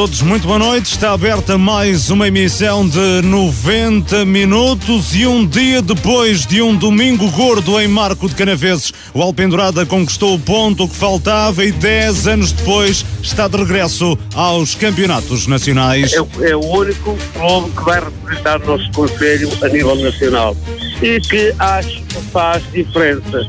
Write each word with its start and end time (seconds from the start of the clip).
todos, 0.00 0.22
muito 0.22 0.46
boa 0.46 0.58
noite. 0.58 0.86
Está 0.86 1.12
aberta 1.12 1.58
mais 1.58 2.08
uma 2.08 2.26
emissão 2.26 2.88
de 2.88 3.20
90 3.22 4.24
minutos 4.24 5.14
e 5.14 5.26
um 5.26 5.46
dia 5.46 5.82
depois 5.82 6.46
de 6.46 6.62
um 6.62 6.74
domingo 6.74 7.30
gordo 7.32 7.78
em 7.78 7.86
Marco 7.86 8.26
de 8.26 8.34
Canaveses, 8.34 8.94
o 9.12 9.20
Alpendurada 9.20 9.84
conquistou 9.84 10.34
o 10.34 10.38
ponto 10.38 10.88
que 10.88 10.96
faltava 10.96 11.62
e 11.66 11.70
10 11.70 12.28
anos 12.28 12.50
depois 12.50 13.04
está 13.22 13.46
de 13.46 13.58
regresso 13.58 14.18
aos 14.34 14.74
campeonatos 14.74 15.46
nacionais. 15.46 16.14
É, 16.14 16.50
é 16.50 16.56
o 16.56 16.64
único 16.64 17.14
clube 17.34 17.70
que 17.76 17.84
vai 17.84 18.00
representar 18.00 18.62
o 18.62 18.66
nosso 18.66 18.90
Conselho 18.92 19.50
a 19.62 19.68
nível 19.68 19.96
nacional 19.96 20.56
e 21.02 21.20
que 21.20 21.54
acho 21.58 22.02
que 22.04 22.22
faz 22.32 22.62
diferença. 22.72 23.46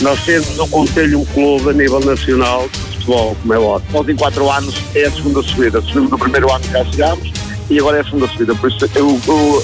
Nós 0.00 0.20
temos 0.24 0.56
no 0.56 0.66
Conselho 0.66 1.20
um 1.20 1.24
clube 1.26 1.70
a 1.70 1.72
nível 1.72 2.00
nacional 2.00 2.68
futebol, 3.02 3.36
como 3.40 3.54
é 3.54 3.58
óbvio. 3.58 3.92
Nós 3.92 4.08
em 4.08 4.16
quatro 4.16 4.50
anos 4.50 4.74
é 4.94 5.04
a 5.04 5.10
segunda 5.10 5.42
subida. 5.42 5.80
Subimos 5.82 6.10
no 6.10 6.18
primeiro 6.18 6.50
ano 6.52 6.60
que 6.60 6.72
já 6.72 6.84
chegámos 6.84 7.32
e 7.68 7.78
agora 7.78 7.98
é 7.98 8.00
a 8.00 8.04
segunda 8.04 8.28
subida. 8.28 8.54
Por 8.54 8.70
isso 8.70 8.88
eu, 8.94 9.20
eu 9.26 9.62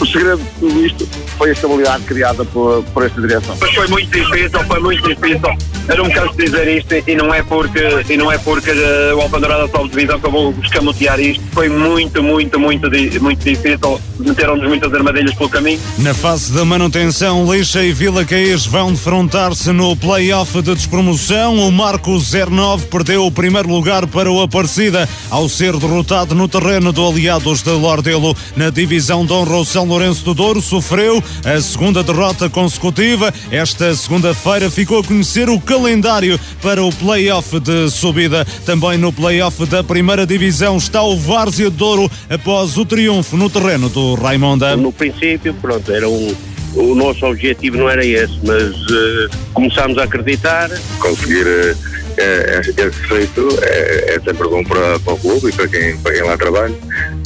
o 0.00 0.06
segredo 0.06 0.38
de 0.38 0.50
tudo 0.58 0.86
isto 0.86 1.08
foi 1.36 1.50
a 1.50 1.52
estabilidade 1.52 2.04
criada 2.04 2.44
por, 2.46 2.82
por 2.84 3.04
esta 3.04 3.20
direção. 3.20 3.56
Mas 3.60 3.74
foi 3.74 3.86
muito 3.88 4.10
difícil, 4.10 4.64
foi 4.66 4.80
muito 4.80 5.08
difícil. 5.08 5.58
Eu 5.88 5.96
não 5.96 6.04
me 6.04 6.12
canso 6.12 6.36
de 6.36 6.44
dizer 6.44 6.78
isto 6.78 6.94
e 7.10 7.14
não 7.14 7.34
é 7.34 7.42
porque, 7.42 7.80
e 8.08 8.16
não 8.16 8.30
é 8.30 8.38
porque 8.38 8.70
uh, 8.70 9.16
o 9.16 9.20
Alpandorada 9.20 9.68
Sol 9.68 9.84
de 9.84 9.90
Divisão 9.90 10.20
que 10.20 10.26
eu 10.26 10.30
vou 10.30 10.54
escamotear 10.62 11.20
isto. 11.20 11.42
Foi 11.52 11.68
muito, 11.68 12.22
muito, 12.22 12.58
muito, 12.58 12.90
muito 13.20 13.44
difícil. 13.44 14.00
Meteram-nos 14.18 14.68
muitas 14.68 14.92
armadilhas 14.92 15.34
pelo 15.34 15.48
caminho. 15.48 15.80
Na 15.98 16.14
fase 16.14 16.52
da 16.52 16.64
manutenção, 16.64 17.50
Lixa 17.52 17.82
e 17.82 17.92
Vila 17.92 18.24
Caís 18.24 18.66
vão 18.66 18.92
defrontar-se 18.92 19.72
no 19.72 19.96
play-off 19.96 20.60
de 20.62 20.74
despromoção. 20.74 21.56
O 21.56 21.72
Marco 21.72 22.18
09 22.18 22.86
perdeu 22.86 23.26
o 23.26 23.32
primeiro 23.32 23.68
lugar 23.68 24.06
para 24.06 24.30
o 24.30 24.40
Aparecida 24.40 25.08
ao 25.30 25.48
ser 25.48 25.76
derrotado 25.76 26.34
no 26.34 26.46
terreno 26.46 26.92
do 26.92 27.06
Aliados 27.06 27.62
de 27.62 27.70
Lordelo 27.70 28.36
na 28.56 28.70
divisão 28.70 29.24
Dom 29.24 29.44
Roussel 29.44 29.89
Lourenço 29.90 30.24
do 30.24 30.34
Douro 30.34 30.62
sofreu 30.62 31.20
a 31.44 31.60
segunda 31.60 32.04
derrota 32.04 32.48
consecutiva. 32.48 33.34
Esta 33.50 33.92
segunda-feira 33.92 34.70
ficou 34.70 35.00
a 35.00 35.04
conhecer 35.04 35.50
o 35.50 35.58
calendário 35.58 36.38
para 36.62 36.80
o 36.80 36.92
play-off 36.92 37.58
de 37.58 37.90
subida. 37.90 38.46
Também 38.64 38.96
no 38.96 39.12
play-off 39.12 39.66
da 39.66 39.82
primeira 39.82 40.24
divisão 40.24 40.76
está 40.76 41.02
o 41.02 41.16
Várzea 41.16 41.68
de 41.68 41.76
Douro 41.76 42.08
após 42.28 42.78
o 42.78 42.84
triunfo 42.84 43.36
no 43.36 43.50
terreno 43.50 43.88
do 43.88 44.14
Raimonda. 44.14 44.76
No 44.76 44.92
princípio, 44.92 45.52
pronto, 45.54 45.90
era 45.90 46.08
um, 46.08 46.32
o 46.76 46.94
nosso 46.94 47.26
objetivo 47.26 47.78
não 47.78 47.90
era 47.90 48.06
esse, 48.06 48.38
mas 48.44 48.72
uh, 48.72 49.28
começámos 49.52 49.98
a 49.98 50.04
acreditar. 50.04 50.70
Conseguir 51.00 51.46
uh, 51.48 51.76
esse 52.22 52.90
feito 53.08 53.48
é, 53.62 54.14
é, 54.14 54.20
sempre 54.20 54.48
bom 54.48 54.62
para, 54.64 54.98
para 55.00 55.12
o 55.12 55.18
clube 55.18 55.48
e 55.48 55.52
para 55.52 55.68
quem, 55.68 55.96
para 55.98 56.12
quem 56.12 56.22
lá 56.22 56.36
trabalha. 56.36 56.74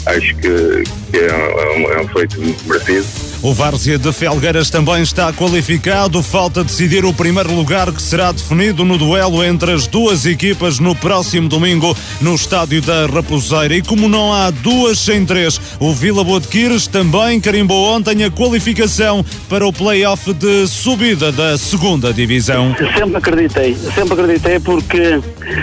Acho 0.06 0.36
que, 0.36 0.85
que 1.11 1.18
é, 1.18 1.35
um, 1.77 1.92
é 1.92 2.01
um 2.01 2.08
feito 2.08 2.41
merecido. 2.67 3.33
O 3.44 3.52
Várzea 3.52 3.98
de 3.98 4.10
Felgueiras 4.10 4.70
também 4.70 5.02
está 5.02 5.30
qualificado. 5.30 6.22
Falta 6.22 6.64
decidir 6.64 7.05
o 7.05 7.12
primeiro 7.12 7.55
lugar 7.55 7.92
que 7.92 8.00
será 8.00 8.32
definido 8.32 8.86
no 8.86 8.96
duelo 8.96 9.44
entre 9.44 9.70
as 9.70 9.86
duas 9.86 10.24
equipas 10.24 10.78
no 10.78 10.96
próximo 10.96 11.46
domingo 11.46 11.94
no 12.22 12.34
estádio 12.34 12.80
da 12.80 13.05
Raposeira. 13.05 13.74
E 13.74 13.82
como 13.82 14.08
não 14.08 14.32
há 14.32 14.50
duas 14.50 14.98
sem 14.98 15.27
três, 15.27 15.60
o 15.78 15.92
Vila 15.92 16.24
Boa 16.24 16.40
de 16.40 16.48
Quires 16.48 16.86
também 16.86 17.38
carimbou 17.38 17.94
ontem 17.94 18.24
a 18.24 18.30
qualificação 18.30 19.22
para 19.46 19.66
o 19.66 19.70
play-off 19.70 20.32
de 20.32 20.66
subida 20.66 21.30
da 21.30 21.58
segunda 21.58 22.14
divisão. 22.14 22.74
Sempre 22.96 23.18
acreditei, 23.18 23.76
sempre 23.94 24.14
acreditei 24.14 24.58
porque 24.58 25.20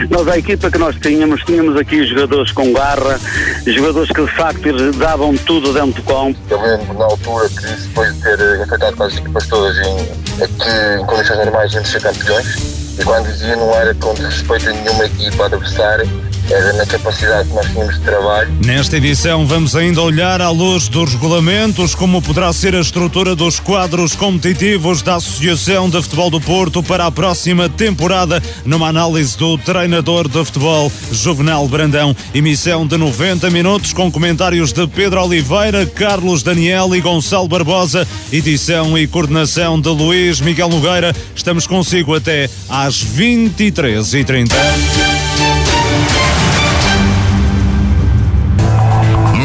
nós, 0.07 0.27
a 0.27 0.37
equipa 0.37 0.69
que 0.69 0.77
nós 0.77 0.95
tínhamos, 1.01 1.41
tínhamos 1.45 1.75
aqui 1.75 2.05
jogadores 2.05 2.51
com 2.51 2.71
garra, 2.73 3.19
jogadores 3.65 4.11
que 4.11 4.21
de 4.23 4.31
facto 4.33 4.91
davam 4.99 5.33
tudo 5.33 5.73
dentro 5.73 5.99
do 5.99 6.03
campo. 6.03 6.37
Eu 6.47 6.61
lembro 6.61 6.93
na 6.93 7.05
altura 7.05 7.49
que 7.49 7.70
depois 7.75 8.13
de 8.13 8.21
ter 8.21 8.61
enfrentado 8.61 8.97
quase 8.97 9.15
as 9.15 9.19
equipas 9.21 9.47
todas 9.47 9.77
em, 9.77 10.01
aqui 10.43 10.99
em 10.99 11.05
condições 11.05 11.37
normais 11.37 11.73
íamos 11.73 11.89
ser 11.89 12.01
campeões. 12.01 12.99
E 12.99 13.03
quando 13.03 13.25
dizia 13.27 13.55
não 13.55 13.73
era 13.73 13.93
com 13.95 14.13
respeito 14.13 14.69
a 14.69 14.73
nenhuma 14.73 15.05
equipa 15.05 15.45
adversária 15.45 16.05
era 16.51 16.73
na 16.73 16.85
capacidade 16.85 17.47
que 17.47 17.55
nós 17.55 17.65
tínhamos 17.67 17.95
de 17.95 18.01
trabalho. 18.01 18.53
Nesta 18.65 18.97
edição 18.97 19.45
vamos 19.45 19.75
ainda 19.75 20.01
olhar 20.01 20.41
à 20.41 20.49
luz 20.49 20.87
dos 20.87 21.13
regulamentos 21.13 21.95
como 21.95 22.21
poderá 22.21 22.51
ser 22.51 22.75
a 22.75 22.79
estrutura 22.79 23.35
dos 23.35 23.59
quadros 23.59 24.15
competitivos 24.15 25.01
da 25.01 25.15
Associação 25.15 25.89
de 25.89 26.01
Futebol 26.01 26.29
do 26.29 26.41
Porto 26.41 26.83
para 26.83 27.05
a 27.05 27.11
próxima 27.11 27.69
temporada 27.69 28.41
numa 28.65 28.89
análise 28.89 29.37
do 29.37 29.57
treinador 29.57 30.27
de 30.27 30.43
futebol 30.43 30.91
Juvenal 31.11 31.67
Brandão. 31.67 32.15
Emissão 32.33 32.85
de 32.85 32.97
90 32.97 33.49
minutos 33.49 33.93
com 33.93 34.11
comentários 34.11 34.73
de 34.73 34.85
Pedro 34.87 35.23
Oliveira, 35.23 35.85
Carlos 35.85 36.43
Daniel 36.43 36.93
e 36.95 37.01
Gonçalo 37.01 37.47
Barbosa. 37.47 38.07
Edição 38.31 38.97
e 38.97 39.07
coordenação 39.07 39.79
de 39.79 39.89
Luís 39.89 40.41
Miguel 40.41 40.69
Nogueira. 40.69 41.15
Estamos 41.35 41.65
consigo 41.65 42.15
até 42.15 42.49
às 42.69 43.03
23h30. 43.03 45.20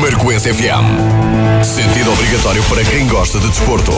Marcoense 0.06 0.54
FM. 0.54 1.64
Sentido 1.64 2.12
obrigatório 2.12 2.62
para 2.68 2.84
quem 2.84 3.08
gosta 3.08 3.40
de 3.40 3.48
desporto. 3.48 3.90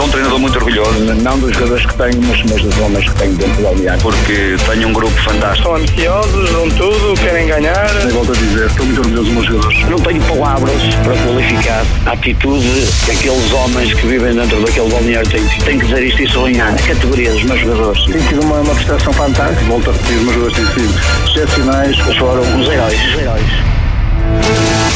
Sou 0.00 0.06
um 0.06 0.12
treinador 0.12 0.38
muito 0.38 0.56
orgulhoso, 0.56 0.98
não 1.22 1.38
dos 1.38 1.52
jogadores 1.52 1.84
que 1.84 1.94
tenho, 1.94 2.22
mas, 2.22 2.42
mas 2.44 2.62
dos 2.62 2.78
homens 2.78 3.06
que 3.06 3.14
tenho 3.16 3.34
dentro 3.34 3.62
da 3.62 3.68
Aliança, 3.68 3.98
porque 4.02 4.56
tenho 4.66 4.88
um 4.88 4.92
grupo 4.94 5.12
fantástico. 5.20 5.68
São 5.68 5.76
ambiciosos, 5.76 6.50
dão 6.52 6.70
tudo, 6.70 7.20
querem 7.20 7.46
ganhar. 7.46 7.86
Eu 8.02 8.08
volto 8.08 8.32
a 8.32 8.34
dizer, 8.34 8.66
estou 8.66 8.86
muito 8.86 8.98
orgulhoso 9.02 9.24
dos 9.24 9.34
meus 9.34 9.46
jogadores. 9.46 9.90
Não 9.90 9.98
tenho 9.98 10.22
palavras 10.22 10.94
para 11.04 11.14
qualificar 11.18 11.84
a 12.06 12.12
atitude 12.12 12.88
que 13.04 13.10
aqueles 13.10 13.52
homens 13.52 13.92
que 13.92 14.06
vivem 14.06 14.34
dentro 14.34 14.64
daquele 14.64 14.88
balneário 14.88 15.28
têm. 15.28 15.46
Tenho 15.66 15.78
que 15.78 15.86
dizer 15.86 16.02
isto 16.02 16.22
e 16.22 16.28
sonhar. 16.30 16.72
A 16.72 16.82
categoria 16.82 17.32
dos 17.32 17.42
meus 17.42 17.60
jogadores. 17.60 18.02
Tem 18.06 18.22
sido 18.22 18.42
uma, 18.42 18.60
uma 18.60 18.74
prestação 18.74 19.12
fantástica. 19.12 19.64
Volto 19.66 19.90
a 19.90 19.92
repetir, 19.92 20.16
os 20.16 20.22
meus 20.22 20.34
jogadores 20.34 20.56
têm 20.56 20.66
sido 20.66 21.00
excepcionais. 21.28 21.98
Foram 22.16 22.40
os 22.58 22.68
heróis. 22.70 22.98
Os 22.98 23.20
heróis. 23.20 24.89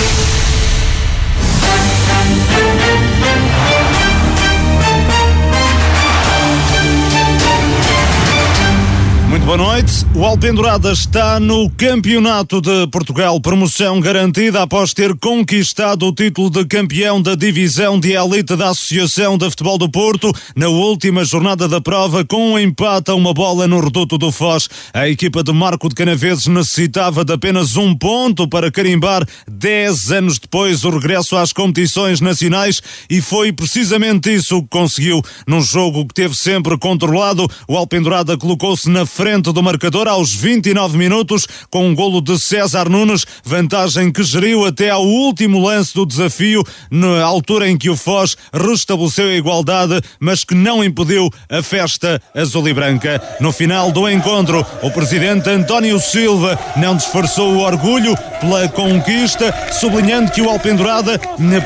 Muito 9.45 9.59
boa 9.59 9.73
noite. 9.73 10.07
O 10.15 10.25
Alpendurada 10.25 10.91
está 10.91 11.39
no 11.39 11.69
Campeonato 11.69 12.61
de 12.63 12.87
Portugal, 12.87 13.39
promoção 13.41 14.01
garantida 14.01 14.63
após 14.63 14.95
ter 14.95 15.15
conquistado 15.19 16.07
o 16.07 16.15
título 16.15 16.49
de 16.49 16.65
campeão 16.65 17.21
da 17.21 17.35
divisão 17.35 18.01
de 18.01 18.13
elite 18.13 18.57
da 18.57 18.71
Associação 18.71 19.37
de 19.37 19.51
Futebol 19.51 19.77
do 19.77 19.91
Porto 19.91 20.33
na 20.57 20.69
última 20.69 21.25
jornada 21.25 21.69
da 21.69 21.79
prova 21.79 22.25
com 22.25 22.53
um 22.53 22.59
empate 22.59 23.11
a 23.11 23.15
uma 23.15 23.35
bola 23.35 23.67
no 23.67 23.81
reduto 23.81 24.17
do 24.17 24.33
Foz. 24.33 24.69
A 24.95 25.09
equipa 25.09 25.43
de 25.43 25.53
Marco 25.53 25.89
de 25.89 25.95
Canaveses 25.95 26.47
necessitava 26.47 27.23
de 27.23 27.35
apenas 27.35 27.77
um 27.77 27.95
ponto 27.95 28.49
para 28.49 28.71
carimbar 28.71 29.27
dez 29.47 30.11
anos 30.11 30.39
depois 30.39 30.85
o 30.85 30.91
regresso 30.91 31.37
às 31.37 31.53
competições 31.53 32.21
nacionais 32.21 32.81
e 33.11 33.21
foi 33.21 33.53
precisamente 33.53 34.33
isso 34.33 34.63
que 34.63 34.69
conseguiu 34.69 35.21
num 35.47 35.61
jogo 35.61 36.07
que 36.07 36.15
teve 36.15 36.35
sempre 36.35 36.79
controlado. 36.79 37.47
O 37.69 37.77
Alpendurada 37.77 38.39
colocou-se 38.39 38.89
na 38.89 39.05
frente 39.05 39.34
do 39.43 39.63
marcador 39.63 40.07
aos 40.07 40.33
29 40.35 40.97
minutos 40.97 41.47
com 41.71 41.89
um 41.89 41.95
golo 41.95 42.21
de 42.21 42.39
César 42.39 42.89
Nunes, 42.89 43.25
vantagem 43.45 44.13
que 44.13 44.23
geriu 44.23 44.65
até 44.65 44.91
ao 44.91 45.05
último 45.05 45.59
lance 45.59 45.95
do 45.95 46.07
desafio, 46.07 46.63
na 46.91 47.23
altura 47.23 47.69
em 47.69 47.77
que 47.77 47.91
o 47.91 47.97
Foz 47.97 48.37
restabeleceu 48.53 49.27
a 49.27 49.35
igualdade, 49.35 50.01
mas 50.21 50.45
que 50.45 50.55
não 50.55 50.85
impediu 50.85 51.29
a 51.51 51.63
festa 51.63 52.21
azul 52.35 52.69
e 52.69 52.75
branca. 52.75 53.21
No 53.41 53.51
final 53.53 53.91
do 53.91 54.09
encontro, 54.09 54.65
o 54.83 54.91
presidente 54.91 55.51
António 55.51 55.99
Silva 55.99 56.59
não 56.77 56.97
disfarçou 56.97 57.55
o 57.55 57.61
orgulho 57.61 58.17
pela 58.41 58.69
conquista, 58.69 59.55
sublinhando 59.73 60.31
que 60.31 60.43
o 60.43 60.49
Alpendurada 60.49 61.19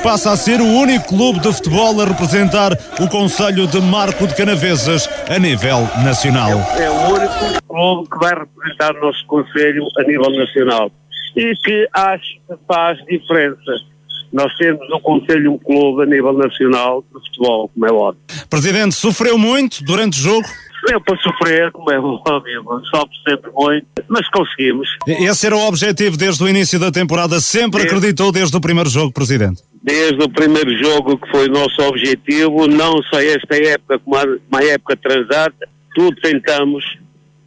passa 0.03 0.33
a 0.33 0.37
ser 0.37 0.61
o 0.61 0.67
único 0.67 1.09
clube 1.09 1.41
de 1.41 1.53
futebol 1.53 2.01
a 2.01 2.05
representar 2.05 2.73
o 3.01 3.09
Conselho 3.09 3.67
de 3.67 3.81
Marco 3.81 4.27
de 4.27 4.35
Canaveses 4.35 5.09
a 5.29 5.39
nível 5.39 5.89
nacional. 6.03 6.53
É 6.79 6.89
único 6.91 7.58
clube 7.67 8.09
que 8.11 8.19
vai 8.19 8.35
representar 8.35 8.97
o 8.97 9.01
nosso 9.01 9.25
Conselho 9.27 9.85
a 9.99 10.03
nível 10.03 10.31
nacional 10.31 10.91
e 11.37 11.55
que 11.57 11.89
acho 11.93 12.35
que 12.49 12.55
faz 12.67 12.99
diferença. 13.07 13.73
Nós 14.33 14.55
temos 14.57 14.87
no 14.91 15.01
Conselho 15.01 15.53
um 15.55 15.59
clube 15.59 16.03
a 16.03 16.07
nível 16.07 16.33
nacional 16.35 17.03
de 17.03 17.13
futebol, 17.27 17.69
como 17.73 17.87
é 17.87 17.91
óbvio. 17.93 18.23
Presidente, 18.51 18.95
sofreu 18.95 19.39
muito 19.39 19.83
durante 19.85 20.19
o 20.19 20.23
jogo? 20.23 20.47
Deu 20.87 21.01
para 21.01 21.17
sofrer, 21.19 21.73
como 21.73 21.91
é 21.91 21.99
óbvio, 21.99 22.63
sofre 22.91 23.17
sempre 23.29 23.51
muito, 23.53 23.87
mas 24.09 24.29
conseguimos. 24.31 24.89
Esse 25.07 25.47
era 25.47 25.57
o 25.57 25.67
objetivo 25.67 26.17
desde 26.17 26.43
o 26.45 26.49
início 26.49 26.79
da 26.79 26.91
temporada, 26.93 27.41
sempre 27.41 27.81
Desde- 27.81 27.97
acreditou 27.97 28.31
desde 28.31 28.57
o 28.57 28.61
primeiro 28.61 28.89
jogo, 28.89 29.13
Presidente. 29.13 29.63
Desde 29.83 30.23
o 30.23 30.29
primeiro 30.29 30.71
jogo 30.77 31.17
que 31.19 31.31
foi 31.31 31.49
o 31.49 31.53
nosso 31.53 31.81
objetivo, 31.83 32.67
não 32.69 33.03
só 33.05 33.21
esta 33.21 33.57
época 33.57 33.99
como 33.99 34.17
a, 34.17 34.25
uma 34.51 34.63
época 34.63 34.97
transata, 34.97 35.69
tudo 35.95 36.15
tentamos, 36.21 36.85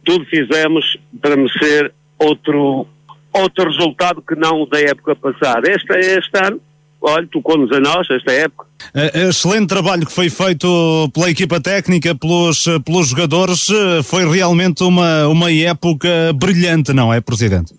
tudo 0.04 0.24
fizemos 0.26 0.84
para 1.20 1.36
merecer 1.36 1.92
outro, 2.18 2.86
outro 3.32 3.70
resultado 3.70 4.22
que 4.22 4.34
não 4.34 4.62
o 4.62 4.66
da 4.66 4.80
época 4.80 5.14
passada. 5.16 5.70
Este, 5.70 5.92
este 5.92 6.38
ano, 6.38 6.60
olha, 7.00 7.26
tocou-nos 7.26 7.70
a 7.72 7.80
nós, 7.80 8.08
esta 8.10 8.32
época. 8.32 8.66
Uh, 8.94 9.28
excelente 9.28 9.68
trabalho 9.68 10.04
que 10.04 10.12
foi 10.12 10.28
feito 10.28 11.10
pela 11.14 11.30
equipa 11.30 11.60
técnica, 11.60 12.14
pelos, 12.14 12.64
pelos 12.84 13.08
jogadores, 13.08 13.66
foi 14.04 14.28
realmente 14.28 14.82
uma, 14.82 15.28
uma 15.28 15.52
época 15.52 16.08
brilhante, 16.34 16.92
não 16.92 17.12
é, 17.12 17.20
Presidente? 17.20 17.74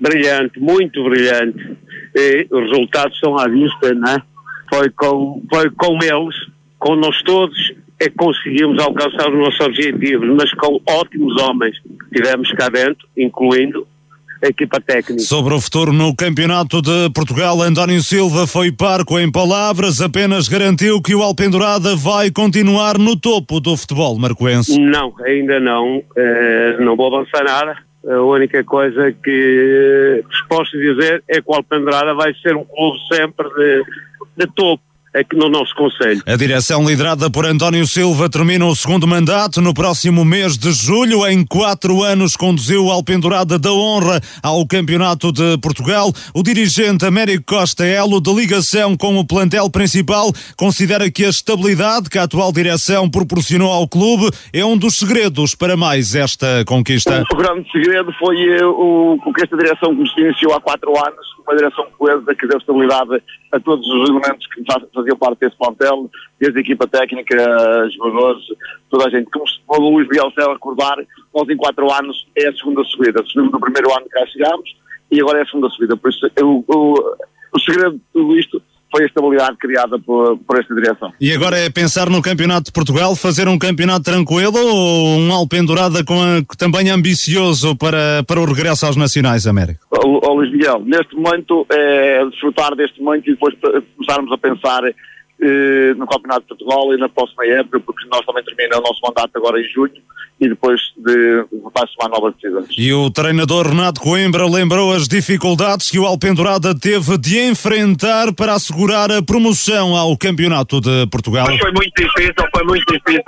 Brilhante, 0.00 0.58
muito 0.60 1.02
brilhante. 1.04 1.76
E 2.14 2.46
os 2.50 2.70
resultados 2.70 3.18
são 3.18 3.36
à 3.36 3.48
vista, 3.48 3.92
não 3.94 4.12
é? 4.12 4.22
Foi 4.72 4.90
com, 4.90 5.42
foi 5.52 5.70
com 5.70 5.98
eles, 6.02 6.34
com 6.84 6.96
nós 6.96 7.22
todos, 7.22 7.56
é 7.98 8.10
que 8.10 8.14
conseguimos 8.14 8.78
alcançar 8.78 9.30
os 9.30 9.38
nossos 9.38 9.60
objetivos, 9.60 10.28
mas 10.36 10.52
com 10.52 10.78
ótimos 10.86 11.40
homens 11.40 11.78
que 11.80 12.20
tivemos 12.20 12.52
cá 12.52 12.68
dentro, 12.68 13.08
incluindo 13.16 13.86
a 14.42 14.48
equipa 14.48 14.78
técnica. 14.82 15.22
Sobre 15.22 15.54
o 15.54 15.60
futuro 15.62 15.94
no 15.94 16.14
Campeonato 16.14 16.82
de 16.82 17.08
Portugal, 17.14 17.62
António 17.62 18.02
Silva 18.02 18.46
foi 18.46 18.70
parco 18.70 19.18
em 19.18 19.32
palavras, 19.32 20.02
apenas 20.02 20.46
garantiu 20.46 21.00
que 21.00 21.14
o 21.14 21.22
Alpendurada 21.22 21.96
vai 21.96 22.30
continuar 22.30 22.98
no 22.98 23.18
topo 23.18 23.60
do 23.60 23.74
futebol 23.78 24.18
marcoense. 24.18 24.78
Não, 24.78 25.14
ainda 25.24 25.58
não. 25.58 25.98
Uh, 25.98 26.84
não 26.84 26.94
vou 26.96 27.16
avançar 27.16 27.44
nada. 27.44 27.78
A 28.06 28.20
única 28.20 28.62
coisa 28.62 29.10
que 29.24 30.22
posso 30.50 30.72
dizer 30.72 31.24
é 31.28 31.40
que 31.40 31.50
o 31.50 31.54
Alpendurada 31.54 32.12
vai 32.12 32.34
ser 32.42 32.54
um 32.54 32.64
clube 32.66 32.98
sempre 33.10 33.48
de, 33.48 33.84
de 34.36 34.52
topo 34.54 34.82
aqui 35.14 35.36
no 35.36 35.48
nosso 35.48 35.74
Conselho. 35.74 36.22
A 36.26 36.36
direção 36.36 36.86
liderada 36.86 37.30
por 37.30 37.46
António 37.46 37.86
Silva 37.86 38.28
termina 38.28 38.66
o 38.66 38.74
segundo 38.74 39.06
mandato 39.06 39.60
no 39.60 39.72
próximo 39.72 40.24
mês 40.24 40.58
de 40.58 40.72
julho. 40.72 41.26
Em 41.26 41.44
quatro 41.46 42.02
anos 42.02 42.36
conduziu 42.36 42.86
o 42.86 42.90
Alpendurada 42.90 43.58
da 43.58 43.72
Honra 43.72 44.20
ao 44.42 44.66
Campeonato 44.66 45.30
de 45.30 45.56
Portugal. 45.58 46.12
O 46.34 46.42
dirigente 46.42 47.06
Américo 47.06 47.44
Costa 47.46 47.84
Elo, 47.84 48.20
de 48.20 48.34
ligação 48.34 48.96
com 48.96 49.16
o 49.18 49.26
plantel 49.26 49.70
principal, 49.70 50.32
considera 50.56 51.10
que 51.10 51.24
a 51.24 51.28
estabilidade 51.28 52.10
que 52.10 52.18
a 52.18 52.24
atual 52.24 52.52
direção 52.52 53.08
proporcionou 53.08 53.70
ao 53.70 53.86
clube 53.86 54.30
é 54.52 54.64
um 54.64 54.76
dos 54.76 54.96
segredos 54.96 55.54
para 55.54 55.76
mais 55.76 56.14
esta 56.14 56.64
conquista. 56.66 57.22
O 57.32 57.36
grande 57.36 57.70
segredo 57.70 58.12
foi 58.18 58.36
eh, 58.36 58.64
o, 58.64 59.18
o 59.24 59.32
que 59.32 59.42
esta 59.42 59.56
direção 59.56 59.94
que 59.94 60.08
se 60.08 60.20
iniciou 60.20 60.54
há 60.54 60.60
quatro 60.60 60.90
anos, 60.90 61.26
uma 61.46 61.56
direção 61.56 61.86
coesa 61.96 62.34
que 62.34 62.46
deu 62.46 62.58
estabilidade 62.58 63.22
a 63.52 63.60
todos 63.60 63.86
os 63.86 64.08
elementos 64.08 64.46
que 64.48 64.60
faziam 65.04 65.16
parte 65.16 65.40
desse 65.40 65.56
plantel, 65.56 66.10
desde 66.40 66.58
a 66.58 66.60
equipa 66.62 66.86
técnica, 66.88 67.36
jogadores, 67.90 68.44
toda 68.90 69.06
a 69.06 69.10
gente. 69.10 69.30
Como, 69.30 69.44
o 69.68 69.90
Luís 69.90 70.08
Miguel 70.08 70.30
se 70.30 70.40
recordar, 70.40 70.96
nós 71.34 71.48
em 71.48 71.56
quatro 71.56 71.92
anos 71.92 72.26
é 72.36 72.48
a 72.48 72.52
segunda 72.54 72.82
subida. 72.84 73.22
Subimos 73.24 73.52
no 73.52 73.60
primeiro 73.60 73.92
ano 73.92 74.04
que 74.04 74.10
cá 74.10 74.26
chegámos 74.26 74.76
e 75.10 75.20
agora 75.20 75.38
é 75.38 75.42
a 75.42 75.46
segunda 75.46 75.68
subida. 75.70 75.96
Por 75.96 76.10
isso, 76.10 76.26
o, 76.42 76.64
o, 76.66 77.16
o 77.54 77.60
segredo 77.60 77.92
de 77.92 78.02
tudo 78.12 78.38
isto 78.38 78.62
foi 78.94 79.02
a 79.02 79.06
estabilidade 79.06 79.56
criada 79.56 79.98
por, 79.98 80.38
por, 80.38 80.58
esta 80.58 80.72
direção. 80.72 81.12
E 81.20 81.32
agora 81.32 81.58
é 81.58 81.68
pensar 81.68 82.08
no 82.08 82.22
Campeonato 82.22 82.66
de 82.66 82.72
Portugal, 82.72 83.16
fazer 83.16 83.48
um 83.48 83.58
campeonato 83.58 84.04
tranquilo 84.04 84.56
ou 84.56 85.18
um 85.18 85.32
Alpendurada 85.32 86.04
com 86.04 86.14
a, 86.14 86.56
também 86.56 86.90
ambicioso 86.90 87.76
para, 87.76 88.22
para 88.24 88.40
o 88.40 88.44
regresso 88.44 88.86
aos 88.86 88.96
Nacionais, 88.96 89.48
América? 89.48 89.80
Ó 89.90 90.32
Luís 90.32 90.52
Miguel, 90.52 90.82
neste 90.86 91.16
momento 91.16 91.66
é 91.70 92.24
desfrutar 92.26 92.76
deste 92.76 93.02
momento 93.02 93.28
e 93.28 93.32
depois 93.32 93.54
começarmos 93.96 94.30
a 94.32 94.38
pensar 94.38 94.82
eh, 95.40 95.94
no 95.94 96.06
Campeonato 96.06 96.42
de 96.42 96.48
Portugal 96.48 96.94
e 96.94 96.98
na 96.98 97.08
próxima 97.08 97.44
época, 97.46 97.80
porque 97.80 98.06
nós 98.08 98.24
também 98.24 98.44
termina 98.44 98.78
o 98.78 98.82
nosso 98.82 99.00
mandato 99.02 99.36
agora 99.36 99.60
em 99.60 99.64
junho 99.64 100.02
e 100.40 100.48
depois 100.48 100.80
de 100.96 101.44
a 101.74 101.86
tomar 101.86 102.08
novas 102.10 102.34
decisões. 102.34 102.66
E 102.76 102.92
o 102.92 103.10
treinador 103.10 103.68
Renato 103.68 104.00
Coimbra 104.00 104.46
lembrou 104.46 104.92
as 104.92 105.06
dificuldades 105.08 105.90
que 105.90 105.98
o 105.98 106.06
Alpendurada 106.06 106.74
teve 106.78 107.16
de 107.18 107.38
enfrentar 107.40 108.32
para 108.34 108.54
assegurar 108.54 109.10
a 109.10 109.22
promoção 109.22 109.96
ao 109.96 110.16
Campeonato 110.16 110.80
de 110.80 111.06
Portugal. 111.08 111.46
Foi 111.46 111.72
muito 111.72 111.94
difícil, 111.96 112.34
foi 112.54 112.64
muito 112.64 112.92
difícil 112.92 113.22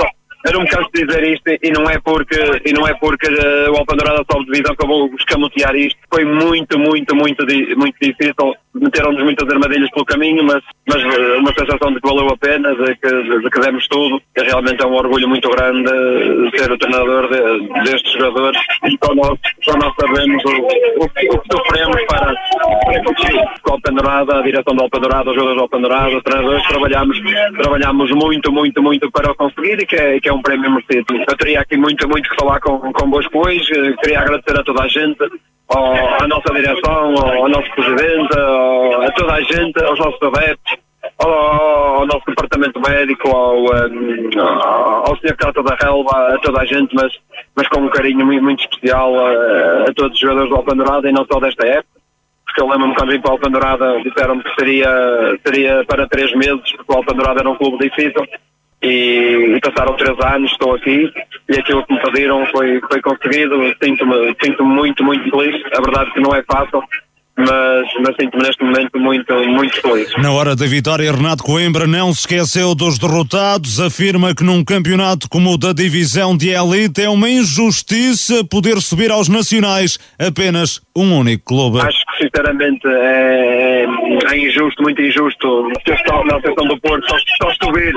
eu 0.44 0.52
não 0.52 0.60
me 0.60 0.68
canso 0.68 0.88
de 0.94 1.04
dizer 1.04 1.24
isto 1.24 1.58
e 1.62 1.70
não 1.72 1.90
é 1.90 1.98
porque, 1.98 2.38
e 2.64 2.72
não 2.72 2.86
é 2.86 2.94
porque 2.94 3.26
uh, 3.26 3.72
o 3.72 3.76
Alpandorada 3.78 4.24
sobe 4.30 4.46
divisão 4.46 4.76
que 4.76 4.84
eu 4.84 4.88
vou 4.88 5.10
escamotear 5.18 5.74
isto. 5.74 5.98
Foi 6.12 6.24
muito, 6.24 6.78
muito, 6.78 7.16
muito, 7.16 7.44
muito 7.76 7.96
difícil. 8.00 8.54
Meteram-nos 8.74 9.24
muitas 9.24 9.48
armadilhas 9.48 9.90
pelo 9.90 10.04
caminho, 10.04 10.44
mas, 10.44 10.62
mas 10.86 11.02
uh, 11.02 11.38
uma 11.38 11.52
sensação 11.52 11.92
de 11.92 12.00
que 12.00 12.08
valeu 12.08 12.28
a 12.28 12.36
pena, 12.36 12.74
de 12.74 12.94
que, 12.96 13.40
de 13.40 13.50
que 13.50 13.60
demos 13.60 13.88
tudo. 13.88 14.22
E 14.36 14.42
realmente 14.42 14.82
é 14.82 14.86
um 14.86 14.94
orgulho 14.94 15.28
muito 15.28 15.48
grande 15.50 15.90
uh, 15.90 16.50
ser 16.56 16.70
o 16.70 16.78
treinador 16.78 17.28
de, 17.28 17.82
destes 17.90 18.12
jogadores. 18.12 18.60
E 18.84 18.96
só 19.04 19.14
nós, 19.14 19.38
só 19.62 19.72
nós 19.78 19.92
sabemos 19.98 20.44
o, 20.44 21.02
o, 21.02 21.04
o 21.04 21.38
que 21.40 21.56
sofremos 21.56 22.02
para 22.04 22.34
o 23.68 23.72
Alpandorada, 23.72 24.38
a 24.38 24.42
direção 24.42 24.76
do 24.76 24.82
Alpandorada, 24.82 25.30
os 25.30 25.34
jogadores 25.34 25.56
do 25.56 25.62
Alpandorada, 25.62 26.16
os 26.16 26.22
treinadores, 26.22 26.68
trabalhamos, 26.68 27.20
trabalhamos 27.56 28.10
muito, 28.12 28.52
muito, 28.52 28.82
muito 28.82 29.10
para 29.10 29.32
o 29.32 29.34
conseguir 29.34 29.80
e 29.80 29.86
que 29.86 29.96
é, 29.96 30.20
que 30.20 30.28
é 30.28 30.35
um 30.36 30.42
prémio 30.42 30.70
merecido. 30.70 31.06
Eu 31.28 31.36
teria 31.36 31.60
aqui 31.60 31.76
muito, 31.76 32.08
muito 32.08 32.28
que 32.28 32.36
falar 32.36 32.60
com, 32.60 32.92
convosco 32.92 33.46
hoje. 33.46 33.96
Queria 34.02 34.20
agradecer 34.20 34.58
a 34.58 34.62
toda 34.62 34.82
a 34.82 34.88
gente, 34.88 35.18
ao, 35.68 36.22
à 36.22 36.28
nossa 36.28 36.54
direção, 36.54 37.14
ao, 37.16 37.42
ao 37.42 37.48
nosso 37.48 37.70
presidente, 37.72 38.38
ao, 38.38 39.02
a 39.02 39.10
toda 39.12 39.32
a 39.32 39.40
gente, 39.42 39.84
aos 39.84 39.98
nossos 39.98 40.22
adeptos, 40.22 40.76
ao, 41.18 41.30
ao, 41.30 42.06
nosso 42.06 42.24
departamento 42.26 42.80
médico, 42.80 43.28
ao, 43.28 43.62
um, 43.62 44.30
ao. 44.40 45.16
Cata 45.38 45.62
da 45.62 45.74
Relva, 45.74 46.34
a 46.34 46.38
toda 46.38 46.60
a 46.60 46.64
gente, 46.64 46.94
mas, 46.94 47.12
mas 47.54 47.68
com 47.68 47.80
um 47.80 47.88
carinho 47.88 48.24
muito, 48.24 48.42
muito 48.42 48.60
especial 48.60 49.12
a, 49.18 49.84
a, 49.88 49.94
todos 49.94 50.12
os 50.12 50.20
jogadores 50.20 50.48
do 50.50 50.56
Alpandorada 50.56 51.08
e 51.08 51.12
não 51.12 51.26
só 51.30 51.40
desta 51.40 51.66
época. 51.66 51.96
Porque 52.46 52.60
eu 52.60 52.68
lembro-me 52.68 52.94
quando 52.94 53.10
vim 53.10 53.20
para 53.20 53.30
o 53.30 53.32
Alpandorada, 53.32 54.00
disseram-me 54.02 54.42
que 54.42 54.54
seria, 54.54 55.38
seria 55.44 55.84
para 55.84 56.08
três 56.08 56.32
meses, 56.34 56.72
porque 56.76 56.92
o 56.92 56.96
Alpandorada 56.96 57.40
era 57.40 57.50
um 57.50 57.56
clube 57.56 57.78
difícil 57.78 58.24
e, 58.82 59.56
e, 59.56 59.60
passaram 59.60 59.96
três 59.96 60.16
anos, 60.20 60.50
estou 60.52 60.74
aqui 60.74 61.10
e 61.48 61.58
aquilo 61.58 61.84
que 61.86 61.94
me 61.94 62.00
pediram 62.00 62.46
foi, 62.46 62.80
foi 62.88 63.00
conseguido. 63.00 63.74
Sinto-me 63.82 64.34
sinto 64.42 64.64
muito, 64.64 65.02
muito 65.02 65.30
feliz. 65.30 65.62
A 65.76 65.80
verdade 65.80 66.10
é 66.10 66.12
que 66.12 66.20
não 66.20 66.34
é 66.34 66.42
fácil, 66.42 66.82
mas, 67.38 67.86
mas 68.00 68.16
sinto-me 68.18 68.42
neste 68.42 68.64
momento 68.64 68.98
muito, 68.98 69.34
muito 69.48 69.80
feliz. 69.80 70.10
Na 70.18 70.32
hora 70.32 70.54
da 70.54 70.66
vitória, 70.66 71.12
Renato 71.12 71.42
Coimbra 71.42 71.86
não 71.86 72.12
se 72.12 72.20
esqueceu 72.20 72.74
dos 72.74 72.98
derrotados, 72.98 73.80
afirma 73.80 74.34
que 74.34 74.44
num 74.44 74.64
campeonato 74.64 75.28
como 75.28 75.52
o 75.52 75.58
da 75.58 75.72
divisão 75.72 76.36
de 76.36 76.50
elite 76.50 77.02
é 77.02 77.08
uma 77.08 77.28
injustiça 77.28 78.44
poder 78.44 78.80
subir 78.80 79.10
aos 79.10 79.28
nacionais 79.28 79.98
apenas 80.18 80.80
um 80.96 81.18
único 81.18 81.44
clube. 81.44 81.80
Acho 81.80 82.04
que 82.06 82.24
sinceramente 82.24 82.86
é, 82.86 83.86
é 84.30 84.38
injusto, 84.38 84.82
muito 84.82 85.02
injusto, 85.02 85.68
na 85.68 86.40
seção 86.40 86.66
do 86.66 86.80
Porto 86.80 87.06
só, 87.08 87.16
só 87.42 87.54
subir 87.62 87.94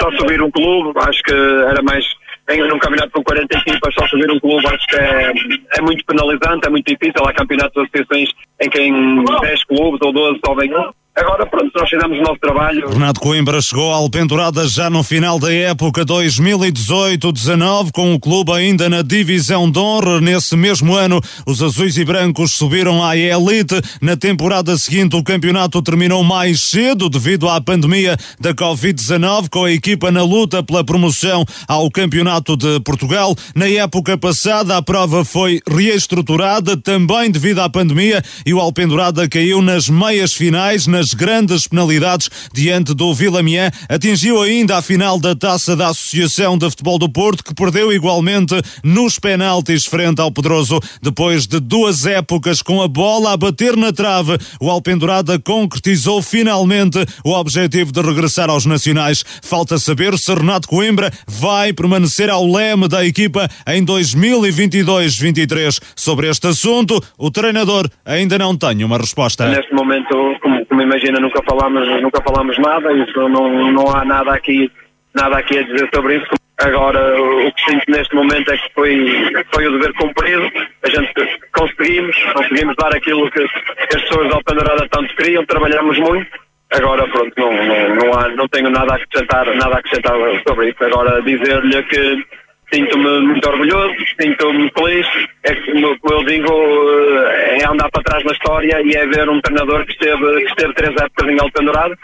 só 0.00 0.10
subir 0.12 0.42
um 0.42 0.50
clube, 0.50 0.98
acho 1.00 1.22
que 1.22 1.32
era 1.32 1.82
mais 1.82 2.04
em 2.50 2.62
um 2.62 2.78
campeonato 2.78 3.10
com 3.10 3.24
40 3.24 3.56
equipas, 3.56 3.94
só 3.94 4.06
subir 4.06 4.30
um 4.30 4.38
clube 4.38 4.66
acho 4.66 4.86
que 4.86 4.96
é, 4.96 5.32
é 5.78 5.80
muito 5.80 6.04
penalizante, 6.04 6.66
é 6.66 6.70
muito 6.70 6.86
difícil. 6.86 7.26
Há 7.26 7.32
campeonatos 7.32 7.72
de 7.74 8.00
associações 8.00 8.30
em 8.60 8.68
que 8.68 8.80
em 8.80 9.24
10 9.24 9.64
clubes 9.64 10.00
ou 10.02 10.12
12 10.12 10.40
sobem 10.44 10.74
um. 10.74 10.90
Agora, 11.16 11.46
pronto, 11.46 11.70
nós 11.76 11.88
fizemos 11.88 12.18
o 12.18 12.22
nosso 12.22 12.40
trabalho. 12.40 12.88
Renato 12.88 13.20
Coimbra 13.20 13.62
chegou 13.62 13.92
ao 13.92 14.02
Alpendurada 14.02 14.66
já 14.66 14.90
no 14.90 15.04
final 15.04 15.38
da 15.38 15.52
época 15.52 16.04
2018-19, 16.04 17.92
com 17.92 18.12
o 18.12 18.18
clube 18.18 18.50
ainda 18.50 18.90
na 18.90 19.00
divisão 19.00 19.70
de 19.70 19.78
honra. 19.78 20.20
Nesse 20.20 20.56
mesmo 20.56 20.92
ano, 20.92 21.20
os 21.46 21.62
azuis 21.62 21.96
e 21.98 22.04
brancos 22.04 22.54
subiram 22.54 23.04
à 23.04 23.16
elite. 23.16 23.80
Na 24.00 24.16
temporada 24.16 24.76
seguinte, 24.76 25.14
o 25.14 25.22
campeonato 25.22 25.80
terminou 25.82 26.24
mais 26.24 26.68
cedo 26.68 27.08
devido 27.08 27.48
à 27.48 27.60
pandemia 27.60 28.16
da 28.40 28.52
Covid-19, 28.52 29.48
com 29.50 29.66
a 29.66 29.70
equipa 29.70 30.10
na 30.10 30.24
luta 30.24 30.64
pela 30.64 30.82
promoção 30.82 31.44
ao 31.68 31.88
Campeonato 31.92 32.56
de 32.56 32.80
Portugal. 32.80 33.36
Na 33.54 33.68
época 33.68 34.18
passada, 34.18 34.76
a 34.76 34.82
prova 34.82 35.24
foi 35.24 35.60
reestruturada, 35.64 36.76
também 36.76 37.30
devido 37.30 37.60
à 37.60 37.68
pandemia, 37.68 38.20
e 38.44 38.52
o 38.52 38.58
Alpendurada 38.58 39.28
caiu 39.28 39.62
nas 39.62 39.88
meias 39.88 40.32
finais, 40.32 40.88
grandes 41.12 41.66
penalidades 41.66 42.30
diante 42.52 42.94
do 42.94 43.12
Vilamian. 43.12 43.70
Atingiu 43.88 44.40
ainda 44.40 44.78
a 44.78 44.82
final 44.82 45.18
da 45.18 45.34
taça 45.34 45.76
da 45.76 45.88
Associação 45.88 46.56
de 46.56 46.70
Futebol 46.70 46.98
do 46.98 47.08
Porto, 47.08 47.44
que 47.44 47.54
perdeu 47.54 47.92
igualmente 47.92 48.54
nos 48.82 49.18
penaltis 49.18 49.84
frente 49.84 50.20
ao 50.20 50.30
Pedroso. 50.30 50.80
Depois 51.02 51.46
de 51.46 51.60
duas 51.60 52.06
épocas 52.06 52.62
com 52.62 52.80
a 52.80 52.88
bola 52.88 53.32
a 53.32 53.36
bater 53.36 53.76
na 53.76 53.92
trave, 53.92 54.38
o 54.60 54.70
Alpendurada 54.70 55.38
concretizou 55.38 56.22
finalmente 56.22 57.04
o 57.24 57.32
objetivo 57.32 57.92
de 57.92 58.00
regressar 58.00 58.48
aos 58.48 58.64
Nacionais. 58.66 59.24
Falta 59.42 59.78
saber 59.78 60.16
se 60.18 60.32
Renato 60.32 60.68
Coimbra 60.68 61.10
vai 61.26 61.72
permanecer 61.72 62.30
ao 62.30 62.46
leme 62.46 62.88
da 62.88 63.04
equipa 63.04 63.48
em 63.66 63.84
2022-23. 63.84 65.80
Sobre 65.96 66.28
este 66.28 66.46
assunto, 66.46 67.02
o 67.18 67.30
treinador 67.30 67.88
ainda 68.04 68.38
não 68.38 68.56
tem 68.56 68.84
uma 68.84 68.98
resposta. 68.98 69.48
Neste 69.48 69.74
momento, 69.74 70.14
como, 70.40 70.63
como 70.74 70.82
imagina, 70.82 71.20
nunca 71.20 71.40
falamos, 71.48 72.02
nunca 72.02 72.20
falamos 72.20 72.58
nada, 72.58 72.92
isso 72.94 73.28
não, 73.28 73.70
não 73.70 73.94
há 73.94 74.04
nada 74.04 74.34
aqui, 74.34 74.68
nada 75.14 75.38
aqui 75.38 75.56
a 75.56 75.62
dizer 75.62 75.88
sobre 75.94 76.16
isso. 76.16 76.26
Agora, 76.58 77.20
o 77.20 77.52
que 77.52 77.70
sinto 77.70 77.84
neste 77.88 78.14
momento 78.14 78.50
é 78.50 78.56
que 78.56 78.74
foi, 78.74 79.32
foi 79.54 79.68
o 79.68 79.72
dever 79.72 79.92
cumprido. 79.94 80.50
A 80.82 80.88
gente 80.88 81.12
conseguimos, 81.52 82.16
conseguimos 82.32 82.74
dar 82.76 82.92
aquilo 82.92 83.30
que, 83.30 83.40
as 83.40 84.02
pessoas 84.02 84.28
da 84.28 84.36
Alpendurada 84.36 84.88
tanto 84.90 85.14
queriam, 85.14 85.46
trabalhamos 85.46 85.96
muito. 85.98 86.26
Agora, 86.72 87.06
pronto, 87.06 87.32
não, 87.36 87.52
não, 87.52 87.94
não, 87.94 88.18
há, 88.18 88.28
não 88.30 88.48
tenho 88.48 88.70
nada 88.70 88.94
a 88.94 88.96
acrescentar, 88.96 89.46
nada 89.54 89.76
a 89.76 89.78
acrescentar 89.78 90.14
sobre 90.46 90.70
isso. 90.70 90.84
Agora, 90.84 91.22
dizer-lhe 91.22 91.82
que 91.84 92.26
sinto-me 92.72 93.20
muito 93.20 93.48
orgulhoso, 93.48 93.94
sinto-me 94.20 94.70
feliz. 94.76 95.06
É 95.44 95.54
que, 95.54 95.72
como 95.72 96.14
eu 96.14 96.24
digo, 96.24 96.50
eh, 96.50 97.58
é 97.60 97.66
andar 97.66 97.90
para 97.90 98.02
trás 98.02 98.24
na 98.24 98.32
história 98.32 98.80
e 98.82 98.94
é 98.94 99.06
ver 99.06 99.28
um 99.28 99.40
treinador 99.40 99.84
que 99.86 99.92
esteve, 99.92 100.44
que 100.44 100.50
esteve 100.50 100.74
três 100.74 100.90
épocas 100.96 101.28
em 101.28 101.40
Alpendurado. 101.40 101.96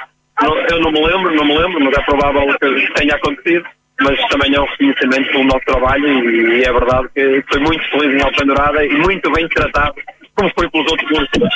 Eu 0.71 0.81
não 0.81 0.91
me 0.91 1.07
lembro, 1.07 1.35
não 1.35 1.45
me 1.45 1.59
lembro, 1.59 1.85
mas 1.85 1.99
é 1.99 2.03
provável 2.03 2.47
que 2.59 2.93
tenha 2.95 3.15
acontecido 3.15 3.65
mas 4.03 4.19
também 4.29 4.55
é 4.55 4.61
um 4.61 4.65
reconhecimento 4.65 5.31
pelo 5.31 5.45
nosso 5.45 5.65
trabalho 5.67 6.07
e, 6.07 6.61
e 6.61 6.65
é 6.65 6.73
verdade 6.73 7.09
que 7.15 7.45
foi 7.51 7.61
muito 7.61 7.85
feliz 7.91 8.19
em 8.19 8.25
Alpendurada 8.25 8.85
e 8.85 8.95
muito 8.97 9.31
bem 9.31 9.47
tratado, 9.49 9.95
como 10.35 10.51
foi 10.59 10.71
pelos 10.71 10.91
outros 10.91 11.11
parceiros. 11.11 11.55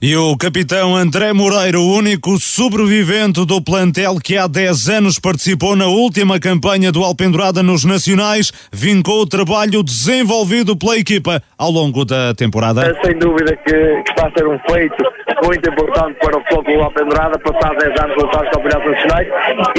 E 0.00 0.16
o 0.16 0.36
capitão 0.36 0.96
André 0.96 1.32
Moreira, 1.32 1.78
o 1.78 1.96
único 1.96 2.38
sobrevivente 2.38 3.44
do 3.46 3.62
plantel 3.62 4.16
que 4.22 4.36
há 4.36 4.46
10 4.46 4.88
anos 4.88 5.18
participou 5.18 5.76
na 5.76 5.86
última 5.86 6.40
campanha 6.40 6.90
do 6.90 7.04
Alpendurada 7.04 7.62
nos 7.62 7.84
Nacionais, 7.84 8.52
vincou 8.72 9.22
o 9.22 9.26
trabalho 9.26 9.82
desenvolvido 9.82 10.76
pela 10.76 10.98
equipa 10.98 11.42
ao 11.56 11.70
longo 11.70 12.04
da 12.04 12.34
temporada. 12.34 12.82
É, 12.84 13.06
sem 13.06 13.18
dúvida 13.18 13.56
que, 13.56 13.72
que 13.72 14.10
está 14.10 14.26
a 14.26 14.32
ser 14.32 14.46
um 14.46 14.58
feito 14.70 15.04
muito 15.44 15.68
importante 15.68 16.18
para 16.20 16.38
o 16.38 16.42
futebol 16.44 16.78
do 16.78 16.82
Alpendurada, 16.84 17.38
passar 17.38 17.74
10 17.76 18.00
anos 18.00 18.16
voltar 18.16 18.38
aos 18.40 18.50
campeonatos 18.50 18.92
nacionais 18.92 19.28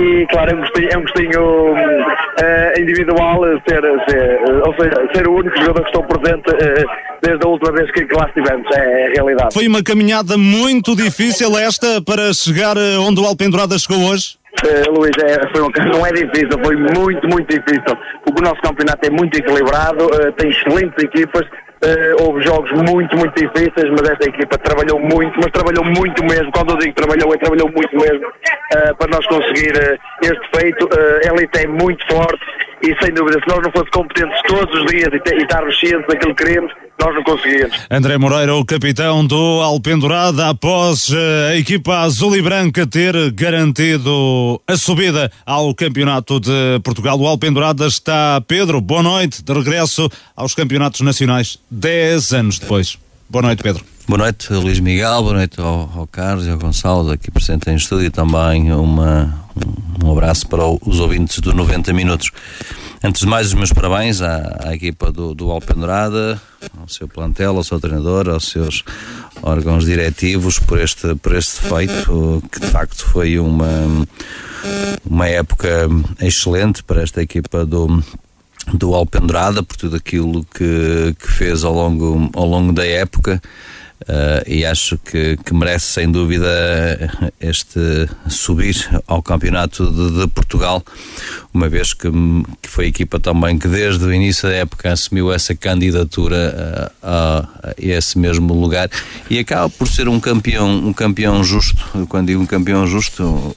e, 0.01 0.27
claro, 0.27 0.51
é 0.51 0.55
um 0.55 0.59
gostinho, 0.59 0.89
é 0.91 0.97
um 0.97 1.01
gostinho 1.01 1.73
uh, 1.73 2.81
individual 2.81 3.41
ser, 3.67 3.81
ser, 4.09 4.41
ou 4.65 4.73
seja, 4.75 5.09
ser 5.13 5.27
o 5.27 5.35
único 5.35 5.57
jogador 5.57 5.81
que 5.81 5.89
estou 5.89 6.03
presente 6.03 6.49
uh, 6.49 7.13
desde 7.21 7.45
a 7.45 7.49
última 7.49 7.71
vez 7.71 7.91
que, 7.91 8.05
que 8.05 8.15
lá 8.15 8.25
estivemos, 8.27 8.67
é 8.75 9.05
a 9.07 9.09
realidade. 9.11 9.53
Foi 9.53 9.67
uma 9.67 9.82
caminhada 9.83 10.37
muito 10.37 10.95
difícil 10.95 11.57
esta 11.57 12.01
para 12.01 12.33
chegar 12.33 12.77
eh, 12.77 12.97
onde 12.97 13.19
o 13.19 13.25
Alpendurada 13.25 13.77
chegou 13.77 14.09
hoje? 14.09 14.37
Uh, 14.63 14.91
Luís, 14.97 15.11
é, 15.21 15.51
foi 15.51 15.61
uma, 15.61 15.71
não 15.91 16.05
é 16.05 16.11
difícil, 16.11 16.57
foi 16.63 16.75
muito, 16.75 17.27
muito 17.27 17.47
difícil. 17.47 17.97
O 18.25 18.41
nosso 18.41 18.61
campeonato 18.61 19.05
é 19.05 19.09
muito 19.09 19.37
equilibrado, 19.37 20.05
uh, 20.05 20.31
tem 20.33 20.49
excelentes 20.49 21.03
equipas, 21.03 21.41
uh, 21.41 22.23
houve 22.23 22.41
jogos 22.45 22.71
muito, 22.71 23.17
muito 23.17 23.33
difíceis, 23.35 23.89
mas 23.91 24.09
esta 24.11 24.29
equipa 24.29 24.57
trabalhou 24.59 24.99
muito, 24.99 25.33
mas 25.35 25.51
trabalhou 25.51 25.83
muito 25.83 26.23
mesmo. 26.23 26.51
Quando 26.51 26.71
eu 26.71 26.77
digo 26.77 26.95
trabalhou, 26.95 27.33
é 27.33 27.37
trabalhou 27.37 27.69
muito 27.71 27.95
mesmo 27.97 28.31
para 28.97 29.11
nós 29.11 29.25
conseguir 29.27 29.73
este 30.21 30.49
feito. 30.55 30.89
a 30.93 31.33
elite 31.33 31.59
é 31.59 31.67
muito 31.67 32.03
forte 32.07 32.41
e 32.83 32.93
sem 33.01 33.13
dúvida, 33.13 33.39
se 33.39 33.47
nós 33.47 33.63
não 33.63 33.71
fossemos 33.71 33.89
competentes 33.91 34.41
todos 34.45 34.81
os 34.81 34.85
dias 34.87 35.07
e, 35.13 35.35
e 35.35 35.41
estarmos 35.41 35.79
cientes 35.79 36.05
daquilo 36.07 36.35
que 36.35 36.43
queremos, 36.43 36.73
nós 36.99 37.15
não 37.15 37.23
conseguimos. 37.23 37.75
André 37.89 38.17
Moreira, 38.17 38.55
o 38.55 38.65
capitão 38.65 39.25
do 39.25 39.61
Alpendurada, 39.61 40.49
após 40.49 41.09
eh, 41.11 41.51
a 41.51 41.57
equipa 41.57 41.99
azul 41.99 42.35
e 42.35 42.41
branca 42.41 42.87
ter 42.87 43.31
garantido 43.31 44.61
a 44.67 44.77
subida 44.77 45.31
ao 45.45 45.73
Campeonato 45.75 46.39
de 46.39 46.79
Portugal. 46.83 47.19
O 47.19 47.27
Alpendurada 47.27 47.87
está, 47.87 48.41
Pedro, 48.47 48.79
boa 48.79 49.03
noite, 49.03 49.43
de 49.43 49.53
regresso 49.53 50.09
aos 50.35 50.55
Campeonatos 50.55 51.01
Nacionais, 51.01 51.59
10 51.69 52.33
anos 52.33 52.59
depois. 52.59 52.97
Boa 53.29 53.41
noite, 53.41 53.63
Pedro. 53.63 53.83
Boa 54.07 54.17
noite, 54.17 54.51
Luís 54.51 54.79
Miguel, 54.79 55.21
boa 55.21 55.33
noite 55.33 55.59
ao, 55.61 55.89
ao 55.95 56.07
Carlos 56.07 56.45
e 56.45 56.49
ao 56.49 56.57
Gonçalo, 56.57 57.11
aqui 57.11 57.31
presente 57.31 57.69
em 57.69 57.75
estúdio, 57.75 58.07
e 58.07 58.09
também 58.09 58.71
uma, 58.73 59.33
um 59.55 59.92
abraço 60.13 60.47
para 60.47 60.63
os 60.65 60.99
ouvintes 60.99 61.39
do 61.39 61.53
90 61.53 61.91
Minutos. 61.93 62.31
Antes 63.03 63.21
de 63.21 63.27
mais, 63.27 63.47
os 63.47 63.53
meus 63.53 63.73
parabéns 63.73 64.21
à, 64.21 64.59
à 64.63 64.73
equipa 64.73 65.11
do, 65.11 65.35
do 65.35 65.51
Alpendurada, 65.51 66.41
ao 66.79 66.87
seu 66.87 67.05
plantel, 67.05 67.57
ao 67.57 67.63
seu 67.63 67.77
treinador, 67.79 68.29
aos 68.29 68.47
seus 68.47 68.83
órgãos 69.41 69.85
diretivos 69.85 70.57
por 70.57 70.79
este, 70.79 71.13
por 71.15 71.35
este 71.35 71.59
feito, 71.59 72.41
que 72.49 72.61
de 72.61 72.67
facto 72.67 73.03
foi 73.05 73.37
uma, 73.37 73.67
uma 75.05 75.27
época 75.27 75.89
excelente 76.21 76.81
para 76.81 77.01
esta 77.01 77.21
equipa 77.21 77.65
do, 77.65 78.01
do 78.73 78.95
Alpendurada, 78.95 79.61
por 79.61 79.75
tudo 79.75 79.97
aquilo 79.97 80.45
que, 80.45 81.13
que 81.19 81.29
fez 81.29 81.65
ao 81.65 81.73
longo, 81.73 82.29
ao 82.33 82.45
longo 82.45 82.71
da 82.71 82.87
época. 82.87 83.41
Uh, 84.03 84.43
e 84.45 84.65
acho 84.65 84.97
que, 84.97 85.37
que, 85.37 85.53
merece 85.53 85.93
sem 85.93 86.11
dúvida 86.11 86.49
este 87.39 88.09
subir 88.27 88.75
ao 89.07 89.23
campeonato 89.23 89.89
de, 89.89 90.19
de 90.19 90.27
Portugal, 90.27 90.83
uma 91.53 91.69
vez 91.69 91.93
que, 91.93 92.09
que, 92.61 92.69
foi 92.69 92.85
a 92.85 92.87
equipa 92.87 93.19
também 93.19 93.57
que 93.59 93.67
desde 93.67 94.03
o 94.03 94.13
início 94.13 94.49
da 94.49 94.55
época 94.55 94.91
assumiu 94.91 95.31
essa 95.31 95.55
candidatura 95.55 96.91
a, 97.01 97.07
a, 97.07 97.69
a, 97.69 97.73
esse 97.77 98.17
mesmo 98.17 98.53
lugar. 98.53 98.89
E 99.29 99.37
acaba 99.37 99.69
por 99.69 99.87
ser 99.87 100.07
um 100.07 100.19
campeão, 100.19 100.69
um 100.69 100.91
campeão 100.91 101.43
justo, 101.43 102.07
quando 102.09 102.27
digo 102.27 102.41
um 102.41 102.45
campeão 102.45 102.87
justo, 102.87 103.55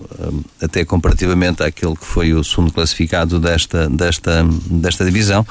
até 0.60 0.84
comparativamente 0.84 1.62
àquele 1.62 1.96
que 1.96 2.04
foi 2.04 2.34
o 2.34 2.44
segundo 2.44 2.72
classificado 2.72 3.40
desta, 3.40 3.88
desta, 3.88 4.46
desta 4.70 5.04
divisão, 5.04 5.46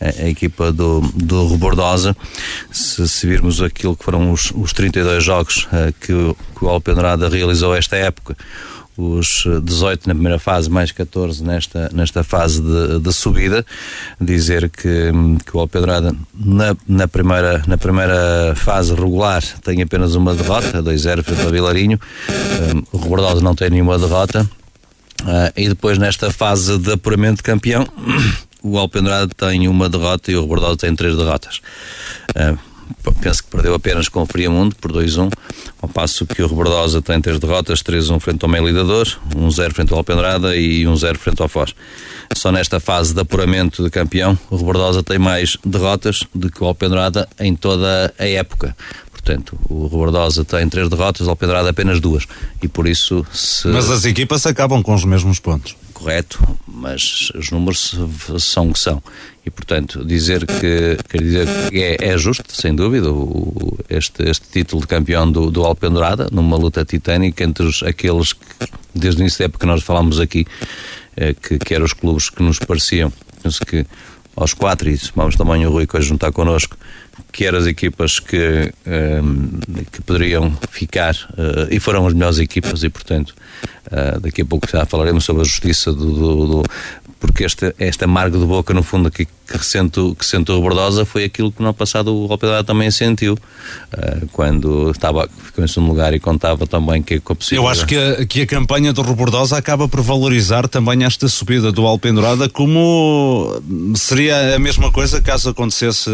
a, 0.00 0.24
a 0.24 0.28
equipa 0.28 0.70
do, 0.70 1.00
do 1.14 1.48
Rebordosa, 1.48 2.14
se, 2.70 3.08
se 3.08 3.26
virmos 3.26 3.62
aquilo 3.62 3.96
que 3.96 4.04
foram 4.04 4.32
os, 4.32 4.52
os 4.54 4.72
32 4.72 5.24
jogos 5.24 5.66
uh, 5.66 5.92
que, 6.00 6.12
que 6.58 6.64
o 6.64 6.68
Alpenrada 6.68 7.28
realizou 7.28 7.74
esta 7.74 7.96
época, 7.96 8.36
os 8.96 9.44
18 9.62 10.08
na 10.08 10.14
primeira 10.14 10.38
fase, 10.38 10.70
mais 10.70 10.90
14 10.92 11.42
nesta, 11.44 11.90
nesta 11.92 12.24
fase 12.24 12.62
de, 12.62 13.00
de 13.00 13.12
subida. 13.12 13.64
Dizer 14.20 14.70
que, 14.70 15.12
que 15.44 15.56
o 15.56 15.60
Alpedrada, 15.60 16.14
na, 16.34 16.76
na, 16.88 17.08
primeira, 17.08 17.62
na 17.66 17.76
primeira 17.76 18.54
fase 18.56 18.94
regular, 18.94 19.42
tem 19.62 19.82
apenas 19.82 20.14
uma 20.14 20.34
derrota, 20.34 20.82
2-0 20.82 21.22
frente 21.22 21.42
ao 21.42 21.50
Vilarinho. 21.50 22.00
Um, 22.74 22.82
o 22.92 22.96
Robordosa 22.96 23.40
não 23.40 23.54
tem 23.54 23.70
nenhuma 23.70 23.98
derrota. 23.98 24.48
Uh, 25.22 25.52
e 25.56 25.68
depois, 25.68 25.98
nesta 25.98 26.30
fase 26.30 26.78
de 26.78 26.92
apuramento 26.92 27.36
de 27.36 27.42
campeão, 27.42 27.86
o 28.62 28.78
Alpendrada 28.78 29.32
tem 29.34 29.68
uma 29.68 29.88
derrota 29.88 30.30
e 30.30 30.36
o 30.36 30.40
Robordosa 30.42 30.76
tem 30.76 30.94
três 30.94 31.16
derrotas. 31.16 31.60
Uh, 32.30 32.75
penso 33.20 33.42
que 33.42 33.50
perdeu 33.50 33.74
apenas 33.74 34.08
com 34.08 34.22
o 34.22 34.26
Friamundo 34.26 34.74
por 34.76 34.92
2-1, 34.92 35.32
ao 35.80 35.88
passo 35.88 36.26
que 36.26 36.42
o 36.42 36.46
Rebordosa 36.46 37.02
tem 37.02 37.20
três 37.20 37.38
derrotas, 37.38 37.82
3-1 37.82 38.20
frente 38.20 38.42
ao 38.44 38.48
Melidador, 38.48 39.06
1-0 39.34 39.72
frente 39.72 39.92
ao 39.92 39.98
Alpendrada 39.98 40.56
e 40.56 40.84
1-0 40.84 41.16
frente 41.16 41.42
ao 41.42 41.48
Foz. 41.48 41.74
Só 42.34 42.50
nesta 42.50 42.80
fase 42.80 43.14
de 43.14 43.20
apuramento 43.20 43.82
de 43.82 43.90
campeão, 43.90 44.38
o 44.50 44.56
Rebordosa 44.56 45.02
tem 45.02 45.18
mais 45.18 45.56
derrotas 45.64 46.24
do 46.34 46.50
que 46.50 46.62
o 46.62 46.66
Alpendrada 46.66 47.28
em 47.38 47.54
toda 47.54 48.12
a 48.18 48.26
época. 48.26 48.76
Portanto, 49.10 49.58
o 49.68 49.84
Rebordosa 49.84 50.44
tem 50.44 50.68
três 50.68 50.88
derrotas, 50.88 51.26
o 51.26 51.30
Alpendrada 51.30 51.70
apenas 51.70 52.00
duas. 52.00 52.26
E 52.62 52.68
por 52.68 52.86
isso. 52.86 53.26
Se... 53.32 53.66
Mas 53.68 53.90
as 53.90 54.04
equipas 54.04 54.46
acabam 54.46 54.82
com 54.82 54.94
os 54.94 55.04
mesmos 55.04 55.40
pontos 55.40 55.74
correto, 55.96 56.38
mas 56.68 57.32
os 57.34 57.50
números 57.50 57.94
são 58.38 58.68
o 58.68 58.72
que 58.74 58.78
são. 58.78 59.02
E, 59.46 59.50
portanto, 59.50 60.04
dizer 60.04 60.44
que, 60.44 60.98
quer 61.08 61.22
dizer 61.22 61.48
que 61.70 61.82
é, 61.82 61.96
é 62.00 62.18
justo, 62.18 62.52
sem 62.52 62.74
dúvida, 62.74 63.10
o, 63.10 63.78
este, 63.88 64.28
este 64.28 64.46
título 64.50 64.82
de 64.82 64.88
campeão 64.88 65.30
do, 65.30 65.50
do 65.50 65.64
Alpendurada, 65.64 66.28
numa 66.30 66.56
luta 66.56 66.84
titânica 66.84 67.42
entre 67.42 67.64
os, 67.64 67.82
aqueles 67.82 68.34
que, 68.34 68.44
desde 68.94 69.20
o 69.20 69.22
início 69.22 69.38
da 69.38 69.44
época 69.46 69.60
que 69.60 69.66
nós 69.66 69.82
falámos 69.82 70.20
aqui, 70.20 70.44
eh, 71.16 71.34
que, 71.34 71.58
que 71.58 71.74
eram 71.74 71.86
os 71.86 71.94
clubes 71.94 72.28
que 72.28 72.42
nos 72.42 72.58
pareciam, 72.58 73.10
penso 73.42 73.64
que 73.64 73.86
aos 74.36 74.52
quatro, 74.52 74.88
e 74.90 75.00
vamos 75.14 75.34
também 75.34 75.66
o 75.66 75.70
Rui 75.70 75.86
que 75.86 76.00
juntar 76.02 76.30
connosco, 76.30 76.76
que 77.32 77.46
eram 77.46 77.58
as 77.58 77.66
equipas 77.66 78.18
que, 78.18 78.72
ehm, 78.86 79.84
que 79.90 80.02
poderiam 80.02 80.56
ficar 80.70 81.14
uh, 81.14 81.66
e 81.70 81.80
foram 81.80 82.06
as 82.06 82.12
melhores 82.12 82.38
equipas 82.38 82.82
e 82.82 82.90
portanto 82.90 83.34
uh, 83.86 84.20
daqui 84.20 84.42
a 84.42 84.44
pouco 84.44 84.68
já 84.70 84.84
falaremos 84.84 85.24
sobre 85.24 85.42
a 85.42 85.44
justiça 85.44 85.92
do, 85.92 86.12
do, 86.12 86.46
do 86.46 86.62
porque 87.26 87.44
este, 87.44 87.74
este 87.78 88.04
amargo 88.04 88.38
de 88.38 88.44
boca 88.44 88.72
no 88.72 88.82
fundo 88.82 89.08
aqui 89.08 89.26
que 89.46 89.64
sento, 89.64 90.16
que 90.18 90.26
sento 90.26 90.54
rebordosa 90.54 91.04
foi 91.04 91.24
aquilo 91.24 91.52
que 91.52 91.62
no 91.62 91.72
passado 91.72 92.12
o 92.12 92.30
Alpedada 92.30 92.64
também 92.64 92.90
sentiu 92.90 93.34
uh, 93.34 94.26
quando 94.32 94.90
estava, 94.90 95.28
ficou 95.44 95.64
em 95.64 95.68
segundo 95.68 95.88
lugar 95.88 96.12
e 96.12 96.18
contava 96.18 96.66
também 96.66 97.00
que 97.00 97.20
com 97.20 97.32
a 97.32 97.36
Eu 97.52 97.68
acho 97.68 97.86
que 97.86 97.96
a, 97.96 98.26
que 98.26 98.42
a 98.42 98.46
campanha 98.46 98.92
do 98.92 99.02
Rebordosa 99.02 99.56
acaba 99.56 99.88
por 99.88 100.00
valorizar 100.00 100.66
também 100.66 101.04
esta 101.04 101.28
subida 101.28 101.70
do 101.70 101.86
Alpendurada 101.86 102.48
como 102.48 103.62
seria 103.94 104.56
a 104.56 104.58
mesma 104.58 104.90
coisa 104.90 105.20
caso 105.20 105.50
acontecesse 105.50 106.10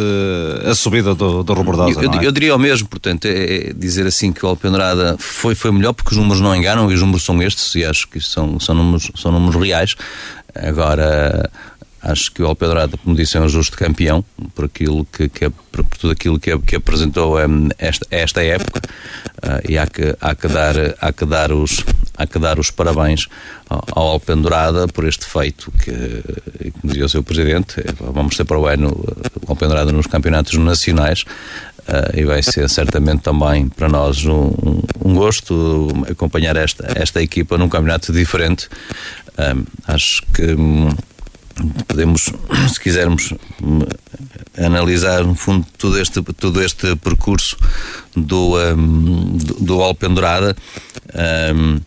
a 0.70 0.74
subida 0.74 1.14
do, 1.14 1.42
do 1.42 1.54
Rebordosa. 1.54 2.02
Eu, 2.02 2.12
é? 2.12 2.26
eu, 2.26 2.32
diria 2.32 2.54
o 2.54 2.58
mesmo, 2.58 2.86
portanto, 2.88 3.24
é, 3.24 3.68
é 3.68 3.72
dizer 3.72 4.06
assim 4.06 4.32
que 4.32 4.44
o 4.44 4.48
Alpendurada 4.48 5.16
foi, 5.18 5.54
foi 5.54 5.72
melhor 5.72 5.94
porque 5.94 6.10
os 6.10 6.16
números 6.16 6.40
não 6.40 6.54
enganam 6.54 6.90
e 6.90 6.94
os 6.94 7.00
números 7.00 7.24
são 7.24 7.42
estes 7.42 7.74
e 7.74 7.84
acho 7.84 8.08
que 8.08 8.20
são, 8.20 8.60
são, 8.60 8.74
números, 8.74 9.10
são 9.16 9.32
números 9.32 9.60
reais. 9.62 9.96
Agora, 10.54 11.50
acho 12.02 12.32
que 12.32 12.42
o 12.42 12.46
Alpedrada, 12.46 12.96
como 12.98 13.14
disse, 13.14 13.36
é 13.36 13.40
um 13.40 13.48
justo 13.48 13.76
campeão 13.76 14.24
por 14.54 14.64
aquilo 14.64 15.04
que, 15.04 15.28
que 15.28 15.48
por 15.48 15.84
tudo 15.84 16.12
aquilo 16.12 16.38
que, 16.38 16.56
que 16.58 16.76
apresentou 16.76 17.38
um, 17.38 17.68
esta, 17.78 18.06
esta 18.10 18.42
época 18.42 18.80
uh, 19.44 19.70
e 19.70 19.78
há 19.78 19.86
que, 19.86 20.14
há 20.20 20.34
que 20.34 20.48
dar, 20.48 20.74
há 21.00 21.12
que 21.12 21.24
dar 21.24 21.52
os, 21.52 21.84
há 22.16 22.26
que 22.26 22.38
dar 22.38 22.58
os 22.58 22.70
parabéns 22.70 23.28
ao, 23.70 23.84
ao 23.92 24.08
Alpendurada 24.08 24.88
por 24.88 25.06
este 25.06 25.24
feito 25.24 25.72
que, 25.82 26.72
como 26.72 26.92
dizia 26.92 27.06
o 27.06 27.08
seu 27.08 27.22
Presidente, 27.22 27.76
vamos 28.00 28.36
ter 28.36 28.44
para 28.44 28.58
o 28.58 28.66
ano 28.66 28.88
o 29.46 29.50
Alpendurada 29.52 29.92
nos 29.92 30.06
campeonatos 30.06 30.54
nacionais. 30.54 31.24
Uh, 31.82 32.16
e 32.16 32.24
vai 32.24 32.40
ser 32.44 32.68
certamente 32.70 33.22
também 33.22 33.68
para 33.68 33.88
nós 33.88 34.24
um, 34.24 34.52
um 35.04 35.14
gosto 35.16 35.88
acompanhar 36.08 36.54
esta, 36.56 36.86
esta 36.94 37.20
equipa 37.20 37.58
num 37.58 37.68
campeonato 37.68 38.12
diferente. 38.12 38.68
Acho 39.86 40.22
que 40.34 40.52
um, 40.54 40.90
podemos, 41.86 42.30
se 42.72 42.80
quisermos, 42.80 43.34
analisar 44.58 45.24
no 45.24 45.34
fundo 45.34 45.66
todo 45.78 45.98
este, 45.98 46.22
todo 46.22 46.62
este 46.62 46.96
percurso 46.96 47.56
do, 48.14 48.56
um, 48.58 49.36
do, 49.36 49.54
do 49.54 49.82
Alpendurada 49.82 50.56
um, 51.54 51.80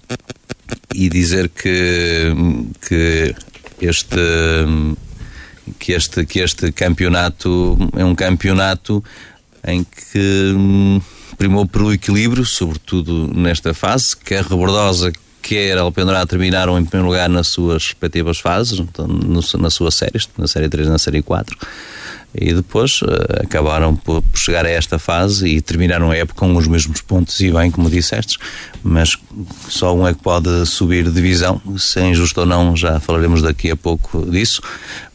e 0.93 1.09
dizer 1.09 1.49
que, 1.49 2.33
que 2.87 3.35
este 3.79 4.15
que 5.79 5.93
este, 5.93 6.25
que 6.25 6.39
este 6.39 6.71
campeonato 6.71 7.77
é 7.95 8.05
um 8.05 8.15
campeonato 8.15 9.03
em 9.63 9.83
que 9.83 10.53
hum, 10.55 11.01
primou 11.37 11.65
pelo 11.67 11.91
equilíbrio, 11.91 12.45
sobretudo 12.45 13.27
nesta 13.33 13.73
fase, 13.73 14.15
que 14.15 14.35
a 14.35 14.41
Rebordosa 14.41 15.11
quer 15.45 15.77
Alpendurada 15.77 16.25
terminaram 16.25 16.77
em 16.79 16.83
primeiro 16.83 17.07
lugar 17.07 17.29
nas 17.29 17.47
suas 17.47 17.83
respectivas 17.83 18.39
fases, 18.39 18.79
então, 18.79 19.07
no, 19.07 19.41
séries, 19.91 20.27
na 20.37 20.47
série 20.47 20.67
3 20.67 20.87
e 20.87 20.89
na 20.89 20.97
série 20.97 21.21
4 21.21 21.55
e 22.37 22.53
depois 22.53 23.01
uh, 23.01 23.43
acabaram 23.43 23.95
por, 23.95 24.21
por, 24.21 24.37
chegar 24.37 24.65
a 24.65 24.69
esta 24.69 24.99
fase 24.99 25.47
e 25.47 25.61
terminaram 25.61 26.11
a 26.11 26.17
época 26.17 26.39
com 26.39 26.53
os 26.55 26.67
mesmos 26.67 27.01
pontos 27.01 27.39
e 27.39 27.49
bem, 27.49 27.71
como 27.71 27.89
disseste, 27.89 28.37
mas 28.83 29.17
só 29.69 29.95
um 29.95 30.05
é 30.05 30.13
que 30.13 30.21
pode 30.21 30.65
subir 30.65 31.09
divisão, 31.09 31.61
se 31.77 31.99
é 31.99 32.09
injusto 32.09 32.41
ou 32.41 32.45
não, 32.45 32.75
já 32.75 32.99
falaremos 32.99 33.41
daqui 33.41 33.71
a 33.71 33.75
pouco 33.75 34.29
disso, 34.29 34.61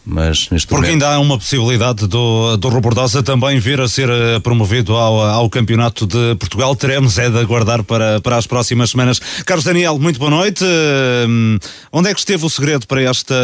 mas 0.04 0.48
neste 0.50 0.66
Porque 0.66 0.86
momento... 0.86 1.04
ainda 1.04 1.14
há 1.14 1.18
uma 1.18 1.36
possibilidade 1.36 2.06
do, 2.06 2.56
do 2.56 2.68
Robordosa 2.68 3.22
também 3.22 3.58
vir 3.58 3.80
a 3.80 3.88
ser 3.88 4.08
uh, 4.08 4.40
promovido 4.40 4.96
ao, 4.96 5.20
ao 5.20 5.50
Campeonato 5.50 6.06
de 6.06 6.34
Portugal. 6.36 6.74
Teremos 6.74 7.18
é 7.18 7.28
de 7.28 7.38
aguardar 7.38 7.84
para, 7.84 8.20
para 8.20 8.36
as 8.36 8.46
próximas 8.46 8.90
semanas. 8.90 9.20
Carlos 9.44 9.64
Daniel, 9.64 9.98
muito 9.98 10.18
boa 10.18 10.30
noite. 10.30 10.64
Uh, 10.64 11.58
onde 11.92 12.08
é 12.08 12.14
que 12.14 12.18
esteve 12.18 12.44
o 12.44 12.50
segredo 12.50 12.86
para 12.86 13.02
esta 13.02 13.34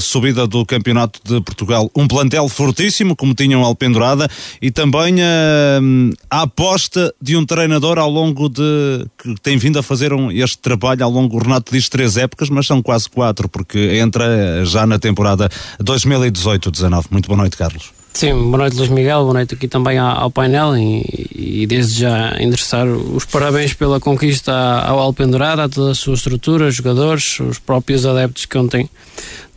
subida 0.00 0.46
do 0.46 0.64
Campeonato 0.64 1.20
de 1.22 1.40
Portugal? 1.42 1.90
Um 1.94 2.08
plantel 2.08 2.48
fortíssimo, 2.48 3.14
como 3.14 3.34
tinham 3.34 3.62
Alpendurada, 3.62 4.28
e 4.60 4.70
também 4.70 5.16
uh, 5.16 6.14
a 6.30 6.42
aposta 6.42 7.14
de 7.20 7.36
um 7.36 7.44
treinador 7.44 7.98
ao 7.98 8.10
longo 8.10 8.48
de. 8.48 9.06
que 9.18 9.34
tem 9.42 9.58
vindo 9.58 9.78
a 9.78 9.82
fazer 9.82 10.12
um, 10.14 10.32
este 10.32 10.58
trabalho 10.58 11.04
ao 11.04 11.10
longo, 11.10 11.36
o 11.36 11.42
Renato 11.42 11.72
diz 11.72 11.88
três 11.88 12.16
épocas, 12.16 12.48
mas 12.48 12.66
são 12.66 12.82
quase 12.82 13.08
quatro, 13.08 13.48
porque 13.48 13.98
entra 13.98 14.64
já 14.64 14.86
na 14.86 14.98
temporada 14.98 15.50
2000 15.78 16.05
2018-19. 16.08 17.06
Muito 17.10 17.26
boa 17.26 17.38
noite, 17.38 17.56
Carlos. 17.56 17.96
Sim, 18.16 18.32
boa 18.32 18.56
noite 18.56 18.76
Luís 18.76 18.88
Miguel, 18.88 19.20
boa 19.24 19.34
noite 19.34 19.52
aqui 19.52 19.68
também 19.68 19.98
ao, 19.98 20.30
painel 20.30 20.74
e, 20.74 21.04
e, 21.34 21.66
desde 21.66 22.00
já 22.00 22.34
endereçar 22.40 22.86
os 22.86 23.26
parabéns 23.26 23.74
pela 23.74 24.00
conquista 24.00 24.52
ao 24.54 24.98
Alpendurada, 24.98 25.64
a 25.64 25.68
toda 25.68 25.90
a 25.90 25.94
sua 25.94 26.14
estrutura, 26.14 26.70
jogadores, 26.70 27.38
os 27.40 27.58
próprios 27.58 28.06
adeptos 28.06 28.46
que 28.46 28.56
ontem 28.56 28.88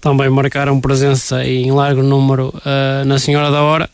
também 0.01 0.29
marcaram 0.29 0.77
presença 0.81 1.45
em 1.45 1.71
largo 1.71 2.03
número 2.03 2.49
uh, 2.49 3.05
na 3.05 3.17
Senhora 3.17 3.49
da 3.49 3.61
Hora. 3.61 3.89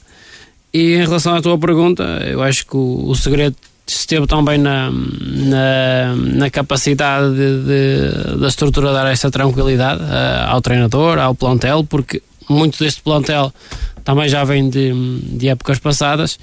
E 0.74 0.96
em 0.96 1.06
relação 1.06 1.36
à 1.36 1.42
tua 1.44 1.60
pergunta, 1.60 2.04
eu 2.26 2.42
acho 2.42 2.66
que 2.66 2.76
o, 2.76 3.10
o 3.10 3.16
segredo 3.16 3.56
esteve 3.88 4.26
também 4.26 4.58
na, 4.58 4.90
na, 4.92 6.16
na 6.16 6.50
capacidade 6.50 7.36
de, 7.36 7.64
de, 7.64 8.40
da 8.40 8.48
estrutura 8.48 8.92
dar 8.92 9.12
essa 9.12 9.30
tranquilidade 9.30 10.02
uh, 10.02 10.50
ao 10.50 10.60
treinador, 10.60 11.20
ao 11.20 11.36
plantel, 11.36 11.84
porque 11.84 12.22
muito 12.50 12.80
deste 12.80 13.02
plantel 13.02 13.54
também 14.04 14.30
já 14.30 14.44
vem 14.44 14.70
de, 14.70 14.94
de 15.22 15.48
épocas 15.50 15.80
passadas 15.80 16.38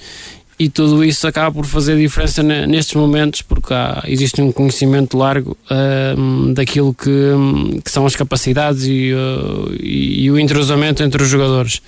e 0.58 0.68
tudo 0.68 1.02
isso 1.04 1.26
acaba 1.26 1.52
por 1.52 1.64
fazer 1.64 1.96
diferença 1.96 2.42
nestes 2.42 2.94
momentos 2.94 3.42
porque 3.42 3.72
há, 3.72 4.02
existe 4.06 4.40
um 4.40 4.52
conhecimento 4.52 5.16
largo 5.16 5.56
uh, 5.70 6.52
daquilo 6.52 6.94
que, 6.94 7.80
que, 7.84 7.90
são 7.90 8.06
as 8.06 8.14
capacidades 8.14 8.84
e, 8.84 9.12
uh, 9.12 9.74
e, 9.80 10.30
o 10.30 10.38
entrosamento 10.38 11.02
entre 11.02 11.22
os 11.22 11.28
jogadores. 11.28 11.82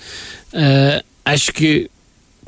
Uh, 0.53 1.03
acho 1.23 1.53
que 1.53 1.89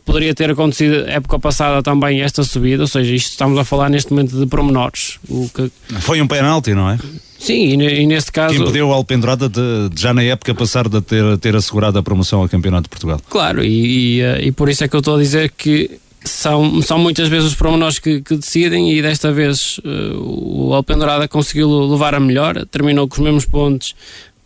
poderia 0.03 0.33
ter 0.33 0.49
acontecido 0.49 1.07
época 1.07 1.37
passada 1.37 1.83
também 1.83 2.21
esta 2.21 2.43
subida, 2.43 2.83
ou 2.83 2.87
seja, 2.87 3.13
isto 3.13 3.31
estamos 3.31 3.57
a 3.59 3.63
falar 3.63 3.89
neste 3.89 4.11
momento 4.11 4.37
de 4.37 4.45
pormenores. 4.47 5.19
O 5.29 5.49
que... 5.49 5.71
Foi 5.99 6.21
um 6.21 6.27
penalti, 6.27 6.73
não 6.73 6.89
é? 6.89 6.97
Sim, 7.39 7.81
e, 7.81 8.05
neste 8.05 8.31
caso. 8.31 8.55
Que 8.55 8.61
impediu 8.61 8.89
o 8.89 8.93
Alpendurada 8.93 9.47
de, 9.47 9.89
de, 9.89 10.01
já 10.01 10.13
na 10.13 10.23
época 10.23 10.53
passar 10.55 10.89
de 10.89 11.01
ter, 11.01 11.37
ter 11.37 11.55
assegurado 11.55 11.97
a 11.99 12.03
promoção 12.03 12.41
ao 12.41 12.49
Campeonato 12.49 12.83
de 12.83 12.89
Portugal. 12.89 13.21
Claro, 13.29 13.63
e, 13.63 14.17
e, 14.17 14.21
eh, 14.21 14.45
e 14.45 14.51
por 14.51 14.69
isso 14.69 14.83
é 14.83 14.87
que 14.87 14.95
eu 14.95 14.99
estou 14.99 15.15
a 15.15 15.19
dizer 15.19 15.51
que 15.55 15.99
são, 16.23 16.81
são 16.81 16.99
muitas 16.99 17.27
vezes 17.27 17.49
os 17.49 17.55
pormenores 17.55 17.99
que, 17.99 18.21
que 18.21 18.35
decidem 18.35 18.91
e 18.91 19.01
desta 19.01 19.31
vez 19.31 19.79
uh, 19.79 20.69
o 20.69 20.73
Alpendurada 20.73 21.27
conseguiu 21.27 21.69
levar 21.85 22.13
a 22.13 22.19
melhor, 22.19 22.65
terminou 22.65 23.07
com 23.07 23.15
os 23.15 23.21
mesmos 23.21 23.45
pontos, 23.45 23.95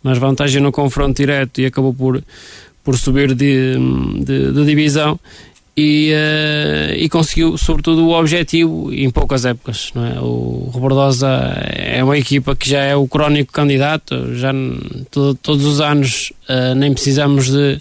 mas 0.02 0.18
vantagem 0.18 0.62
no 0.62 0.70
confronto 0.70 1.16
direto 1.16 1.60
e 1.60 1.66
acabou 1.66 1.92
por, 1.92 2.22
por 2.84 2.96
subir 2.96 3.34
de, 3.34 3.76
de, 4.20 4.52
de 4.52 4.64
divisão 4.64 5.18
e, 5.76 6.12
uh, 6.12 6.94
e 6.96 7.08
conseguiu 7.08 7.56
sobretudo 7.56 8.06
o 8.06 8.18
objetivo 8.18 8.92
em 8.92 9.10
poucas 9.10 9.44
épocas 9.46 9.90
não 9.94 10.06
é? 10.06 10.20
o 10.20 10.70
Robordosa 10.72 11.28
é 11.66 12.04
uma 12.04 12.18
equipa 12.18 12.54
que 12.54 12.68
já 12.68 12.80
é 12.80 12.94
o 12.94 13.08
crónico 13.08 13.52
candidato 13.52 14.34
já 14.34 14.52
todo, 15.10 15.34
todos 15.36 15.64
os 15.64 15.80
anos 15.80 16.32
uh, 16.48 16.74
nem 16.74 16.92
precisamos 16.92 17.50
de 17.50 17.80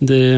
de, 0.00 0.36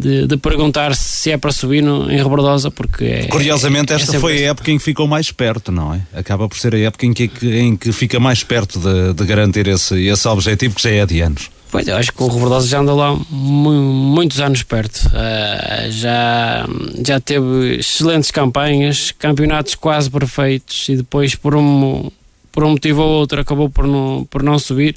de, 0.00 0.26
de, 0.26 0.36
perguntar 0.36 0.94
se 0.94 1.30
é 1.30 1.36
para 1.38 1.52
subir 1.52 1.82
no, 1.82 2.10
em 2.10 2.16
Rebordosa, 2.16 2.68
porque 2.68 3.04
é, 3.04 3.26
Curiosamente, 3.28 3.92
esta 3.92 4.16
é 4.16 4.18
foi 4.18 4.44
a 4.44 4.50
época 4.50 4.72
em 4.72 4.78
que 4.78 4.82
ficou 4.82 5.06
mais 5.06 5.30
perto, 5.30 5.70
não 5.70 5.94
é? 5.94 6.00
Acaba 6.12 6.48
por 6.48 6.58
ser 6.58 6.74
a 6.74 6.78
época 6.80 7.06
em 7.06 7.12
que, 7.12 7.30
em 7.44 7.76
que 7.76 7.92
fica 7.92 8.18
mais 8.18 8.42
perto 8.42 8.80
de, 8.80 9.14
de 9.14 9.24
garantir 9.24 9.68
esse, 9.68 10.04
esse 10.04 10.26
objetivo 10.26 10.74
que 10.74 10.82
já 10.82 10.90
é 10.90 11.06
de 11.06 11.20
anos. 11.20 11.48
Pois, 11.70 11.86
eu 11.86 11.96
acho 11.96 12.12
que 12.12 12.22
o 12.22 12.28
Rebordosa 12.28 12.66
já 12.66 12.80
anda 12.80 12.94
lá 12.94 13.18
muitos 13.30 14.40
anos 14.40 14.62
perto. 14.62 15.06
Uh, 15.06 15.90
já, 15.90 16.66
já 17.06 17.20
teve 17.20 17.76
excelentes 17.78 18.30
campanhas, 18.30 19.12
campeonatos 19.18 19.74
quase 19.74 20.10
perfeitos 20.10 20.88
e 20.88 20.96
depois, 20.96 21.34
por 21.34 21.54
um, 21.54 22.10
por 22.50 22.64
um 22.64 22.70
motivo 22.70 23.02
ou 23.02 23.08
outro, 23.20 23.40
acabou 23.40 23.68
por 23.68 23.86
não, 23.86 24.26
por 24.30 24.42
não 24.42 24.58
subir. 24.58 24.96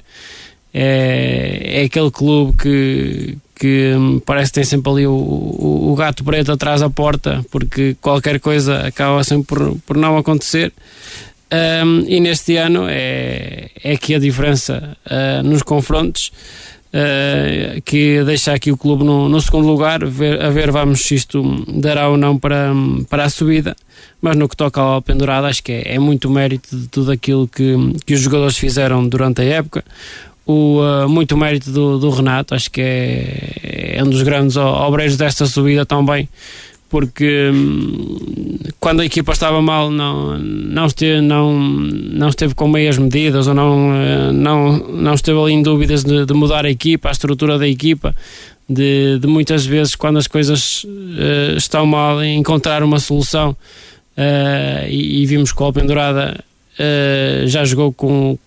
É, 0.74 1.82
é 1.82 1.84
aquele 1.84 2.10
clube 2.10 2.58
que, 2.58 3.38
que 3.60 3.94
parece 4.26 4.52
que 4.52 4.56
tem 4.56 4.64
sempre 4.64 4.90
ali 4.90 5.08
o, 5.08 5.12
o, 5.12 5.92
o, 5.92 5.96
gato 5.96 6.24
preto 6.24 6.54
atrás 6.54 6.80
da 6.80 6.90
porta, 6.90 7.46
porque 7.52 7.98
qualquer 8.00 8.40
coisa 8.40 8.88
acaba 8.88 9.22
sempre 9.26 9.48
por, 9.48 9.78
por 9.86 9.98
não 9.98 10.18
acontecer. 10.18 10.72
Um, 11.54 12.06
e 12.08 12.22
neste 12.22 12.56
ano 12.56 12.86
é, 12.88 13.70
é 13.84 13.98
que 13.98 14.16
a 14.16 14.20
diferença 14.20 14.98
uh, 15.06 15.44
nos 15.46 15.62
confrontos 15.62 16.32
uh, 16.94 17.82
que 17.84 18.24
deixa 18.24 18.54
aqui 18.54 18.72
o 18.72 18.78
clube 18.78 19.04
no, 19.04 19.28
no 19.28 19.42
segundo 19.42 19.68
lugar, 19.68 20.06
ver, 20.06 20.42
a 20.42 20.50
ver 20.50 20.72
vamos 20.72 21.02
se 21.02 21.16
isto 21.16 21.44
dará 21.68 22.08
ou 22.08 22.16
não 22.16 22.38
para, 22.38 22.72
para 23.10 23.26
a 23.26 23.30
subida, 23.30 23.76
mas 24.22 24.38
no 24.38 24.48
que 24.48 24.56
toca 24.56 24.80
ao 24.80 25.02
pendurado 25.02 25.46
acho 25.46 25.62
que 25.62 25.74
é, 25.74 25.96
é 25.96 26.00
muito 26.00 26.30
mérito 26.30 26.74
de 26.74 26.88
tudo 26.88 27.12
aquilo 27.12 27.46
que, 27.50 27.76
que 28.06 28.14
os 28.14 28.22
jogadores 28.22 28.58
fizeram 28.58 29.06
durante 29.06 29.42
a 29.42 29.46
época, 29.46 29.84
o, 30.46 30.80
uh, 30.80 31.10
muito 31.10 31.36
mérito 31.36 31.70
do, 31.70 32.00
do, 32.00 32.10
Renato, 32.10 32.56
acho 32.56 32.72
que 32.72 32.80
é, 32.80 33.96
é 33.98 34.04
um 34.04 34.10
dos 34.10 34.22
grandes 34.22 34.56
obreiros 34.56 35.18
desta 35.18 35.46
subida 35.46 35.86
também 35.86 36.30
porque 36.92 37.50
hum, 37.54 38.58
quando 38.82 39.00
a 39.00 39.06
equipa 39.06 39.32
estava 39.32 39.62
mal 39.62 39.90
não, 39.90 40.38
não, 40.38 40.86
esteve, 40.86 41.22
não, 41.22 41.58
não 41.58 42.28
esteve 42.28 42.54
com 42.54 42.68
meias 42.68 42.98
medidas 42.98 43.48
ou 43.48 43.54
não, 43.54 43.96
eh, 43.96 44.32
não, 44.34 44.78
não 44.78 45.14
esteve 45.14 45.40
ali 45.40 45.54
em 45.54 45.64
dúvidas 45.64 46.04
de, 46.04 46.26
de 46.26 46.34
mudar 46.34 46.66
a 46.66 46.70
equipa, 46.70 47.08
a 47.08 47.12
estrutura 47.14 47.58
da 47.58 47.66
equipa, 47.66 48.14
de, 48.68 49.18
de 49.20 49.28
muitas 49.28 49.66
vezes 49.66 49.96
quando 49.96 50.18
as 50.18 50.28
coisas 50.28 50.84
uh, 50.84 51.58
estão 51.58 51.86
mal 51.86 52.24
encontrar 52.24 52.84
uma 52.84 53.00
solução 53.00 53.52
uh, 53.52 54.88
e, 54.88 55.24
e, 55.24 55.26
vimos 55.26 55.54
que 55.54 55.62
o 55.62 55.66
Alpendurada 55.66 56.44
uh, 56.78 57.48
já 57.48 57.64
jogou 57.64 57.94
com 57.94 58.38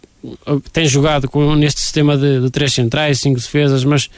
tem 0.73 0.87
jogado 0.87 1.29
com, 1.29 1.55
neste 1.55 1.81
sistema 1.81 2.17
de, 2.17 2.41
de 2.41 2.51
três 2.51 2.73
centrais, 2.73 3.21
cinco 3.21 3.39
defesas, 3.39 3.85
mas 3.85 4.09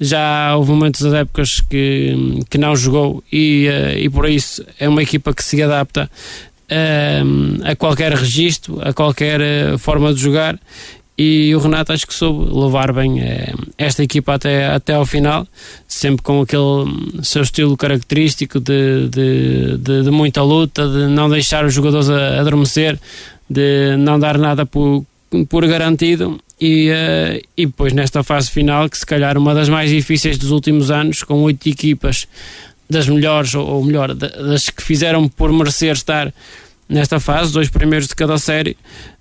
já 0.00 0.54
houve 0.56 0.70
momentos 0.70 1.00
das 1.00 1.14
épocas 1.14 1.60
que, 1.60 2.40
que 2.50 2.58
não 2.58 2.76
jogou 2.76 3.22
e, 3.32 3.68
uh, 3.68 3.98
e 3.98 4.10
por 4.10 4.28
isso 4.28 4.64
é 4.78 4.88
uma 4.88 5.02
equipa 5.02 5.32
que 5.32 5.42
se 5.42 5.62
adapta 5.62 6.10
uh, 6.70 7.64
a 7.64 7.74
qualquer 7.76 8.12
registro, 8.12 8.78
a 8.82 8.92
qualquer 8.92 9.40
uh, 9.40 9.78
forma 9.78 10.12
de 10.12 10.20
jogar. 10.20 10.58
E 11.18 11.54
o 11.54 11.58
Renato 11.58 11.94
acho 11.94 12.06
que 12.06 12.12
soube 12.12 12.52
levar 12.52 12.92
bem 12.92 13.22
esta 13.78 14.02
equipa 14.02 14.34
até, 14.34 14.66
até 14.66 14.92
ao 14.92 15.06
final, 15.06 15.48
sempre 15.88 16.22
com 16.22 16.42
aquele 16.42 17.22
seu 17.22 17.40
estilo 17.40 17.74
característico 17.74 18.60
de, 18.60 19.08
de, 19.08 19.78
de, 19.78 20.02
de 20.02 20.10
muita 20.10 20.42
luta, 20.42 20.86
de 20.86 21.06
não 21.06 21.30
deixar 21.30 21.64
os 21.64 21.72
jogadores 21.72 22.10
adormecer, 22.10 23.00
de 23.48 23.96
não 23.96 24.20
dar 24.20 24.36
nada 24.36 24.66
por, 24.66 25.06
por 25.48 25.66
garantido 25.66 26.38
e, 26.60 26.90
uh, 26.90 27.46
e 27.56 27.66
depois 27.66 27.92
nesta 27.92 28.22
fase 28.22 28.50
final, 28.50 28.88
que 28.88 28.98
se 28.98 29.06
calhar 29.06 29.36
uma 29.36 29.54
das 29.54 29.68
mais 29.68 29.90
difíceis 29.90 30.38
dos 30.38 30.50
últimos 30.50 30.90
anos, 30.90 31.22
com 31.22 31.42
oito 31.42 31.68
equipas 31.68 32.26
das 32.88 33.08
melhores, 33.08 33.54
ou, 33.54 33.84
melhor, 33.84 34.14
das 34.14 34.70
que 34.70 34.82
fizeram 34.82 35.28
por 35.28 35.52
merecer 35.52 35.92
estar 35.92 36.32
nesta 36.88 37.18
fase, 37.18 37.52
dois 37.52 37.68
primeiros 37.68 38.06
de 38.06 38.14
cada 38.14 38.38
série, 38.38 38.76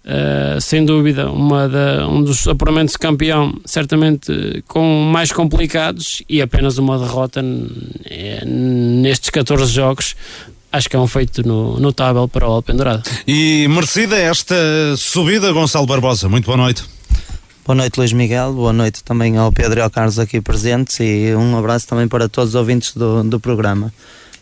uh, 0.06 0.62
sem 0.62 0.86
dúvida, 0.86 1.30
uma 1.30 1.68
da, 1.68 2.08
um 2.08 2.24
dos 2.24 2.48
apuramentos 2.48 2.94
de 2.94 3.00
campeão, 3.00 3.60
certamente 3.66 4.64
com 4.68 5.02
mais 5.12 5.32
complicados 5.32 6.24
e 6.30 6.42
apenas 6.42 6.78
uma 6.78 6.98
derrota 6.98 7.44
nestes 8.46 9.30
14 9.30 9.72
jogos. 9.74 10.16
Acho 10.72 10.90
que 10.90 10.96
é 10.96 11.00
um 11.00 11.08
feito 11.08 11.46
no, 11.48 11.80
notável 11.80 12.28
para 12.28 12.48
o 12.48 12.52
Alpendurado. 12.52 13.10
E 13.26 13.66
merecida 13.70 14.18
esta 14.18 14.56
subida, 14.98 15.52
Gonçalo 15.52 15.88
Barbosa. 15.88 16.28
Muito 16.28 16.46
boa 16.46 16.58
noite. 16.58 16.95
Boa 17.66 17.76
noite, 17.76 17.98
Luís 17.98 18.14
Miguel. 18.14 18.54
Boa 18.54 18.72
noite 18.72 19.04
também 19.04 19.38
ao 19.38 19.52
Pedro 19.52 19.80
e 19.80 19.82
ao 19.82 19.90
Carlos 19.90 20.20
aqui 20.20 20.40
presentes 20.40 21.00
e 21.00 21.34
um 21.36 21.58
abraço 21.58 21.88
também 21.88 22.08
para 22.08 22.30
todos 22.30 22.50
os 22.50 22.56
ouvintes 22.56 22.94
do, 22.94 23.24
do 23.24 23.40
programa. 23.40 23.92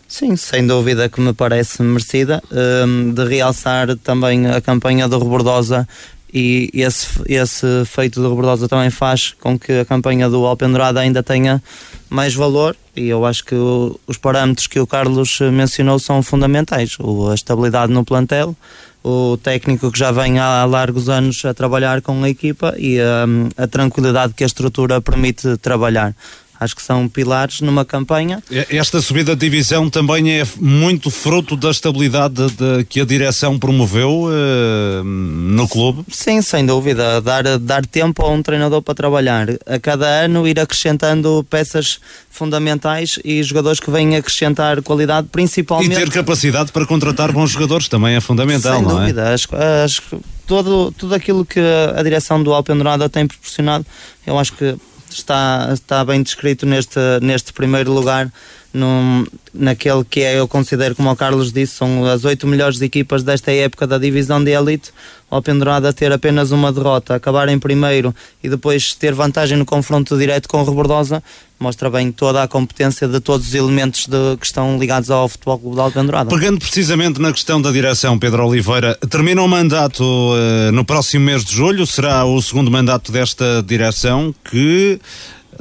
Sim, 0.10 0.36
sem 0.36 0.68
dúvida 0.68 1.08
que 1.08 1.22
me 1.22 1.32
parece 1.34 1.82
merecida. 1.82 2.44
Um, 2.52 3.14
de 3.14 3.24
realçar 3.24 3.96
também 3.96 4.48
a 4.48 4.60
campanha 4.60 5.08
do 5.08 5.18
Rebordosa 5.18 5.88
e 6.34 6.70
esse, 6.74 7.08
esse 7.28 7.86
feito 7.86 8.20
do 8.20 8.30
Rebordosa 8.30 8.68
também 8.68 8.90
faz 8.90 9.36
com 9.40 9.58
que 9.58 9.72
a 9.72 9.86
campanha 9.86 10.28
do 10.28 10.46
Alpendurada 10.46 11.00
ainda 11.00 11.22
tenha 11.22 11.62
mais 12.10 12.34
valor 12.34 12.76
e 12.96 13.08
eu 13.08 13.26
acho 13.26 13.46
que 13.46 13.56
o, 13.56 14.00
os 14.08 14.18
parâmetros 14.18 14.68
que 14.68 14.80
o 14.80 14.88
Carlos 14.88 15.40
mencionou 15.52 16.00
são 16.00 16.24
fundamentais. 16.24 16.98
O, 17.00 17.30
a 17.30 17.36
estabilidade 17.36 17.92
no 17.92 18.04
plantel, 18.04 18.56
o 19.04 19.38
técnico 19.38 19.92
que 19.92 20.00
já 20.00 20.12
vem 20.12 20.40
há 20.40 20.66
largos 20.66 21.10
anos 21.10 21.44
a 21.46 21.54
trabalhar 21.54 22.02
com 22.02 22.24
a 22.24 22.30
equipa 22.30 22.74
e 22.78 23.00
a, 23.00 23.64
a 23.64 23.68
tranquilidade 23.68 24.34
que 24.34 24.44
a 24.44 24.48
estrutura 24.48 25.02
permite 25.02 25.58
trabalhar. 25.58 26.16
Acho 26.64 26.76
que 26.76 26.82
são 26.82 27.08
pilares 27.08 27.62
numa 27.62 27.86
campanha. 27.86 28.42
Esta 28.70 29.02
subida 29.02 29.36
de 29.36 29.42
divisão 29.42 29.90
também 29.90 30.32
é 30.32 30.44
muito 30.60 31.12
fruto 31.12 31.56
da 31.56 31.70
estabilidade 31.70 32.48
de, 32.52 32.84
que 32.86 33.02
a 33.02 33.06
direção 33.06 33.60
promoveu 33.60 34.24
uh, 34.26 35.04
no 35.04 35.68
clube? 35.68 36.04
Sim, 36.10 36.42
sem 36.42 36.66
dúvida. 36.66 37.22
Dar, 37.22 37.58
dar 37.60 37.86
tempo 37.86 38.26
a 38.26 38.30
um 38.30 38.42
treinador 38.42 38.82
para 38.82 38.96
trabalhar. 38.96 39.48
A 39.66 39.80
cada 39.80 40.08
ano 40.08 40.48
ir 40.48 40.60
acrescentando 40.60 41.46
peças 41.50 42.00
fundamentais 42.30 43.20
e 43.24 43.44
jogadores 43.44 43.80
que 43.80 43.92
vêm 43.92 44.16
acrescentar 44.16 44.82
qualidade, 44.82 45.28
principalmente. 45.32 45.92
E 45.92 45.96
ter 45.96 46.10
capacidade 46.10 46.72
para 46.72 46.86
contratar 46.86 47.32
bons 47.32 47.52
jogadores 47.52 47.88
também 47.88 48.16
é 48.16 48.22
fundamental, 48.22 48.78
sem 48.78 48.84
não 48.84 49.00
dúvida. 49.00 49.22
é? 49.30 49.34
Acho, 49.34 49.48
acho 49.84 50.02
que 50.02 50.18
todo, 50.48 50.92
tudo 50.92 51.14
aquilo 51.14 51.46
que 51.46 51.60
a 51.60 52.02
direção 52.02 52.42
do 52.42 52.54
Alpendurada 52.54 53.08
tem 53.10 53.28
proporcionado, 53.28 53.86
eu 54.26 54.38
acho 54.38 54.54
que 54.54 54.76
está, 55.14 55.70
está 55.72 56.04
bem 56.04 56.22
descrito 56.22 56.66
neste, 56.66 57.00
neste 57.22 57.54
primeiro 57.54 57.92
lugar, 57.92 58.32
num, 58.74 59.26
naquele 59.54 60.04
que 60.04 60.22
é, 60.22 60.40
eu 60.40 60.48
considero, 60.48 60.96
como 60.96 61.10
o 61.12 61.16
Carlos 61.16 61.54
disse, 61.54 61.76
são 61.76 62.06
as 62.06 62.26
oito 62.26 62.48
melhores 62.48 62.82
equipas 62.82 63.22
desta 63.22 63.52
época 63.52 63.86
da 63.86 63.98
divisão 63.98 64.44
de 64.44 64.52
elite. 64.52 64.92
O 65.30 65.36
Alpendurada 65.36 65.94
ter 65.94 66.12
apenas 66.12 66.52
uma 66.52 66.72
derrota, 66.72 67.16
acabar 67.16 67.48
em 67.50 67.60
primeiro 67.60 68.14
e 68.44 68.50
depois 68.50 68.94
ter 68.94 69.14
vantagem 69.14 69.58
no 69.58 69.66
confronto 69.66 70.18
direto 70.18 70.48
com 70.48 70.62
o 70.62 70.66
Rebordosa, 70.66 71.24
mostra 71.60 71.90
bem 71.90 72.12
toda 72.12 72.44
a 72.44 72.48
competência 72.48 73.08
de 73.08 73.20
todos 73.20 73.48
os 73.48 73.54
elementos 73.54 74.06
de, 74.06 74.38
que 74.38 74.46
estão 74.46 74.78
ligados 74.78 75.10
ao 75.10 75.30
Futebol 75.30 75.60
Clube 75.60 75.76
de 75.76 75.82
Alpendurada. 75.82 76.30
Pegando 76.30 76.60
precisamente 76.60 77.22
na 77.22 77.32
questão 77.32 77.62
da 77.62 77.72
direção, 77.72 78.20
Pedro 78.20 78.46
Oliveira, 78.46 78.98
termina 79.10 79.42
o 79.42 79.48
mandato 79.48 80.04
uh, 80.04 80.72
no 80.72 80.84
próximo 80.84 81.26
mês 81.26 81.44
de 81.44 81.56
julho, 81.56 81.86
será 81.88 82.26
o 82.26 82.42
segundo 82.42 82.70
mandato 82.70 83.12
desta 83.12 83.64
direção 83.66 84.36
que 84.50 85.00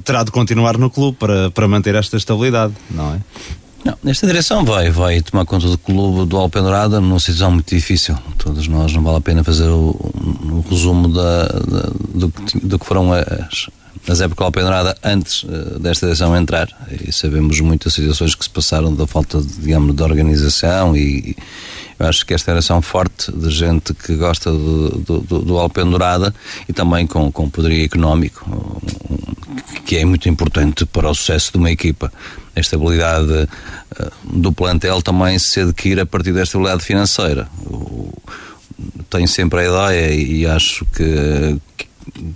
terá 0.04 0.22
de 0.22 0.30
continuar 0.30 0.78
no 0.78 0.90
clube 0.90 1.16
para, 1.18 1.50
para 1.50 1.68
manter 1.68 1.94
esta 1.94 2.16
estabilidade, 2.16 2.74
não 2.90 3.14
é? 3.14 3.20
Não, 3.84 4.12
direção 4.12 4.64
vai, 4.64 4.90
vai 4.90 5.20
tomar 5.20 5.44
conta 5.44 5.66
do 5.66 5.76
clube 5.76 6.28
do 6.28 6.36
Alpendurada 6.36 7.00
numa 7.00 7.18
situação 7.18 7.50
muito 7.50 7.74
difícil. 7.74 8.16
Todos 8.38 8.68
nós 8.68 8.92
não 8.92 9.02
vale 9.02 9.16
a 9.16 9.20
pena 9.20 9.42
fazer 9.42 9.68
o, 9.68 9.90
o 9.90 10.64
resumo 10.70 11.08
da, 11.08 11.46
da, 11.48 11.90
do, 12.14 12.32
do 12.62 12.78
que 12.78 12.86
foram 12.86 13.12
as, 13.12 13.68
as 14.08 14.20
épocas 14.20 14.44
Alpendurada 14.44 14.96
antes 15.02 15.44
uh, 15.44 15.78
desta 15.78 16.06
direção 16.06 16.36
entrar 16.36 16.68
e 16.90 17.12
sabemos 17.12 17.60
muitas 17.60 17.94
situações 17.94 18.34
que 18.34 18.44
se 18.44 18.50
passaram 18.50 18.94
da 18.94 19.06
falta, 19.06 19.40
de, 19.40 19.60
digamos, 19.60 19.94
de 19.94 20.02
organização 20.02 20.96
e, 20.96 21.36
eu 22.02 22.08
acho 22.08 22.26
que 22.26 22.34
esta 22.34 22.50
geração 22.50 22.82
forte 22.82 23.30
de 23.30 23.48
gente 23.48 23.94
que 23.94 24.16
gosta 24.16 24.50
do, 24.50 24.88
do, 24.98 25.20
do 25.20 25.56
Alpendurada 25.56 26.34
e 26.68 26.72
também 26.72 27.06
com, 27.06 27.30
com 27.30 27.48
poderio 27.48 27.84
económico, 27.84 28.82
que 29.84 29.96
é 29.98 30.04
muito 30.04 30.28
importante 30.28 30.84
para 30.84 31.08
o 31.08 31.14
sucesso 31.14 31.52
de 31.52 31.58
uma 31.58 31.70
equipa. 31.70 32.12
A 32.56 32.58
estabilidade 32.60 33.32
uh, 33.32 34.12
do 34.24 34.52
plantel 34.52 35.00
também 35.00 35.38
se 35.38 35.60
adquire 35.60 36.00
a 36.00 36.06
partir 36.06 36.32
da 36.32 36.42
estabilidade 36.42 36.82
financeira. 36.82 37.48
Tenho 39.08 39.28
sempre 39.28 39.60
a 39.60 39.64
ideia 39.64 40.12
e 40.12 40.44
acho 40.44 40.84
que, 40.86 41.56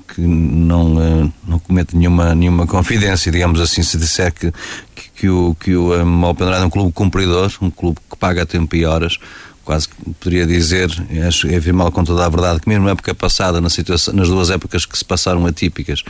que 0.09 0.21
não, 0.21 1.01
eh, 1.01 1.31
não 1.47 1.59
comete 1.59 1.97
nenhuma, 1.97 2.35
nenhuma 2.35 2.67
confidência, 2.67 3.31
digamos 3.31 3.61
assim, 3.61 3.83
se 3.83 3.99
disser 3.99 4.33
que, 4.33 4.53
que, 4.95 5.11
que 5.15 5.29
o, 5.29 5.57
que 5.59 5.75
o 5.75 5.95
um, 5.95 6.25
Alpendrada 6.25 6.63
é 6.63 6.67
um 6.67 6.71
clube 6.71 6.93
cumpridor, 6.93 7.53
um 7.61 7.71
clube 7.71 7.99
que 8.11 8.17
paga 8.17 8.43
a 8.43 8.47
tempo 8.47 8.75
e 8.77 8.85
horas, 8.85 9.19
quase 9.65 9.89
que 9.89 9.95
poderia 10.21 10.47
dizer, 10.47 10.89
acho 11.27 11.49
é 11.49 11.57
afirmá-lo 11.57 11.91
com 11.91 12.05
toda 12.05 12.25
a 12.25 12.29
verdade, 12.29 12.61
que 12.61 12.69
mesmo 12.69 12.85
na 12.85 12.93
época 12.93 13.15
passada, 13.15 13.61
na 13.61 13.69
situação, 13.69 14.15
nas 14.15 14.29
duas 14.29 14.49
épocas 14.49 14.87
que 14.87 14.97
se 14.97 15.05
passaram 15.05 15.45
atípicas, 15.45 16.05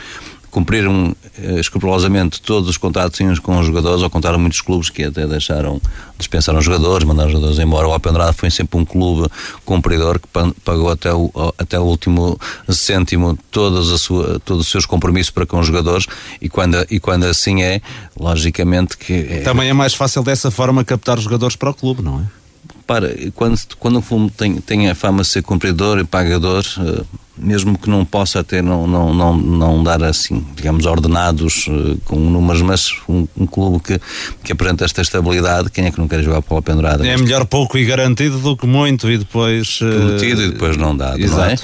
cumpriram 0.57 1.14
eh, 1.38 1.61
escrupulosamente 1.61 2.40
todos 2.40 2.71
os 2.71 2.79
contratos 2.79 3.38
com 3.40 3.59
os 3.59 3.66
jogadores, 3.66 4.03
ou 4.03 4.09
contaram 4.09 4.38
muitos 4.38 4.62
clubes 4.62 4.88
que 4.88 5.05
até 5.05 5.27
deixaram, 5.27 5.79
dispensaram 6.16 6.59
os 6.59 6.64
jogadores, 6.64 7.07
mandaram 7.07 7.29
os 7.29 7.35
jogadores 7.35 7.59
embora. 7.59 7.87
O 7.87 7.92
Alpendrada 7.92 8.33
foi 8.33 8.51
sempre 8.51 8.79
um 8.79 8.85
clube 8.85 9.29
cumpridor 9.66 10.19
que 10.19 10.27
pagou 10.64 10.88
até 10.88 11.12
o, 11.12 11.31
até 11.59 11.79
o 11.79 11.83
último 11.83 12.40
cêntimo 12.71 13.38
todos, 13.51 13.92
a 13.92 13.99
sua, 13.99 14.40
todos 14.40 14.64
os 14.64 14.73
seus 14.73 14.87
compromissos 14.87 15.31
para 15.31 15.45
com 15.45 15.61
os 15.61 15.66
jogadores 15.66 16.07
e 16.40 16.49
quando, 16.49 16.87
e 16.90 16.99
quando 16.99 17.25
assim 17.25 17.62
é, 17.62 17.83
logicamente 18.19 18.97
que... 18.97 19.12
É... 19.12 19.40
Também 19.42 19.69
é 19.69 19.75
mais 19.75 19.92
fácil 19.92 20.23
dessa 20.23 20.51
forma 20.51 20.83
captar 20.87 21.19
jogadores 21.19 21.55
para 21.55 21.69
o 21.69 21.75
clube, 21.75 22.01
não 22.01 22.21
é? 22.21 22.45
Para, 22.87 23.14
quando, 23.35 23.59
quando 23.79 24.05
um 24.12 24.29
tem, 24.29 24.57
tem 24.57 24.88
a 24.88 24.94
fama 24.94 25.22
de 25.22 25.29
ser 25.29 25.42
cumpridor 25.42 25.99
e 25.99 26.05
pagador, 26.05 26.64
uh, 26.79 27.05
mesmo 27.37 27.77
que 27.77 27.90
não 27.90 28.05
possa 28.05 28.40
até 28.40 28.62
não, 28.62 28.87
não, 28.87 29.12
não, 29.12 29.37
não 29.37 29.83
dar 29.83 30.03
assim, 30.05 30.46
digamos, 30.55 30.87
ordenados 30.87 31.66
uh, 31.66 31.99
com 32.05 32.16
números, 32.16 32.62
mas 32.62 32.94
um, 33.09 33.27
um, 33.37 33.46
clube 33.46 33.81
que, 33.81 34.01
que 34.44 34.53
apresenta 34.53 34.85
esta 34.85 35.03
estabilidade, 35.03 35.70
quem 35.70 35.87
é 35.87 35.90
que 35.90 35.99
não 35.99 36.07
quer 36.07 36.22
jogar 36.22 36.42
para 36.42 36.59
a 36.59 36.62
pendurada? 36.62 37.07
É 37.07 37.16
melhor 37.16 37.44
pouco 37.46 37.77
e 37.77 37.85
garantido 37.85 38.38
do 38.38 38.57
que 38.57 38.66
muito 38.66 39.11
e 39.11 39.18
depois. 39.18 39.81
Uh... 39.81 39.90
Prometido 39.90 40.42
e 40.42 40.51
depois 40.53 40.77
não 40.77 40.96
dado, 40.96 41.20
Exato. 41.20 41.40
não 41.40 41.46
é? 41.46 41.57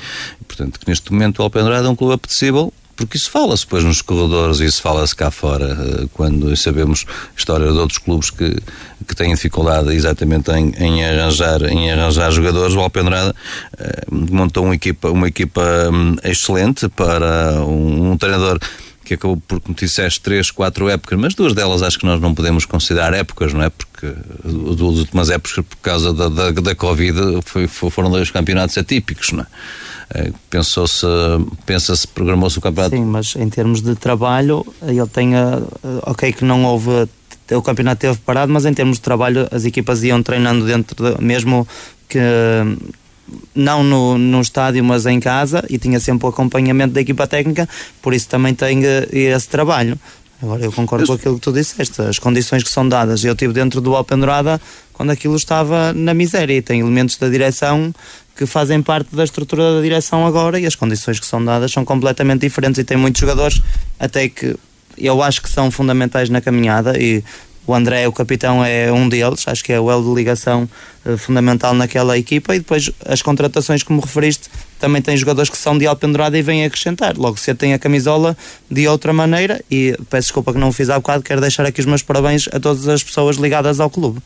Portanto, 0.46 0.80
neste 0.86 1.12
momento 1.12 1.38
o 1.38 1.42
Alpendurada 1.42 1.86
é 1.86 1.90
um 1.90 1.96
clube 1.96 2.14
apetecível 2.14 2.72
porque 2.96 3.16
isso 3.16 3.30
fala-se 3.30 3.64
depois 3.64 3.84
nos 3.84 4.02
corredores 4.02 4.60
e 4.60 4.66
isso 4.66 4.82
fala-se 4.82 5.14
cá 5.14 5.30
fora, 5.30 5.76
eh, 5.78 6.06
quando 6.12 6.54
sabemos 6.56 7.04
história 7.36 7.70
de 7.70 7.78
outros 7.78 7.98
clubes 7.98 8.30
que, 8.30 8.56
que 9.06 9.16
têm 9.16 9.34
dificuldade 9.34 9.92
exatamente 9.94 10.50
em, 10.50 10.72
em, 10.78 11.04
arranjar, 11.04 11.62
em 11.62 11.90
arranjar 11.90 12.30
jogadores. 12.30 12.74
O 12.74 12.80
Alpendrada 12.80 13.34
eh, 13.78 14.02
montou 14.10 14.64
uma 14.64 14.74
equipa, 14.74 15.08
uma 15.10 15.28
equipa 15.28 15.62
hum, 15.92 16.16
excelente 16.22 16.88
para 16.88 17.60
um, 17.62 18.12
um 18.12 18.16
treinador 18.16 18.58
que 19.04 19.14
acabou 19.14 19.36
por, 19.36 19.60
como 19.60 19.76
disseste, 19.76 20.20
três, 20.20 20.50
quatro 20.50 20.88
épocas, 20.88 21.18
mas 21.18 21.34
duas 21.34 21.54
delas 21.54 21.82
acho 21.82 21.98
que 21.98 22.06
nós 22.06 22.20
não 22.20 22.34
podemos 22.34 22.64
considerar 22.64 23.12
épocas, 23.12 23.52
não 23.52 23.62
é? 23.62 23.70
Porque 23.70 24.06
as 24.06 24.80
últimas 24.80 25.28
épocas, 25.28 25.64
por 25.64 25.76
causa 25.82 26.12
da, 26.12 26.28
da, 26.28 26.50
da 26.50 26.74
Covid, 26.74 27.40
foi, 27.44 27.66
foram 27.66 28.10
dois 28.10 28.30
campeonatos 28.30 28.78
atípicos, 28.78 29.32
não 29.32 29.42
é? 29.42 29.46
Eh, 30.14 30.32
pensou-se, 30.50 31.06
pensa-se, 31.64 32.06
programou-se 32.06 32.58
o 32.58 32.60
campeonato. 32.60 32.96
Sim, 32.96 33.04
mas 33.04 33.36
em 33.36 33.48
termos 33.48 33.80
de 33.80 33.94
trabalho, 33.94 34.66
ele 34.82 35.06
tem, 35.06 35.32
ok, 36.02 36.32
que 36.32 36.44
não 36.44 36.64
houve, 36.64 37.08
o 37.50 37.62
campeonato 37.62 38.00
teve 38.00 38.18
parado, 38.18 38.52
mas 38.52 38.64
em 38.64 38.74
termos 38.74 38.96
de 38.96 39.02
trabalho, 39.02 39.48
as 39.50 39.64
equipas 39.64 40.02
iam 40.02 40.22
treinando 40.22 40.64
dentro, 40.66 40.96
de, 40.96 41.22
mesmo 41.22 41.66
que 42.08 42.18
não 43.54 43.82
no, 43.82 44.18
no 44.18 44.40
estádio, 44.40 44.84
mas 44.84 45.06
em 45.06 45.20
casa, 45.20 45.64
e 45.68 45.78
tinha 45.78 45.98
sempre 46.00 46.26
o 46.26 46.28
acompanhamento 46.28 46.94
da 46.94 47.00
equipa 47.00 47.26
técnica, 47.26 47.68
por 48.00 48.14
isso 48.14 48.28
também 48.28 48.54
tem 48.54 48.84
eh, 48.84 49.08
esse 49.12 49.48
trabalho. 49.48 49.98
Agora 50.42 50.64
eu 50.64 50.72
concordo 50.72 51.04
eu... 51.04 51.06
com 51.06 51.12
aquilo 51.14 51.34
que 51.36 51.40
tu 51.40 51.52
disseste, 51.52 52.02
as 52.02 52.18
condições 52.18 52.64
que 52.64 52.70
são 52.70 52.88
dadas. 52.88 53.24
Eu 53.24 53.32
estive 53.32 53.52
dentro 53.52 53.80
do 53.80 53.94
Alpendurada 53.94 54.60
quando 54.92 55.10
aquilo 55.10 55.36
estava 55.36 55.92
na 55.92 56.12
miséria 56.12 56.54
e 56.54 56.60
tem 56.60 56.80
elementos 56.80 57.16
da 57.16 57.28
direção 57.28 57.94
que 58.36 58.46
fazem 58.46 58.82
parte 58.82 59.14
da 59.14 59.24
estrutura 59.24 59.76
da 59.76 59.80
direção 59.80 60.26
agora 60.26 60.58
e 60.58 60.66
as 60.66 60.74
condições 60.74 61.20
que 61.20 61.26
são 61.26 61.44
dadas 61.44 61.70
são 61.70 61.84
completamente 61.84 62.40
diferentes 62.40 62.78
e 62.78 62.84
tem 62.84 62.96
muitos 62.96 63.20
jogadores 63.20 63.60
até 63.98 64.28
que 64.28 64.56
eu 64.98 65.22
acho 65.22 65.40
que 65.42 65.50
são 65.50 65.70
fundamentais 65.70 66.28
na 66.28 66.40
caminhada 66.40 66.98
e 66.98 67.22
O 67.64 67.72
André, 67.74 68.08
o 68.08 68.12
capitão, 68.12 68.64
é 68.64 68.90
um 68.90 69.08
deles, 69.08 69.46
acho 69.46 69.62
que 69.62 69.72
é 69.72 69.78
o 69.78 69.88
elo 69.88 70.02
de 70.02 70.14
ligação 70.16 70.68
uh, 71.06 71.16
fundamental 71.16 71.72
naquela 71.72 72.18
equipa. 72.18 72.56
E 72.56 72.58
depois 72.58 72.90
as 73.06 73.22
contratações, 73.22 73.84
como 73.84 74.00
referiste, 74.00 74.48
também 74.80 75.00
tem 75.00 75.16
jogadores 75.16 75.48
que 75.48 75.56
são 75.56 75.78
de 75.78 75.86
alpendurada 75.86 76.36
e 76.36 76.42
vêm 76.42 76.64
acrescentar. 76.64 77.16
Logo 77.16 77.36
você 77.36 77.54
tem 77.54 77.72
a 77.72 77.78
camisola 77.78 78.36
de 78.68 78.88
outra 78.88 79.12
maneira. 79.12 79.62
E 79.70 79.96
peço 80.10 80.26
desculpa 80.26 80.52
que 80.52 80.58
não 80.58 80.70
o 80.70 80.72
fiz 80.72 80.90
há 80.90 80.96
bocado, 80.96 81.22
quero 81.22 81.40
deixar 81.40 81.64
aqui 81.64 81.78
os 81.80 81.86
meus 81.86 82.02
parabéns 82.02 82.48
a 82.50 82.58
todas 82.58 82.88
as 82.88 83.00
pessoas 83.00 83.36
ligadas 83.36 83.78
ao 83.78 83.88
clube. 83.88 84.20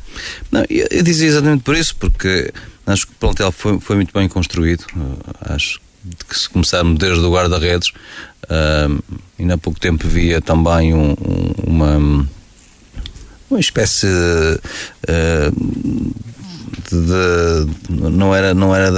Não, 0.50 0.64
eu, 0.70 0.86
eu 0.90 1.02
dizia 1.02 1.28
exatamente 1.28 1.62
por 1.62 1.76
isso, 1.76 1.94
porque 1.96 2.50
acho 2.86 3.06
que 3.06 3.12
o 3.12 3.16
plantel 3.16 3.52
foi, 3.52 3.80
foi 3.80 3.96
muito 3.96 4.12
bem 4.12 4.28
construído. 4.28 4.84
Uh, 4.94 5.18
acho 5.52 5.80
que 6.28 6.38
se 6.38 6.48
começarmos 6.48 6.98
desde 6.98 7.20
o 7.20 7.32
guarda-redes, 7.32 7.88
uh, 8.44 9.02
ainda 9.38 9.54
há 9.54 9.58
pouco 9.58 9.78
tempo 9.80 10.06
via 10.06 10.40
também 10.40 10.94
um, 10.94 11.10
um, 11.12 11.52
uma 11.66 12.26
uma 13.48 13.60
espécie 13.60 14.06
uh, 14.06 14.60
de, 16.90 18.10
não 18.10 18.34
era 18.34 18.54
não 18.54 18.74
era 18.74 18.90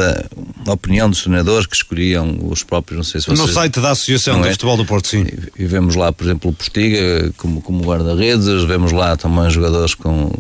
da 0.65 0.73
opinião 0.73 1.09
dos 1.09 1.23
treinadores 1.23 1.67
que 1.67 1.77
escolhiam 1.77 2.39
os 2.43 2.63
próprios 2.63 2.97
não 2.97 3.05
sei 3.05 3.21
se 3.21 3.27
vocês, 3.27 3.39
no 3.39 3.49
site 3.49 3.81
da 3.81 3.91
Associação 3.91 4.41
de 4.41 4.49
é? 4.49 4.53
Futebol 4.53 4.77
do 4.77 4.85
Porto 4.85 5.09
sim 5.09 5.25
e, 5.59 5.63
e, 5.63 5.67
vemos 5.67 5.95
lá 5.95 6.13
por 6.13 6.25
exemplo 6.25 6.51
o 6.51 6.55
Postiga 6.55 7.33
como, 7.37 7.61
como 7.61 7.85
guarda-redes 7.85 8.65
vemos 8.65 8.93
lá 8.93 9.17
também 9.17 9.49
jogadores 9.51 9.95
com 9.95 10.33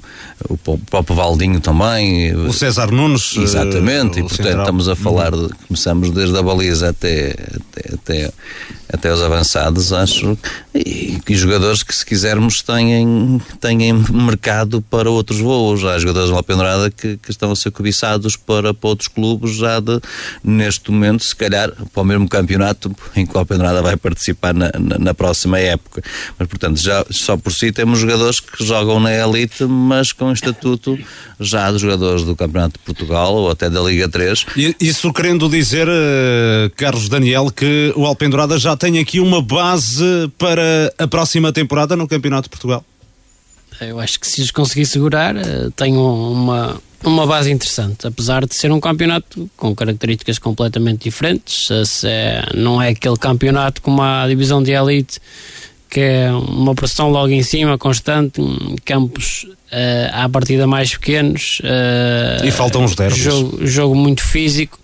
o 0.48 0.56
próprio 0.56 1.16
Valdinho 1.16 1.60
também 1.60 2.34
o 2.34 2.52
César 2.52 2.90
Nunes 2.90 3.36
exatamente 3.36 4.16
uh, 4.16 4.20
e 4.20 4.22
portanto 4.22 4.36
central. 4.36 4.60
estamos 4.60 4.88
a 4.88 4.96
falar 4.96 5.30
de, 5.32 5.48
começamos 5.66 6.10
desde 6.10 6.36
a 6.36 6.42
baliza 6.42 6.90
até 6.90 7.30
até, 7.30 7.94
até 7.94 8.32
até 8.90 9.12
os 9.12 9.22
avançados, 9.22 9.92
acho, 9.92 10.36
e, 10.74 11.20
e 11.28 11.34
jogadores 11.34 11.82
que, 11.82 11.94
se 11.94 12.04
quisermos, 12.04 12.62
têm, 12.62 13.40
têm 13.60 13.92
mercado 14.10 14.80
para 14.80 15.10
outros 15.10 15.40
voos. 15.40 15.84
Há 15.84 15.98
jogadores 15.98 16.30
lá 16.30 16.42
pendurada 16.42 16.90
que, 16.90 17.18
que 17.18 17.30
estão 17.30 17.52
a 17.52 17.56
ser 17.56 17.70
cobiçados 17.70 18.34
para, 18.34 18.72
para 18.72 18.88
outros 18.88 19.08
clubes 19.08 19.56
já 19.56 19.78
de, 19.78 20.00
neste 20.42 20.90
momento, 20.90 21.22
se 21.22 21.36
calhar, 21.36 21.70
para 21.92 22.02
o 22.02 22.04
mesmo 22.04 22.28
campeonato 22.28 22.94
em 23.14 23.26
que 23.26 23.36
o 23.36 23.38
Alpendrada 23.38 23.82
vai 23.82 23.96
participar 23.96 24.54
na, 24.54 24.70
na, 24.78 24.98
na, 24.98 25.14
próxima 25.14 25.58
época. 25.58 26.02
Mas, 26.38 26.48
portanto, 26.48 26.80
já 26.80 27.04
só 27.10 27.36
por 27.36 27.52
si 27.52 27.70
temos 27.70 27.98
jogadores 27.98 28.40
que 28.40 28.64
jogam 28.64 28.98
na 29.00 29.12
elite, 29.12 29.64
mas 29.64 30.12
com 30.12 30.27
estatuto 30.32 30.98
já 31.38 31.70
dos 31.70 31.80
jogadores 31.80 32.24
do 32.24 32.34
Campeonato 32.36 32.78
de 32.78 32.84
Portugal 32.84 33.34
ou 33.34 33.50
até 33.50 33.68
da 33.68 33.80
Liga 33.80 34.08
3. 34.08 34.46
Isso 34.80 35.12
querendo 35.12 35.48
dizer, 35.48 35.88
uh, 35.88 36.70
Carlos 36.76 37.08
Daniel, 37.08 37.50
que 37.50 37.92
o 37.96 38.06
Alpendurada 38.06 38.58
já 38.58 38.76
tem 38.76 38.98
aqui 38.98 39.20
uma 39.20 39.42
base 39.42 40.30
para 40.38 40.92
a 40.98 41.06
próxima 41.06 41.52
temporada 41.52 41.96
no 41.96 42.08
Campeonato 42.08 42.44
de 42.44 42.50
Portugal? 42.50 42.84
Eu 43.80 44.00
acho 44.00 44.18
que 44.18 44.26
se 44.26 44.42
os 44.42 44.50
conseguir 44.50 44.86
segurar, 44.86 45.36
uh, 45.36 45.70
tem 45.76 45.96
uma, 45.96 46.80
uma 47.04 47.26
base 47.26 47.50
interessante, 47.50 48.06
apesar 48.06 48.44
de 48.44 48.54
ser 48.54 48.72
um 48.72 48.80
campeonato 48.80 49.48
com 49.56 49.74
características 49.74 50.38
completamente 50.38 51.04
diferentes. 51.04 51.68
É, 52.04 52.44
não 52.54 52.82
é 52.82 52.88
aquele 52.88 53.16
campeonato 53.16 53.80
como 53.80 54.02
a 54.02 54.26
divisão 54.26 54.62
de 54.62 54.72
elite 54.72 55.20
que 55.88 56.00
é 56.00 56.32
uma 56.32 56.74
pressão 56.74 57.10
logo 57.10 57.28
em 57.28 57.42
cima, 57.42 57.78
constante, 57.78 58.40
campos 58.84 59.46
uh, 59.72 60.10
à 60.12 60.28
partida 60.28 60.66
mais 60.66 60.92
pequenos. 60.92 61.60
Uh, 61.60 62.44
e 62.44 62.50
faltam 62.50 62.84
os 62.84 62.94
derbos. 62.94 63.18
Jogo, 63.18 63.66
jogo 63.66 63.94
muito 63.94 64.22
físico. 64.22 64.78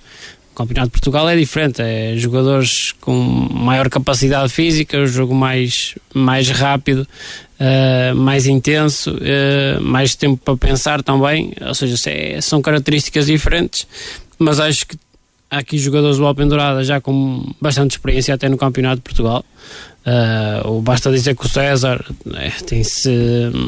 O 0.53 0.57
Campeonato 0.57 0.87
de 0.87 0.93
Portugal 0.93 1.29
é 1.29 1.37
diferente, 1.37 1.83
é 1.83 2.15
jogadores 2.17 2.93
com 3.01 3.13
maior 3.13 3.91
capacidade 3.91 4.53
física, 4.53 4.99
o 4.99 5.07
jogo 5.07 5.35
mais, 5.35 5.97
mais 6.15 6.49
rápido, 6.49 7.07
uh, 7.59 8.15
mais 8.15 8.47
intenso, 8.47 9.17
uh, 9.17 9.81
mais 9.81 10.15
tempo 10.15 10.37
para 10.37 10.57
pensar 10.57 11.03
também, 11.03 11.53
ou 11.61 11.75
seja, 11.75 11.97
é, 12.09 12.41
são 12.41 12.63
características 12.63 13.27
diferentes, 13.27 13.85
mas 14.39 14.61
acho 14.61 14.87
que 14.87 14.97
há 15.51 15.59
aqui 15.59 15.77
jogadores 15.77 16.19
do 16.19 16.25
Open 16.27 16.47
Dourada 16.47 16.85
já 16.85 17.01
com 17.01 17.53
bastante 17.61 17.93
experiência 17.93 18.33
até 18.33 18.49
no 18.49 18.57
Campeonato 18.57 18.97
de 18.97 19.03
Portugal. 19.03 19.45
Uh, 20.07 20.83
basta 20.83 21.11
dizer 21.11 21.35
que 21.35 21.47
o 21.47 21.49
César 21.49 22.05
é, 22.35 22.51
tem-se. 22.51 23.11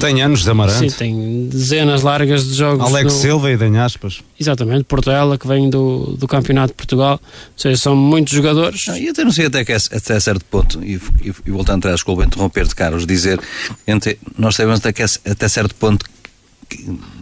Tem 0.00 0.20
anos 0.20 0.42
de 0.42 0.50
Amarante. 0.50 0.90
Sim, 0.90 0.96
tem 0.98 1.48
dezenas 1.48 2.02
largas 2.02 2.46
de 2.46 2.54
jogos. 2.54 2.86
Alex 2.86 3.14
no... 3.14 3.20
Silva 3.20 3.50
e 3.50 3.56
Dan 3.56 3.82
Aspas. 3.82 4.20
Exatamente, 4.38 4.84
Portela, 4.84 5.38
que 5.38 5.48
vem 5.48 5.70
do, 5.70 6.14
do 6.18 6.28
Campeonato 6.28 6.68
de 6.68 6.74
Portugal. 6.74 7.18
Ou 7.22 7.52
seja, 7.56 7.76
são 7.78 7.96
muitos 7.96 8.34
jogadores. 8.34 8.86
e 8.88 9.08
até 9.08 9.24
não 9.24 9.32
sei 9.32 9.46
até 9.46 9.64
que 9.64 9.72
é, 9.72 9.76
até 9.76 10.20
certo 10.20 10.44
ponto, 10.44 10.84
e, 10.84 11.00
e, 11.24 11.32
e 11.46 11.50
voltando 11.50 11.78
atrás, 11.78 11.96
desculpa 11.96 12.24
interromper-te, 12.24 12.74
Carlos, 12.74 13.06
dizer, 13.06 13.40
entre, 13.86 14.18
nós 14.36 14.56
sabemos 14.56 14.80
até, 14.80 14.92
que 14.92 15.02
é, 15.02 15.06
até 15.30 15.48
certo 15.48 15.74
ponto 15.74 16.04
que 16.04 16.10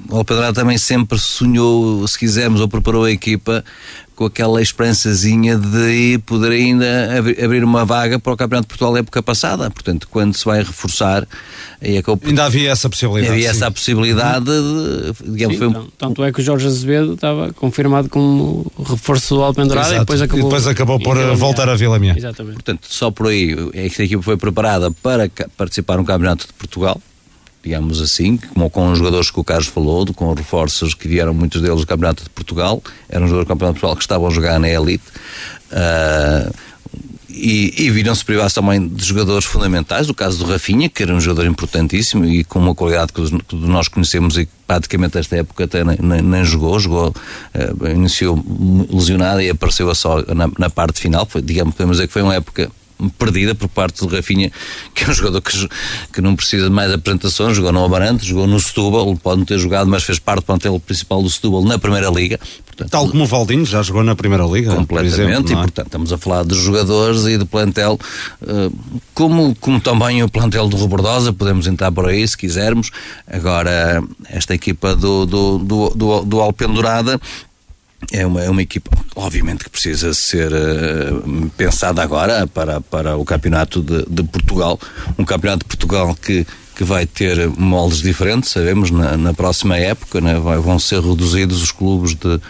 o 0.08 0.16
Alpedrado 0.16 0.54
também 0.54 0.78
sempre 0.78 1.18
sonhou, 1.18 2.06
se 2.06 2.18
quisermos, 2.18 2.60
ou 2.60 2.68
preparou 2.68 3.04
a 3.04 3.10
equipa 3.10 3.64
com 4.14 4.26
aquela 4.26 4.62
esperançazinha 4.62 5.56
de 5.56 6.18
poder 6.24 6.52
ainda 6.52 6.86
abrir 7.42 7.64
uma 7.64 7.84
vaga 7.84 8.18
para 8.18 8.32
o 8.32 8.36
Campeonato 8.36 8.66
de 8.66 8.68
Portugal 8.68 8.92
da 8.92 9.00
época 9.00 9.22
passada. 9.22 9.68
Portanto, 9.70 10.06
quando 10.08 10.36
se 10.36 10.44
vai 10.44 10.58
reforçar. 10.58 11.26
É 11.80 12.00
que 12.00 12.10
ainda 12.28 12.44
havia 12.44 12.70
essa 12.70 12.88
possibilidade. 12.88 13.32
Havia 13.32 13.52
sim. 13.52 13.56
essa 13.56 13.70
possibilidade. 13.70 14.44
De, 14.44 15.32
digamos, 15.32 15.54
sim, 15.54 15.58
foi 15.58 15.66
um... 15.66 15.70
Então, 15.70 15.88
tanto 15.98 16.24
é 16.24 16.32
que 16.32 16.40
o 16.40 16.44
Jorge 16.44 16.66
Azevedo 16.66 17.14
estava 17.14 17.52
confirmado 17.52 18.08
como 18.08 18.70
reforço 18.78 19.34
do 19.34 19.42
Alpendurada 19.42 19.96
e 19.96 19.98
depois 19.98 20.22
acabou, 20.22 20.40
e 20.40 20.44
depois 20.44 20.66
acabou 20.66 21.00
por 21.00 21.16
voltar 21.36 21.68
a 21.68 21.74
Vila 21.74 21.98
Minha. 21.98 22.16
Exatamente. 22.16 22.54
Portanto, 22.54 22.86
só 22.88 23.10
por 23.10 23.28
aí, 23.28 23.54
esta 23.74 24.04
equipa 24.04 24.22
foi 24.22 24.36
preparada 24.36 24.90
para 24.90 25.28
participar 25.56 25.96
no 25.96 26.04
Campeonato 26.04 26.46
de 26.46 26.52
Portugal 26.52 27.00
digamos 27.64 28.02
assim, 28.02 28.36
como 28.36 28.68
com 28.68 28.92
os 28.92 28.98
jogadores 28.98 29.30
que 29.30 29.40
o 29.40 29.44
Carlos 29.44 29.68
falou, 29.68 30.04
com 30.12 30.30
os 30.30 30.36
reforços 30.36 30.92
que 30.92 31.08
vieram 31.08 31.32
muitos 31.32 31.62
deles 31.62 31.80
do 31.80 31.86
Campeonato 31.86 32.22
de 32.22 32.30
Portugal, 32.30 32.82
eram 33.08 33.26
jogadores 33.26 33.46
do 33.46 33.48
Campeonato 33.48 33.74
de 33.74 33.80
Portugal 33.80 33.96
que 33.96 34.02
estavam 34.02 34.26
a 34.28 34.30
jogar 34.30 34.60
na 34.60 34.68
elite. 34.68 35.04
Uh, 35.72 36.54
e, 37.28 37.86
e 37.86 37.90
viram-se 37.90 38.24
privados 38.24 38.52
também 38.52 38.86
de 38.86 39.04
jogadores 39.04 39.44
fundamentais, 39.44 40.08
o 40.08 40.14
caso 40.14 40.38
do 40.38 40.44
Rafinha, 40.44 40.88
que 40.88 41.02
era 41.02 41.12
um 41.12 41.20
jogador 41.20 41.46
importantíssimo 41.46 42.24
e 42.24 42.44
com 42.44 42.60
uma 42.60 42.74
qualidade 42.74 43.12
que, 43.12 43.56
nós 43.56 43.88
conhecemos 43.88 44.38
e 44.38 44.48
praticamente 44.66 45.18
esta 45.18 45.36
época 45.36 45.64
até 45.64 45.82
nem, 45.82 45.98
nem, 46.00 46.22
nem 46.22 46.44
jogou, 46.44 46.78
jogou, 46.78 47.08
uh, 47.08 47.88
iniciou 47.88 48.38
lesionado 48.88 49.40
e 49.40 49.50
apareceu 49.50 49.92
só 49.94 50.22
na, 50.34 50.48
na 50.58 50.70
parte 50.70 51.00
final, 51.00 51.26
foi, 51.26 51.42
digamos, 51.42 51.74
podemos 51.74 51.96
dizer 51.96 52.06
que 52.06 52.12
foi 52.12 52.22
uma 52.22 52.34
época 52.34 52.70
perdida 53.18 53.54
por 53.54 53.68
parte 53.68 54.06
do 54.06 54.14
Rafinha, 54.14 54.50
que 54.94 55.04
é 55.04 55.08
um 55.08 55.12
jogador 55.14 55.40
que, 55.40 55.68
que 56.12 56.20
não 56.20 56.36
precisa 56.36 56.64
de 56.64 56.70
mais 56.70 56.92
apresentações, 56.92 57.56
jogou 57.56 57.72
no 57.72 57.84
Amarante, 57.84 58.26
jogou 58.26 58.46
no 58.46 58.58
Setúbal, 58.58 59.14
pode 59.16 59.38
não 59.38 59.44
ter 59.44 59.58
jogado, 59.58 59.88
mas 59.88 60.02
fez 60.02 60.18
parte 60.18 60.40
do 60.40 60.46
plantel 60.46 60.78
principal 60.80 61.22
do 61.22 61.30
Setúbal 61.30 61.64
na 61.64 61.78
Primeira 61.78 62.08
Liga. 62.08 62.38
Portanto, 62.66 62.90
Tal 62.90 63.08
como 63.08 63.22
o 63.22 63.26
Valdinho 63.26 63.64
já 63.64 63.82
jogou 63.82 64.02
na 64.02 64.16
Primeira 64.16 64.44
Liga. 64.44 64.74
Completamente, 64.74 65.14
exemplo, 65.14 65.50
e 65.50 65.54
é? 65.54 65.56
portanto 65.56 65.86
estamos 65.86 66.12
a 66.12 66.18
falar 66.18 66.44
de 66.44 66.54
jogadores 66.54 67.24
e 67.26 67.38
de 67.38 67.44
plantel, 67.44 67.98
uh, 68.42 68.72
como, 69.14 69.54
como 69.60 69.80
também 69.80 70.22
o 70.22 70.28
plantel 70.28 70.68
do 70.68 70.76
Robordosa, 70.76 71.32
podemos 71.32 71.66
entrar 71.66 71.92
por 71.92 72.08
aí 72.08 72.26
se 72.26 72.36
quisermos. 72.36 72.90
Agora, 73.28 74.02
esta 74.28 74.54
equipa 74.54 74.96
do, 74.96 75.24
do, 75.24 75.58
do, 75.58 75.90
do, 75.90 76.24
do 76.24 76.40
Alpendurada 76.40 77.20
é 78.12 78.26
uma, 78.26 78.42
é 78.42 78.50
uma 78.50 78.62
equipa, 78.62 78.90
obviamente, 79.14 79.64
que 79.64 79.70
precisa 79.70 80.12
ser 80.14 80.52
uh, 80.52 81.50
pensada 81.56 82.02
agora 82.02 82.46
para, 82.46 82.80
para 82.80 83.16
o 83.16 83.24
Campeonato 83.24 83.82
de, 83.82 84.04
de 84.08 84.22
Portugal. 84.24 84.78
Um 85.18 85.24
Campeonato 85.24 85.60
de 85.60 85.68
Portugal 85.68 86.14
que 86.14 86.46
que 86.74 86.82
vai 86.82 87.06
ter 87.06 87.48
moldes 87.56 88.02
diferentes, 88.02 88.50
sabemos, 88.50 88.90
na, 88.90 89.16
na 89.16 89.32
próxima 89.32 89.76
época, 89.76 90.20
né? 90.20 90.38
vai, 90.38 90.58
vão 90.58 90.78
ser 90.78 91.00
reduzidos 91.00 91.62
os 91.62 91.70
clubes 91.70 92.14
de, 92.14 92.26
uh, 92.26 92.40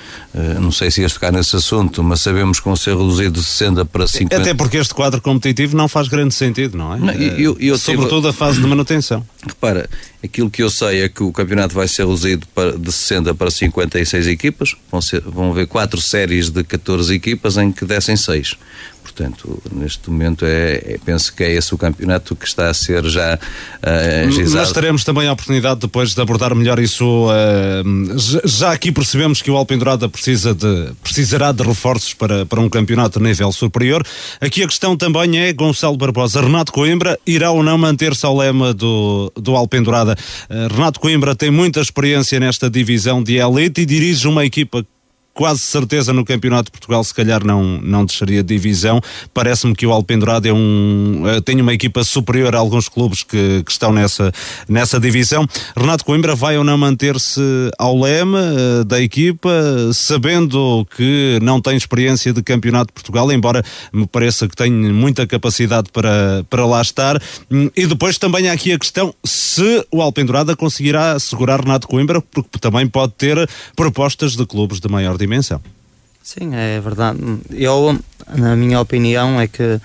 não 0.60 0.72
sei 0.72 0.90
se 0.90 1.02
ias 1.02 1.12
tocar 1.12 1.30
nesse 1.30 1.54
assunto, 1.54 2.02
mas 2.02 2.22
sabemos 2.22 2.58
que 2.58 2.64
vão 2.64 2.76
ser 2.76 2.96
reduzidos 2.96 3.44
de 3.44 3.48
60 3.50 3.84
para 3.84 4.06
50. 4.06 4.37
Até 4.37 4.54
porque 4.54 4.78
este 4.78 4.94
quadro 4.94 5.20
competitivo 5.20 5.76
não 5.76 5.88
faz 5.88 6.08
grande 6.08 6.34
sentido, 6.34 6.76
não 6.76 6.94
é? 6.94 6.98
Não, 6.98 7.12
eu, 7.12 7.56
eu 7.60 7.76
Sobretudo 7.76 8.22
tive... 8.22 8.28
a 8.28 8.32
fase 8.32 8.60
de 8.60 8.66
manutenção. 8.66 9.24
Repara, 9.46 9.88
aquilo 10.22 10.48
que 10.48 10.62
eu 10.62 10.70
sei 10.70 11.02
é 11.02 11.08
que 11.08 11.22
o 11.22 11.30
campeonato 11.30 11.74
vai 11.74 11.87
ser 11.87 12.02
reduzido 12.02 12.46
para, 12.54 12.78
de 12.78 12.90
60 12.90 13.34
para 13.34 13.50
56 13.50 14.26
equipas, 14.26 14.74
vão, 14.90 15.02
ser, 15.02 15.20
vão 15.20 15.50
haver 15.50 15.66
quatro 15.66 16.00
séries 16.00 16.48
de 16.48 16.64
14 16.64 17.14
equipas 17.14 17.58
em 17.58 17.70
que 17.70 17.84
descem 17.84 18.16
seis. 18.16 18.56
Portanto, 19.14 19.62
neste 19.70 20.11
momento 20.11 20.44
é, 20.44 20.74
é, 20.74 20.98
penso 21.05 21.33
que 21.33 21.44
é 21.44 21.53
esse 21.53 21.72
o 21.72 21.79
campeonato 21.79 22.35
que 22.35 22.44
está 22.44 22.68
a 22.68 22.74
ser 22.74 23.05
já 23.05 23.38
uh, 23.38 24.50
Nós 24.50 24.72
teremos 24.72 25.05
também 25.05 25.29
a 25.29 25.33
oportunidade 25.33 25.81
depois 25.81 26.14
de 26.14 26.20
abordar 26.20 26.53
melhor 26.53 26.81
isso. 26.81 27.29
Uh, 27.29 28.18
já 28.44 28.72
aqui 28.72 28.90
percebemos 28.90 29.40
que 29.40 29.48
o 29.53 29.57
Alpendurada 29.57 30.09
precisa 30.09 30.53
de, 30.53 30.90
precisará 31.00 31.53
de 31.53 31.62
reforços 31.62 32.12
para, 32.12 32.44
para 32.44 32.61
um 32.61 32.68
campeonato 32.68 33.20
de 33.20 33.24
nível 33.24 33.53
superior. 33.53 34.05
Aqui 34.40 34.64
a 34.64 34.66
questão 34.66 34.96
também 34.96 35.38
é 35.38 35.53
Gonçalo 35.53 35.96
Barbosa, 35.96 36.40
Renato 36.40 36.72
Coimbra 36.72 37.16
irá 37.24 37.53
ou 37.53 37.62
não 37.62 37.79
manter-se 37.79 38.27
ao 38.27 38.37
lema 38.37 38.74
do, 38.74 39.33
do 39.37 39.55
Alpendurada? 39.55 40.16
Uh, 40.50 40.74
Renato 40.74 40.98
Coimbra 40.98 41.37
tem 41.37 41.53
muita 41.53 41.81
experiência 41.81 42.40
nesta 42.40 42.68
divisão 42.68 43.22
de 43.22 43.37
elite 43.37 43.83
e 43.83 43.87
dirige 43.87 44.27
uma 44.27 44.44
equipa 44.44 44.85
quase 45.35 45.61
certeza 45.61 46.12
no 46.12 46.25
Campeonato 46.25 46.66
de 46.66 46.70
Portugal 46.70 47.03
se 47.03 47.12
calhar 47.12 47.44
não, 47.44 47.81
não 47.83 48.05
desceria 48.05 48.42
de 48.42 48.55
divisão. 48.55 49.01
Parece-me 49.35 49.75
que 49.75 49.85
o 49.85 49.92
Alpendurado 49.92 50.47
é 50.47 50.53
um, 50.53 51.23
uh, 51.25 51.40
tem 51.42 51.61
uma 51.61 51.75
equipa 51.75 52.05
superior 52.05 52.55
a 52.55 52.59
alguns 52.59 52.88
clubes 52.88 53.25
que, 53.25 53.62
que 53.64 53.73
estão 53.73 53.92
nessa, 53.92 54.33
nessa 54.68 55.01
divisão. 55.01 55.47
Renato 55.77 56.05
Coimbra 56.05 56.37
vai 56.37 56.57
ou 56.57 56.62
não 56.62 56.79
manter-se 56.79 57.40
ao 57.77 58.01
leme 58.01 58.37
uh, 58.37 58.85
da 58.85 59.01
equipa, 59.01 59.51
sabendo 59.92 60.87
que 60.97 61.38
não 61.42 61.61
tem 61.61 61.77
experiência 61.77 62.33
de 62.33 62.42
Campeonato 62.42 62.87
de 62.87 62.92
Portugal, 62.92 63.31
embora 63.33 63.62
me 63.92 64.07
pareça 64.07 64.47
que 64.47 64.55
tem 64.55 64.70
muita 64.70 65.27
capacidade 65.27 65.90
para, 65.92 66.44
para 66.49 66.64
lá 66.64 66.81
estar. 66.81 67.20
Hum, 67.51 67.68
e 67.77 67.87
depois 67.87 68.18
também 68.18 68.49
há 68.49 68.53
aqui 68.53 68.70
a 68.70 68.79
questão 68.79 69.12
se 69.25 69.85
o 69.90 70.01
Alpendurada 70.01 70.55
conseguirá 70.55 71.18
segurar 71.18 71.61
Renato 71.61 71.88
Coimbra, 71.88 72.20
porque 72.20 72.59
também 72.61 72.87
pode 72.87 73.14
ter 73.14 73.49
propostas 73.75 74.37
de 74.37 74.47
clubes 74.47 74.79
de 74.79 74.88
maior. 74.88 75.16
Sim, 76.22 76.54
é 76.54 76.80
verdade. 76.80 77.18
Eu, 77.50 77.98
na 78.34 78.56
minha 78.56 78.80
opinião, 78.80 79.40
é 79.40 79.46
que 79.46 79.80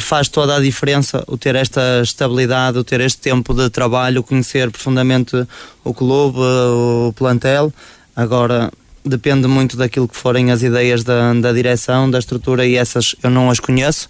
faz 0.00 0.28
toda 0.28 0.56
a 0.56 0.60
diferença 0.60 1.24
o 1.26 1.38
ter 1.38 1.54
esta 1.54 2.02
estabilidade, 2.02 2.76
o 2.78 2.84
ter 2.84 3.00
este 3.00 3.20
tempo 3.20 3.54
de 3.54 3.70
trabalho, 3.70 4.22
conhecer 4.22 4.70
profundamente 4.70 5.46
o 5.84 5.94
clube, 5.94 6.38
o 6.38 7.12
plantel. 7.14 7.72
Agora, 8.14 8.70
depende 9.04 9.46
muito 9.48 9.76
daquilo 9.76 10.06
que 10.08 10.16
forem 10.16 10.50
as 10.50 10.62
ideias 10.62 11.02
da, 11.02 11.32
da 11.34 11.52
direção, 11.52 12.10
da 12.10 12.18
estrutura 12.18 12.66
e 12.66 12.76
essas 12.76 13.14
eu 13.22 13.30
não 13.30 13.50
as 13.50 13.60
conheço. 13.60 14.08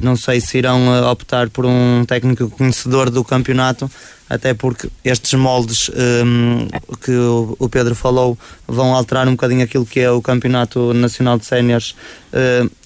Não 0.00 0.16
sei 0.16 0.40
se 0.40 0.58
irão 0.58 0.94
eh, 0.94 1.02
optar 1.02 1.50
por 1.50 1.66
um 1.66 2.04
técnico 2.06 2.48
conhecedor 2.50 3.10
do 3.10 3.22
campeonato, 3.22 3.90
até 4.28 4.54
porque 4.54 4.88
estes 5.04 5.34
moldes 5.34 5.90
um, 5.90 6.68
que 7.04 7.12
o, 7.58 7.68
Pedro 7.68 7.94
falou 7.94 8.38
vão 8.66 8.94
alterar 8.94 9.28
um 9.28 9.32
bocadinho 9.32 9.64
aquilo 9.64 9.84
que 9.84 10.00
é 10.00 10.10
o 10.10 10.22
Campeonato 10.22 10.94
Nacional 10.94 11.38
de 11.38 11.44
Séniores 11.44 11.94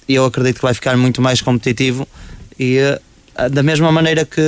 e 0.07 0.15
eu 0.15 0.25
acredito 0.25 0.55
que 0.55 0.61
vai 0.61 0.73
ficar 0.73 0.97
muito 0.97 1.21
mais 1.21 1.41
competitivo 1.41 2.07
e 2.59 2.77
uh, 2.79 3.49
da 3.49 3.63
mesma 3.63 3.91
maneira 3.91 4.25
que. 4.25 4.41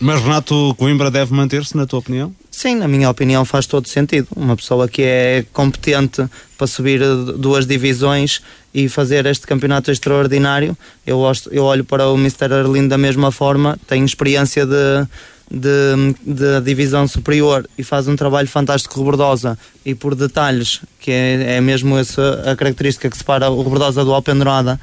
Mas 0.00 0.20
Renato 0.20 0.74
Coimbra 0.76 1.10
deve 1.10 1.32
manter-se, 1.32 1.76
na 1.76 1.86
tua 1.86 2.00
opinião? 2.00 2.34
Sim, 2.50 2.76
na 2.76 2.88
minha 2.88 3.08
opinião 3.10 3.44
faz 3.44 3.66
todo 3.66 3.88
sentido. 3.88 4.28
Uma 4.34 4.56
pessoa 4.56 4.88
que 4.88 5.02
é 5.02 5.44
competente 5.52 6.24
para 6.56 6.66
subir 6.66 7.00
duas 7.36 7.66
divisões 7.66 8.40
e 8.72 8.88
fazer 8.88 9.26
este 9.26 9.46
campeonato 9.46 9.90
extraordinário, 9.90 10.76
eu, 11.06 11.20
eu 11.50 11.64
olho 11.64 11.84
para 11.84 12.08
o 12.08 12.14
Mr. 12.14 12.52
Arlindo 12.52 12.88
da 12.88 12.98
mesma 12.98 13.30
forma, 13.30 13.78
tem 13.86 14.04
experiência 14.04 14.66
de, 14.66 15.06
de 15.50 16.60
divisão 16.62 17.06
superior 17.06 17.68
e 17.78 17.84
faz 17.84 18.08
um 18.08 18.16
trabalho 18.16 18.48
fantástico 18.48 18.98
Robordosa 18.98 19.58
e 19.84 19.94
por 19.94 20.14
detalhes, 20.14 20.80
que 20.98 21.10
é, 21.10 21.56
é 21.56 21.60
mesmo 21.60 21.96
essa 21.96 22.42
a 22.50 22.56
característica 22.56 23.08
que 23.08 23.16
separa 23.16 23.48
o 23.48 23.62
Robordosa 23.62 24.04
do 24.04 24.12
Alpendurada, 24.12 24.80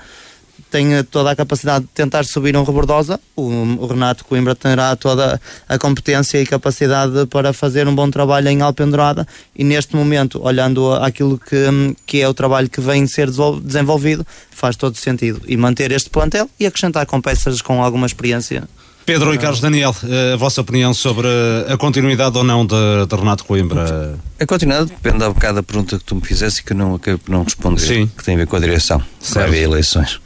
tem 0.74 1.04
toda 1.04 1.30
a 1.30 1.36
capacidade 1.36 1.86
de 1.86 1.92
tentar 1.92 2.26
subir 2.26 2.58
um 2.58 2.64
Rebordosa, 2.64 3.20
o, 3.36 3.44
o, 3.44 3.86
Renato 3.86 4.26
Coimbra 4.26 4.56
terá 4.56 4.96
toda 4.96 5.40
a 5.70 5.78
competência 5.78 6.42
e 6.42 6.48
capacidade 6.48 7.28
para 7.28 7.54
fazer 7.54 7.88
um 7.88 7.94
bom 7.94 8.10
trabalho 8.10 8.50
em 8.50 8.60
Alpendurada 8.60 9.28
e 9.56 9.64
neste 9.64 9.96
momento, 9.96 10.44
olhando 10.44 10.92
aquilo 10.94 11.38
que, 11.38 11.96
que 12.08 12.22
é 12.22 12.28
o 12.28 12.34
trabalho 12.34 12.68
que 12.68 12.82
vem 12.82 13.06
ser 13.06 13.30
desenvolvido, 13.64 14.26
faz 14.50 14.76
todo 14.76 14.98
sentido. 14.98 15.42
E 15.48 15.56
manter 15.56 15.92
este 15.92 16.10
plantel 16.10 16.50
e 16.60 16.66
acrescentar 16.66 17.06
com 17.06 17.22
peças 17.22 17.62
com 17.62 17.84
alguma 17.84 18.08
experiência. 18.08 18.68
Pedro 19.06 19.32
e 19.34 19.38
Carlos 19.38 19.60
Daniel, 19.60 19.94
a 20.34 20.38
vossa 20.38 20.62
opinião 20.62 20.94
sobre 20.94 21.28
a 21.68 21.78
continuidade 21.78 22.36
ou 22.36 22.44
não 22.44 22.66
de, 22.66 22.76
de 23.08 23.16
Renato 23.16 23.44
Coimbra? 23.44 24.18
A 24.40 24.46
continuidade 24.46 24.90
depende 24.90 25.24
um 25.24 25.34
bocado 25.34 25.56
da 25.56 25.64
pergunta 25.64 26.00
que 26.00 26.04
tu 26.04 26.16
me 26.16 26.22
fizesse 26.22 26.62
e 26.62 26.64
que 26.64 26.74
eu 26.74 26.78
não 26.78 26.96
acabei 26.96 27.20
por 27.20 27.30
não 27.30 27.44
responder, 27.44 27.82
Sim. 27.82 28.10
que 28.18 28.24
tem 28.24 28.34
a 28.34 28.38
ver 28.38 28.48
com 28.48 28.56
a 28.56 28.60
direção. 28.60 29.04
Se 29.20 29.36
vai 29.36 29.44
haver 29.44 29.64
eleições. 29.64 30.20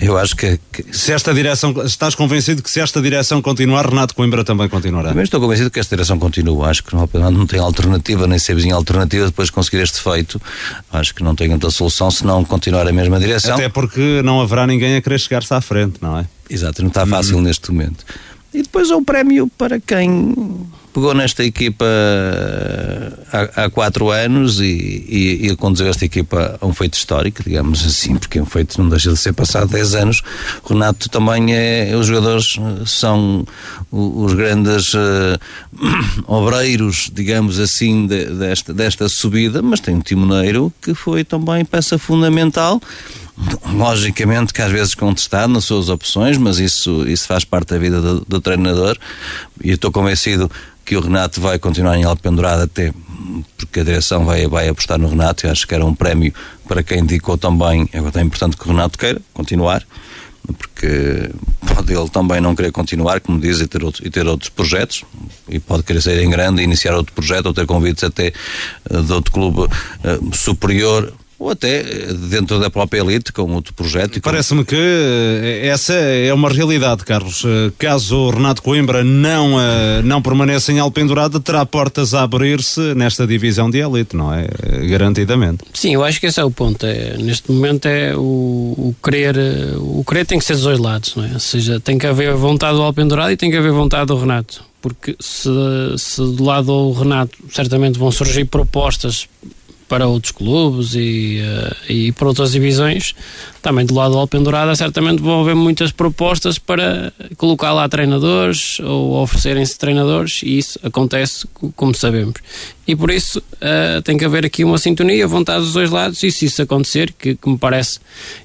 Eu 0.00 0.16
acho 0.16 0.36
que, 0.36 0.60
que, 0.72 0.96
Se 0.96 1.12
esta 1.12 1.34
direção. 1.34 1.74
Estás 1.84 2.14
convencido 2.14 2.62
que 2.62 2.70
se 2.70 2.80
esta 2.80 3.02
direção 3.02 3.42
continuar, 3.42 3.86
Renato 3.88 4.14
Coimbra 4.14 4.44
também 4.44 4.68
continuará? 4.68 5.08
Também 5.08 5.24
estou 5.24 5.40
convencido 5.40 5.70
que 5.70 5.80
esta 5.80 5.96
direção 5.96 6.18
continua. 6.18 6.68
Acho 6.68 6.84
que 6.84 6.94
não, 6.94 7.08
não 7.32 7.46
tem 7.46 7.58
alternativa, 7.58 8.26
nem 8.28 8.38
ser 8.38 8.54
vizinha 8.54 8.76
alternativa 8.76 9.26
depois 9.26 9.46
de 9.46 9.52
conseguir 9.52 9.82
este 9.82 10.00
feito. 10.00 10.40
Acho 10.92 11.12
que 11.14 11.24
não 11.24 11.34
tem 11.34 11.52
outra 11.52 11.70
solução 11.70 12.10
se 12.10 12.24
não 12.24 12.44
continuar 12.44 12.86
a 12.86 12.92
mesma 12.92 13.18
direção. 13.18 13.54
Até 13.54 13.68
porque 13.68 14.22
não 14.22 14.40
haverá 14.40 14.66
ninguém 14.66 14.96
a 14.96 15.02
querer 15.02 15.18
chegar-se 15.18 15.52
à 15.52 15.60
frente, 15.60 15.94
não 16.00 16.18
é? 16.18 16.26
Exato, 16.48 16.80
não 16.82 16.88
está 16.88 17.04
fácil 17.04 17.38
hum. 17.38 17.42
neste 17.42 17.72
momento. 17.72 18.04
E 18.54 18.62
depois 18.62 18.90
é 18.90 18.94
o 18.94 19.02
prémio 19.02 19.50
para 19.58 19.80
quem 19.80 20.34
pegou 20.92 21.14
nesta 21.14 21.42
equipa 21.42 21.84
eh, 21.84 23.12
há, 23.32 23.64
há 23.64 23.70
quatro 23.70 24.10
anos 24.10 24.60
e, 24.60 24.64
e, 24.64 25.48
e 25.48 25.56
conduziu 25.56 25.88
esta 25.88 26.04
equipa 26.04 26.58
a 26.60 26.66
um 26.66 26.74
feito 26.74 26.94
histórico, 26.94 27.42
digamos 27.42 27.84
assim, 27.84 28.16
porque 28.16 28.40
um 28.40 28.46
feito 28.46 28.80
não 28.80 28.88
deixa 28.88 29.10
de 29.10 29.16
ser 29.16 29.32
passado 29.32 29.68
10 29.70 29.94
anos. 29.94 30.22
Renato 30.68 31.08
também 31.08 31.54
é, 31.54 31.94
os 31.96 32.06
jogadores 32.06 32.56
eh, 32.58 32.82
são 32.86 33.44
os 33.90 34.34
grandes 34.34 34.92
uh, 34.94 35.38
obreiros, 36.26 37.10
digamos 37.12 37.58
assim, 37.58 38.06
de, 38.06 38.26
desta, 38.26 38.74
desta 38.74 39.08
subida, 39.08 39.62
mas 39.62 39.80
tem 39.80 39.94
um 39.94 40.00
timoneiro 40.00 40.72
que 40.80 40.94
foi 40.94 41.24
também 41.24 41.64
peça 41.64 41.98
fundamental 41.98 42.80
logicamente 43.72 44.52
que 44.52 44.60
às 44.60 44.70
vezes 44.70 44.94
contestado 44.94 45.52
nas 45.52 45.64
suas 45.64 45.88
opções, 45.88 46.36
mas 46.36 46.58
isso, 46.58 47.08
isso 47.08 47.26
faz 47.26 47.44
parte 47.44 47.70
da 47.70 47.78
vida 47.78 48.00
do, 48.00 48.24
do 48.26 48.40
treinador 48.40 48.96
e 49.62 49.72
estou 49.72 49.90
convencido 49.90 50.50
que 50.84 50.96
o 50.96 51.00
Renato 51.00 51.40
vai 51.40 51.58
continuar 51.58 51.96
em 51.96 52.04
Alpendurada 52.04 52.64
até 52.64 52.92
porque 53.56 53.80
a 53.80 53.84
direção 53.84 54.24
vai, 54.24 54.46
vai 54.46 54.68
apostar 54.68 54.98
no 54.98 55.08
Renato. 55.08 55.46
E 55.46 55.50
acho 55.50 55.66
que 55.66 55.74
era 55.74 55.84
um 55.84 55.94
prémio 55.94 56.32
para 56.66 56.82
quem 56.82 57.00
indicou 57.00 57.38
também, 57.38 57.88
é 57.92 57.98
importante 57.98 58.56
que 58.56 58.64
o 58.64 58.68
Renato 58.68 58.98
queira 58.98 59.20
continuar 59.32 59.84
porque 60.56 61.30
pode 61.74 61.92
ele 61.94 62.08
também 62.08 62.40
não 62.40 62.54
querer 62.54 62.72
continuar, 62.72 63.20
como 63.20 63.40
diz, 63.40 63.60
e 63.60 63.66
ter, 63.66 63.84
outro, 63.84 64.06
e 64.06 64.10
ter 64.10 64.26
outros 64.26 64.50
projetos, 64.50 65.04
e 65.48 65.58
pode 65.58 65.82
querer 65.84 66.02
sair 66.02 66.22
em 66.22 66.30
grande, 66.30 66.62
iniciar 66.62 66.94
outro 66.94 67.12
projeto, 67.14 67.46
ou 67.46 67.54
ter 67.54 67.66
convites 67.66 68.02
até 68.02 68.32
uh, 68.90 69.02
de 69.02 69.12
outro 69.12 69.32
clube 69.32 69.60
uh, 69.62 70.36
superior 70.36 71.12
ou 71.42 71.50
até 71.50 71.80
eh, 71.80 72.12
dentro 72.12 72.60
da 72.60 72.70
própria 72.70 73.00
elite 73.00 73.32
com 73.32 73.52
outro 73.52 73.74
projeto. 73.74 74.20
Parece-me 74.20 74.64
que 74.64 74.76
eh, 74.76 75.66
essa 75.66 75.92
é 75.92 76.32
uma 76.32 76.48
realidade, 76.48 77.04
Carlos. 77.04 77.42
Eh, 77.44 77.72
caso 77.76 78.16
o 78.16 78.30
Renato 78.30 78.62
Coimbra 78.62 79.02
não, 79.02 79.56
não 80.04 80.22
permaneça 80.22 80.72
em 80.72 80.78
Alpendurada, 80.78 81.40
terá 81.40 81.66
portas 81.66 82.14
a 82.14 82.22
abrir-se 82.22 82.94
nesta 82.94 83.26
divisão 83.26 83.68
de 83.68 83.78
elite, 83.78 84.14
não 84.16 84.32
é? 84.32 84.46
Garantidamente. 84.88 85.64
Sim, 85.74 85.94
eu 85.94 86.04
acho 86.04 86.20
que 86.20 86.26
esse 86.26 86.38
é 86.38 86.44
o 86.44 86.50
ponto. 86.50 86.86
É, 86.86 87.16
neste 87.18 87.50
momento 87.50 87.86
é 87.86 88.14
o, 88.14 88.20
o 88.20 88.94
querer, 89.02 89.36
o 89.78 90.04
querer 90.04 90.24
tem 90.24 90.38
que 90.38 90.44
ser 90.44 90.54
dos 90.54 90.62
dois 90.62 90.78
lados, 90.78 91.16
não 91.16 91.24
é? 91.24 91.32
Ou 91.32 91.40
seja, 91.40 91.80
tem 91.80 91.98
que 91.98 92.06
haver 92.06 92.34
vontade 92.34 92.76
do 92.76 92.82
Alpendurada 92.82 93.32
e 93.32 93.36
tem 93.36 93.50
que 93.50 93.56
haver 93.56 93.72
vontade 93.72 94.06
do 94.06 94.16
Renato. 94.16 94.64
Porque 94.80 95.16
se, 95.20 95.48
se 95.96 96.20
do 96.20 96.44
lado 96.44 96.66
do 96.66 96.92
Renato 96.92 97.38
certamente 97.50 97.98
vão 97.98 98.10
surgir 98.10 98.44
propostas 98.44 99.28
para 99.92 100.08
outros 100.08 100.32
clubes 100.32 100.94
e, 100.94 101.42
uh, 101.42 101.92
e 101.92 102.12
para 102.12 102.26
outras 102.26 102.52
divisões, 102.52 103.14
também 103.60 103.84
do 103.84 103.94
lado 103.94 104.12
do 104.12 104.18
Alpendurada 104.18 104.74
certamente 104.74 105.20
vão 105.20 105.42
haver 105.42 105.54
muitas 105.54 105.92
propostas 105.92 106.58
para 106.58 107.12
colocar 107.36 107.74
lá 107.74 107.86
treinadores 107.86 108.80
ou 108.80 109.22
oferecerem-se 109.22 109.78
treinadores 109.78 110.40
e 110.42 110.56
isso 110.56 110.80
acontece 110.82 111.46
como 111.76 111.94
sabemos. 111.94 112.36
E 112.86 112.96
por 112.96 113.10
isso 113.10 113.38
uh, 113.38 114.00
tem 114.00 114.16
que 114.16 114.24
haver 114.24 114.46
aqui 114.46 114.64
uma 114.64 114.78
sintonia, 114.78 115.26
vontade 115.26 115.60
dos 115.60 115.74
dois 115.74 115.90
lados 115.90 116.22
e 116.22 116.32
se 116.32 116.46
isso 116.46 116.62
acontecer, 116.62 117.12
que, 117.12 117.34
que 117.34 117.50
me 117.50 117.58
parece 117.58 118.00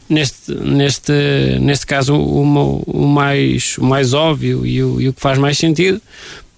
neste, 0.09 0.53
neste, 0.53 1.13
neste 1.61 1.85
caso 1.85 2.13
o, 2.13 3.07
mais, 3.07 3.77
o 3.77 3.85
mais 3.85 4.13
óbvio 4.13 4.65
e 4.65 4.83
o, 4.83 4.99
e 4.99 5.07
o 5.07 5.13
que 5.13 5.21
faz 5.21 5.37
mais 5.37 5.57
sentido, 5.57 6.01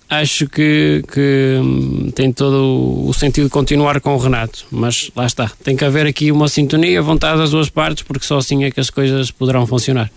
acho 0.09 0.47
que, 0.47 1.03
que 1.13 1.59
hum, 1.61 2.11
tem 2.15 2.33
todo 2.33 3.05
o 3.07 3.13
sentido 3.13 3.43
de 3.43 3.51
continuar 3.51 4.01
com 4.01 4.15
o 4.15 4.17
Renato, 4.17 4.65
mas 4.71 5.11
lá 5.15 5.27
está, 5.27 5.51
tem 5.63 5.75
que 5.75 5.85
haver 5.85 6.07
aqui 6.07 6.31
uma 6.31 6.47
sintonia, 6.47 7.01
vontade 7.01 7.37
das 7.37 7.51
duas 7.51 7.69
partes, 7.69 8.03
porque 8.03 8.25
só 8.25 8.39
assim 8.39 8.63
é 8.63 8.71
que 8.71 8.79
as 8.79 8.89
coisas 8.89 9.29
poderão 9.29 9.67
funcionar. 9.67 10.11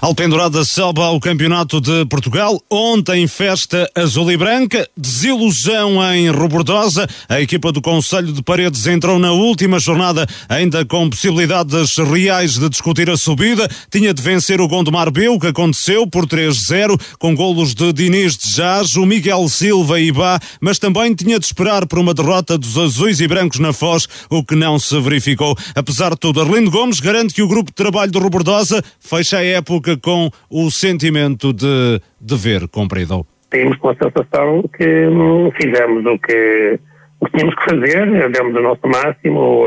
Alpendurada 0.00 0.64
Selva 0.64 1.04
ao 1.04 1.20
Campeonato 1.20 1.80
de 1.80 2.04
Portugal, 2.06 2.60
ontem 2.68 3.26
festa 3.28 3.88
azul 3.94 4.30
e 4.32 4.36
branca, 4.36 4.88
desilusão 4.96 6.02
em 6.12 6.28
Robordosa, 6.30 7.08
a 7.28 7.40
equipa 7.40 7.70
do 7.70 7.80
Conselho 7.80 8.32
de 8.32 8.42
Paredes 8.42 8.86
entrou 8.88 9.20
na 9.20 9.30
última 9.30 9.78
jornada 9.78 10.26
ainda 10.48 10.84
com 10.84 11.08
possibilidades 11.08 11.96
reais 11.96 12.58
de 12.58 12.68
discutir 12.68 13.08
a 13.08 13.16
subida, 13.16 13.68
tinha 13.90 14.12
de 14.12 14.20
vencer 14.20 14.60
o 14.60 14.66
Gondomar 14.66 15.12
B, 15.12 15.28
o 15.28 15.38
que 15.38 15.46
aconteceu 15.46 16.06
por 16.08 16.26
3-0, 16.26 17.00
com 17.18 17.36
golos 17.36 17.72
de 17.72 17.92
Diniz 17.92 18.36
de 18.36 18.50
Jaz, 18.50 18.96
o 18.96 19.06
Miguel 19.06 19.27
Miguel 19.28 19.46
Silva 19.48 20.00
e 20.00 20.10
Bá, 20.10 20.38
mas 20.58 20.78
também 20.78 21.14
tinha 21.14 21.38
de 21.38 21.44
esperar 21.44 21.86
por 21.86 21.98
uma 21.98 22.14
derrota 22.14 22.56
dos 22.56 22.78
azuis 22.78 23.20
e 23.20 23.28
brancos 23.28 23.58
na 23.58 23.74
Foz, 23.74 24.08
o 24.30 24.42
que 24.42 24.56
não 24.56 24.78
se 24.78 24.98
verificou. 25.02 25.54
Apesar 25.76 26.12
de 26.12 26.16
tudo, 26.18 26.40
Arlindo 26.40 26.70
Gomes 26.70 26.98
garante 26.98 27.34
que 27.34 27.42
o 27.42 27.48
grupo 27.48 27.66
de 27.70 27.74
trabalho 27.74 28.10
do 28.10 28.20
Robordosa 28.20 28.82
fecha 28.98 29.36
a 29.36 29.44
época 29.44 29.98
com 29.98 30.30
o 30.48 30.70
sentimento 30.70 31.52
de 31.52 32.00
dever 32.18 32.66
cumprido. 32.68 33.26
Temos 33.50 33.76
com 33.76 33.90
a 33.90 33.96
sensação 33.96 34.64
que 34.74 35.10
fizemos 35.60 36.06
o 36.06 36.18
que, 36.18 36.80
o 37.20 37.26
que 37.26 37.32
tínhamos 37.32 37.54
que 37.54 37.64
fazer, 37.70 38.30
demos 38.30 38.56
o 38.56 38.62
nosso 38.62 38.88
máximo, 38.88 39.66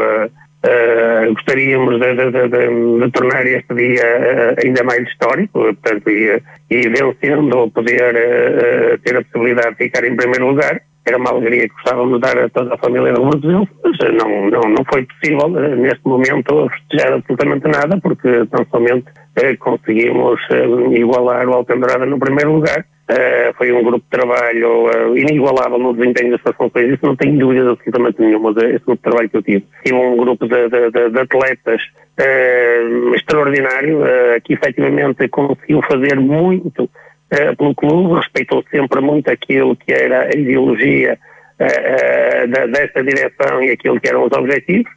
uh, 0.66 1.34
gostaríamos 1.34 1.99
de, 1.99 2.16
de, 2.16 2.32
de, 2.32 2.99
de, 2.99 3.12
tornar 3.12 3.45
este 3.45 3.74
dia 3.74 4.03
uh, 4.03 4.66
ainda 4.66 4.84
mais 4.84 5.07
histórico, 5.07 5.59
portanto, 5.59 6.09
e, 6.09 6.41
e 6.70 6.89
vencendo, 6.89 7.70
poder 7.72 8.16
uh, 8.16 8.97
ter 8.99 9.18
a 9.18 9.24
possibilidade 9.24 9.72
de 9.72 9.84
ficar 9.86 10.03
em 10.05 10.16
primeiro 10.16 10.47
lugar. 10.47 10.82
Era 11.03 11.18
uma 11.18 11.32
alegria 11.32 11.68
que 11.68 11.74
gostávamos 11.74 12.14
de 12.14 12.20
dar 12.22 12.38
a 12.38 12.49
toda 12.49 12.76
a 12.76 12.78
família 12.78 13.12
do 13.12 13.26
Brasil, 13.26 13.68
mas 13.84 13.97
não, 14.14 14.49
não, 14.51 14.62
não 14.70 14.86
foi 14.86 15.03
possível 15.03 15.49
neste 15.49 16.07
momento 16.07 16.70
festejar 16.70 17.14
absolutamente 17.14 17.68
nada, 17.68 17.99
porque 17.99 18.45
tão 18.51 18.64
somente 18.70 19.05
conseguimos 19.57 20.39
igualar 20.91 21.49
o 21.49 21.53
Alcandorada 21.53 22.05
no 22.05 22.20
primeiro 22.20 22.53
lugar 22.53 22.86
Uh, 23.12 23.53
foi 23.57 23.74
um 23.74 23.84
grupo 23.84 24.05
de 24.05 24.09
trabalho 24.09 24.86
uh, 24.86 25.18
inigualável 25.18 25.78
no 25.78 25.93
desempenho 25.93 26.32
das 26.32 26.55
funções, 26.55 26.93
isso 26.93 27.05
não 27.05 27.14
tenho 27.14 27.38
dúvidas 27.38 27.68
absolutamente 27.68 28.22
nenhuma, 28.22 28.51
esse 28.51 28.86
grupo 28.86 28.95
de 28.95 29.01
trabalho 29.01 29.30
que 29.30 29.36
eu 29.38 29.43
tive. 29.43 29.66
Tive 29.84 29.97
um 29.97 30.16
grupo 30.16 30.47
de, 30.47 30.70
de, 30.70 30.91
de, 30.91 31.09
de 31.09 31.20
atletas 31.20 31.82
uh, 32.18 33.16
extraordinário, 33.16 33.99
que 34.45 34.53
efetivamente 34.53 35.28
conseguiu 35.28 35.82
fazer 35.82 36.18
muito 36.22 36.89
pelo 37.57 37.76
clube, 37.76 38.16
respeitou 38.16 38.64
sempre 38.72 39.01
muito 39.01 39.30
aquilo 39.30 39.76
que 39.76 39.91
era 39.91 40.26
a 40.26 40.30
ideologia 40.38 41.18
dessa 42.72 43.03
direção 43.03 43.62
e 43.62 43.72
aquilo 43.72 43.99
que 43.99 44.09
eram 44.09 44.26
os 44.26 44.32
objetivos, 44.32 44.91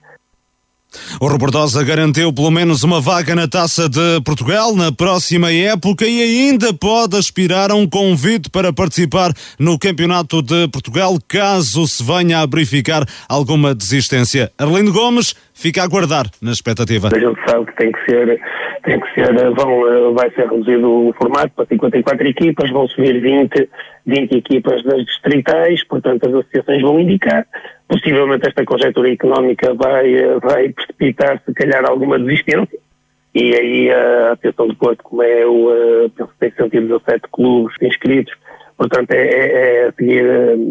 o 1.20 1.28
Rebordosa 1.28 1.82
garantiu 1.82 2.32
pelo 2.32 2.51
menos 2.51 2.82
uma 2.82 3.01
vaga 3.01 3.34
na 3.34 3.47
Taça 3.49 3.88
de 3.88 4.20
Portugal 4.24 4.74
na 4.74 4.92
próxima 4.92 5.53
época 5.53 6.07
e 6.07 6.22
ainda 6.22 6.72
pode 6.72 7.16
aspirar 7.16 7.70
a 7.70 7.74
um 7.74 7.88
convite 7.88 8.51
para 8.51 8.72
participar 8.72 9.32
no 9.59 9.78
Campeonato 9.78 10.42
de 10.42 10.68
Portugal 10.68 11.16
caso 11.28 11.86
se 11.86 12.03
venha 12.03 12.40
a 12.40 12.47
verificar 12.47 13.05
alguma 13.28 13.74
desistência. 13.74 14.51
Arlindo 14.59 14.92
Gomes 14.92 15.34
fica 15.55 15.82
a 15.82 15.84
aguardar 15.84 16.26
na 16.40 16.53
expectativa. 16.53 17.09
A 17.14 17.18
gente 17.18 17.40
sabe 17.49 17.66
que 17.66 17.76
tem 17.76 17.92
que 17.92 18.05
ser, 18.05 18.40
tem 18.85 19.01
que 19.01 19.14
ser 19.14 19.32
vão, 19.55 19.89
eh, 19.89 20.12
vai 20.12 20.30
ser 20.32 20.49
reduzido 20.49 21.09
o 21.09 21.12
formato 21.14 21.51
para 21.57 21.66
54 21.66 22.28
equipas, 22.28 22.70
vão 22.70 22.87
subir 22.87 23.20
20, 23.20 23.68
20 24.07 24.37
equipas 24.37 24.82
das 24.85 25.05
distritais, 25.05 25.82
portanto 25.85 26.28
as 26.28 26.35
associações 26.35 26.82
vão 26.82 27.01
indicar 27.01 27.47
possivelmente 27.89 28.49
esta 28.49 28.64
conjectura 28.64 29.12
económica 29.12 29.74
vai, 29.74 30.14
eh, 30.14 30.39
vai 30.41 30.68
precipitar, 30.70 31.41
se 31.45 31.53
calhar, 31.55 31.85
alguma 31.85 32.18
desistência. 32.18 32.78
E 33.35 33.55
aí 33.55 33.91
a 33.91 34.32
Associação 34.32 34.68
de 34.68 34.76
Porto, 34.76 35.03
como 35.03 35.22
é 35.22 35.45
o, 35.47 35.70
eh, 35.72 36.11
penso 36.16 36.30
que 36.32 36.39
tem 36.39 36.53
117 36.57 37.22
clubes 37.32 37.74
inscritos, 37.82 38.35
portanto 38.76 39.11
é, 39.12 39.26
é, 39.26 39.87
é 39.87 39.93
seguir, 39.93 40.24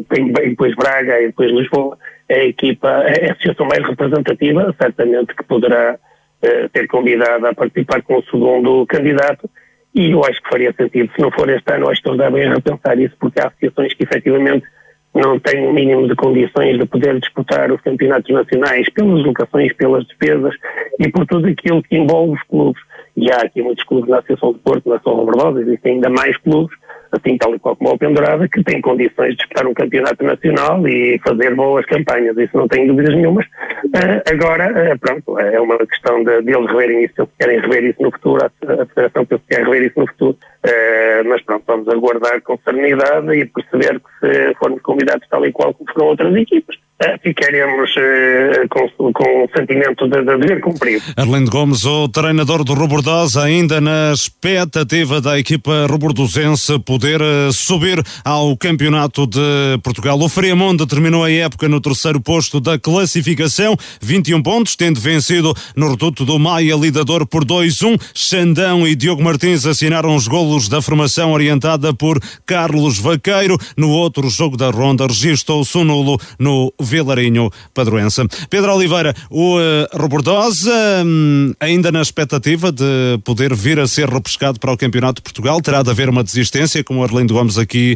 tem 0.09 0.31
depois 0.31 0.75
Braga 0.75 1.21
e 1.21 1.27
depois 1.27 1.51
Lisboa, 1.51 1.97
é 2.29 2.41
a 2.41 2.45
equipa, 2.45 2.89
é 3.05 3.29
a 3.29 3.33
associação 3.33 3.65
mais 3.65 3.85
representativa, 3.85 4.73
certamente 4.79 5.35
que 5.35 5.43
poderá 5.43 5.97
uh, 6.43 6.69
ter 6.69 6.87
convidado 6.87 7.47
a 7.47 7.53
participar 7.53 8.01
com 8.01 8.17
o 8.17 8.23
segundo 8.23 8.85
candidato, 8.85 9.49
e 9.95 10.11
eu 10.11 10.23
acho 10.25 10.41
que 10.41 10.49
faria 10.49 10.73
sentido, 10.73 11.11
se 11.15 11.21
não 11.21 11.31
for 11.31 11.49
este 11.49 11.71
ano, 11.71 11.89
acho 11.89 12.01
que 12.01 12.09
eles 12.09 12.19
devem 12.19 12.49
repensar 12.49 12.99
isso, 12.99 13.15
porque 13.19 13.39
há 13.39 13.47
associações 13.47 13.93
que 13.93 14.03
efetivamente 14.03 14.65
não 15.13 15.39
tem 15.39 15.67
o 15.67 15.71
mínimo 15.71 16.07
de 16.07 16.15
condições 16.15 16.79
de 16.79 16.85
poder 16.87 17.19
disputar 17.19 17.71
os 17.71 17.79
campeonatos 17.81 18.33
nacionais 18.33 18.89
pelas 18.89 19.23
locações, 19.23 19.71
pelas 19.73 20.03
despesas 20.07 20.55
e 20.99 21.07
por 21.09 21.25
tudo 21.27 21.47
aquilo 21.47 21.83
que 21.83 21.95
envolve 21.95 22.33
os 22.33 22.43
clubes. 22.43 22.81
E 23.15 23.31
há 23.31 23.43
aqui 23.43 23.61
muitos 23.61 23.83
clubes 23.85 24.09
na 24.09 24.17
Associação 24.17 24.53
de 24.53 24.59
Porto, 24.59 24.89
na 24.89 24.99
São 25.01 25.13
Robertosa, 25.13 25.61
existem 25.61 25.93
ainda 25.93 26.09
mais 26.09 26.35
clubes, 26.37 26.75
assim 27.15 27.37
tal 27.37 27.55
e 27.55 27.59
qual 27.59 27.75
como 27.75 27.91
o 27.91 27.97
Pendurada, 27.97 28.47
que 28.47 28.63
têm 28.63 28.81
condições 28.81 29.31
de 29.31 29.37
disputar 29.37 29.67
um 29.67 29.73
campeonato 29.73 30.23
nacional 30.23 30.87
e 30.87 31.19
fazer 31.23 31.55
boas 31.55 31.85
campanhas, 31.85 32.37
isso 32.37 32.57
não 32.57 32.67
tenho 32.67 32.87
dúvidas 32.87 33.15
nenhumas. 33.15 33.45
Uh, 33.45 34.31
agora, 34.31 34.93
uh, 34.93 34.99
pronto, 34.99 35.39
é 35.39 35.59
uma 35.59 35.77
questão 35.77 36.23
de, 36.23 36.41
de 36.41 36.51
eles 36.51 36.69
reverem 36.69 37.03
isso, 37.03 37.13
se 37.15 37.27
querem 37.39 37.59
rever 37.59 37.83
isso 37.83 38.01
no 38.01 38.11
futuro, 38.11 38.45
a, 38.45 38.51
Federação 38.93 39.25
que 39.25 39.37
quer 39.49 39.63
rever 39.63 39.83
isso 39.83 39.99
no 39.99 40.07
futuro, 40.07 40.37
uh, 40.65 41.29
mas 41.29 41.41
pronto, 41.43 41.63
vamos 41.67 41.87
aguardar 41.87 42.41
com 42.41 42.57
serenidade 42.57 43.33
e 43.33 43.45
perceber 43.45 43.99
que 43.99 44.27
se 44.27 44.55
formos 44.55 44.81
convidados 44.81 45.27
tal 45.29 45.45
e 45.45 45.51
qual 45.51 45.73
como 45.73 45.91
foram 45.91 46.07
outras 46.07 46.35
equipas, 46.35 46.75
ficaremos 47.21 47.89
uh, 47.95 48.67
com, 48.69 49.13
com 49.13 49.43
o 49.43 49.49
sentimento 49.55 50.07
de, 50.07 50.23
de 50.23 50.37
dever 50.37 50.61
cumprido. 50.61 51.03
Arlindo 51.15 51.51
Gomes, 51.51 51.85
o 51.85 52.07
treinador 52.07 52.63
do 52.63 52.73
Robordosa, 52.73 53.43
ainda 53.43 53.79
na 53.81 54.11
expectativa 54.13 55.21
da 55.21 55.37
equipa 55.39 55.87
robordosense 55.89 56.79
poder 56.79 57.21
uh, 57.21 57.51
subir 57.51 58.01
ao 58.23 58.55
Campeonato 58.57 59.27
de 59.27 59.39
Portugal. 59.83 60.19
O 60.19 60.29
Friamonte 60.29 60.85
terminou 60.85 61.23
a 61.23 61.31
época 61.31 61.67
no 61.67 61.81
terceiro 61.81 62.21
posto 62.21 62.59
da 62.59 62.77
classificação, 62.79 63.75
21 64.01 64.41
pontos, 64.41 64.75
tendo 64.75 64.99
vencido 64.99 65.53
no 65.75 65.91
reduto 65.91 66.25
do 66.25 66.39
Maia 66.39 66.75
Lidador 66.75 67.25
por 67.25 67.45
2-1. 67.45 67.99
Xandão 68.13 68.87
e 68.87 68.95
Diogo 68.95 69.23
Martins 69.23 69.65
assinaram 69.65 70.15
os 70.15 70.27
golos 70.27 70.67
da 70.67 70.81
formação 70.81 71.31
orientada 71.31 71.93
por 71.93 72.19
Carlos 72.45 72.99
Vaqueiro. 72.99 73.57
No 73.77 73.89
outro 73.89 74.29
jogo 74.29 74.57
da 74.57 74.69
ronda, 74.69 75.07
registrou-se 75.07 75.77
um 75.77 75.83
nulo 75.83 76.19
no 76.39 76.73
Vilarinho 76.93 77.49
Padroense. 77.73 78.21
Pedro 78.51 78.75
Oliveira, 78.75 79.15
o 79.31 79.57
uh, 79.57 79.61
Robordosa, 79.93 80.71
um, 81.03 81.51
ainda 81.59 81.91
na 81.91 82.03
expectativa 82.03 82.71
de 82.71 83.17
poder 83.23 83.55
vir 83.55 83.79
a 83.79 83.87
ser 83.87 84.07
repescado 84.07 84.59
para 84.59 84.71
o 84.71 84.77
Campeonato 84.77 85.15
de 85.15 85.23
Portugal, 85.23 85.59
terá 85.59 85.81
de 85.81 85.89
haver 85.89 86.07
uma 86.07 86.23
desistência, 86.23 86.83
como 86.83 86.99
o 86.99 87.03
Arlindo 87.03 87.33
Gomes 87.33 87.57
aqui 87.57 87.95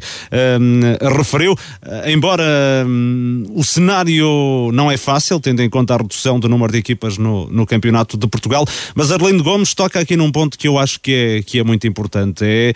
um, 0.59 1.15
referiu, 1.15 1.53
uh, 1.53 2.09
embora 2.09 2.43
um, 2.87 3.43
o 3.53 3.63
cenário 3.63 4.71
não 4.73 4.89
é 4.89 4.97
fácil, 4.97 5.39
tendo 5.39 5.61
em 5.61 5.69
conta 5.69 5.93
a 5.93 5.97
redução 5.97 6.39
do 6.39 6.49
número 6.49 6.71
de 6.71 6.79
equipas 6.79 7.19
no, 7.19 7.47
no 7.51 7.67
Campeonato 7.67 8.17
de 8.17 8.27
Portugal, 8.27 8.65
mas 8.95 9.11
Arlindo 9.11 9.43
Gomes 9.43 9.75
toca 9.75 9.99
aqui 9.99 10.17
num 10.17 10.31
ponto 10.31 10.57
que 10.57 10.67
eu 10.67 10.79
acho 10.79 10.99
que 10.99 11.13
é, 11.13 11.43
que 11.43 11.59
é 11.59 11.63
muito 11.63 11.85
importante, 11.85 12.43
é 12.43 12.73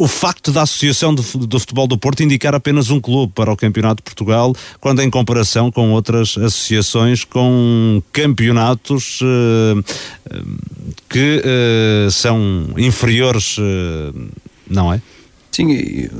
o 0.00 0.08
facto 0.08 0.50
da 0.50 0.62
Associação 0.62 1.14
do, 1.14 1.22
Futebol 1.22 1.86
do 1.86 1.98
Porto 1.98 2.22
indicar 2.22 2.54
apenas 2.54 2.88
um 2.88 2.98
clube 2.98 3.34
para 3.34 3.52
o 3.52 3.56
Campeonato 3.56 3.96
de 3.96 4.02
Portugal, 4.02 4.56
quando 4.80 5.02
em 5.02 5.10
comparação 5.10 5.70
com 5.70 5.92
outras 5.92 6.38
associações 6.38 7.22
com 7.22 8.02
campeonatos 8.10 9.20
uh, 9.20 9.84
que 11.06 11.42
uh, 11.44 12.10
são 12.10 12.70
inferiores, 12.78 13.56
não 14.66 14.90
é? 14.90 15.02
Sim, 15.52 15.70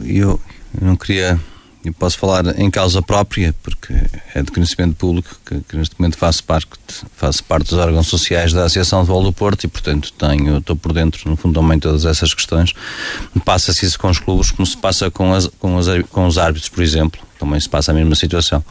eu, 0.05 0.39
eu 0.79 0.87
não 0.87 0.95
queria 0.95 1.41
eu 1.83 1.95
posso 1.95 2.19
falar 2.19 2.59
em 2.59 2.71
causa 2.71 3.01
própria, 3.01 3.55
porque 3.63 3.95
é 4.35 4.43
de 4.43 4.51
conhecimento 4.53 4.97
público 4.97 5.35
que, 5.47 5.61
que 5.61 5.77
neste 5.77 5.95
momento 5.99 6.19
faço 6.19 6.45
parte, 6.45 6.69
faço 7.17 7.43
parte 7.45 7.71
dos 7.71 7.79
órgãos 7.79 8.07
sociais 8.07 8.53
da 8.53 8.65
Associação 8.65 9.01
de 9.01 9.07
Futebol 9.07 9.25
do 9.25 9.33
Porto 9.33 9.65
e, 9.65 9.69
portanto, 9.69 10.13
tenho, 10.13 10.59
estou 10.59 10.77
por 10.77 10.93
dentro, 10.93 11.29
no 11.29 11.37
fundo, 11.37 11.59
também 11.59 11.79
todas 11.79 12.05
essas 12.05 12.35
questões. 12.35 12.75
Passa-se 13.47 13.87
isso 13.87 13.99
com 13.99 14.11
os 14.11 14.19
clubes, 14.19 14.51
como 14.51 14.67
se 14.67 14.77
passa 14.77 15.11
com, 15.11 15.33
as, 15.33 15.47
com, 15.59 15.79
as, 15.79 15.87
com 16.11 16.27
os 16.27 16.37
árbitros, 16.37 16.69
por 16.69 16.83
exemplo. 16.83 17.21
Também 17.39 17.59
se 17.59 17.69
passa 17.69 17.93
a 17.93 17.95
mesma 17.95 18.15
situação. 18.15 18.63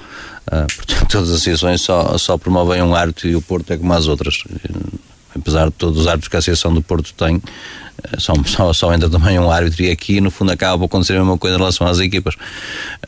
Uh, 0.45 0.67
portanto, 0.75 1.07
todas 1.09 1.29
as 1.29 1.35
associações 1.35 1.81
só, 1.81 2.15
só 2.19 2.37
promovem 2.37 2.83
um 2.83 2.93
árbitro 2.93 3.27
e 3.27 3.35
o 3.35 3.41
Porto 3.41 3.73
é 3.73 3.77
como 3.77 3.91
as 3.91 4.07
outras. 4.07 4.43
Apesar 5.35 5.65
de 5.65 5.71
todos 5.71 6.01
os 6.01 6.07
árbitros 6.07 6.27
que 6.27 6.35
a 6.35 6.39
Associação 6.39 6.71
do 6.71 6.81
Porto 6.81 7.11
tem, 7.15 7.41
só, 8.17 8.33
só, 8.45 8.73
só 8.73 8.93
entra 8.93 9.09
também 9.09 9.39
um 9.39 9.51
árbitro 9.51 9.83
e 9.83 9.91
aqui 9.91 10.21
no 10.21 10.31
fundo 10.31 10.51
acaba 10.51 10.77
por 10.77 10.85
acontecer 10.85 11.13
a 11.13 11.19
mesma 11.19 11.37
coisa 11.37 11.55
em 11.55 11.59
relação 11.59 11.87
às 11.87 11.99
equipas. 11.99 12.35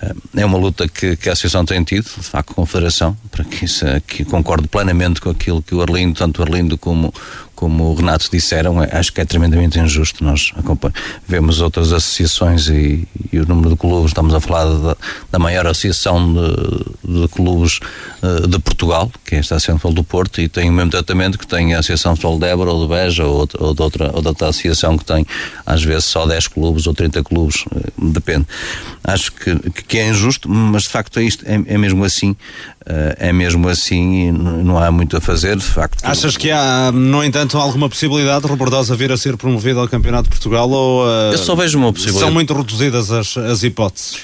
Eh, 0.02 0.14
é 0.38 0.46
uma 0.46 0.58
luta 0.58 0.88
que, 0.88 1.16
que 1.16 1.30
a 1.30 1.34
Associação 1.34 1.66
tem 1.66 1.84
tido, 1.84 2.06
de 2.06 2.24
facto, 2.24 2.54
com 2.54 2.64
a 2.64 2.68
Federação, 2.68 3.18
para 3.30 3.44
que, 3.44 3.66
isso, 3.66 3.86
que 4.08 4.24
concordo 4.26 4.68
plenamente 4.68 5.22
com 5.22 5.30
aquilo 5.30 5.62
que 5.62 5.76
o 5.76 5.82
Arlindo, 5.82 6.18
tanto 6.18 6.40
o 6.40 6.44
Arlindo 6.44 6.78
como, 6.78 7.14
como 7.62 7.92
o 7.92 7.94
Renato 7.94 8.28
disseram, 8.32 8.84
é, 8.84 8.90
acho 8.98 9.14
que 9.14 9.22
é 9.22 9.26
tremendamente 9.26 9.78
injusto. 9.78 10.24
Nós 10.24 10.52
vemos 11.28 11.62
outras 11.62 11.94
associações 11.94 12.68
e, 12.68 13.08
e, 13.32 13.40
o 13.40 13.46
número 13.46 13.70
de 13.70 13.76
clubes, 13.76 14.10
estamos 14.10 14.34
a 14.34 14.40
falar 14.40 14.66
da, 14.66 14.98
da 15.32 15.38
maior 15.38 15.68
associação 15.68 16.34
de, 16.34 17.22
de 17.22 17.28
clubes 17.28 17.80
uh, 18.24 18.48
de 18.48 18.58
Portugal, 18.58 19.12
que 19.24 19.36
é 19.36 19.38
a 19.38 19.42
Associação 19.42 19.94
do 19.94 20.04
Porto, 20.04 20.42
e 20.42 20.50
tem 20.50 20.72
o 20.72 20.74
mesmo 20.74 20.90
tratamento 20.90 21.38
que 21.38 21.46
tem 21.46 21.76
a 21.76 21.80
Associação 21.82 22.16
de 22.16 22.40
Débora 22.40 22.72
ou 22.72 22.82
de 22.82 22.92
Beja 22.92 23.26
ou, 23.26 23.48
ou, 23.60 23.76
de 23.76 23.82
outra, 23.84 24.12
ou 24.12 24.24
de 24.24 24.28
outra 24.28 24.48
associação 24.48 24.98
que 24.98 25.06
tem 25.06 25.24
às 25.64 25.84
vezes 25.84 26.06
só 26.06 26.26
10 26.26 26.48
clubes 26.48 26.88
ou 26.88 26.96
30 26.96 27.24
clubes, 27.24 27.64
uh, 27.68 28.12
depende. 28.12 28.48
Acho 29.04 29.32
que, 29.34 29.56
que 29.84 30.00
é 30.00 30.10
injusto, 30.10 30.50
mas 30.50 30.84
de 30.84 30.90
facto 30.90 31.20
é, 31.20 31.24
isto, 31.24 31.46
é, 31.46 31.62
é 31.68 31.78
mesmo 31.78 32.04
assim. 32.04 32.36
Uh, 32.82 33.14
é 33.20 33.32
mesmo 33.32 33.70
assim 33.70 34.30
e 34.30 34.32
não 34.32 34.76
há 34.76 34.90
muito 34.92 35.16
a 35.16 35.22
fazer, 35.22 35.56
de 35.56 35.64
facto. 35.64 36.04
Achas 36.04 36.36
que 36.36 36.50
há, 36.50 36.92
no 36.92 37.24
entanto, 37.24 37.56
alguma 37.58 37.88
possibilidade 37.88 38.42
de 38.42 38.48
Robordosa 38.48 38.96
vir 38.96 39.12
a 39.12 39.18
ser 39.18 39.38
promovido 39.38 39.80
ao 39.80 39.88
Campeonato 39.88 40.24
de 40.24 40.30
Portugal 40.30 40.68
ou 40.68 41.06
uh, 41.06 41.32
Eu 41.32 41.38
só 41.38 41.54
vejo 41.54 41.78
uma 41.78 41.94
possibilidade. 41.94 42.26
são 42.26 42.34
muito 42.34 42.54
reduzidas 42.54 43.12
as, 43.12 43.38
as 43.38 43.62
hipóteses? 43.62 44.22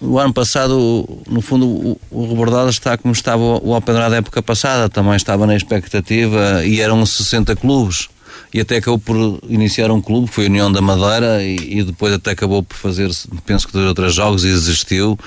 O 0.00 0.18
ano 0.18 0.34
passado, 0.34 1.08
no 1.28 1.40
fundo, 1.40 1.64
o, 1.64 2.00
o 2.10 2.26
Rebordosa 2.26 2.70
está 2.70 2.98
como 2.98 3.12
estava 3.12 3.40
o 3.40 3.72
Alpedrado 3.72 4.10
da 4.10 4.16
época 4.16 4.42
passada, 4.42 4.88
também 4.88 5.14
estava 5.14 5.46
na 5.46 5.54
expectativa 5.54 6.64
e 6.64 6.80
eram 6.80 7.06
60 7.06 7.54
clubes. 7.54 8.08
E 8.52 8.60
até 8.60 8.76
acabou 8.76 8.98
por 8.98 9.40
iniciar 9.48 9.90
um 9.90 10.00
clube, 10.00 10.28
foi 10.28 10.44
a 10.44 10.48
União 10.48 10.70
da 10.70 10.80
Madeira, 10.80 11.42
e, 11.42 11.78
e 11.78 11.82
depois 11.82 12.12
até 12.12 12.32
acabou 12.32 12.62
por 12.62 12.76
fazer, 12.76 13.10
penso 13.46 13.66
que 13.66 13.72
dois 13.72 13.86
ou 13.86 13.94
três 13.94 14.14
jogos 14.14 14.44
e 14.44 14.48
desistiu. 14.48 15.18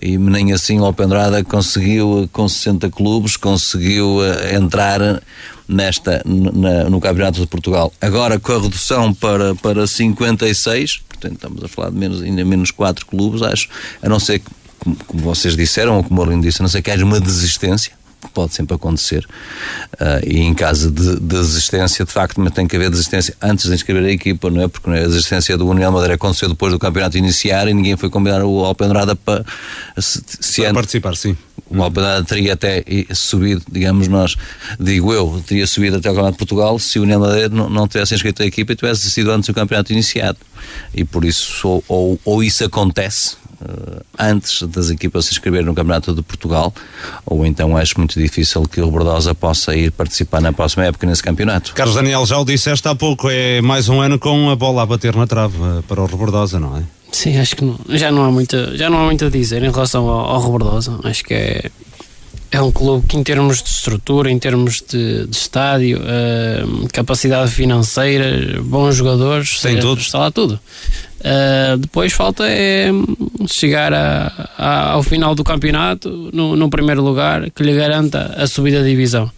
E 0.00 0.16
nem 0.16 0.52
assim 0.52 0.78
o 0.78 0.84
Alpendrada 0.84 1.42
conseguiu, 1.42 2.28
com 2.32 2.48
60 2.48 2.88
clubes, 2.90 3.36
conseguiu 3.36 4.18
uh, 4.18 4.54
entrar 4.54 5.20
nesta, 5.66 6.22
na, 6.24 6.88
no 6.88 7.00
Campeonato 7.00 7.40
de 7.40 7.46
Portugal. 7.46 7.92
Agora 8.00 8.38
com 8.38 8.52
a 8.52 8.60
redução 8.60 9.12
para, 9.12 9.54
para 9.56 9.86
56, 9.86 10.98
portanto 11.08 11.34
estamos 11.34 11.64
a 11.64 11.68
falar 11.68 11.90
de 11.90 11.96
menos, 11.96 12.22
ainda 12.22 12.44
menos 12.44 12.70
4 12.70 13.04
clubes, 13.06 13.42
acho, 13.42 13.68
a 14.00 14.08
não 14.08 14.20
ser 14.20 14.38
que, 14.38 14.50
como, 15.06 15.22
vocês 15.22 15.56
disseram, 15.56 15.96
ou 15.96 16.04
como 16.04 16.20
o 16.20 16.24
Arlindo 16.24 16.46
disse, 16.46 16.60
não 16.60 16.68
ser 16.68 16.80
que 16.80 16.90
haja 16.90 17.04
uma 17.04 17.20
desistência, 17.20 17.92
pode 18.32 18.54
sempre 18.54 18.74
acontecer. 18.74 19.26
Uh, 19.94 20.26
e 20.26 20.40
em 20.40 20.54
caso 20.54 20.90
de, 20.90 21.18
desistência, 21.20 22.04
de 22.04 22.12
facto, 22.12 22.40
mas 22.40 22.52
tem 22.52 22.66
que 22.66 22.76
haver 22.76 22.90
desistência 22.90 23.34
antes 23.40 23.66
de 23.66 23.74
inscrever 23.74 24.04
a 24.04 24.12
equipa, 24.12 24.50
não 24.50 24.62
é? 24.62 24.68
Porque 24.68 24.90
a 24.90 25.06
desistência 25.06 25.56
do 25.56 25.66
União 25.66 25.90
Madeira 25.92 26.14
aconteceu 26.14 26.48
depois 26.48 26.72
do 26.72 26.78
campeonato 26.78 27.16
iniciar 27.16 27.68
e 27.68 27.74
ninguém 27.74 27.96
foi 27.96 28.10
combinar 28.10 28.42
o 28.42 28.64
Alpendrada 28.64 29.14
para, 29.14 29.44
se, 29.98 30.22
se 30.40 30.62
para 30.62 30.74
participar, 30.74 31.16
sim. 31.16 31.36
O 31.70 31.82
Alpendrada 31.82 32.24
teria 32.24 32.54
até 32.54 32.84
subido, 33.12 33.62
digamos 33.70 34.08
nós, 34.08 34.36
digo 34.80 35.12
eu, 35.12 35.42
teria 35.46 35.66
subido 35.66 35.96
até 35.96 36.08
o 36.08 36.12
Campeonato 36.12 36.32
de 36.32 36.38
Portugal 36.38 36.78
se 36.78 36.98
o 36.98 37.02
União 37.02 37.20
Madeira 37.20 37.48
não, 37.48 37.68
não 37.68 37.86
tivesse 37.86 38.14
inscrito 38.14 38.42
a 38.42 38.46
equipa 38.46 38.72
e 38.72 38.76
tivesse 38.76 39.10
sido 39.10 39.30
antes 39.30 39.48
do 39.48 39.54
campeonato 39.54 39.92
iniciado. 39.92 40.38
E 40.94 41.04
por 41.04 41.24
isso, 41.24 41.68
ou, 41.68 41.84
ou, 41.88 42.20
ou 42.24 42.42
isso 42.42 42.64
acontece, 42.64 43.36
antes 44.18 44.62
das 44.62 44.90
equipas 44.90 45.26
se 45.26 45.32
inscreverem 45.32 45.66
no 45.66 45.74
Campeonato 45.74 46.14
de 46.14 46.22
Portugal, 46.22 46.72
ou 47.26 47.44
então 47.44 47.76
acho 47.76 47.94
muito 47.98 48.18
difícil 48.18 48.62
que 48.62 48.80
o 48.80 48.84
Rebordosa 48.86 49.34
possa 49.34 49.74
ir 49.74 49.90
participar 49.92 50.40
na 50.40 50.52
próxima 50.52 50.84
época 50.84 51.06
nesse 51.06 51.22
campeonato. 51.22 51.74
Carlos 51.74 51.94
Daniel, 51.94 52.24
já 52.26 52.38
o 52.38 52.44
disseste 52.44 52.86
há 52.88 52.94
pouco, 52.94 53.28
é 53.30 53.60
mais 53.60 53.88
um 53.88 54.00
ano 54.00 54.18
com 54.18 54.50
a 54.50 54.56
bola 54.56 54.82
a 54.82 54.86
bater 54.86 55.14
na 55.14 55.26
trave 55.26 55.56
uh, 55.58 55.82
para 55.82 56.00
o 56.00 56.06
Rebordosa, 56.06 56.58
não 56.58 56.76
é? 56.76 56.82
Sim, 57.10 57.38
acho 57.38 57.56
que 57.56 57.64
não, 57.64 57.78
já, 57.88 58.10
não 58.10 58.24
há 58.24 58.30
muito, 58.30 58.76
já 58.76 58.90
não 58.90 59.00
há 59.00 59.04
muito 59.04 59.24
a 59.24 59.30
dizer 59.30 59.62
em 59.62 59.70
relação 59.70 60.08
ao, 60.08 60.20
ao 60.30 60.42
Rebordosa. 60.42 60.98
Acho 61.04 61.24
que 61.24 61.34
é, 61.34 61.70
é 62.50 62.60
um 62.60 62.72
clube 62.72 63.06
que, 63.06 63.16
em 63.16 63.22
termos 63.22 63.62
de 63.62 63.68
estrutura, 63.68 64.30
em 64.30 64.38
termos 64.38 64.82
de, 64.86 65.26
de 65.26 65.36
estádio, 65.36 65.98
uh, 65.98 66.88
capacidade 66.92 67.50
financeira, 67.50 68.60
bons 68.62 68.96
jogadores, 68.96 69.60
tem 69.60 69.78
tudo. 69.78 70.00
está 70.00 70.18
lá 70.18 70.30
tudo. 70.30 70.58
Uh, 71.20 71.76
depois 71.78 72.12
falta 72.12 72.44
é 72.48 72.90
chegar 73.48 73.92
a, 73.92 74.50
a, 74.56 74.90
ao 74.92 75.02
final 75.02 75.34
do 75.34 75.42
campeonato 75.42 76.30
no, 76.32 76.54
no, 76.54 76.70
primeiro 76.70 77.02
lugar 77.02 77.50
que 77.50 77.62
lhe 77.64 77.74
garanta 77.74 78.34
a 78.36 78.46
subida 78.46 78.80
da 78.80 78.86
divisão. 78.86 79.30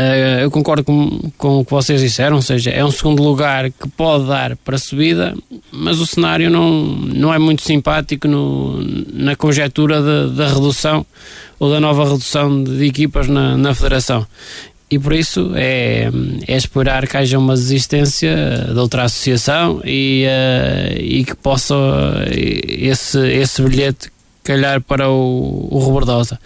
Uh, 0.00 0.40
eu 0.40 0.50
concordo 0.50 0.82
com, 0.82 1.30
com 1.36 1.58
o 1.58 1.64
que 1.64 1.70
vocês 1.70 2.00
disseram, 2.00 2.36
ou 2.36 2.42
seja, 2.42 2.70
é 2.70 2.82
um 2.82 2.90
segundo 2.90 3.22
lugar 3.22 3.70
que 3.70 3.86
pode 3.88 4.26
dar 4.26 4.56
para 4.56 4.76
a 4.76 4.78
subida, 4.78 5.34
mas 5.70 6.00
o 6.00 6.06
cenário 6.06 6.48
não, 6.48 6.70
não 6.70 7.34
é 7.34 7.38
muito 7.38 7.62
simpático 7.62 8.26
no, 8.26 8.80
na 9.12 9.36
conjetura 9.36 10.00
da 10.28 10.48
redução 10.48 11.04
ou 11.58 11.70
da 11.70 11.78
nova 11.78 12.04
redução 12.04 12.64
de 12.64 12.86
equipas 12.86 13.28
na, 13.28 13.58
na 13.58 13.74
federação 13.74 14.26
e 14.90 14.98
por 14.98 15.12
isso 15.12 15.52
é, 15.54 16.10
é 16.48 16.56
esperar 16.56 17.06
que 17.06 17.16
haja 17.16 17.38
uma 17.38 17.54
desistência 17.54 18.66
de 18.72 18.78
outra 18.78 19.04
associação 19.04 19.80
e, 19.84 20.26
uh, 20.26 20.98
e 20.98 21.24
que 21.24 21.36
possa 21.36 21.74
esse, 22.32 23.18
esse 23.30 23.62
bilhete 23.62 24.10
calhar 24.42 24.80
para 24.80 25.08
o, 25.08 25.68
o 25.70 25.78
Robordosa. 25.78 26.40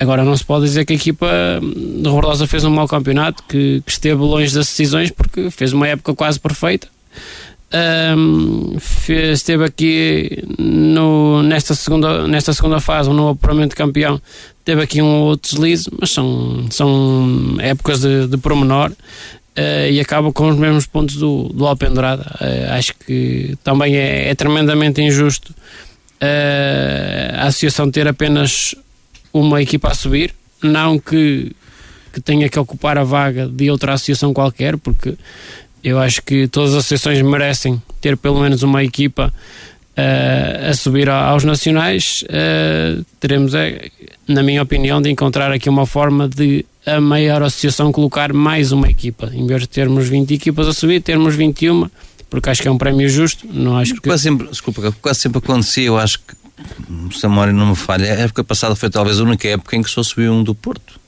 Agora 0.00 0.24
não 0.24 0.34
se 0.34 0.42
pode 0.42 0.64
dizer 0.64 0.86
que 0.86 0.94
a 0.94 0.96
equipa 0.96 1.28
de 1.60 2.08
Robordosa 2.08 2.46
fez 2.46 2.64
um 2.64 2.70
mau 2.70 2.88
campeonato, 2.88 3.42
que, 3.46 3.82
que 3.84 3.92
esteve 3.92 4.22
longe 4.22 4.54
das 4.54 4.66
decisões, 4.66 5.10
porque 5.10 5.50
fez 5.50 5.74
uma 5.74 5.86
época 5.86 6.14
quase 6.14 6.40
perfeita. 6.40 6.88
Um, 8.16 8.78
fez, 8.80 9.40
esteve 9.40 9.62
aqui 9.62 10.42
no, 10.58 11.42
nesta, 11.42 11.74
segunda, 11.74 12.26
nesta 12.26 12.54
segunda 12.54 12.80
fase, 12.80 13.10
no 13.10 13.28
apuramento 13.28 13.70
de 13.70 13.76
campeão, 13.76 14.20
teve 14.64 14.82
aqui 14.82 15.02
um 15.02 15.20
outro 15.20 15.52
deslize, 15.52 15.88
mas 16.00 16.10
são, 16.10 16.66
são 16.70 17.56
épocas 17.60 18.00
de, 18.00 18.26
de 18.26 18.38
promenor 18.38 18.90
uh, 18.90 19.90
e 19.90 20.00
acaba 20.00 20.32
com 20.32 20.48
os 20.48 20.56
mesmos 20.56 20.86
pontos 20.86 21.16
do, 21.16 21.50
do 21.50 21.66
Alpendurada. 21.66 22.22
Uh, 22.40 22.72
acho 22.72 22.94
que 23.06 23.54
também 23.62 23.94
é, 23.94 24.30
é 24.30 24.34
tremendamente 24.34 25.02
injusto 25.02 25.52
uh, 25.52 27.36
a 27.36 27.46
associação 27.48 27.90
ter 27.90 28.08
apenas 28.08 28.74
uma 29.32 29.60
equipa 29.62 29.90
a 29.90 29.94
subir, 29.94 30.34
não 30.62 30.98
que, 30.98 31.52
que 32.12 32.20
tenha 32.20 32.48
que 32.48 32.58
ocupar 32.58 32.98
a 32.98 33.04
vaga 33.04 33.46
de 33.46 33.70
outra 33.70 33.94
associação 33.94 34.32
qualquer, 34.32 34.76
porque 34.76 35.14
eu 35.82 35.98
acho 35.98 36.22
que 36.22 36.46
todas 36.48 36.70
as 36.70 36.78
associações 36.78 37.22
merecem 37.22 37.80
ter 38.00 38.16
pelo 38.16 38.40
menos 38.40 38.62
uma 38.62 38.82
equipa 38.84 39.32
uh, 39.96 40.70
a 40.70 40.74
subir 40.74 41.08
aos 41.08 41.44
nacionais, 41.44 42.24
uh, 42.24 43.04
teremos, 43.18 43.54
é, 43.54 43.90
na 44.28 44.42
minha 44.42 44.62
opinião, 44.62 45.00
de 45.00 45.10
encontrar 45.10 45.52
aqui 45.52 45.68
uma 45.68 45.86
forma 45.86 46.28
de 46.28 46.64
a 46.86 47.00
maior 47.00 47.42
associação 47.42 47.92
colocar 47.92 48.32
mais 48.32 48.72
uma 48.72 48.88
equipa. 48.88 49.30
Em 49.34 49.46
vez 49.46 49.62
de 49.62 49.68
termos 49.68 50.08
20 50.08 50.32
equipas 50.32 50.66
a 50.66 50.72
subir, 50.72 51.02
termos 51.02 51.34
21, 51.34 51.88
porque 52.28 52.48
acho 52.48 52.62
que 52.62 52.68
é 52.68 52.70
um 52.70 52.78
prémio 52.78 53.08
justo. 53.08 53.46
Não 53.52 53.76
acho 53.76 53.94
que... 53.94 54.00
quase 54.00 54.22
sempre, 54.22 54.48
desculpa, 54.48 54.94
quase 55.00 55.20
sempre 55.20 55.38
acontecia, 55.38 55.84
eu 55.84 55.98
acho 55.98 56.18
que 56.20 56.39
se 57.12 57.26
a 57.26 57.28
memória 57.28 57.52
não 57.52 57.66
me 57.66 57.76
falha, 57.76 58.06
a 58.12 58.20
época 58.20 58.44
passada 58.44 58.74
foi 58.74 58.90
talvez 58.90 59.20
a 59.20 59.24
única 59.24 59.48
época 59.48 59.76
em 59.76 59.82
que 59.82 59.90
só 59.90 60.02
subiu 60.02 60.32
um 60.32 60.42
do 60.42 60.54
Porto 60.54 61.00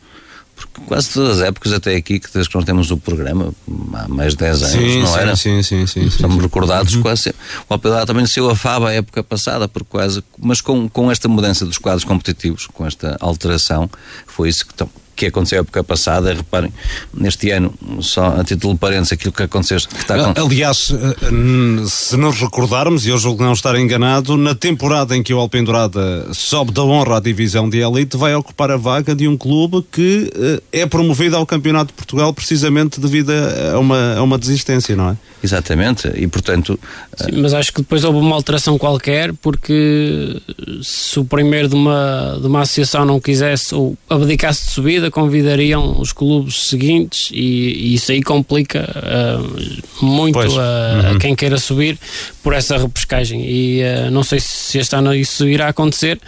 porque 0.55 0.87
quase 0.87 1.11
todas 1.13 1.41
as 1.41 1.49
épocas 1.49 1.73
até 1.73 1.97
aqui, 1.97 2.21
que 2.21 2.33
desde 2.33 2.51
que 2.51 2.57
nós 2.57 2.65
temos 2.65 2.91
o 2.91 2.97
programa, 2.97 3.53
há 3.95 4.09
mais 4.09 4.33
de 4.33 4.39
10 4.39 4.63
anos, 4.63 4.73
sim, 4.73 5.01
não 5.01 5.07
sim, 5.07 5.19
era? 5.19 5.37
Sim, 5.37 5.63
sim, 5.63 5.87
sim. 5.87 6.05
Estamos 6.07 6.37
sim, 6.37 6.43
recordados 6.43 6.95
uhum. 6.95 7.03
quase. 7.03 7.31
O 7.69 7.75
Alpedar 7.75 8.07
também 8.07 8.23
nasceu 8.23 8.49
a 8.49 8.55
FAB 8.55 8.85
a 8.85 8.93
época 8.93 9.23
passada, 9.23 9.67
por 9.67 9.85
quase, 9.85 10.23
mas 10.39 10.61
com, 10.61 10.89
com 10.89 11.11
esta 11.11 11.29
mudança 11.29 11.65
dos 11.65 11.79
quadros 11.79 12.05
competitivos, 12.05 12.67
com 12.67 12.87
esta 12.87 13.17
alteração, 13.21 13.91
foi 14.27 14.49
isso 14.49 14.67
que 14.67 14.75
que 15.15 15.27
aconteceu 15.27 15.59
a 15.59 15.63
época 15.63 15.85
passada, 15.85 16.33
reparem, 16.33 16.73
neste 17.13 17.51
ano, 17.51 17.73
só 18.01 18.41
a 18.41 18.45
título 18.45 18.75
de 18.75 18.81
parênteses, 18.81 19.13
aquilo 19.13 19.33
que 19.33 19.43
aconteceu. 19.43 19.79
Que 19.79 19.97
está 19.97 20.15
acontecendo. 20.15 20.47
Aliás, 20.47 20.91
eh, 20.91 21.87
se 21.89 22.17
nos 22.17 22.41
recordarmos, 22.41 23.07
e 23.07 23.11
eu 23.11 23.19
julgo 23.19 23.43
não 23.43 23.53
estar 23.53 23.79
enganado, 23.79 24.37
na 24.37 24.55
temporada 24.55 25.17
em 25.17 25.23
que 25.23 25.33
o 25.33 25.39
Alpendurada 25.39 26.29
sobe 26.33 26.73
da 26.73 26.83
honra 26.83 27.19
à 27.19 27.21
divisão 27.21 27.69
de 27.69 27.79
elite, 27.79 28.17
vai 28.17 28.35
ocupar 28.35 28.71
a 28.71 28.77
vaga 28.77 29.15
de 29.15 29.29
um 29.29 29.37
clube 29.37 29.85
que 29.91 30.31
eh, 30.35 30.81
é 30.83 30.87
promovido 30.87 31.37
ao 31.37 31.47
Campeonato 31.47 31.89
de 31.89 31.95
Portugal 31.95 32.33
precisamente 32.33 33.01
devido 33.01 33.31
a 33.31 33.79
uma, 33.79 34.17
a 34.17 34.23
uma 34.23 34.39
desistência, 34.39 34.97
não 34.97 35.11
é? 35.11 35.17
Exatamente, 35.43 36.09
e 36.15 36.27
portanto. 36.29 36.79
Sim, 37.17 37.41
mas 37.41 37.53
acho 37.53 37.73
que 37.73 37.81
depois 37.83 38.05
houve 38.05 38.19
uma 38.19 38.37
alteração 38.37 38.79
qualquer, 38.79 39.33
porque 39.35 40.41
se 40.83 41.19
o 41.19 41.25
primeiro 41.25 41.69
de 41.69 41.75
uma, 41.75 42.39
de 42.41 42.47
uma 42.47 42.61
associação 42.61 43.05
não 43.05 43.21
quisesse 43.21 43.75
ou 43.75 43.97
abdicasse 44.09 44.67
de 44.67 44.71
subida, 44.71 45.11
convidariam 45.11 46.01
os 46.01 46.13
clubes 46.13 46.69
seguintes 46.69 47.29
e, 47.33 47.91
e 47.91 47.95
isso 47.95 48.13
aí 48.13 48.23
complica 48.23 48.89
uh, 48.97 50.05
muito 50.05 50.39
a, 50.39 50.43
uhum. 50.45 51.17
a, 51.17 51.19
quem 51.19 51.35
queira 51.35 51.59
subir 51.59 51.99
por 52.43 52.53
essa 52.53 52.77
repescagem. 52.77 53.45
E 53.45 53.83
uh, 53.83 54.11
não 54.11 54.23
sei 54.23 54.39
se 54.39 54.79
este 54.79 54.95
ano 54.95 55.13
isso 55.13 55.49
irá 55.49 55.69
acontecer, 55.69 56.21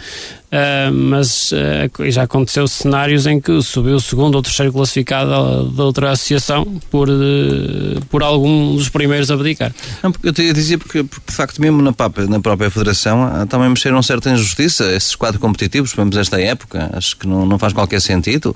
Uh, 0.45 0.93
mas 0.93 1.51
uh, 1.51 2.11
já 2.11 2.23
aconteceu 2.23 2.67
cenários 2.67 3.25
em 3.25 3.41
que 3.41 3.61
subiu 3.63 3.95
o 3.95 3.99
segundo 3.99 4.35
ou 4.35 4.41
terceiro 4.43 4.71
classificado 4.71 5.71
da 5.71 5.83
outra 5.83 6.11
associação 6.11 6.63
por, 6.91 7.09
uh, 7.09 8.05
por 8.09 8.21
algum 8.21 8.75
dos 8.75 8.87
primeiros 8.87 9.31
a 9.31 9.33
abdicar. 9.33 9.73
Não, 10.03 10.11
porque 10.11 10.29
eu 10.29 10.33
te 10.33 10.53
dizia 10.53 10.77
porque, 10.77 11.03
porque, 11.03 11.31
de 11.31 11.35
facto 11.35 11.59
mesmo 11.59 11.81
na 11.81 11.91
própria, 11.91 12.27
na 12.27 12.39
própria 12.39 12.69
federação 12.69 13.45
também 13.47 13.69
mexeram 13.69 14.01
certa 14.03 14.29
injustiça 14.29 14.85
esses 14.93 15.15
quatro 15.15 15.39
competitivos, 15.39 15.93
pelo 15.93 16.05
menos 16.05 16.17
esta 16.17 16.39
época, 16.39 16.91
acho 16.93 17.17
que 17.17 17.27
não, 17.27 17.45
não 17.45 17.57
faz 17.57 17.73
qualquer 17.73 17.99
sentido. 17.99 18.55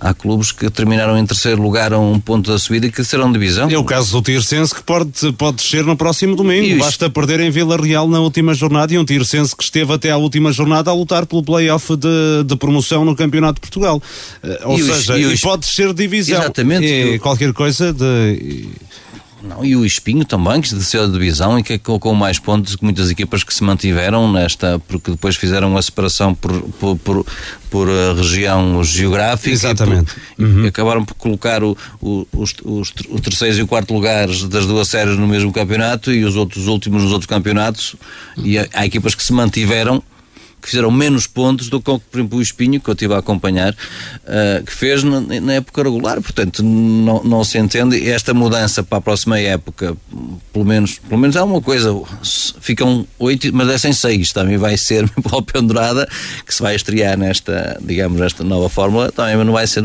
há 0.00 0.14
clubes 0.14 0.52
que 0.52 0.70
terminaram 0.70 1.18
em 1.18 1.26
terceiro 1.26 1.60
lugar 1.60 1.92
a 1.92 1.98
um 1.98 2.20
ponto 2.20 2.50
da 2.50 2.58
subida 2.58 2.86
e 2.86 2.92
que 2.92 3.02
serão 3.02 3.32
divisão. 3.32 3.68
É 3.68 3.76
o 3.76 3.84
caso 3.84 4.12
do 4.12 4.22
Tirsense 4.22 4.74
que 4.74 4.82
pode, 4.82 5.32
pode 5.32 5.56
descer 5.56 5.84
no 5.84 5.96
próximo 5.96 6.36
domingo. 6.36 6.78
Basta 6.78 7.10
perder 7.10 7.40
em 7.40 7.50
Vila 7.50 7.76
Real 7.76 8.08
na 8.08 8.20
última 8.20 8.54
jornada 8.54 8.94
e 8.94 8.98
um 8.98 9.04
Tirsense 9.04 9.56
que 9.56 9.64
esteve 9.64 9.92
até 9.92 10.10
à 10.10 10.16
última 10.16 10.52
jornada 10.52 10.90
a 10.90 10.99
lutar 11.00 11.26
pelo 11.26 11.42
playoff 11.42 11.96
de, 11.96 12.44
de 12.44 12.56
promoção 12.56 13.04
no 13.04 13.16
Campeonato 13.16 13.54
de 13.54 13.60
Portugal. 13.60 14.02
Uh, 14.42 14.68
ou 14.68 14.78
e 14.78 14.82
seja, 14.82 15.18
e, 15.18 15.34
e 15.34 15.38
pode 15.38 15.66
ser 15.66 15.92
divisão. 15.92 16.40
Exatamente. 16.40 16.86
É, 16.86 17.18
qualquer 17.18 17.52
coisa 17.52 17.92
de. 17.92 18.68
Não, 19.42 19.64
e 19.64 19.74
o 19.74 19.86
Espinho 19.86 20.24
também, 20.24 20.60
que 20.60 20.74
desceu 20.74 21.06
da 21.06 21.12
divisão 21.12 21.58
e 21.58 21.62
que 21.62 21.78
colocou 21.78 22.14
mais 22.14 22.38
pontos 22.38 22.76
que 22.76 22.84
muitas 22.84 23.10
equipas 23.10 23.42
que 23.42 23.54
se 23.54 23.64
mantiveram 23.64 24.30
nesta, 24.30 24.78
porque 24.86 25.10
depois 25.10 25.36
fizeram 25.36 25.76
a 25.76 25.82
separação 25.82 26.34
por, 26.34 26.60
por, 26.78 26.96
por, 26.98 27.26
por 27.70 27.88
eh, 27.88 28.12
região 28.12 28.84
geográfica. 28.84 29.50
Exatamente. 29.50 30.12
E, 30.12 30.36
por, 30.36 30.44
uhum. 30.44 30.64
e, 30.64 30.68
acabaram 30.68 31.04
por 31.04 31.14
colocar 31.14 31.64
o, 31.64 31.76
o, 32.00 32.26
os, 32.32 32.54
os, 32.62 32.92
o 33.08 33.18
terceiro 33.18 33.56
e 33.56 33.62
o 33.62 33.66
quarto 33.66 33.94
lugares 33.94 34.44
das 34.44 34.66
duas 34.66 34.88
séries 34.88 35.16
no 35.16 35.26
mesmo 35.26 35.52
campeonato 35.52 36.12
e 36.12 36.22
os 36.24 36.36
outros 36.36 36.66
últimos 36.66 37.02
nos 37.02 37.12
outros 37.12 37.26
campeonatos. 37.26 37.96
E 38.36 38.58
há, 38.58 38.68
há 38.74 38.84
equipas 38.84 39.14
que 39.14 39.24
se 39.24 39.32
mantiveram 39.32 40.02
que 40.60 40.68
fizeram 40.68 40.90
menos 40.90 41.26
pontos 41.26 41.68
do 41.68 41.80
que, 41.80 41.84
por 41.84 42.18
exemplo, 42.18 42.38
o 42.38 42.42
Espinho, 42.42 42.80
que 42.80 42.88
eu 42.88 42.92
estive 42.92 43.14
a 43.14 43.18
acompanhar, 43.18 43.72
uh, 43.72 44.64
que 44.64 44.72
fez 44.72 45.02
na, 45.02 45.20
na, 45.20 45.54
época 45.54 45.82
regular. 45.82 46.20
Portanto, 46.20 46.62
não, 46.62 47.22
não 47.24 47.44
se 47.44 47.58
entende. 47.58 48.08
Esta 48.08 48.34
mudança 48.34 48.82
para 48.82 48.98
a 48.98 49.00
próxima 49.00 49.38
época, 49.38 49.96
pelo 50.52 50.64
menos, 50.64 50.98
pelo 50.98 51.20
menos 51.20 51.36
é 51.36 51.42
uma 51.42 51.60
coisa, 51.60 51.90
ficam 52.60 53.06
oito, 53.18 53.50
mas 53.54 53.66
descem 53.68 53.92
seis. 53.92 54.30
Também 54.30 54.56
vai 54.56 54.76
ser 54.76 55.04
o 55.32 55.42
Pendurada, 55.42 56.08
que 56.46 56.54
se 56.54 56.62
vai 56.62 56.74
estrear 56.74 57.16
nesta, 57.16 57.78
digamos, 57.82 58.20
nesta 58.20 58.44
nova 58.44 58.68
fórmula, 58.68 59.10
também 59.10 59.36
não 59.44 59.52
vai 59.52 59.66
ser, 59.66 59.82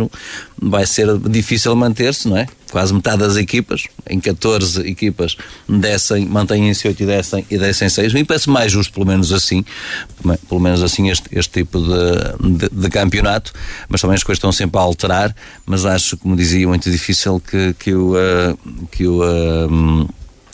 vai 0.61 0.85
ser 0.85 1.17
difícil 1.19 1.75
manter-se, 1.75 2.27
não 2.27 2.37
é? 2.37 2.47
quase 2.75 2.93
metade 2.93 3.19
das 3.19 3.37
equipas, 3.37 3.85
em 4.09 4.19
14 4.19 4.81
equipas, 4.81 5.37
descem, 5.65 6.25
mantêm-se 6.25 6.85
8 6.85 7.03
e 7.03 7.05
descem, 7.05 7.45
e 7.49 7.57
descem 7.57 7.87
6. 7.87 8.11
Me 8.11 8.25
parece 8.25 8.49
mais 8.49 8.69
justo, 8.69 8.91
pelo 8.91 9.05
menos 9.05 9.31
assim, 9.31 9.63
pelo 10.49 10.59
menos 10.59 10.83
assim, 10.83 11.09
este, 11.09 11.29
este 11.31 11.63
tipo 11.63 11.79
de, 11.79 12.57
de, 12.57 12.69
de, 12.69 12.89
campeonato, 12.89 13.53
mas 13.87 14.01
também 14.01 14.15
as 14.15 14.23
coisas 14.23 14.39
estão 14.39 14.51
sempre 14.51 14.77
a 14.77 14.81
alterar, 14.81 15.33
mas 15.65 15.85
acho, 15.85 16.17
como 16.17 16.35
dizia, 16.35 16.67
muito 16.67 16.91
difícil 16.91 17.39
que, 17.39 17.73
que 17.79 17.93
o. 17.93 18.13
Uh, 18.13 18.87
que 18.91 19.07
o 19.07 19.21
uh, 19.23 20.09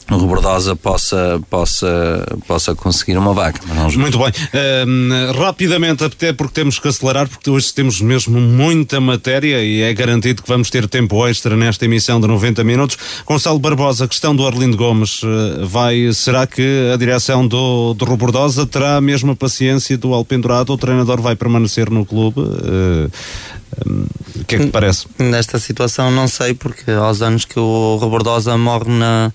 Robordosa 0.08 0.76
possa, 0.76 1.40
possa, 1.48 2.26
possa 2.46 2.74
conseguir 2.74 3.16
uma 3.16 3.32
vaga. 3.32 3.60
Muito 3.96 4.18
bem. 4.18 4.28
Uh, 4.28 5.40
rapidamente, 5.40 6.04
até 6.04 6.32
porque 6.32 6.54
temos 6.54 6.78
que 6.78 6.88
acelerar, 6.88 7.28
porque 7.28 7.48
hoje 7.48 7.72
temos 7.72 8.00
mesmo 8.00 8.40
muita 8.40 9.00
matéria 9.00 9.62
e 9.62 9.82
é 9.82 9.92
garantido 9.94 10.42
que 10.42 10.48
vamos 10.48 10.70
ter 10.70 10.88
tempo 10.88 11.26
extra 11.26 11.56
nesta 11.56 11.84
emissão 11.84 12.20
de 12.20 12.26
90 12.26 12.64
minutos. 12.64 12.98
Gonçalo 13.26 13.58
Barbosa, 13.58 14.08
questão 14.08 14.34
do 14.34 14.46
Arlindo 14.46 14.76
Gomes, 14.76 15.22
uh, 15.22 15.66
vai, 15.66 16.12
será 16.12 16.46
que 16.46 16.90
a 16.92 16.96
direção 16.96 17.46
do, 17.46 17.94
do 17.94 18.04
Robordosa 18.04 18.66
terá 18.66 18.96
a 18.96 19.00
mesma 19.00 19.34
paciência 19.34 19.96
do 19.96 20.12
Alpendurado? 20.12 20.72
O 20.72 20.78
treinador 20.78 21.20
vai 21.20 21.36
permanecer 21.36 21.90
no 21.90 22.04
clube? 22.04 22.40
Uh, 22.40 23.10
o 24.36 24.44
que 24.44 24.56
é 24.56 24.58
que 24.58 24.66
te 24.66 24.70
parece? 24.70 25.06
Nesta 25.18 25.58
situação 25.58 26.10
não 26.10 26.28
sei, 26.28 26.52
porque 26.52 26.90
aos 26.90 27.22
anos 27.22 27.44
que 27.44 27.58
o 27.58 27.96
Robordosa 27.96 28.56
morre 28.58 28.90
na 28.90 29.32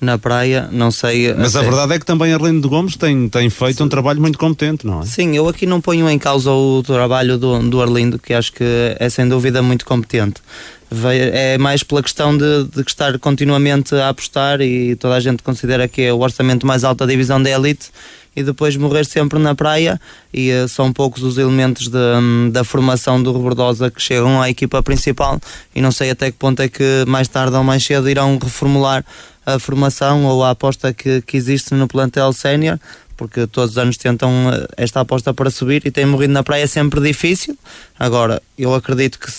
na 0.00 0.16
praia, 0.16 0.68
não 0.72 0.90
sei. 0.90 1.32
Mas 1.34 1.54
até... 1.54 1.66
a 1.66 1.68
verdade 1.70 1.94
é 1.94 1.98
que 1.98 2.06
também 2.06 2.32
Arlindo 2.32 2.68
Gomes 2.68 2.96
tem, 2.96 3.28
tem 3.28 3.50
feito 3.50 3.78
Sim. 3.78 3.84
um 3.84 3.88
trabalho 3.88 4.20
muito 4.20 4.38
competente, 4.38 4.86
não 4.86 5.02
é? 5.02 5.06
Sim, 5.06 5.36
eu 5.36 5.46
aqui 5.48 5.66
não 5.66 5.80
ponho 5.80 6.08
em 6.08 6.18
causa 6.18 6.50
o 6.50 6.82
trabalho 6.82 7.36
do, 7.36 7.58
do 7.68 7.82
Arlindo, 7.82 8.18
que 8.18 8.32
acho 8.32 8.52
que 8.52 8.64
é 8.98 9.08
sem 9.10 9.28
dúvida 9.28 9.60
muito 9.62 9.84
competente. 9.84 10.40
É 11.32 11.56
mais 11.56 11.84
pela 11.84 12.02
questão 12.02 12.36
de, 12.36 12.64
de 12.64 12.80
estar 12.80 13.16
continuamente 13.18 13.94
a 13.94 14.08
apostar 14.08 14.60
e 14.60 14.96
toda 14.96 15.14
a 15.14 15.20
gente 15.20 15.40
considera 15.40 15.86
que 15.86 16.02
é 16.02 16.12
o 16.12 16.18
orçamento 16.18 16.66
mais 16.66 16.82
alto 16.82 16.98
da 16.98 17.06
divisão 17.06 17.40
da 17.40 17.48
elite 17.48 17.90
e 18.34 18.42
depois 18.42 18.76
morrer 18.76 19.04
sempre 19.04 19.38
na 19.38 19.54
praia 19.54 20.00
e 20.32 20.52
uh, 20.52 20.68
são 20.68 20.92
poucos 20.92 21.22
os 21.22 21.38
elementos 21.38 21.88
de, 21.88 21.98
um, 21.98 22.50
da 22.50 22.62
formação 22.64 23.22
do 23.22 23.32
Rebordosa 23.32 23.90
que 23.90 24.00
chegam 24.00 24.40
à 24.40 24.48
equipa 24.48 24.82
principal 24.82 25.40
e 25.74 25.80
não 25.80 25.90
sei 25.90 26.10
até 26.10 26.30
que 26.30 26.36
ponto 26.38 26.60
é 26.62 26.68
que 26.68 27.04
mais 27.06 27.28
tarde 27.28 27.56
ou 27.56 27.64
mais 27.64 27.84
cedo 27.84 28.08
irão 28.08 28.38
reformular 28.40 29.04
a 29.44 29.58
formação 29.58 30.24
ou 30.26 30.44
a 30.44 30.50
aposta 30.50 30.92
que, 30.92 31.22
que 31.22 31.36
existe 31.36 31.74
no 31.74 31.88
plantel 31.88 32.32
sénior, 32.32 32.78
porque 33.16 33.46
todos 33.46 33.72
os 33.72 33.78
anos 33.78 33.96
tentam 33.96 34.30
eh, 34.52 34.66
esta 34.76 35.00
aposta 35.00 35.34
para 35.34 35.50
subir 35.50 35.82
e 35.84 35.90
tem 35.90 36.06
morrido 36.06 36.32
na 36.32 36.42
praia 36.42 36.64
é 36.64 36.66
sempre 36.66 37.00
difícil. 37.00 37.56
Agora, 37.98 38.42
eu 38.56 38.74
acredito 38.74 39.18
que 39.18 39.30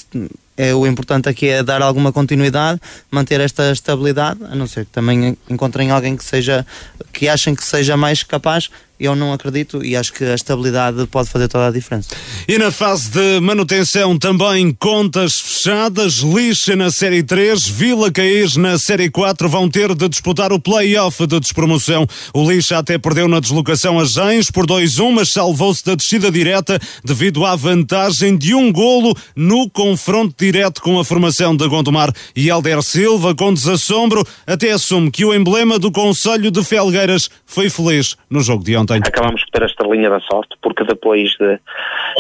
é, 0.62 0.76
o 0.76 0.86
importante 0.86 1.28
aqui 1.28 1.48
é 1.48 1.64
dar 1.64 1.82
alguma 1.82 2.12
continuidade, 2.12 2.80
manter 3.10 3.42
esta 3.42 3.72
estabilidade, 3.72 4.40
a 4.44 4.56
não 4.56 4.68
ser 4.68 4.86
que 4.86 4.92
também 4.92 5.36
encontrem 5.50 5.90
alguém 5.90 6.16
que 6.16 6.24
seja 6.24 6.64
que 7.12 7.28
achem 7.28 7.56
que 7.56 7.64
seja 7.64 7.98
mais 7.98 8.22
capaz 8.22 8.70
eu 9.02 9.16
não 9.16 9.34
acredito 9.34 9.84
e 9.84 9.96
acho 9.96 10.14
que 10.14 10.24
a 10.24 10.36
estabilidade 10.36 11.08
pode 11.08 11.30
fazer 11.30 11.48
toda 11.48 11.68
a 11.68 11.72
diferença. 11.72 12.10
E 12.48 12.58
na 12.58 12.72
fase 12.72 13.10
de 13.10 13.40
manutenção 13.40 14.18
também 14.18 14.72
contas 14.72 15.40
fechadas, 15.40 16.18
Lixa 16.18 16.76
na 16.76 16.92
Série 16.92 17.24
3, 17.24 17.68
Vila 17.68 18.12
Caís 18.12 18.56
na 18.56 18.78
Série 18.78 19.10
4 19.10 19.50
vão 19.50 19.68
ter 19.68 19.96
de 19.96 20.08
disputar 20.08 20.54
o 20.54 20.60
play-off 20.60 21.26
de 21.26 21.40
despromoção. 21.40 22.06
O 22.34 22.50
Lixa 22.50 22.78
até 22.78 22.98
perdeu 22.98 23.28
na 23.28 23.40
deslocação 23.40 24.00
a 24.00 24.06
Gens 24.06 24.52
por 24.52 24.68
2-1, 24.68 25.12
mas 25.12 25.32
salvou-se 25.32 25.84
da 25.84 25.96
descida 25.96 26.32
direta 26.32 26.80
devido 27.04 27.46
à 27.46 27.56
vantagem 27.56 28.38
de 28.38 28.54
um 28.54 28.72
golo 28.72 29.16
no 29.36 29.70
confronto 29.70 30.36
direto 30.38 30.82
com 30.82 31.00
a 31.00 31.06
formação 31.06 31.56
da 31.56 31.66
Gondomar 31.66 32.14
e 32.36 32.50
Helder 32.50 32.84
Silva, 32.84 33.34
com 33.34 33.54
desassombro, 33.54 34.24
até 34.46 34.72
assume 34.72 35.10
que 35.10 35.26
o 35.26 35.34
emblema 35.34 35.80
do 35.80 35.92
Conselho 35.92 36.52
de 36.52 36.64
Felgueiras 36.64 37.30
foi 37.46 37.70
feliz 37.70 38.16
no 38.30 38.42
jogo 38.42 38.64
de 38.64 38.76
ontem 38.76 38.91
ontem. 38.98 39.10
Acabámos 39.10 39.44
por 39.44 39.52
ter 39.52 39.64
esta 39.64 39.88
linha 39.88 40.10
da 40.10 40.20
sorte, 40.20 40.56
porque 40.62 40.84
depois 40.84 41.32
de, 41.32 41.60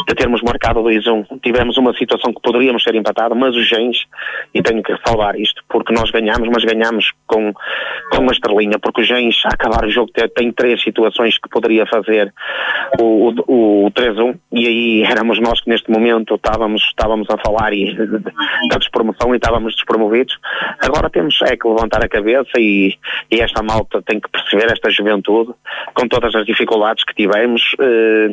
de 0.07 0.15
termos 0.15 0.41
marcado 0.41 0.81
2-1, 0.81 1.39
tivemos 1.41 1.77
uma 1.77 1.93
situação 1.93 2.33
que 2.33 2.41
poderíamos 2.41 2.83
ter 2.83 2.95
empatado, 2.95 3.35
mas 3.35 3.55
os 3.55 3.67
Gens, 3.67 4.05
e 4.53 4.61
tenho 4.61 4.83
que 4.83 4.91
ressalvar 4.93 5.35
isto, 5.39 5.63
porque 5.69 5.93
nós 5.93 6.09
ganhamos, 6.11 6.49
mas 6.49 6.63
ganhamos 6.63 7.11
com, 7.27 7.53
com 8.11 8.17
uma 8.21 8.31
estrelinha, 8.31 8.79
porque 8.79 9.01
os 9.01 9.07
Gens, 9.07 9.41
a 9.45 9.49
acabar 9.49 9.85
o 9.85 9.89
jogo, 9.89 10.11
tem, 10.13 10.27
tem 10.29 10.51
três 10.51 10.81
situações 10.83 11.37
que 11.37 11.49
poderia 11.49 11.85
fazer 11.85 12.33
o, 12.99 13.33
o, 13.47 13.85
o 13.85 13.91
3-1, 13.91 14.37
e 14.51 14.67
aí 14.67 15.03
éramos 15.03 15.39
nós 15.39 15.61
que 15.61 15.69
neste 15.69 15.89
momento 15.89 16.35
estávamos, 16.35 16.81
estávamos 16.83 17.27
a 17.29 17.37
falar 17.37 17.73
e, 17.73 17.95
da 18.69 18.77
despromoção 18.77 19.33
e 19.33 19.37
estávamos 19.37 19.75
despromovidos. 19.75 20.37
Agora 20.79 21.09
temos 21.09 21.39
é 21.43 21.55
que 21.55 21.67
levantar 21.67 22.03
a 22.03 22.09
cabeça 22.09 22.51
e, 22.57 22.93
e 23.31 23.39
esta 23.39 23.63
malta 23.63 24.01
tem 24.01 24.19
que 24.19 24.29
perceber, 24.29 24.71
esta 24.71 24.89
juventude, 24.89 25.53
com 25.93 26.07
todas 26.07 26.33
as 26.35 26.45
dificuldades 26.45 26.60
dificuldades 26.61 27.03
que 27.03 27.15
tivemos 27.15 27.75
eh, 27.79 28.29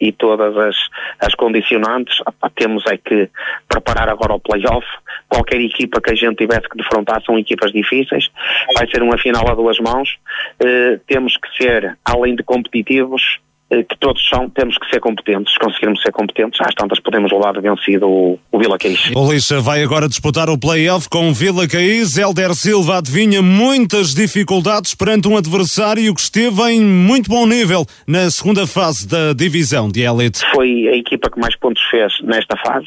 e 0.00 0.12
todas 0.12 0.56
as, 0.56 0.76
as 1.20 1.34
condicionantes, 1.34 2.20
opa, 2.20 2.50
temos 2.54 2.84
é 2.86 2.96
que 2.96 3.30
preparar 3.68 4.08
agora 4.08 4.34
o 4.34 4.40
playoff. 4.40 4.86
Qualquer 5.28 5.60
equipa 5.60 6.00
que 6.00 6.12
a 6.12 6.14
gente 6.14 6.36
tivesse 6.36 6.68
que 6.68 6.76
defrontar 6.76 7.22
são 7.24 7.38
equipas 7.38 7.72
difíceis, 7.72 8.28
vai 8.76 8.88
ser 8.88 9.02
uma 9.02 9.18
final 9.18 9.48
a 9.48 9.54
duas 9.54 9.78
mãos. 9.78 10.18
Eh, 10.60 11.00
temos 11.06 11.36
que 11.36 11.48
ser, 11.56 11.96
além 12.04 12.36
de 12.36 12.42
competitivos, 12.42 13.38
que 13.68 13.98
todos 13.98 14.26
são, 14.28 14.48
temos 14.50 14.78
que 14.78 14.88
ser 14.88 15.00
competentes. 15.00 15.52
Se 15.52 15.58
conseguirmos 15.58 16.00
ser 16.00 16.12
competentes, 16.12 16.60
às 16.60 16.74
tantas 16.74 17.00
podemos 17.00 17.32
levar 17.32 17.60
vencido 17.60 18.08
o, 18.08 18.38
o 18.52 18.58
Vila 18.58 18.78
Caís. 18.78 19.10
O 19.14 19.32
Lixa 19.32 19.60
vai 19.60 19.82
agora 19.82 20.08
disputar 20.08 20.48
o 20.48 20.58
play-off 20.58 21.08
com 21.08 21.28
o 21.30 21.34
Vila 21.34 21.66
Caís. 21.66 22.16
Helder 22.16 22.54
Silva 22.54 22.98
adivinha 22.98 23.42
muitas 23.42 24.14
dificuldades 24.14 24.94
perante 24.94 25.26
um 25.26 25.36
adversário 25.36 26.14
que 26.14 26.20
esteve 26.20 26.62
em 26.70 26.80
muito 26.80 27.28
bom 27.28 27.46
nível 27.46 27.84
na 28.06 28.30
segunda 28.30 28.66
fase 28.66 29.08
da 29.08 29.32
divisão 29.32 29.88
de 29.88 30.02
elite. 30.02 30.44
Foi 30.54 30.88
a 30.88 30.96
equipa 30.96 31.28
que 31.28 31.40
mais 31.40 31.56
pontos 31.56 31.82
fez 31.90 32.12
nesta 32.22 32.56
fase. 32.56 32.86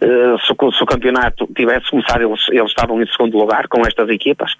Uh, 0.00 0.38
se, 0.40 0.76
se, 0.76 0.82
o 0.82 0.86
campeonato 0.86 1.48
tivesse 1.54 1.90
começado, 1.90 2.22
eles, 2.22 2.48
eles 2.50 2.68
estavam 2.68 3.00
em 3.02 3.06
segundo 3.06 3.38
lugar 3.38 3.66
com 3.68 3.80
estas 3.86 4.08
equipas, 4.08 4.52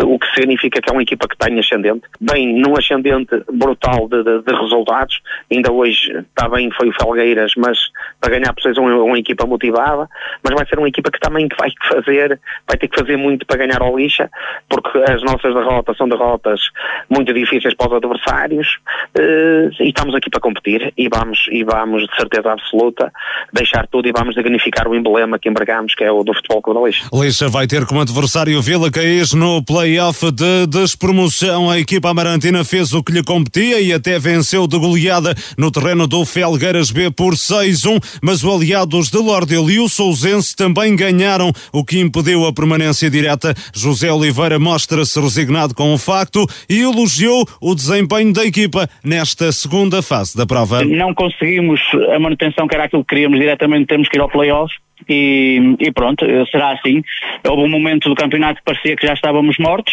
uh, 0.00 0.06
o 0.06 0.18
que 0.18 0.26
significa 0.34 0.80
que 0.80 0.88
é 0.88 0.92
uma 0.92 1.02
equipa 1.02 1.26
que 1.26 1.36
tem 1.36 1.58
ascendente. 1.58 2.02
Bem, 2.20 2.54
num 2.54 2.76
ascendente 2.76 3.42
brutal 3.52 4.08
de, 4.08 4.22
de, 4.22 4.42
de 4.42 4.52
resultados 4.52 5.03
Ainda 5.50 5.72
hoje 5.72 6.10
está 6.18 6.48
bem, 6.48 6.70
foi 6.70 6.88
o 6.88 6.92
Felgueiras, 6.92 7.52
mas 7.56 7.78
para 8.20 8.38
ganhar 8.38 8.52
por 8.52 8.78
uma, 8.78 9.02
uma 9.02 9.18
equipa 9.18 9.46
motivada, 9.46 10.08
mas 10.42 10.54
vai 10.54 10.66
ser 10.66 10.78
uma 10.78 10.88
equipa 10.88 11.10
que 11.10 11.20
também 11.20 11.48
vai 11.58 11.70
fazer, 11.88 12.40
vai 12.66 12.76
ter 12.78 12.88
que 12.88 12.98
fazer 12.98 13.16
muito 13.16 13.46
para 13.46 13.58
ganhar 13.58 13.82
ao 13.82 13.96
lixa, 13.96 14.30
porque 14.68 14.98
as 14.98 15.22
nossas 15.22 15.54
derrotas 15.54 15.96
são 15.96 16.08
derrotas 16.08 16.60
muito 17.08 17.32
difíceis 17.32 17.74
para 17.74 17.88
os 17.88 17.96
adversários 17.96 18.78
eh, 19.18 19.70
e 19.80 19.88
estamos 19.88 20.14
aqui 20.14 20.30
para 20.30 20.40
competir 20.40 20.92
e 20.96 21.08
vamos, 21.08 21.46
e 21.50 21.64
vamos 21.64 22.06
de 22.06 22.16
certeza 22.16 22.52
absoluta 22.52 23.12
deixar 23.52 23.86
tudo 23.86 24.08
e 24.08 24.12
vamos 24.12 24.34
dignificar 24.34 24.88
o 24.88 24.94
emblema 24.94 25.38
que 25.38 25.48
embargamos, 25.48 25.94
que 25.94 26.04
é 26.04 26.10
o 26.10 26.22
do 26.22 26.34
Futebol 26.34 26.62
Clube 26.62 26.80
da 26.80 26.86
Lixa. 26.86 27.08
Lixa 27.12 27.48
vai 27.48 27.66
ter 27.66 27.86
como 27.86 28.00
adversário 28.00 28.60
Vila 28.62 28.90
Caís 28.90 29.32
no 29.32 29.62
play-off 29.64 30.30
de 30.32 30.66
despromoção. 30.66 31.70
A 31.70 31.78
equipa 31.78 32.10
amarantina 32.10 32.64
fez 32.64 32.92
o 32.92 33.02
que 33.02 33.12
lhe 33.12 33.22
competia 33.22 33.80
e 33.80 33.92
até 33.92 34.18
venceu 34.18 34.66
de 34.66 34.76
goleada 34.94 35.34
no 35.58 35.70
terreno 35.70 36.06
do 36.06 36.24
Felgueiras 36.24 36.90
B 36.90 37.10
por 37.10 37.34
6-1, 37.34 38.18
mas 38.22 38.42
os 38.42 38.54
aliados 38.54 39.10
de 39.10 39.18
Lordel 39.18 39.68
e 39.70 39.78
o 39.80 39.88
Sousense 39.88 40.54
também 40.56 40.94
ganharam, 40.96 41.52
o 41.72 41.84
que 41.84 42.00
impediu 42.00 42.46
a 42.46 42.52
permanência 42.52 43.10
direta. 43.10 43.54
José 43.74 44.12
Oliveira 44.12 44.58
mostra-se 44.58 45.20
resignado 45.20 45.74
com 45.74 45.92
o 45.92 45.98
facto 45.98 46.46
e 46.68 46.80
elogiou 46.80 47.46
o 47.60 47.74
desempenho 47.74 48.32
da 48.32 48.44
equipa 48.44 48.88
nesta 49.04 49.50
segunda 49.52 50.02
fase 50.02 50.36
da 50.36 50.46
prova. 50.46 50.84
Não 50.84 51.14
conseguimos 51.14 51.80
a 52.14 52.18
manutenção 52.18 52.66
que 52.66 52.74
era 52.74 52.84
aquilo 52.84 53.04
que 53.04 53.14
queríamos 53.14 53.38
diretamente, 53.38 53.86
temos 53.86 54.08
que 54.08 54.16
ir 54.16 54.20
ao 54.20 54.28
playoff. 54.28 54.72
E, 55.08 55.76
e 55.80 55.92
pronto, 55.92 56.24
será 56.50 56.72
assim. 56.72 57.02
Houve 57.46 57.62
um 57.62 57.68
momento 57.68 58.08
do 58.08 58.14
campeonato 58.14 58.60
que 58.60 58.64
parecia 58.64 58.96
que 58.96 59.06
já 59.06 59.12
estávamos 59.12 59.58
mortos, 59.58 59.92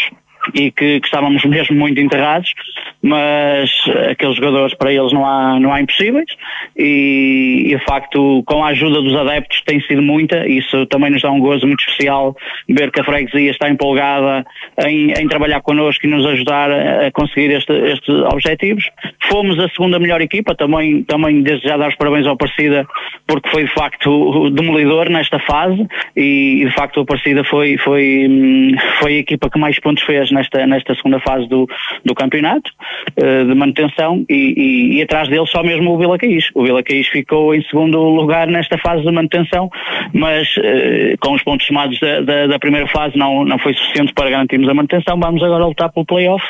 e 0.54 0.72
que, 0.72 1.00
que 1.00 1.06
estávamos 1.06 1.44
mesmo 1.46 1.76
muito 1.76 2.00
enterrados, 2.00 2.54
mas 3.02 3.70
aqueles 4.10 4.36
jogadores 4.36 4.76
para 4.76 4.94
eles 4.94 5.12
não 5.12 5.26
há, 5.26 5.60
não 5.60 5.74
há 5.74 5.82
impossíveis 5.82 6.30
e, 6.76 7.64
e 7.68 7.76
de 7.76 7.86
facto 7.86 8.44
com 8.46 8.64
a 8.64 8.70
ajuda 8.70 9.02
dos 9.02 9.16
adeptos 9.16 9.62
tem 9.66 9.80
sido 9.82 10.02
muita, 10.02 10.48
isso 10.48 10.86
também 10.88 11.12
nos 11.12 11.22
dá 11.22 11.32
um 11.32 11.40
gozo 11.40 11.66
muito 11.68 11.82
especial 11.82 12.36
ver 12.70 12.92
que 12.92 13.02
a 13.02 13.04
freguesia 13.04 13.52
está 13.52 13.70
empolgada 13.70 14.46
em, 14.86 15.12
em 15.12 15.28
trabalhar 15.28 15.62
connosco 15.62 16.06
e 16.06 16.10
nos 16.10 16.26
ajudar 16.26 16.72
a 16.72 17.12
conseguir 17.12 17.52
este, 17.52 17.74
estes 17.74 18.10
objetivos. 18.32 18.84
Fomos 19.30 19.60
a 19.60 19.70
segunda 19.70 20.00
melhor 20.00 20.22
equipa, 20.22 20.56
também, 20.56 21.04
também 21.04 21.42
desde 21.42 21.68
já 21.68 21.78
dar 21.78 21.90
os 21.90 21.96
parabéns 21.96 22.26
ao 22.26 22.34
Aparecida 22.34 22.88
porque 23.28 23.50
foi 23.50 23.66
de 23.66 23.74
facto 23.74 24.50
demolidor 24.50 25.10
nesta 25.10 25.40
fase 25.40 25.88
e 26.16 26.64
de 26.66 26.72
facto 26.74 26.98
o 26.98 27.02
Aparecida 27.02 27.44
foi, 27.44 27.78
foi, 27.78 28.28
hum, 28.28 28.76
foi 29.00 29.16
a 29.16 29.20
equipa 29.20 29.50
que 29.50 29.60
mais 29.60 29.80
pontos 29.80 30.04
fez 30.04 30.31
nesta, 30.32 30.66
nesta 30.66 30.96
segunda 30.96 31.20
fase 31.20 31.48
do, 31.48 31.68
do 32.04 32.14
campeonato 32.16 32.72
uh, 33.18 33.46
de 33.46 33.56
manutenção 33.56 34.26
e, 34.30 34.34
e, 34.34 34.98
e, 34.98 35.02
atrás 35.02 35.28
dele 35.28 35.46
só 35.48 35.64
mesmo 35.64 35.92
o 35.92 35.98
Vila 35.98 36.18
Caís. 36.18 36.50
O 36.54 36.64
Vila 36.64 36.84
Caís 36.84 37.08
ficou 37.08 37.54
em 37.54 37.62
segundo 37.64 38.00
lugar 38.00 38.48
nesta 38.48 38.78
fase 38.78 39.04
de 39.04 39.12
manutenção, 39.12 39.70
mas 40.14 40.48
uh, 40.58 41.18
com 41.20 41.34
os 41.34 41.44
pontos 41.44 41.66
somados 41.66 42.00
da, 42.00 42.22
da, 42.22 42.48
da, 42.48 42.60
primeira 42.60 42.88
fase 42.88 43.18
não, 43.18 43.44
não 43.46 43.58
foi 43.58 43.74
suficiente 43.74 44.14
para 44.14 44.30
garantirmos 44.30 44.70
a 44.70 44.74
manutenção. 44.74 45.20
Vamos 45.20 45.44
agora 45.44 45.66
lutar 45.66 45.92
pelo 45.92 46.06
playoff 46.06 46.44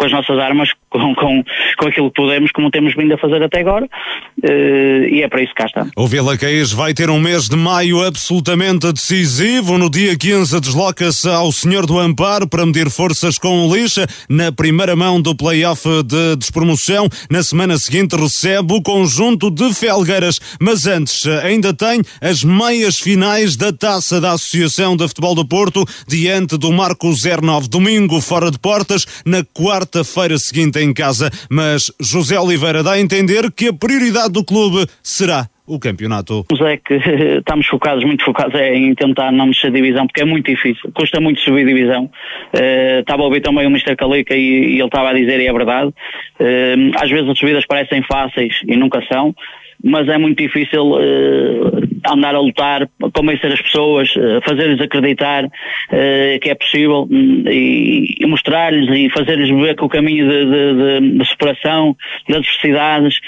com 0.00 0.06
as 0.06 0.12
nossas 0.12 0.38
armas, 0.38 0.72
com, 0.90 1.14
com, 1.14 1.44
com 1.78 1.86
aquilo 1.86 2.10
que 2.10 2.20
podemos, 2.20 2.52
como 2.52 2.70
temos 2.70 2.94
vindo 2.94 3.14
a 3.14 3.18
fazer 3.18 3.42
até 3.42 3.60
agora, 3.60 3.86
uh, 3.86 5.04
e 5.08 5.22
é 5.22 5.28
para 5.28 5.42
isso 5.42 5.54
que 5.54 5.62
cá 5.62 5.66
está. 5.66 5.86
O 5.96 6.06
Vila 6.06 6.36
Caís 6.36 6.72
vai 6.72 6.92
ter 6.92 7.08
um 7.08 7.20
mês 7.20 7.48
de 7.48 7.56
maio 7.56 8.04
absolutamente 8.04 8.92
decisivo. 8.92 9.78
No 9.78 9.90
dia 9.90 10.16
15 10.16 10.60
desloca-se 10.60 11.28
ao 11.28 11.52
Senhor 11.52 11.86
do 11.86 11.98
Amparo 11.98 12.48
para 12.48 12.66
medir 12.66 12.90
forças 12.90 13.38
com 13.38 13.66
o 13.66 13.74
Lixa 13.74 14.06
na 14.28 14.50
primeira 14.52 14.96
mão 14.96 15.20
do 15.20 15.34
play-off 15.34 15.86
de 16.04 16.36
despromoção. 16.36 17.08
Na 17.30 17.42
semana 17.42 17.78
seguinte 17.78 18.16
recebe 18.16 18.74
o 18.74 18.82
conjunto 18.82 19.50
de 19.50 19.72
Felgueiras, 19.72 20.40
mas 20.60 20.86
antes 20.86 21.26
ainda 21.26 21.72
tem 21.72 22.02
as 22.20 22.42
meias 22.42 22.98
finais 22.98 23.56
da 23.56 23.72
Taça 23.72 24.20
da 24.20 24.32
Associação 24.32 24.96
de 24.96 25.06
Futebol 25.06 25.34
do 25.34 25.46
Porto 25.46 25.84
diante 26.06 26.58
do 26.58 26.72
Marco 26.72 27.10
09, 27.10 27.68
domingo 27.68 28.20
fora 28.20 28.50
de 28.50 28.58
portas, 28.58 29.06
na 29.24 29.44
quarta 29.44 30.00
quarta-feira 30.00 30.38
seguinte 30.38 30.78
em 30.82 30.92
casa, 30.92 31.30
mas 31.50 31.92
José 32.00 32.38
Oliveira 32.38 32.82
dá 32.82 32.92
a 32.92 33.00
entender 33.00 33.50
que 33.52 33.68
a 33.68 33.72
prioridade 33.72 34.32
do 34.32 34.44
clube 34.44 34.86
será 35.02 35.46
o 35.70 35.78
campeonato. 35.78 36.44
É 36.66 36.76
que 36.76 36.94
estamos 37.38 37.66
focados, 37.66 38.04
muito 38.04 38.24
focados 38.24 38.54
é 38.54 38.74
em 38.74 38.94
tentar 38.94 39.30
não 39.30 39.46
mexer 39.46 39.70
divisão, 39.70 40.06
porque 40.06 40.22
é 40.22 40.24
muito 40.24 40.50
difícil, 40.50 40.90
custa 40.92 41.20
muito 41.20 41.40
subir 41.40 41.64
divisão. 41.64 42.10
Uh, 42.52 43.00
estava 43.00 43.22
a 43.22 43.24
ouvir 43.26 43.40
também 43.40 43.66
o 43.66 43.70
Mr. 43.70 43.94
Calica 43.94 44.34
e, 44.34 44.40
e, 44.40 44.74
ele 44.74 44.84
estava 44.84 45.10
a 45.10 45.14
dizer, 45.14 45.40
e 45.40 45.46
é 45.46 45.52
verdade, 45.52 45.88
uh, 45.88 47.00
às 47.00 47.08
vezes 47.08 47.28
as 47.28 47.38
subidas 47.38 47.64
parecem 47.66 48.02
fáceis 48.02 48.60
e 48.66 48.76
nunca 48.76 49.00
são 49.06 49.34
mas 49.82 50.08
é 50.08 50.18
muito 50.18 50.42
difícil 50.42 50.92
uh, 50.92 52.10
andar 52.10 52.34
a 52.34 52.40
lutar, 52.40 52.88
convencer 53.14 53.52
as 53.52 53.60
pessoas, 53.60 54.10
uh, 54.16 54.40
fazer-lhes 54.44 54.80
acreditar 54.80 55.44
uh, 55.44 56.38
que 56.40 56.50
é 56.50 56.54
possível 56.54 57.08
um, 57.10 57.44
e, 57.48 58.16
e 58.20 58.26
mostrar-lhes 58.26 58.88
e 58.90 59.10
fazer-lhes 59.10 59.48
ver 59.50 59.76
que 59.76 59.84
o 59.84 59.88
caminho 59.88 60.28
de, 60.28 60.44
de, 60.44 61.18
de, 61.18 61.28
superação, 61.28 61.96
de 62.28 62.36
adversidades, 62.36 63.20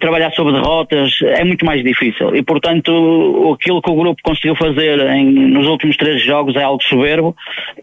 trabalhar 0.00 0.30
sobre 0.32 0.52
derrotas 0.52 1.18
é 1.22 1.44
muito 1.44 1.64
mais 1.64 1.82
difícil 1.82 2.34
e 2.34 2.42
portanto 2.42 3.52
aquilo 3.54 3.82
que 3.82 3.90
o 3.90 3.94
grupo 3.94 4.20
conseguiu 4.22 4.56
fazer 4.56 4.98
em, 5.10 5.24
nos 5.24 5.66
últimos 5.66 5.96
três 5.96 6.22
jogos 6.22 6.56
é 6.56 6.62
algo 6.62 6.82
soberbo 6.82 7.36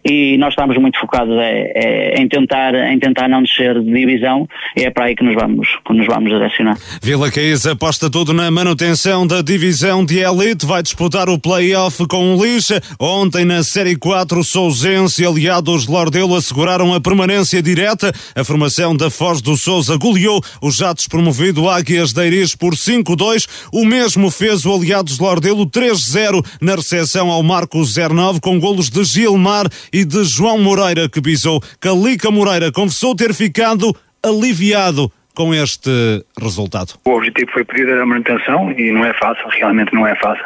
e 0.03 0.37
nós 0.37 0.49
estamos 0.49 0.77
muito 0.77 0.99
focados 0.99 1.37
é, 1.37 1.71
é, 1.75 2.21
em, 2.21 2.27
tentar, 2.27 2.73
em 2.75 2.99
tentar 2.99 3.27
não 3.27 3.43
descer 3.43 3.79
de 3.79 3.91
divisão 3.91 4.47
e 4.75 4.83
é 4.83 4.89
para 4.89 5.05
aí 5.05 5.15
que 5.15 5.23
nos 5.23 5.35
vamos, 5.35 5.67
que 5.85 5.93
nos 5.93 6.05
vamos 6.07 6.31
direcionar. 6.31 6.77
Vila 7.01 7.31
Caís 7.31 7.65
após 7.65 7.94
aposta 7.95 8.09
tudo 8.09 8.33
na 8.33 8.51
manutenção 8.51 9.25
da 9.25 9.41
divisão 9.41 10.03
de 10.03 10.17
elite. 10.19 10.65
Vai 10.65 10.83
disputar 10.83 11.29
o 11.29 11.39
play-off 11.39 12.05
com 12.07 12.35
o 12.35 12.43
Lixa. 12.43 12.81
Ontem 12.99 13.45
na 13.45 13.63
Série 13.63 13.95
4, 13.95 14.43
Sousense 14.43 15.21
e 15.21 15.25
aliados 15.25 15.85
de 15.85 15.91
Lordelo 15.91 16.35
asseguraram 16.35 16.93
a 16.93 16.99
permanência 16.99 17.61
direta. 17.61 18.13
A 18.35 18.43
formação 18.43 18.95
da 18.97 19.09
Foz 19.09 19.41
do 19.41 19.55
Souza 19.55 19.95
goleou 19.95 20.43
o 20.61 20.71
já 20.71 20.91
despromovido 20.91 21.69
Águias 21.69 22.11
de 22.11 22.25
Iris 22.25 22.53
por 22.53 22.75
5-2. 22.75 23.47
O 23.71 23.85
mesmo 23.85 24.29
fez 24.29 24.65
o 24.65 24.73
aliados 24.73 25.15
de 25.15 25.21
Lordelo 25.21 25.65
3-0 25.65 26.45
na 26.59 26.75
recepção 26.75 27.31
ao 27.31 27.43
Marco 27.43 27.81
09 27.81 28.41
com 28.41 28.59
golos 28.59 28.89
de 28.89 29.03
Gilmar 29.05 29.69
e 29.93 30.03
de 30.03 30.23
João 30.25 30.57
Moreira 30.57 31.07
que 31.07 31.21
pisou. 31.21 31.61
Calica 31.79 32.29
Moreira 32.29 32.73
confessou 32.73 33.15
ter 33.15 33.33
ficado 33.33 33.95
aliviado 34.21 35.09
com 35.35 35.53
este 35.53 36.25
resultado? 36.41 36.93
O 37.05 37.11
objetivo 37.11 37.51
foi 37.51 37.63
pedir 37.63 37.91
a 37.91 38.05
manutenção 38.05 38.71
e 38.71 38.91
não 38.91 39.05
é 39.05 39.13
fácil, 39.13 39.47
realmente 39.49 39.93
não 39.93 40.07
é 40.07 40.15
fácil. 40.15 40.45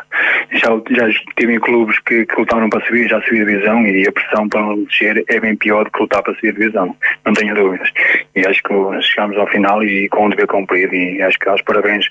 Já, 0.52 0.70
já 0.98 1.08
estive 1.08 1.54
em 1.54 1.60
clubes 1.60 1.98
que, 2.00 2.26
que 2.26 2.36
lutaram 2.36 2.70
para 2.70 2.86
subir, 2.86 3.08
já 3.08 3.22
subiu 3.22 3.44
a 3.44 3.46
divisão 3.46 3.86
e 3.86 4.08
a 4.08 4.12
pressão 4.12 4.50
para 4.50 4.62
não 4.62 4.84
descer 4.84 5.24
é 5.28 5.40
bem 5.40 5.56
pior 5.56 5.86
do 5.86 5.92
que 5.92 6.00
lutar 6.02 6.24
para 6.24 6.34
subir 6.36 6.50
a 6.50 6.54
divisão, 6.54 6.96
não 7.26 7.34
tenho 7.34 7.56
dúvidas. 7.56 7.90
E 8.36 8.46
acho 8.46 8.62
que 8.64 9.02
chegamos 9.02 9.38
ao 9.38 9.48
final 9.48 9.84
e 9.84 10.10
com 10.10 10.26
o 10.26 10.30
dever 10.30 10.48
cumprido 10.48 10.94
e 10.94 11.22
acho 11.22 11.38
que 11.40 11.48
aos 11.48 11.62
parabéns 11.62 12.06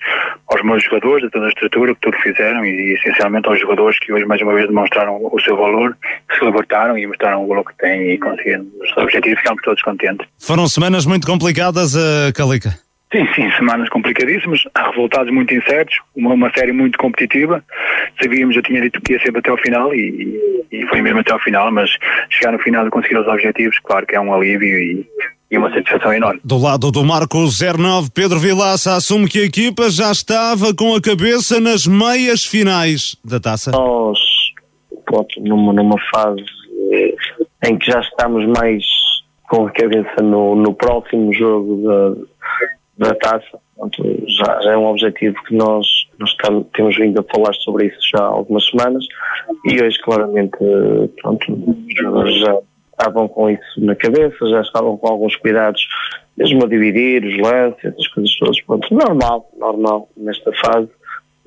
aos 0.46 0.62
meus 0.62 0.82
jogadores, 0.84 1.24
a 1.26 1.30
toda 1.30 1.46
a 1.46 1.48
estrutura, 1.48 1.94
que 1.94 2.00
tudo 2.00 2.16
fizeram 2.18 2.64
e 2.64 2.94
essencialmente 2.94 3.48
aos 3.48 3.60
jogadores 3.60 3.98
que 3.98 4.12
hoje 4.12 4.24
mais 4.24 4.40
uma 4.40 4.54
vez 4.54 4.66
demonstraram 4.66 5.18
o 5.20 5.40
seu 5.40 5.56
valor, 5.56 5.96
se 6.38 6.44
libertaram 6.44 6.96
e 6.96 7.06
mostraram 7.06 7.44
o 7.44 7.48
valor 7.48 7.64
que 7.64 7.76
têm 7.78 8.12
e 8.12 8.18
conseguiram 8.18 8.66
os 8.80 8.96
objetivos, 8.96 9.40
ficamos 9.40 9.62
todos 9.62 9.82
contentes. 9.82 10.26
Foram 10.38 10.66
semanas 10.68 11.04
muito 11.06 11.26
complicadas, 11.26 11.94
uh, 11.94 12.32
Calica. 12.34 12.67
Sim, 13.10 13.26
sim, 13.34 13.50
semanas 13.52 13.88
complicadíssimas, 13.88 14.60
resultados 14.76 15.32
muito 15.32 15.54
incertos, 15.54 15.98
uma, 16.14 16.34
uma 16.34 16.52
série 16.54 16.72
muito 16.72 16.98
competitiva. 16.98 17.64
Sabíamos, 18.20 18.54
eu 18.54 18.62
tinha 18.62 18.82
dito 18.82 19.00
que 19.00 19.14
ia 19.14 19.20
sempre 19.20 19.38
até 19.38 19.50
ao 19.50 19.56
final 19.56 19.94
e, 19.94 20.38
e 20.70 20.86
foi 20.88 21.00
mesmo 21.00 21.20
até 21.20 21.32
ao 21.32 21.40
final, 21.40 21.72
mas 21.72 21.90
chegar 22.28 22.52
no 22.52 22.58
final 22.58 22.86
e 22.86 22.90
conseguir 22.90 23.18
os 23.18 23.26
objetivos, 23.26 23.78
claro 23.78 24.06
que 24.06 24.14
é 24.14 24.20
um 24.20 24.34
alívio 24.34 24.78
e, 24.78 25.06
e 25.50 25.56
uma 25.56 25.72
satisfação 25.72 26.12
enorme. 26.12 26.38
Do 26.44 26.58
lado 26.58 26.90
do 26.90 27.02
Marco 27.02 27.38
09, 27.38 28.10
Pedro 28.14 28.38
Vilaça 28.38 28.94
assume 28.94 29.26
que 29.26 29.38
a 29.38 29.44
equipa 29.44 29.88
já 29.88 30.12
estava 30.12 30.74
com 30.74 30.94
a 30.94 31.00
cabeça 31.00 31.58
nas 31.58 31.86
meias 31.86 32.44
finais 32.44 33.16
da 33.24 33.40
taça. 33.40 33.70
Nós, 33.70 34.18
pronto, 35.06 35.40
numa, 35.40 35.72
numa 35.72 35.98
fase 36.14 36.44
eh, 36.92 37.14
em 37.64 37.78
que 37.78 37.90
já 37.90 38.00
estamos 38.00 38.46
mais 38.58 38.84
com 39.48 39.66
a 39.66 39.70
cabeça 39.70 40.22
no, 40.22 40.54
no 40.54 40.74
próximo 40.74 41.32
jogo 41.32 41.82
da 41.82 42.37
da 42.98 43.14
taça. 43.14 43.58
Portanto, 43.76 44.24
já, 44.26 44.60
já, 44.60 44.72
é 44.72 44.76
um 44.76 44.86
objetivo 44.86 45.36
que 45.44 45.54
nós, 45.54 45.86
nós 46.18 46.30
estamos, 46.30 46.66
temos 46.74 46.96
vindo 46.96 47.20
a 47.20 47.24
falar 47.24 47.54
sobre 47.54 47.86
isso 47.86 47.98
já 48.12 48.22
há 48.22 48.26
algumas 48.26 48.66
semanas 48.66 49.04
e 49.64 49.80
hoje 49.80 49.98
claramente 50.02 50.58
pronto, 51.22 51.46
já 52.40 52.58
estavam 52.90 53.28
com 53.28 53.48
isso 53.48 53.80
na 53.84 53.94
cabeça, 53.94 54.48
já 54.48 54.60
estavam 54.60 54.96
com 54.96 55.06
alguns 55.06 55.36
cuidados, 55.36 55.80
mesmo 56.36 56.64
a 56.64 56.68
dividir 56.68 57.24
os 57.24 57.38
lances, 57.38 57.84
essas 57.84 58.08
coisas 58.08 58.36
todas, 58.36 58.60
pronto, 58.62 58.92
normal, 58.92 59.48
normal 59.56 60.08
nesta 60.16 60.52
fase. 60.54 60.88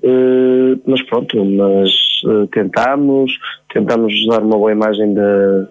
Uh, 0.03 0.81
mas 0.87 0.99
pronto, 1.03 1.45
mas 1.45 1.91
uh, 2.25 2.47
tentamos, 2.47 3.37
tentamos 3.71 4.13
dar 4.27 4.41
uma 4.41 4.57
boa 4.57 4.71
imagem 4.71 5.13
de, 5.13 5.67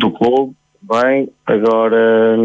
do 0.00 0.10
clube, 0.10 0.54
bem, 0.82 1.30
agora 1.46 2.36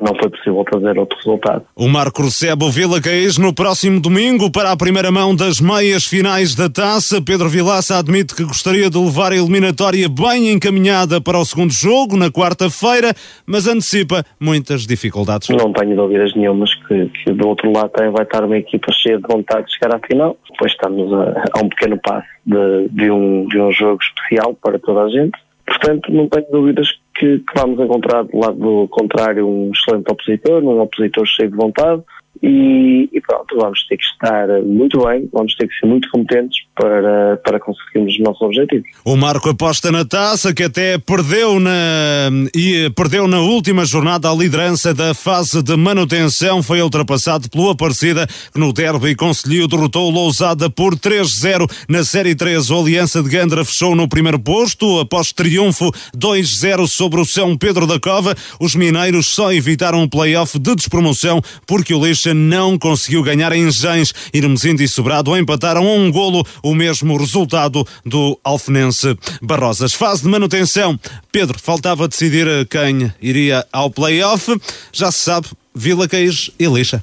não 0.00 0.14
foi 0.14 0.30
possível 0.30 0.64
fazer 0.72 0.98
outro 0.98 1.16
resultado. 1.18 1.64
O 1.76 1.88
Marco 1.88 2.22
recebe 2.22 2.64
o 2.64 2.70
Vila 2.70 3.00
Caís 3.00 3.38
no 3.38 3.54
próximo 3.54 4.00
domingo 4.00 4.50
para 4.50 4.72
a 4.72 4.76
primeira 4.76 5.10
mão 5.10 5.34
das 5.34 5.60
meias 5.60 6.04
finais 6.04 6.54
da 6.54 6.68
taça. 6.68 7.20
Pedro 7.22 7.48
Vilaça 7.48 7.98
admite 7.98 8.34
que 8.34 8.44
gostaria 8.44 8.88
de 8.88 8.98
levar 8.98 9.32
a 9.32 9.36
eliminatória 9.36 10.08
bem 10.08 10.50
encaminhada 10.52 11.20
para 11.20 11.38
o 11.38 11.44
segundo 11.44 11.72
jogo, 11.72 12.16
na 12.16 12.30
quarta-feira, 12.30 13.12
mas 13.46 13.66
antecipa 13.66 14.24
muitas 14.38 14.86
dificuldades. 14.86 15.48
Não 15.48 15.72
tenho 15.72 15.96
dúvidas 15.96 16.34
nenhumas 16.34 16.74
que, 16.86 17.06
que 17.06 17.32
do 17.32 17.48
outro 17.48 17.72
lado 17.72 17.90
vai 18.12 18.24
estar 18.24 18.44
uma 18.44 18.56
equipa 18.56 18.92
cheia 18.92 19.18
de 19.18 19.26
vontade 19.26 19.66
de 19.66 19.72
chegar 19.74 19.94
à 19.94 19.98
final. 19.98 20.36
Depois 20.50 20.72
estamos 20.72 21.12
a, 21.12 21.44
a 21.54 21.60
um 21.62 21.68
pequeno 21.68 21.98
passo 22.02 22.26
de, 22.44 22.88
de, 22.90 23.10
um, 23.10 23.46
de 23.48 23.60
um 23.60 23.72
jogo 23.72 23.98
especial 24.02 24.54
para 24.54 24.78
toda 24.78 25.02
a 25.02 25.08
gente. 25.08 25.38
Portanto, 25.66 26.12
não 26.12 26.28
tenho 26.28 26.46
dúvidas 26.50 26.88
que, 27.20 27.38
que, 27.40 27.60
vamos 27.60 27.78
encontrar 27.78 28.24
do 28.24 28.38
lado 28.38 28.88
contrário 28.88 29.46
um 29.46 29.70
excelente 29.70 30.10
opositor, 30.10 30.64
um 30.64 30.80
opositor 30.80 31.26
cheio 31.26 31.50
de 31.50 31.56
vontade 31.56 32.02
e, 32.42 33.08
e, 33.12 33.20
pronto, 33.20 33.54
vamos 33.56 33.86
ter 33.86 33.98
que 33.98 34.04
estar 34.04 34.48
muito 34.62 35.04
bem, 35.04 35.28
vamos 35.32 35.54
ter 35.56 35.68
que 35.68 35.74
ser 35.74 35.86
muito 35.86 36.08
competentes 36.10 36.58
para, 36.74 37.36
para 37.44 37.60
conseguirmos 37.60 38.14
os 38.14 38.20
nossos 38.20 38.40
objetivos. 38.40 38.88
O 39.04 39.14
Marco 39.14 39.50
aposta 39.50 39.92
na 39.92 40.06
taça 40.06 40.54
que 40.54 40.62
até 40.62 40.96
perdeu 40.96 41.60
na, 41.60 42.30
e 42.54 42.88
perdeu 42.96 43.28
na 43.28 43.40
última 43.40 43.84
jornada 43.84 44.30
a 44.30 44.34
liderança 44.34 44.94
da 44.94 45.12
fase 45.12 45.62
de 45.62 45.76
manutenção, 45.76 46.62
foi 46.62 46.80
ultrapassado 46.80 47.50
pelo 47.50 47.70
Aparecida 47.70 48.26
que 48.26 48.58
no 48.58 48.72
derby 48.72 49.14
conseguiu 49.14 49.68
derrotou 49.68 50.08
o 50.08 50.10
Lousada 50.10 50.70
por 50.70 50.96
3-0 50.96 51.70
na 51.88 52.04
Série 52.04 52.34
3. 52.34 52.70
O 52.70 52.80
Aliança 52.80 53.22
de 53.22 53.28
Gandra 53.28 53.64
fechou 53.64 53.94
no 53.94 54.08
primeiro 54.08 54.38
posto 54.38 54.98
após 55.00 55.32
triunfo 55.32 55.90
2-0 56.16 56.86
sobre 56.86 57.20
o 57.20 57.24
São 57.24 57.56
Pedro 57.56 57.86
da 57.86 58.00
Cova. 58.00 58.34
Os 58.58 58.74
mineiros 58.74 59.28
só 59.28 59.52
evitaram 59.52 60.02
um 60.02 60.08
play-off 60.08 60.58
de 60.58 60.74
despromoção 60.74 61.40
porque 61.66 61.94
o 61.94 62.00
Não 62.26 62.78
conseguiu 62.78 63.22
ganhar 63.22 63.52
em 63.52 63.70
Gens. 63.70 64.12
Irmesindo 64.32 64.82
e 64.82 64.88
Sobrado 64.88 65.36
empataram 65.36 65.86
um 65.86 66.10
golo 66.10 66.46
o 66.62 66.74
mesmo 66.74 67.16
resultado 67.16 67.86
do 68.04 68.38
Alfenense 68.44 69.16
Barrosas. 69.42 69.94
Fase 69.94 70.22
de 70.22 70.28
manutenção. 70.28 70.98
Pedro, 71.32 71.58
faltava 71.58 72.08
decidir 72.08 72.46
quem 72.68 73.12
iria 73.20 73.66
ao 73.72 73.90
play-off. 73.90 74.60
Já 74.92 75.10
se 75.10 75.18
sabe, 75.20 75.48
Vila 75.74 76.06
Queijo 76.06 76.52
e 76.58 76.66
Lixa. 76.66 77.02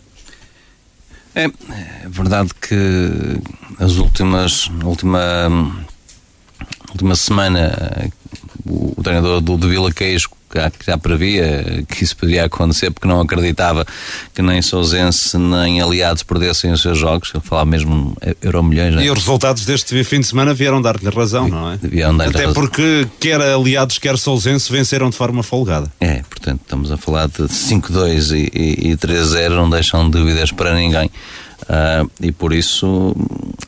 É, 1.36 1.46
é 1.46 2.10
verdade 2.10 2.50
que 2.60 2.76
as 3.80 3.98
últimas, 3.98 4.70
última, 4.84 5.50
última 6.90 7.16
semana 7.16 8.12
o, 8.66 8.94
o 8.98 9.04
treinador 9.04 9.42
do, 9.42 9.58
do 9.58 9.70
Vila 9.70 9.92
Queijo 9.92 10.30
que 10.50 10.86
já 10.86 10.98
previa 10.98 11.84
que 11.88 12.04
isso 12.04 12.16
poderia 12.16 12.46
acontecer 12.46 12.92
porque 12.92 13.08
não 13.08 13.22
acreditava 13.22 13.86
que 14.34 14.42
nem 14.42 14.62
Sousense 14.62 15.38
nem 15.38 15.82
aliados 15.82 16.24
perdessem 16.24 16.72
os 16.72 16.82
seus 16.82 16.98
jogos. 16.98 17.32
Ele 17.34 17.44
falava 17.44 17.70
mesmo 17.70 18.16
euro 18.42 18.64
milhões. 18.64 18.96
Né? 18.96 19.06
E 19.06 19.12
os 19.12 19.20
resultados 19.20 19.66
deste 19.66 20.04
fim 20.04 20.20
de 20.20 20.28
semana 20.28 20.54
vieram 20.54 20.82
dar-lhe 20.82 21.10
razão, 21.10 21.48
não 21.48 21.72
é? 21.72 21.78
dar 21.78 22.30
Até 22.30 22.40
razão. 22.46 22.54
porque 22.54 23.08
quer 23.20 23.42
aliados, 23.42 23.98
quer 23.98 24.18
Sousense 24.18 24.72
venceram 24.72 25.10
de 25.10 25.16
forma 25.16 25.44
folgada. 25.44 25.92
É, 26.00 26.22
portanto, 26.30 26.62
estamos 26.64 26.92
a 26.92 26.98
falar 26.98 27.28
de 27.28 27.44
5-2 27.44 28.32
e, 28.32 28.52
e, 28.58 28.92
e 28.92 28.98
3-0, 28.98 29.50
não 29.50 29.70
deixam 29.70 30.10
dúvidas 30.10 30.52
para 30.52 30.74
ninguém. 30.74 31.10
Uh, 31.68 32.10
e 32.22 32.32
por 32.32 32.54
isso 32.54 33.14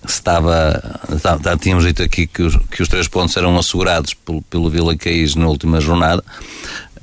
estava, 0.08 0.82
já 1.44 1.58
tínhamos 1.58 1.86
dito 1.86 2.02
aqui 2.02 2.26
que 2.26 2.42
os, 2.42 2.56
que 2.72 2.82
os 2.82 2.88
três 2.88 3.08
pontos 3.10 3.36
eram 3.36 3.58
assegurados 3.58 4.14
pelo, 4.14 4.42
pelo 4.44 4.70
Vila 4.70 4.96
Caís 4.96 5.36
na 5.36 5.48
última 5.48 5.82
jornada. 5.82 6.24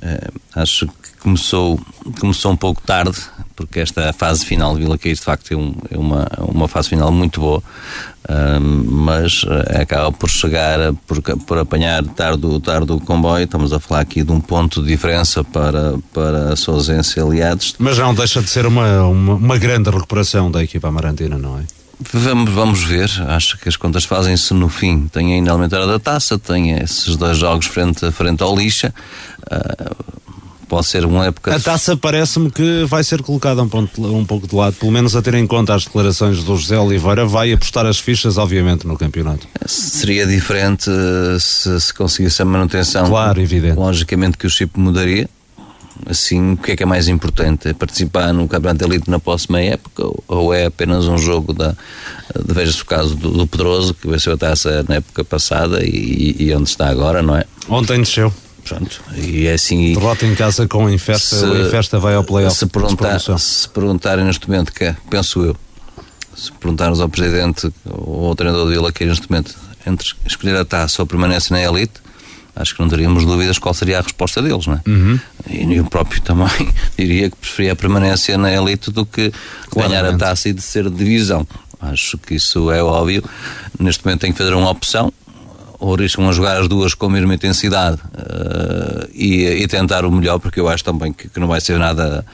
Uh, 0.01 0.39
acho 0.55 0.87
que 0.87 1.17
começou, 1.19 1.79
começou 2.19 2.51
um 2.51 2.55
pouco 2.55 2.81
tarde, 2.81 3.17
porque 3.55 3.79
esta 3.79 4.13
fase 4.13 4.45
final 4.45 4.75
de 4.75 4.81
Vila 4.81 4.97
Caís 4.97 5.19
de 5.19 5.25
facto 5.25 5.51
é, 5.51 5.55
um, 5.55 5.75
é 5.89 5.97
uma, 5.97 6.27
uma 6.39 6.67
fase 6.67 6.89
final 6.89 7.11
muito 7.11 7.41
boa, 7.41 7.57
uh, 7.59 8.59
mas 8.59 9.43
acaba 9.79 10.11
por 10.11 10.29
chegar, 10.29 10.93
por, 11.07 11.21
por 11.21 11.57
apanhar 11.57 12.03
tarde, 12.03 12.59
tarde 12.61 12.91
o 12.91 12.99
comboio. 12.99 13.45
Estamos 13.45 13.73
a 13.73 13.79
falar 13.79 14.01
aqui 14.01 14.23
de 14.23 14.31
um 14.31 14.39
ponto 14.39 14.81
de 14.81 14.87
diferença 14.87 15.43
para, 15.43 15.95
para 16.13 16.53
a 16.53 16.55
Sousense 16.55 17.19
aliados. 17.19 17.75
Mas 17.79 17.97
não 17.97 18.13
deixa 18.13 18.41
de 18.41 18.49
ser 18.49 18.65
uma, 18.65 19.03
uma, 19.03 19.33
uma 19.33 19.57
grande 19.57 19.89
recuperação 19.89 20.51
da 20.51 20.63
equipa 20.63 20.87
amarantina, 20.87 21.37
não 21.37 21.59
é? 21.59 21.76
Vamos, 21.99 22.51
vamos 22.51 22.83
ver, 22.83 23.09
acho 23.27 23.57
que 23.57 23.67
as 23.67 23.75
contas 23.75 24.03
fazem-se 24.05 24.53
no 24.53 24.69
fim. 24.69 25.07
Tem 25.07 25.33
ainda 25.33 25.51
a 25.51 25.53
elementar 25.53 25.85
da 25.87 25.99
taça, 25.99 26.37
tem 26.37 26.71
esses 26.71 27.15
dois 27.15 27.37
jogos 27.37 27.65
frente, 27.65 28.11
frente 28.11 28.43
ao 28.43 28.55
lixa. 28.55 28.93
Uh, 29.51 30.17
pode 30.67 30.85
ser 30.85 31.05
uma 31.05 31.25
época. 31.25 31.55
A 31.55 31.59
taça 31.59 31.97
parece-me 31.97 32.51
que 32.51 32.85
vai 32.85 33.03
ser 33.03 33.23
colocada 33.23 33.63
um, 33.63 33.69
ponto, 33.69 34.15
um 34.15 34.23
pouco 34.23 34.47
de 34.47 34.55
lado, 34.55 34.75
pelo 34.75 34.91
menos 34.91 35.15
a 35.15 35.21
ter 35.23 35.33
em 35.33 35.47
conta 35.47 35.73
as 35.73 35.85
declarações 35.85 36.43
do 36.43 36.55
José 36.55 36.77
Oliveira, 36.77 37.25
vai 37.25 37.51
apostar 37.51 37.85
as 37.87 37.97
fichas, 37.97 38.37
obviamente, 38.37 38.85
no 38.85 38.95
campeonato. 38.95 39.47
Seria 39.65 40.27
diferente 40.27 40.91
se, 41.39 41.81
se 41.81 41.93
conseguisse 41.93 42.41
a 42.43 42.45
manutenção. 42.45 43.09
Claro, 43.09 43.41
evidente. 43.41 43.75
Logicamente 43.75 44.37
que 44.37 44.45
o 44.45 44.49
chip 44.49 44.79
mudaria. 44.79 45.27
Assim, 46.05 46.53
o 46.53 46.57
que 46.57 46.71
é 46.71 46.75
que 46.75 46.83
é 46.83 46.85
mais 46.85 47.07
importante? 47.07 47.67
É 47.67 47.73
participar 47.73 48.33
no 48.33 48.47
Campeonato 48.47 48.85
de 48.85 48.93
Elite 48.93 49.09
na 49.09 49.19
próxima 49.19 49.61
época 49.61 50.03
ou 50.27 50.53
é 50.53 50.65
apenas 50.65 51.05
um 51.05 51.17
jogo 51.17 51.53
da. 51.53 51.69
de 51.69 52.53
Veja-se 52.53 52.81
o 52.81 52.85
caso 52.85 53.15
do, 53.15 53.31
do, 53.31 53.47
Pedroso, 53.47 53.93
que 53.93 54.07
venceu 54.07 54.33
a 54.33 54.37
taça 54.37 54.85
na 54.87 54.95
época 54.95 55.23
passada 55.23 55.83
e, 55.83 56.35
e 56.39 56.53
onde 56.53 56.69
está 56.69 56.87
agora, 56.89 57.21
não 57.21 57.35
é? 57.35 57.45
Ontem 57.69 57.99
desceu. 57.99 58.33
Pronto, 58.63 59.01
e 59.15 59.47
é 59.47 59.53
assim. 59.53 59.93
Derrota 59.93 60.25
em 60.25 60.35
casa 60.35 60.67
com 60.67 60.85
o 60.85 60.89
Infesta, 60.89 61.37
se, 61.37 61.45
o 61.45 61.67
Infesta 61.67 61.99
vai 61.99 62.15
ao 62.15 62.23
playoff. 62.23 62.57
Se, 62.57 62.65
perguntar, 62.65 63.19
se 63.19 63.69
perguntarem 63.69 64.25
neste 64.25 64.49
momento, 64.49 64.73
que 64.73 64.83
é, 64.83 64.95
penso 65.09 65.41
eu, 65.41 65.55
se 66.35 66.51
perguntarmos 66.51 66.99
ao 66.99 67.07
Presidente 67.07 67.71
ou 67.85 68.27
ao 68.27 68.35
treinador 68.35 68.65
do 68.65 68.71
Vila 68.71 68.91
que 68.91 69.05
neste 69.05 69.29
momento, 69.29 69.55
entre 69.85 70.13
escolher 70.25 70.57
a 70.57 70.65
taça 70.65 71.01
ou 71.01 71.07
permanência 71.07 71.53
na 71.55 71.63
elite, 71.63 72.01
acho 72.59 72.75
que 72.75 72.81
não 72.81 72.89
teríamos 72.89 73.25
dúvidas 73.25 73.57
qual 73.57 73.73
seria 73.73 73.99
a 73.99 74.01
resposta 74.01 74.41
deles, 74.41 74.67
não 74.67 74.73
é? 74.73 74.81
Uhum. 74.87 75.19
E 75.49 75.75
eu 75.75 75.85
próprio 75.85 76.21
também 76.21 76.47
diria 76.97 77.29
que 77.29 77.35
preferia 77.35 77.73
a 77.73 77.75
permanência 77.75 78.37
na 78.37 78.51
elite 78.51 78.91
do 78.91 79.05
que 79.05 79.31
ganhar 79.75 80.05
a 80.05 80.17
taça 80.17 80.49
e 80.49 80.53
de 80.53 80.61
ser 80.61 80.89
divisão. 80.89 81.47
Acho 81.79 82.17
que 82.17 82.35
isso 82.35 82.71
é 82.71 82.81
óbvio. 82.81 83.23
Neste 83.79 84.03
momento 84.03 84.21
tem 84.21 84.31
que 84.31 84.37
fazer 84.37 84.53
uma 84.53 84.69
opção 84.69 85.13
ou 85.79 85.93
arriscam 85.93 86.27
a 86.27 86.31
jogar 86.31 86.57
as 86.57 86.67
duas 86.67 86.93
com 86.93 87.05
a 87.05 87.09
mesma 87.09 87.35
intensidade 87.35 87.97
uh, 87.97 89.07
e, 89.13 89.43
e, 89.45 89.67
tentar 89.67 90.05
o 90.05 90.11
melhor, 90.11 90.39
porque 90.39 90.59
eu 90.59 90.67
acho 90.67 90.83
também 90.83 91.13
que, 91.13 91.29
que 91.29 91.39
não 91.39 91.47
vai 91.47 91.61
ser 91.61 91.77
nada 91.77 92.25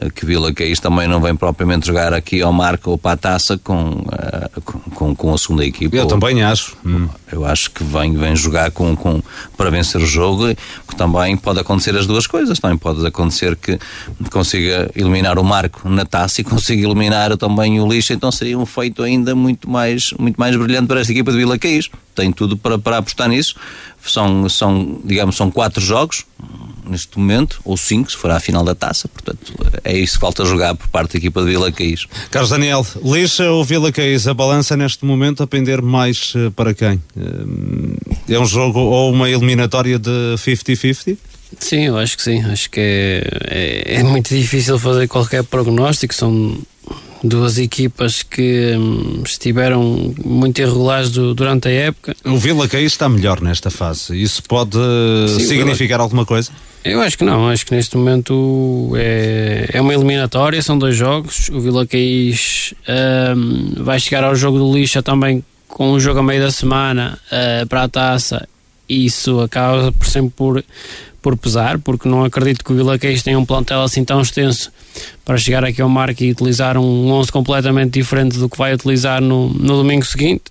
uh, 0.00 0.12
que 0.12 0.24
Vila 0.24 0.52
Caís 0.52 0.78
também 0.78 1.08
não 1.08 1.20
vem 1.20 1.34
propriamente 1.34 1.86
jogar 1.86 2.14
aqui 2.14 2.42
ao 2.42 2.52
marco 2.52 2.90
ou 2.90 2.98
para 2.98 3.12
a 3.12 3.16
taça 3.16 3.58
com, 3.58 3.90
uh, 3.90 4.60
com, 4.94 5.14
com, 5.14 5.34
a 5.34 5.38
segunda 5.38 5.64
equipa. 5.64 5.96
Eu 5.96 6.02
ou, 6.02 6.08
também 6.08 6.42
acho. 6.42 6.76
Hum. 6.86 7.08
Eu 7.30 7.44
acho 7.44 7.70
que 7.70 7.82
vem, 7.82 8.14
vem 8.14 8.36
jogar 8.36 8.70
com, 8.70 8.94
com, 8.94 9.22
para 9.56 9.70
vencer 9.70 10.00
o 10.00 10.06
jogo, 10.06 10.54
que 10.86 10.94
também 10.94 11.36
pode 11.36 11.58
acontecer 11.58 11.96
as 11.96 12.06
duas 12.06 12.26
coisas. 12.26 12.58
Também 12.58 12.76
pode 12.76 13.04
acontecer 13.06 13.56
que 13.56 13.78
consiga 14.30 14.90
eliminar 14.94 15.38
o 15.38 15.44
marco 15.44 15.88
na 15.88 16.04
taça 16.04 16.40
e 16.40 16.44
consiga 16.44 16.84
eliminar 16.84 17.36
também 17.36 17.80
o 17.80 17.88
lixo, 17.90 18.12
então 18.12 18.30
seria 18.30 18.58
um 18.58 18.66
feito 18.66 19.02
ainda 19.02 19.34
muito 19.34 19.68
mais, 19.68 20.12
muito 20.18 20.36
mais 20.36 20.54
brilhante 20.56 20.86
para 20.86 21.00
esta 21.00 21.12
equipa 21.12 21.32
de 21.32 21.38
Vila 21.38 21.58
Caís. 21.58 21.90
Tem 22.14 22.30
tudo 22.30 22.56
para, 22.58 22.78
para 22.78 22.91
apostar 22.98 23.28
nisso. 23.28 23.56
São, 24.04 24.48
são, 24.48 25.00
digamos, 25.04 25.36
são 25.36 25.50
quatro 25.50 25.80
jogos 25.80 26.24
neste 26.84 27.18
momento, 27.18 27.60
ou 27.64 27.76
cinco, 27.76 28.10
se 28.10 28.16
for 28.16 28.30
à 28.30 28.40
final 28.40 28.64
da 28.64 28.74
taça. 28.74 29.08
Portanto, 29.08 29.52
é 29.84 29.96
isso 29.96 30.14
que 30.14 30.20
falta 30.20 30.44
jogar 30.44 30.74
por 30.74 30.88
parte 30.88 31.12
da 31.12 31.18
equipa 31.18 31.40
de 31.40 31.50
Vila 31.50 31.70
Caís. 31.70 32.06
Carlos 32.30 32.50
Daniel, 32.50 32.86
Lixa 33.02 33.50
ou 33.50 33.64
Vila 33.64 33.92
Caís? 33.92 34.26
A 34.26 34.34
balança 34.34 34.76
neste 34.76 35.04
momento 35.04 35.42
a 35.42 35.46
pender 35.46 35.80
mais 35.80 36.34
uh, 36.34 36.50
para 36.50 36.74
quem? 36.74 37.02
Uh, 37.16 37.96
é 38.28 38.38
um 38.38 38.46
jogo 38.46 38.80
ou 38.80 39.12
uma 39.12 39.30
eliminatória 39.30 39.98
de 39.98 40.34
50-50? 40.36 41.16
Sim, 41.58 41.86
eu 41.86 41.98
acho 41.98 42.16
que 42.16 42.22
sim. 42.22 42.42
Acho 42.42 42.70
que 42.70 42.80
é, 42.80 43.22
é, 43.46 44.00
é 44.00 44.02
muito 44.02 44.34
difícil 44.34 44.78
fazer 44.78 45.06
qualquer 45.06 45.44
prognóstico. 45.44 46.14
São 46.14 46.56
duas 47.22 47.58
equipas 47.58 48.22
que 48.22 48.74
hum, 48.76 49.22
estiveram 49.24 50.14
muito 50.24 50.60
irregulares 50.60 51.10
do, 51.10 51.34
durante 51.34 51.68
a 51.68 51.70
época. 51.70 52.16
O 52.24 52.36
Vila 52.36 52.68
Caís 52.68 52.92
está 52.92 53.08
melhor 53.08 53.40
nesta 53.40 53.70
fase. 53.70 54.20
Isso 54.20 54.42
pode 54.42 54.78
Sim, 55.28 55.40
significar 55.40 55.98
eu, 55.98 56.02
alguma 56.02 56.26
coisa? 56.26 56.50
Eu 56.84 57.00
acho 57.00 57.16
que 57.16 57.24
não. 57.24 57.48
Acho 57.48 57.64
que 57.64 57.74
neste 57.74 57.96
momento 57.96 58.92
é, 58.96 59.70
é 59.72 59.80
uma 59.80 59.94
eliminatória, 59.94 60.60
são 60.62 60.78
dois 60.78 60.96
jogos. 60.96 61.48
O 61.50 61.60
Vila 61.60 61.86
Caís 61.86 62.74
hum, 63.36 63.74
vai 63.78 64.00
chegar 64.00 64.24
ao 64.24 64.34
jogo 64.34 64.58
do 64.58 64.72
Lixa 64.72 65.02
também 65.02 65.44
com 65.68 65.92
um 65.92 66.00
jogo 66.00 66.20
a 66.20 66.22
meio 66.22 66.42
da 66.42 66.50
semana 66.50 67.18
uh, 67.26 67.66
para 67.66 67.84
a 67.84 67.88
taça. 67.88 68.46
Isso 68.88 69.40
acaba 69.40 69.90
por 69.92 70.06
sempre 70.06 70.32
por 70.36 70.64
por 71.22 71.36
pesar, 71.36 71.78
porque 71.78 72.08
não 72.08 72.24
acredito 72.24 72.64
que 72.64 72.72
o 72.72 72.76
Vila 72.76 72.98
Queijo 72.98 73.22
tenha 73.22 73.38
um 73.38 73.46
plantel 73.46 73.82
assim 73.82 74.04
tão 74.04 74.20
extenso 74.20 74.72
para 75.24 75.38
chegar 75.38 75.64
aqui 75.64 75.80
ao 75.80 75.88
marco 75.88 76.22
e 76.22 76.32
utilizar 76.32 76.76
um 76.76 77.10
11 77.12 77.30
completamente 77.30 77.92
diferente 77.92 78.36
do 78.36 78.48
que 78.48 78.58
vai 78.58 78.74
utilizar 78.74 79.22
no, 79.22 79.48
no 79.48 79.76
domingo 79.76 80.04
seguinte. 80.04 80.44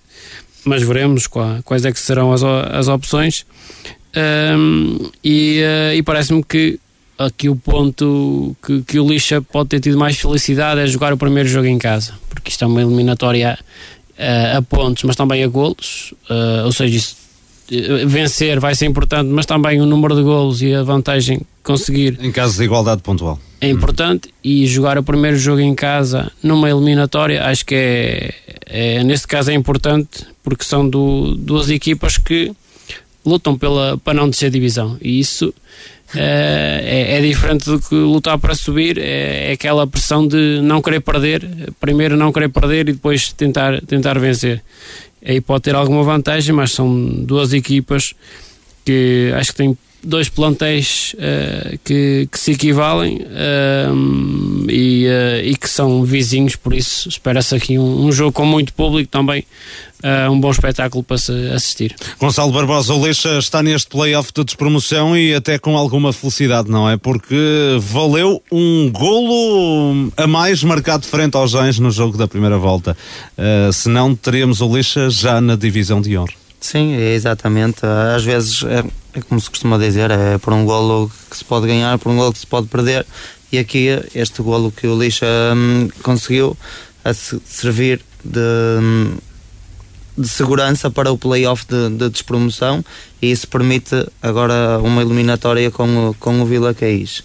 Mas 0.64 0.82
veremos 0.82 1.26
quais 1.26 1.84
é 1.84 1.92
que 1.92 2.00
serão 2.00 2.32
as, 2.32 2.42
as 2.42 2.88
opções. 2.88 3.44
Um, 4.16 5.10
e, 5.22 5.60
uh, 5.62 5.94
e 5.94 6.02
parece-me 6.02 6.42
que 6.42 6.78
aqui 7.18 7.48
o 7.48 7.56
ponto 7.56 8.56
que, 8.64 8.82
que 8.82 9.00
o 9.00 9.08
Lixa 9.08 9.42
pode 9.42 9.70
ter 9.70 9.80
tido 9.80 9.98
mais 9.98 10.18
felicidade 10.18 10.80
é 10.80 10.86
jogar 10.86 11.12
o 11.12 11.16
primeiro 11.16 11.48
jogo 11.48 11.66
em 11.66 11.78
casa, 11.78 12.14
porque 12.28 12.50
isto 12.50 12.64
é 12.64 12.66
uma 12.66 12.82
eliminatória 12.82 13.58
uh, 14.18 14.58
a 14.58 14.62
pontos, 14.62 15.02
mas 15.04 15.16
também 15.16 15.42
a 15.42 15.48
golos, 15.48 16.14
uh, 16.30 16.64
ou 16.64 16.72
seja, 16.72 16.96
isso 16.96 17.16
vencer 18.06 18.60
vai 18.60 18.74
ser 18.74 18.86
importante, 18.86 19.28
mas 19.28 19.46
também 19.46 19.80
o 19.80 19.86
número 19.86 20.14
de 20.14 20.22
golos 20.22 20.60
e 20.62 20.74
a 20.74 20.82
vantagem 20.82 21.40
conseguir. 21.62 22.18
Em 22.20 22.32
caso 22.32 22.58
de 22.58 22.64
igualdade 22.64 23.02
pontual. 23.02 23.38
É 23.60 23.68
importante 23.68 24.28
e 24.42 24.66
jogar 24.66 24.98
o 24.98 25.02
primeiro 25.02 25.36
jogo 25.36 25.60
em 25.60 25.74
casa 25.74 26.32
numa 26.42 26.68
eliminatória 26.68 27.44
acho 27.44 27.64
que 27.64 27.74
é, 27.74 28.34
é 28.66 29.04
neste 29.04 29.26
caso 29.28 29.50
é 29.52 29.54
importante 29.54 30.26
porque 30.42 30.64
são 30.64 30.88
do, 30.88 31.36
duas 31.36 31.70
equipas 31.70 32.18
que 32.18 32.52
lutam 33.24 33.56
pela, 33.56 33.96
para 33.98 34.14
não 34.14 34.28
descer 34.28 34.50
divisão 34.50 34.98
e 35.00 35.20
isso 35.20 35.54
é, 36.14 37.16
é, 37.16 37.20
diferente 37.20 37.64
do 37.64 37.80
que 37.80 37.94
lutar 37.94 38.38
para 38.38 38.54
subir, 38.54 38.98
é, 38.98 39.50
é, 39.50 39.52
aquela 39.52 39.86
pressão 39.86 40.26
de 40.26 40.60
não 40.62 40.82
querer 40.82 41.00
perder, 41.00 41.48
primeiro 41.80 42.16
não 42.16 42.32
querer 42.32 42.48
perder 42.48 42.88
e 42.88 42.92
depois 42.92 43.32
tentar, 43.32 43.80
tentar 43.82 44.18
vencer. 44.18 44.62
Aí 45.24 45.40
pode 45.40 45.62
ter 45.62 45.74
alguma 45.74 46.02
vantagem, 46.02 46.54
mas 46.54 46.72
são 46.72 47.06
duas 47.24 47.52
equipas 47.52 48.14
que 48.84 49.32
acho 49.34 49.50
que 49.50 49.56
têm 49.56 49.76
dois 50.04 50.28
plantéis 50.28 51.14
uh, 51.14 51.78
que, 51.84 52.28
que, 52.30 52.38
se 52.38 52.52
equivalem 52.52 53.18
uh, 53.18 54.70
e, 54.70 55.06
uh, 55.06 55.44
e, 55.44 55.56
que 55.56 55.68
são 55.68 56.02
vizinhos, 56.02 56.56
por 56.56 56.74
isso 56.74 57.08
espera-se 57.08 57.54
aqui 57.54 57.78
um, 57.78 58.06
um, 58.06 58.12
jogo 58.12 58.32
com 58.32 58.44
muito 58.44 58.72
público 58.74 59.08
também, 59.08 59.46
um 60.28 60.40
bom 60.40 60.50
espetáculo 60.50 61.04
para 61.04 61.16
se 61.16 61.32
assistir. 61.54 61.94
Gonçalo 62.18 62.50
Barbosa, 62.50 62.92
o 62.92 63.00
Leixa 63.00 63.38
está 63.38 63.62
neste 63.62 63.88
playoff 63.88 64.32
de 64.34 64.42
despromoção 64.42 65.16
e 65.16 65.32
até 65.32 65.60
com 65.60 65.76
alguma 65.76 66.12
felicidade, 66.12 66.68
não 66.68 66.90
é? 66.90 66.96
Porque 66.96 67.36
valeu 67.78 68.42
um 68.50 68.90
golo 68.90 70.12
a 70.16 70.26
mais 70.26 70.64
marcado 70.64 71.06
frente 71.06 71.36
aos 71.36 71.52
Gens 71.52 71.78
no 71.78 71.92
jogo 71.92 72.18
da 72.18 72.26
primeira 72.26 72.58
volta. 72.58 72.96
Uh, 73.38 73.72
senão 73.72 74.12
teríamos 74.12 74.60
o 74.60 74.72
Leixa 74.72 75.08
já 75.08 75.40
na 75.40 75.54
divisão 75.54 76.00
de 76.00 76.18
honra. 76.18 76.41
Sim, 76.62 76.94
é 76.94 77.12
exatamente. 77.12 77.84
Às 77.84 78.22
vezes 78.22 78.62
é, 78.62 78.84
é, 79.18 79.20
como 79.22 79.40
se 79.40 79.50
costuma 79.50 79.76
dizer, 79.76 80.10
é 80.12 80.38
por 80.38 80.52
um 80.52 80.64
golo 80.64 81.10
que 81.28 81.36
se 81.36 81.44
pode 81.44 81.66
ganhar, 81.66 81.98
por 81.98 82.10
um 82.10 82.16
golo 82.16 82.32
que 82.32 82.38
se 82.38 82.46
pode 82.46 82.68
perder. 82.68 83.04
E 83.50 83.58
aqui 83.58 83.88
este 84.14 84.40
golo 84.40 84.70
que 84.70 84.86
o 84.86 84.96
Lixa 84.96 85.26
hum, 85.54 85.88
conseguiu 86.04 86.56
a 87.04 87.12
se 87.12 87.42
servir 87.44 88.00
de, 88.24 88.38
hum, 88.80 89.16
de 90.16 90.28
segurança 90.28 90.88
para 90.88 91.10
o 91.10 91.18
playoff 91.18 91.66
de, 91.66 91.90
de 91.90 92.08
despromoção 92.08 92.84
e 93.20 93.32
isso 93.32 93.48
permite 93.48 94.06
agora 94.22 94.78
uma 94.78 95.02
eliminatória 95.02 95.68
com 95.68 96.10
o, 96.10 96.14
com 96.14 96.40
o 96.40 96.46
Vila 96.46 96.72
Caís. 96.72 97.24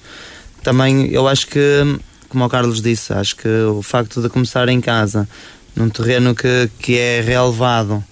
Também 0.63 1.11
eu 1.11 1.27
acho 1.27 1.45
que, 1.45 1.99
como 2.27 2.43
o 2.43 2.49
Carlos 2.49 2.81
disse, 2.81 3.13
acho 3.13 3.35
que 3.35 3.47
o 3.47 3.83
facto 3.83 4.19
de 4.19 4.29
começar 4.29 4.67
em 4.67 4.81
casa, 4.81 5.29
num 5.75 5.89
terreno 5.89 6.33
que, 6.33 6.69
que 6.79 6.97
é 6.97 7.21
relevado, 7.21 8.03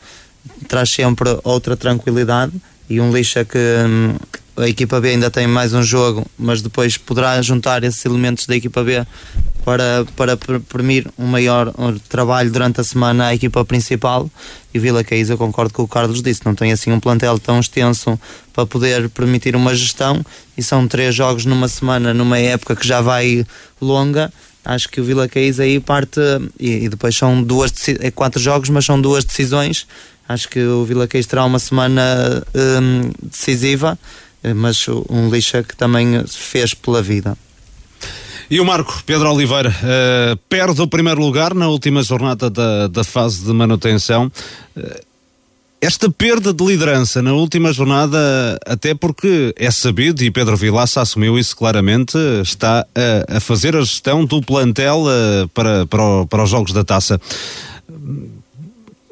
traz 0.67 0.89
sempre 0.89 1.37
outra 1.43 1.75
tranquilidade 1.75 2.53
e 2.89 2.99
um 3.01 3.11
lixa 3.11 3.43
que 3.43 3.57
hum, 3.57 4.15
a 4.57 4.69
equipa 4.69 5.01
B 5.01 5.09
ainda 5.09 5.29
tem 5.29 5.47
mais 5.47 5.73
um 5.73 5.83
jogo, 5.83 6.25
mas 6.37 6.61
depois 6.61 6.97
poderá 6.97 7.41
juntar 7.41 7.83
esses 7.83 8.05
elementos 8.05 8.45
da 8.45 8.55
equipa 8.55 8.83
B 8.83 9.05
para, 9.65 10.05
para 10.15 10.37
permitir 10.37 11.11
um 11.17 11.25
maior 11.25 11.73
trabalho 12.07 12.51
durante 12.51 12.79
a 12.79 12.83
semana 12.83 13.27
à 13.27 13.35
equipa 13.35 13.65
principal. 13.65 14.29
E 14.73 14.79
Vila 14.79 15.03
Caís, 15.03 15.29
eu 15.29 15.37
concordo 15.37 15.73
com 15.73 15.83
o 15.83 15.87
Carlos 15.87 16.21
disse, 16.21 16.45
não 16.45 16.55
tem 16.55 16.71
assim 16.71 16.91
um 16.91 16.99
plantel 16.99 17.37
tão 17.39 17.59
extenso 17.59 18.17
para 18.53 18.65
poder 18.65 19.09
permitir 19.09 19.55
uma 19.55 19.75
gestão. 19.75 20.23
E 20.57 20.63
são 20.63 20.87
três 20.87 21.13
jogos 21.13 21.45
numa 21.45 21.67
semana, 21.67 22.13
numa 22.13 22.37
época 22.37 22.75
que 22.75 22.87
já 22.87 23.01
vai 23.01 23.45
longa. 23.81 24.31
Acho 24.65 24.89
que 24.89 24.99
o 24.99 25.03
Vila 25.03 25.27
Caís 25.29 25.59
aí 25.59 25.79
parte, 25.79 26.19
e, 26.59 26.85
e 26.85 26.89
depois 26.89 27.15
são 27.15 27.41
duas, 27.41 27.71
é 27.99 28.09
quatro 28.09 28.41
jogos, 28.41 28.69
mas 28.69 28.83
são 28.83 28.99
duas 28.99 29.23
decisões 29.23 29.85
Acho 30.27 30.49
que 30.49 30.59
o 30.59 30.83
Vila 30.83 31.07
Queijo 31.07 31.27
terá 31.27 31.45
uma 31.45 31.59
semana 31.59 32.43
um, 32.53 33.11
decisiva, 33.21 33.97
eh, 34.43 34.53
mas 34.53 34.83
um 35.09 35.29
lixa 35.29 35.61
que 35.61 35.75
também 35.75 36.23
fez 36.27 36.73
pela 36.73 37.01
vida. 37.01 37.37
E 38.49 38.59
o 38.59 38.65
Marco 38.65 39.03
Pedro 39.05 39.31
Oliveira 39.31 39.69
uh, 39.69 40.37
perde 40.49 40.81
o 40.81 40.87
primeiro 40.87 41.19
lugar 41.19 41.53
na 41.53 41.67
última 41.67 42.03
jornada 42.03 42.49
da, 42.49 42.87
da 42.87 43.03
fase 43.03 43.43
de 43.43 43.53
manutenção. 43.53 44.31
Uh, 44.75 45.05
esta 45.85 46.09
perda 46.09 46.51
de 46.51 46.65
liderança 46.65 47.21
na 47.21 47.33
última 47.33 47.71
jornada, 47.71 48.17
até 48.65 48.95
porque 48.95 49.53
é 49.55 49.69
sabido, 49.69 50.23
e 50.23 50.31
Pedro 50.31 50.57
Vilaça 50.57 50.99
assumiu 50.99 51.37
isso 51.37 51.55
claramente, 51.55 52.17
está 52.41 52.83
a, 53.29 53.37
a 53.37 53.39
fazer 53.39 53.75
a 53.75 53.81
gestão 53.81 54.25
do 54.25 54.41
plantel 54.41 55.03
uh, 55.03 55.47
para, 55.49 55.85
para, 55.85 56.03
o, 56.03 56.25
para 56.25 56.43
os 56.43 56.49
jogos 56.49 56.73
da 56.73 56.83
taça 56.83 57.21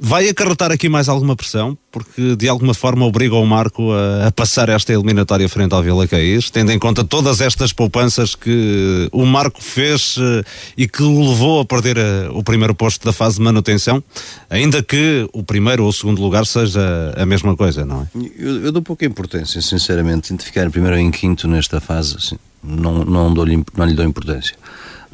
Vai 0.06 0.28
acarretar 0.28 0.70
aqui 0.70 0.90
mais 0.90 1.08
alguma 1.08 1.34
pressão, 1.34 1.78
porque 1.90 2.36
de 2.36 2.50
alguma 2.50 2.74
forma 2.74 3.06
obriga 3.06 3.36
o 3.36 3.46
Marco 3.46 3.94
a, 3.94 4.28
a 4.28 4.32
passar 4.34 4.68
esta 4.68 4.92
eliminatória 4.92 5.48
frente 5.48 5.74
ao 5.74 5.82
Vila 5.82 6.06
Caís, 6.06 6.50
tendo 6.50 6.74
em 6.74 6.78
conta 6.78 7.06
todas 7.06 7.40
estas 7.40 7.72
poupanças 7.72 8.36
que 8.36 9.08
o 9.14 9.26
Marco 9.26 9.64
fez 9.64 10.18
uh, 10.18 10.44
e 10.78 10.90
que 10.90 11.02
o 11.02 11.30
levou 11.30 11.62
a 11.62 11.66
perder 11.66 11.98
uh, 11.98 12.38
o 12.38 12.44
primeiro 12.44 12.76
posto 12.76 13.06
da 13.06 13.14
fase 13.14 13.38
de 13.38 13.44
manutenção, 13.44 14.04
ainda 14.50 14.84
que 14.84 15.26
o 15.32 15.42
primeiro 15.42 15.84
ou 15.84 15.90
o 15.90 15.94
segundo 15.94 16.22
lugar 16.22 16.46
seja 16.46 17.14
a 17.16 17.26
mesma 17.26 17.56
coisa, 17.56 17.86
não 17.86 18.02
é? 18.02 18.08
Eu, 18.38 18.66
eu 18.66 18.72
dou 18.74 18.82
pouca 18.82 19.06
importância, 19.06 19.62
sinceramente, 19.62 20.34
de 20.34 20.44
ficar 20.44 20.70
primeiro 20.70 20.98
ou 20.98 21.02
em 21.02 21.12
quinto 21.12 21.48
nesta 21.48 21.80
fase, 21.80 22.18
assim, 22.18 22.36
não, 22.62 23.06
não, 23.06 23.34
dou 23.34 23.46
não 23.46 23.86
lhe 23.86 23.94
dou 23.94 24.06
importância. 24.06 24.58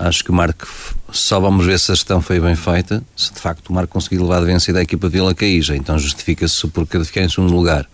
Acho 0.02 0.24
que 0.24 0.32
o 0.32 0.34
Marco, 0.34 0.66
só 1.12 1.42
vamos 1.42 1.66
ver 1.66 1.78
se 1.78 1.92
a 1.92 1.96
gestão 1.96 2.22
foi 2.22 2.40
bem 2.40 2.56
feita, 2.56 3.04
se 3.18 3.34
de 3.34 3.40
facto 3.42 3.68
o 3.68 3.74
Marco 3.74 3.92
conseguiu 3.92 4.22
levar 4.22 4.38
a 4.38 4.46
vencida 4.46 4.80
a 4.80 4.82
equipa 4.82 5.08
de 5.08 5.14
Vila 5.14 5.36
Caíja, 5.36 5.76
então 5.76 6.00
justifica-se 6.00 6.66
o 6.66 6.70
porquê 6.70 6.98
de 6.98 7.04
ficar 7.04 7.22
em 7.22 7.28
segundo 7.28 7.54
lugar. 7.54 7.86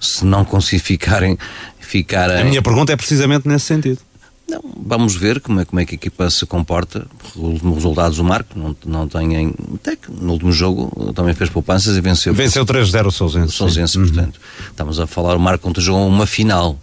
Se 0.00 0.24
não 0.26 0.44
conseguir 0.44 0.80
ficarem, 0.80 1.38
ficar 1.78 2.32
a... 2.32 2.40
a 2.40 2.44
minha 2.44 2.60
pergunta 2.60 2.92
é 2.92 2.96
precisamente 2.96 3.46
nesse 3.46 3.66
sentido. 3.66 4.00
Não, 4.48 4.60
vamos 4.76 5.14
ver 5.14 5.40
como 5.40 5.60
é, 5.60 5.64
como 5.64 5.78
é 5.78 5.84
que 5.84 5.94
a 5.94 5.96
equipa 5.96 6.28
se 6.30 6.44
comporta. 6.46 7.06
Os 7.36 7.62
resultados 7.62 8.16
do 8.16 8.24
Marco 8.24 8.58
não, 8.58 8.76
não 8.84 9.06
têm. 9.06 9.54
Até 9.76 9.94
que 9.94 10.10
no 10.10 10.32
último 10.32 10.50
jogo 10.50 11.12
também 11.14 11.32
fez 11.34 11.48
poupanças 11.48 11.96
e 11.96 12.00
venceu. 12.00 12.34
Venceu 12.34 12.66
3-0 12.66 13.06
o 13.06 13.10
Sousense. 13.12 13.48
O 13.48 13.56
Sousense, 13.56 13.98
portanto. 13.98 14.36
Uhum. 14.36 14.66
Estamos 14.70 15.00
a 15.00 15.06
falar, 15.06 15.36
o 15.36 15.40
Marco 15.40 15.62
contra 15.62 15.80
jogou 15.80 16.08
uma 16.08 16.26
final. 16.26 16.76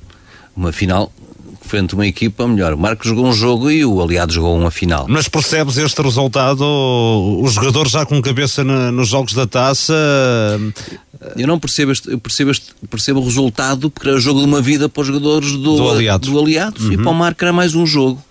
Uma 0.55 0.71
final 0.71 1.11
frente 1.73 1.95
uma 1.95 2.05
equipa 2.05 2.47
melhor. 2.47 2.73
O 2.73 2.77
Marcos 2.77 3.07
jogou 3.07 3.25
um 3.25 3.33
jogo 3.33 3.71
e 3.71 3.83
o 3.83 3.99
aliado 3.99 4.31
jogou 4.31 4.55
uma 4.55 4.69
final. 4.69 5.07
Mas 5.09 5.27
percebes 5.27 5.75
este 5.75 5.99
resultado? 6.03 6.63
Os 7.41 7.53
jogadores 7.53 7.91
já 7.91 8.05
com 8.05 8.21
cabeça 8.21 8.63
na, 8.63 8.91
nos 8.91 9.07
jogos 9.07 9.33
da 9.33 9.47
taça? 9.47 9.95
Eu 11.35 11.47
não 11.47 11.57
percebo 11.57 11.91
este, 11.91 12.11
eu 12.11 12.19
percebo, 12.19 12.51
este, 12.51 12.75
percebo 12.87 13.21
o 13.21 13.23
resultado 13.23 13.89
porque 13.89 14.07
era 14.07 14.17
o 14.17 14.21
jogo 14.21 14.41
de 14.41 14.45
uma 14.45 14.61
vida 14.61 14.87
para 14.87 15.01
os 15.01 15.07
jogadores 15.07 15.53
do, 15.53 15.77
do 15.77 15.89
Aliados, 15.89 16.29
do 16.29 16.39
aliados 16.39 16.85
uhum. 16.85 16.91
e 16.91 16.97
para 16.97 17.09
o 17.09 17.13
Marco 17.15 17.43
era 17.43 17.51
mais 17.51 17.73
um 17.73 17.87
jogo 17.87 18.23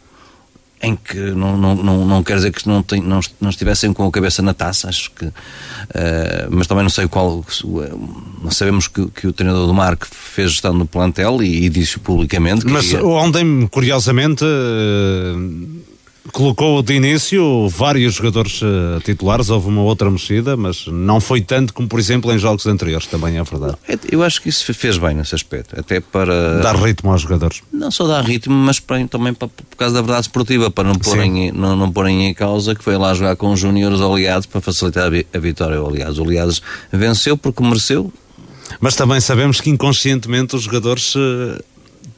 em 0.82 0.96
que 0.96 1.16
não, 1.16 1.56
não, 1.56 1.74
não, 1.74 2.06
não 2.06 2.22
quer 2.22 2.36
dizer 2.36 2.52
que 2.52 2.66
não, 2.66 2.82
tem, 2.82 3.00
não, 3.00 3.20
não 3.40 3.50
estivessem 3.50 3.92
com 3.92 4.06
a 4.06 4.10
cabeça 4.10 4.42
na 4.42 4.52
taça, 4.52 4.88
acho 4.88 5.10
que. 5.12 5.26
Uh, 5.26 5.32
mas 6.50 6.66
também 6.66 6.82
não 6.82 6.90
sei 6.90 7.06
qual. 7.06 7.44
Uh, 7.64 8.50
sabemos 8.50 8.88
que, 8.88 9.06
que 9.08 9.26
o 9.26 9.32
treinador 9.32 9.66
do 9.66 9.74
Marco 9.74 10.06
fez 10.10 10.52
gestão 10.52 10.74
no 10.74 10.86
plantel 10.86 11.42
e, 11.42 11.66
e 11.66 11.68
disse 11.68 11.98
publicamente. 11.98 12.64
Que 12.64 12.72
mas 12.72 12.92
ontem, 12.94 13.66
curiosamente. 13.68 14.44
Uh 14.44 15.91
colocou 16.30 16.82
de 16.82 16.94
início 16.94 17.68
vários 17.68 18.14
jogadores 18.14 18.62
uh, 18.62 19.00
titulares, 19.04 19.50
houve 19.50 19.68
uma 19.68 19.82
outra 19.82 20.10
mexida, 20.10 20.56
mas 20.56 20.86
não 20.86 21.20
foi 21.20 21.40
tanto 21.40 21.74
como, 21.74 21.88
por 21.88 21.98
exemplo, 21.98 22.32
em 22.32 22.38
jogos 22.38 22.66
anteriores, 22.66 23.06
também 23.06 23.38
é 23.38 23.42
verdade. 23.42 23.76
Eu 24.10 24.22
acho 24.22 24.40
que 24.40 24.48
isso 24.48 24.72
fez 24.72 24.98
bem 24.98 25.14
nesse 25.14 25.34
aspecto, 25.34 25.78
até 25.78 26.00
para... 26.00 26.60
Dar 26.60 26.76
ritmo 26.76 27.10
aos 27.10 27.22
jogadores. 27.22 27.62
Não 27.72 27.90
só 27.90 28.06
dar 28.06 28.22
ritmo, 28.22 28.54
mas 28.54 28.80
também 29.10 29.34
para, 29.34 29.48
por 29.48 29.76
causa 29.76 29.94
da 29.94 30.00
verdade 30.00 30.26
esportiva, 30.26 30.70
para 30.70 30.84
não 30.84 30.94
porem, 30.94 31.50
não, 31.50 31.74
não 31.74 31.90
porem 31.90 32.26
em 32.26 32.34
causa 32.34 32.74
que 32.74 32.84
foi 32.84 32.96
lá 32.96 33.12
jogar 33.14 33.36
com 33.36 33.52
os 33.52 33.58
júniores 33.58 34.00
aliados 34.00 34.46
para 34.46 34.60
facilitar 34.60 35.10
a, 35.32 35.38
vitória 35.38 35.76
ao 35.76 35.88
aliados. 35.88 36.18
O 36.18 36.22
aliados 36.22 36.62
venceu 36.92 37.36
porque 37.36 37.62
mereceu, 37.62 38.12
mas 38.80 38.94
também 38.94 39.20
sabemos 39.20 39.60
que 39.60 39.70
inconscientemente 39.70 40.56
os 40.56 40.62
jogadores 40.62 41.14
uh, 41.14 41.62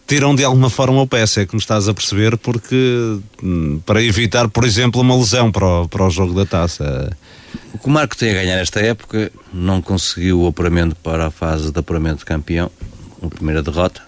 tiram 0.07 0.35
de 0.35 0.45
alguma 0.45 0.69
forma 0.69 1.01
o 1.01 1.07
pé, 1.07 1.23
é 1.23 1.47
que 1.47 1.55
me 1.55 1.61
estás 1.61 1.89
a 1.89 1.95
perceber, 1.95 2.37
porque 2.37 3.19
hum, 3.43 3.81
para 3.85 4.03
evitar, 4.03 4.49
por 4.49 4.65
exemplo, 4.65 5.01
uma 5.01 5.17
lesão 5.17 5.51
para 5.51 5.67
o, 5.67 5.89
para 5.89 6.07
o 6.07 6.11
jogo 6.11 6.35
da 6.35 6.45
taça. 6.45 7.17
O 7.73 7.79
que 7.79 7.87
o 7.87 7.91
Marco 7.91 8.17
tem 8.17 8.31
a 8.31 8.35
ganhar 8.35 8.59
esta 8.59 8.81
época 8.81 9.31
não 9.53 9.81
conseguiu 9.81 10.43
o 10.43 10.47
apuramento 10.47 10.97
para 10.97 11.27
a 11.27 11.31
fase 11.31 11.73
de 11.73 11.79
apuramento 11.79 12.19
de 12.19 12.25
campeão, 12.25 12.71
a 13.23 13.29
primeira 13.29 13.63
derrota, 13.63 14.03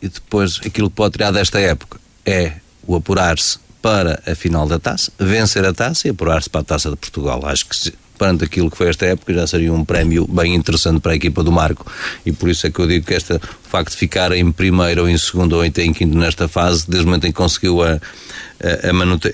e 0.00 0.08
depois 0.08 0.60
aquilo 0.64 0.88
que 0.88 0.96
pode 0.96 1.12
tirar 1.12 1.32
desta 1.32 1.60
época 1.60 2.00
é 2.24 2.54
o 2.86 2.96
apurar-se 2.96 3.58
para 3.82 4.22
a 4.26 4.34
final 4.34 4.66
da 4.66 4.78
taça, 4.78 5.12
vencer 5.18 5.64
a 5.64 5.72
taça 5.72 6.08
e 6.08 6.10
apurar-se 6.10 6.48
para 6.48 6.60
a 6.60 6.64
taça 6.64 6.90
de 6.90 6.96
Portugal. 6.96 7.44
Acho 7.44 7.66
que 7.66 7.92
perante 8.18 8.44
aquilo 8.44 8.70
que 8.70 8.76
foi 8.76 8.88
esta 8.88 9.06
época, 9.06 9.32
já 9.32 9.46
seria 9.46 9.72
um 9.72 9.84
prémio 9.84 10.26
bem 10.26 10.54
interessante 10.54 11.00
para 11.00 11.12
a 11.12 11.14
equipa 11.14 11.42
do 11.42 11.52
Marco. 11.52 11.90
E 12.26 12.32
por 12.32 12.48
isso 12.48 12.66
é 12.66 12.70
que 12.70 12.80
eu 12.80 12.86
digo 12.86 13.06
que 13.06 13.14
este 13.14 13.40
facto 13.62 13.92
de 13.92 13.96
ficar 13.96 14.32
em 14.32 14.50
primeiro 14.50 15.02
ou 15.02 15.08
em 15.08 15.16
segundo 15.16 15.54
ou 15.54 15.64
em 15.64 15.70
quinto 15.70 16.16
nesta 16.16 16.48
fase, 16.48 16.84
desde 16.88 17.04
o 17.04 17.06
momento 17.06 17.26
em 17.26 17.30
que 17.30 17.36
conseguiu 17.36 17.82
a, 17.82 18.00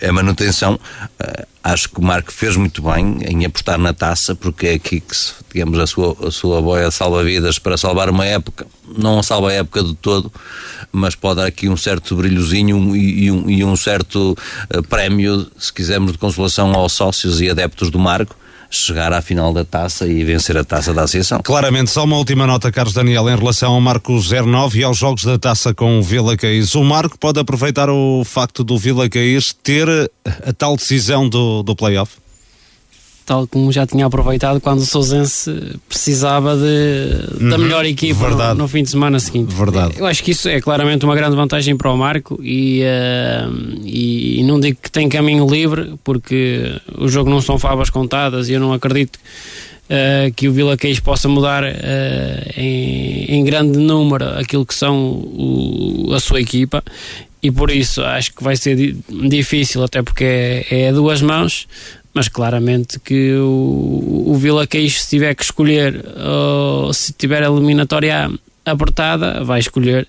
a, 0.07 0.13
manutenção, 0.13 0.79
eh, 1.19 1.47
acho 1.63 1.89
que 1.89 1.99
o 1.99 2.03
Marco 2.03 2.31
fez 2.31 2.57
muito 2.57 2.83
bem 2.83 3.19
em 3.27 3.47
apostar 3.47 3.79
na 3.79 3.95
taça, 3.95 4.35
porque 4.35 4.67
é 4.67 4.75
aqui 4.75 5.01
que, 5.01 5.17
digamos, 5.53 5.79
a 5.79 5.87
sua, 5.87 6.17
a 6.27 6.31
sua 6.31 6.61
boia 6.61 6.91
salva-vidas 6.91 7.59
para 7.59 7.79
salvar 7.79 8.11
uma 8.11 8.27
época, 8.27 8.67
não 8.99 9.23
salva 9.23 9.51
a 9.51 9.55
época 9.55 9.83
de 9.83 9.95
todo, 9.95 10.31
mas 10.93 11.15
pode 11.15 11.37
dar 11.41 11.47
aqui 11.47 11.69
um 11.69 11.77
certo 11.77 12.17
brilhozinho 12.17 12.95
e, 12.95 13.31
um, 13.31 13.49
e 13.49 13.65
um 13.65 13.77
certo 13.77 14.37
uh, 14.75 14.83
prémio, 14.83 15.51
se 15.59 15.73
quisermos, 15.73 16.13
de 16.13 16.19
consolação 16.19 16.75
aos 16.75 16.93
sócios 16.93 17.41
e 17.41 17.49
adeptos 17.49 17.91
do 17.91 17.99
Marco, 17.99 18.37
chegar 18.77 19.13
à 19.13 19.21
final 19.21 19.53
da 19.53 19.65
taça 19.65 20.07
e 20.07 20.25
vencer 20.25 20.57
a 20.57 20.65
taça 20.65 20.93
da 20.93 21.03
Associação. 21.03 21.41
Claramente, 21.43 21.91
só 21.91 22.05
uma 22.05 22.17
última 22.17 22.47
nota, 22.47 22.71
Carlos 22.73 22.95
Daniel, 22.95 23.29
em 23.29 23.37
relação 23.37 23.73
ao 23.73 23.81
Marco 23.81 24.13
09 24.13 24.81
e 24.81 24.85
aos 24.85 24.99
jogos 24.99 25.25
da 25.25 25.39
taça 25.39 25.75
com 25.75 25.99
o 25.99 26.03
Vila 26.03 26.37
Caís. 26.37 26.75
O 26.75 26.85
Marco 26.85 27.19
pode 27.19 27.41
aproveitar 27.41 27.89
o 27.89 28.23
facto 28.25 28.65
do 28.65 28.79
Vila 28.79 29.09
Caís 29.09 29.55
ter 29.63 29.89
a 30.25 30.53
tal 30.53 30.77
decisão 30.77 31.29
do, 31.29 31.63
do 31.63 31.75
play-off? 31.77 32.24
Tal 33.25 33.47
como 33.47 33.73
já 33.73 33.87
tinha 33.87 34.07
aproveitado 34.07 34.61
quando 34.61 34.81
o 34.81 34.85
Sousense 34.85 35.79
precisava 35.89 36.57
de, 36.57 37.43
uhum, 37.43 37.49
da 37.51 37.59
melhor 37.59 37.85
equipa 37.85 38.29
no, 38.29 38.55
no, 38.55 38.69
fim 38.69 38.83
de 38.83 38.91
semana 38.91 39.19
seguinte. 39.19 39.55
Verdade. 39.55 39.95
Eu 39.99 40.07
acho 40.07 40.23
que 40.23 40.33
isso 40.33 40.49
é 40.49 40.61
claramente 40.61 41.05
uma 41.05 41.15
grande 41.15 41.35
vantagem 41.35 41.77
para 41.77 41.91
o 41.91 41.97
Marco 41.97 42.39
e, 42.43 42.83
uh, 42.83 43.81
e, 43.85 44.43
não 44.45 44.61
digo 44.61 44.79
que 44.83 44.91
tem 44.91 45.09
caminho 45.09 45.47
livre, 45.47 45.95
porque 46.05 46.81
o 46.99 47.09
jogo 47.09 47.31
não 47.31 47.41
são 47.41 47.59
favas 47.59 47.89
contadas 47.91 48.49
e 48.49 48.53
eu 48.53 48.61
não 48.61 48.73
acredito 48.73 49.17
uh, 49.17 50.33
que 50.35 50.49
o 50.49 50.53
Vila 50.53 50.77
Queijo 50.77 51.03
possa 51.03 51.29
mudar 51.29 51.65
uh, 51.65 51.67
em, 52.57 53.37
em, 53.37 53.45
grande 53.45 53.79
número 53.79 54.39
aquilo 54.39 54.67
que 54.67 54.75
são 54.75 54.97
o, 54.97 56.13
a 56.15 56.21
sua 56.21 56.41
equipa 56.41 56.83
e 57.43 57.51
por 57.51 57.71
isso 57.71 58.03
acho 58.03 58.35
que 58.35 58.43
vai 58.43 58.57
ser 58.57 58.97
difícil, 59.29 59.83
até 59.85 60.03
porque 60.03 60.25
é, 60.25 60.87
é 60.87 60.93
duas 60.93 61.21
mãos, 61.21 61.67
mas 62.15 62.29
claramente 62.29 63.01
que 63.01 63.35
o, 63.35 64.25
o 64.29 64.37
Vila 64.37 64.67
Queixo, 64.67 65.01
se 65.01 65.11
tiver 65.11 65.35
que 65.35 65.43
escolher, 65.43 66.05
ou 66.17 66.93
se 66.95 67.13
tiver 67.13 67.43
a 67.43 67.47
eliminatória 67.47 68.31
apertada, 68.65 69.43
vai 69.43 69.59
escolher 69.59 70.07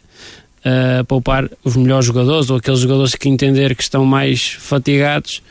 uh, 0.59 1.03
poupar 1.05 1.49
os 1.63 1.75
melhores 1.75 2.05
jogadores 2.05 2.49
ou 2.49 2.57
aqueles 2.57 2.79
jogadores 2.79 3.15
que 3.15 3.27
entender 3.27 3.75
que 3.75 3.83
estão 3.83 4.05
mais 4.05 4.55
fatigados 4.59 5.41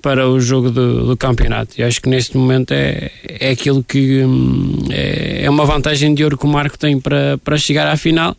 para 0.00 0.28
o 0.28 0.38
jogo 0.38 0.70
do, 0.70 1.06
do 1.06 1.16
campeonato. 1.16 1.74
E 1.76 1.82
acho 1.82 2.00
que 2.00 2.08
neste 2.08 2.36
momento 2.36 2.70
é, 2.70 3.10
é 3.28 3.50
aquilo 3.50 3.82
que 3.82 4.22
hum, 4.24 4.84
é, 4.90 5.44
é 5.44 5.50
uma 5.50 5.64
vantagem 5.64 6.14
de 6.14 6.22
ouro 6.22 6.38
que 6.38 6.46
o 6.46 6.48
Marco 6.48 6.78
tem 6.78 7.00
para, 7.00 7.36
para 7.38 7.58
chegar 7.58 7.88
à 7.88 7.96
final. 7.96 8.36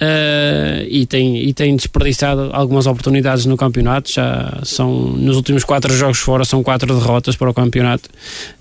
Uh, 0.00 0.86
e, 0.88 1.06
tem, 1.06 1.38
e 1.38 1.52
tem 1.52 1.74
desperdiçado 1.74 2.50
algumas 2.52 2.86
oportunidades 2.86 3.46
no 3.46 3.56
campeonato. 3.56 4.12
Já 4.12 4.60
são 4.62 4.92
nos 4.92 5.36
últimos 5.36 5.64
quatro 5.64 5.92
jogos 5.92 6.18
fora, 6.18 6.44
são 6.44 6.62
quatro 6.62 6.94
derrotas 6.94 7.34
para 7.34 7.50
o 7.50 7.54
campeonato. 7.54 8.08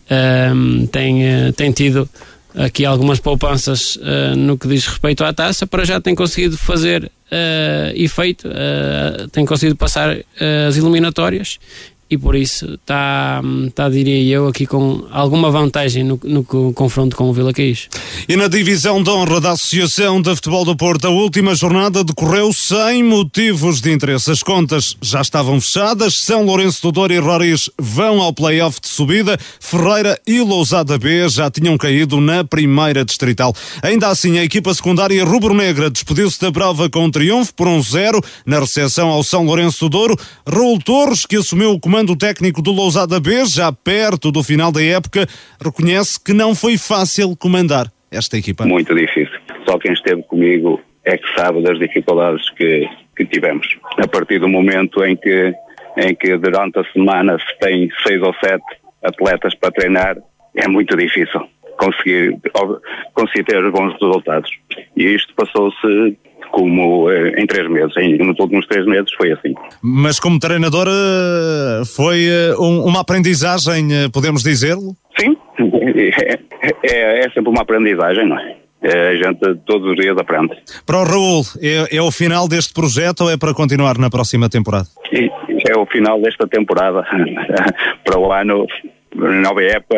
Uh, 0.09 0.87
tem, 0.87 1.23
uh, 1.23 1.53
tem 1.53 1.71
tido 1.71 2.09
aqui 2.55 2.85
algumas 2.85 3.19
poupanças 3.19 3.99
no 4.35 4.57
que 4.57 4.67
diz 4.67 4.87
respeito 4.87 5.23
à 5.23 5.31
taça. 5.31 5.67
Para 5.67 5.85
já 5.85 6.01
tem 6.01 6.15
conseguido 6.15 6.57
fazer 6.57 7.11
efeito, 7.93 8.49
tem 9.31 9.45
conseguido 9.45 9.75
passar 9.75 10.17
as 10.67 10.75
eliminatórias 10.75 11.59
e 12.09 12.17
por 12.17 12.35
isso 12.35 12.75
está, 12.75 13.41
está, 13.67 13.89
diria 13.89 14.21
eu, 14.23 14.47
aqui 14.47 14.65
com 14.65 15.05
alguma 15.11 15.51
vantagem 15.51 16.03
no, 16.03 16.19
no 16.23 16.43
confronto 16.43 17.15
com 17.15 17.29
o 17.29 17.33
Vila 17.33 17.51
Caís. 17.51 17.89
E 18.27 18.35
na 18.37 18.47
divisão 18.47 19.03
de 19.03 19.09
honra 19.09 19.41
da 19.41 19.51
Associação 19.51 20.21
de 20.21 20.33
Futebol 20.35 20.63
do 20.63 20.75
Porto, 20.75 21.07
a 21.07 21.09
última 21.09 21.53
jornada 21.53 22.03
decorreu 22.03 22.51
sem 22.53 23.03
motivos 23.03 23.81
de 23.81 23.91
interesse. 23.91 24.31
As 24.31 24.41
contas 24.41 24.95
já 25.01 25.21
estavam 25.21 25.59
fechadas, 25.59 26.21
São 26.21 26.45
Lourenço 26.45 26.81
do 26.81 26.91
Douro 26.93 27.13
e 27.13 27.19
Roriz 27.19 27.69
vão 27.77 28.21
ao 28.21 28.31
play-off 28.31 28.79
de 28.79 28.87
subida, 28.87 29.37
Ferreira 29.59 30.17
e 30.25 30.39
Lousada 30.39 30.97
B 30.97 31.27
já 31.27 31.51
tinham 31.51 31.77
caído 31.77 32.21
na 32.21 32.43
primeira 32.43 33.03
distrital. 33.03 33.53
Ainda 33.81 34.07
assim, 34.07 34.37
a 34.37 34.43
equipa 34.43 34.73
secundária 34.73 35.23
rubro-negra 35.25 35.89
despediu-se 35.89 36.39
da 36.39 36.51
prova 36.51 36.89
com 36.89 37.05
um 37.05 37.11
triunfo 37.11 37.53
por 37.53 37.67
um 37.67 37.81
zero 37.81 38.21
na 38.45 38.59
recepção 38.59 39.09
ao 39.09 39.23
São 39.23 39.43
Lourenço 39.43 39.79
do 39.81 39.89
Douro. 39.89 40.17
Raul 40.47 40.79
Torres, 40.79 41.25
que 41.25 41.35
assumiu 41.35 41.71
o 41.71 41.79
comando 41.79 41.96
comando 41.97 42.15
técnico 42.15 42.61
do 42.61 42.71
Lousada 42.71 43.19
B, 43.19 43.43
já 43.47 43.71
perto 43.71 44.31
do 44.31 44.43
final 44.43 44.71
da 44.71 44.83
época, 44.83 45.25
reconhece 45.59 46.23
que 46.23 46.31
não 46.31 46.53
foi 46.53 46.77
fácil 46.77 47.35
comandar 47.35 47.87
esta 48.11 48.37
equipa. 48.37 48.67
Muito 48.67 48.93
difícil. 48.93 49.35
Só 49.67 49.79
quem 49.79 49.93
esteve 49.93 50.21
comigo 50.21 50.79
é 51.03 51.17
que 51.17 51.27
sabe 51.35 51.63
das 51.63 51.79
dificuldades 51.79 52.47
que, 52.51 52.87
que 53.15 53.25
tivemos. 53.25 53.67
A 53.97 54.07
partir 54.07 54.37
do 54.37 54.47
momento 54.47 55.03
em 55.03 55.15
que, 55.15 55.51
em 55.97 56.13
que 56.13 56.37
durante 56.37 56.77
a 56.77 56.83
semana 56.93 57.35
se 57.39 57.59
tem 57.59 57.89
seis 58.05 58.21
ou 58.21 58.35
sete 58.43 58.63
atletas 59.01 59.55
para 59.55 59.71
treinar, 59.71 60.17
é 60.55 60.67
muito 60.67 60.95
difícil 60.95 61.49
conseguir, 61.79 62.37
conseguir 63.15 63.43
ter 63.43 63.71
bons 63.71 63.93
resultados. 63.99 64.51
E 64.95 65.03
isto 65.03 65.33
passou-se 65.33 66.15
como 66.57 67.07
eh, 67.11 67.39
em 67.39 67.45
três 67.45 67.69
meses. 67.69 67.95
Em, 67.97 68.17
nos 68.17 68.39
últimos 68.39 68.65
três 68.65 68.83
meses 68.87 69.13
foi 69.15 69.31
assim. 69.31 69.53
Mas 69.79 70.19
como 70.19 70.39
treinador 70.39 70.87
eh, 70.87 71.83
foi 71.95 72.25
eh, 72.25 72.55
uma 72.57 73.01
aprendizagem, 73.01 73.87
podemos 74.11 74.41
dizê-lo? 74.41 74.95
Sim, 75.19 75.37
é, 75.59 76.39
é, 76.83 77.25
é, 77.25 77.29
sempre 77.29 77.49
uma 77.49 77.61
aprendizagem, 77.61 78.27
não 78.27 78.39
é? 78.39 78.55
A 78.81 79.15
gente 79.15 79.39
todos 79.65 79.91
os 79.91 79.95
dias 79.95 80.17
aprende. 80.17 80.55
Para 80.85 80.99
o 80.99 81.03
Raul, 81.03 81.43
é, 81.61 81.97
é 81.97 82.01
o 82.01 82.11
final 82.11 82.47
deste 82.47 82.73
projeto 82.73 83.21
ou 83.21 83.31
é 83.31 83.37
para 83.37 83.53
continuar 83.53 83.97
na 83.97 84.09
próxima 84.09 84.49
temporada? 84.49 84.87
É 85.11 85.77
o 85.77 85.85
final 85.85 86.19
desta 86.21 86.47
temporada. 86.47 87.03
para 88.03 88.19
o 88.19 88.31
ano, 88.31 88.65
nova 89.15 89.63
época, 89.63 89.97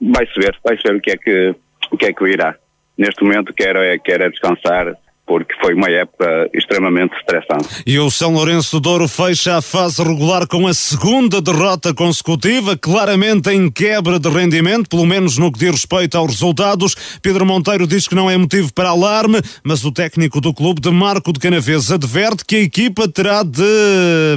vai-se 0.00 0.40
ver, 0.40 0.56
vai-se 0.64 0.82
ver 0.82 0.96
o 0.96 1.00
que 1.00 1.10
é 1.10 1.16
que, 1.16 1.54
o 1.90 1.96
que 1.96 2.06
é 2.06 2.12
que 2.12 2.24
irá. 2.28 2.54
Neste 2.96 3.24
momento 3.24 3.52
quero 3.52 3.80
é, 3.80 3.98
quero 3.98 4.24
é 4.24 4.30
descansar 4.30 4.96
porque 5.26 5.54
foi 5.60 5.74
uma 5.74 5.88
época 5.90 6.50
extremamente 6.52 7.16
estressante. 7.16 7.82
E 7.86 7.98
o 7.98 8.10
São 8.10 8.34
Lourenço 8.34 8.78
do 8.78 8.80
Douro 8.80 9.08
fecha 9.08 9.56
a 9.56 9.62
fase 9.62 10.02
regular 10.02 10.46
com 10.46 10.66
a 10.66 10.74
segunda 10.74 11.40
derrota 11.40 11.94
consecutiva, 11.94 12.76
claramente 12.76 13.50
em 13.50 13.70
quebra 13.70 14.18
de 14.18 14.28
rendimento, 14.28 14.88
pelo 14.88 15.06
menos 15.06 15.38
no 15.38 15.50
que 15.50 15.58
diz 15.58 15.70
respeito 15.70 16.18
aos 16.18 16.32
resultados. 16.32 16.94
Pedro 17.22 17.46
Monteiro 17.46 17.86
diz 17.86 18.06
que 18.06 18.14
não 18.14 18.30
é 18.30 18.36
motivo 18.36 18.72
para 18.72 18.90
alarme, 18.90 19.40
mas 19.62 19.84
o 19.84 19.92
técnico 19.92 20.40
do 20.40 20.52
clube 20.52 20.80
de 20.80 20.90
Marco 20.90 21.32
de 21.32 21.40
Canaves 21.40 21.90
adverte 21.90 22.44
que 22.44 22.56
a 22.56 22.60
equipa 22.60 23.08
terá 23.08 23.42
de 23.42 23.62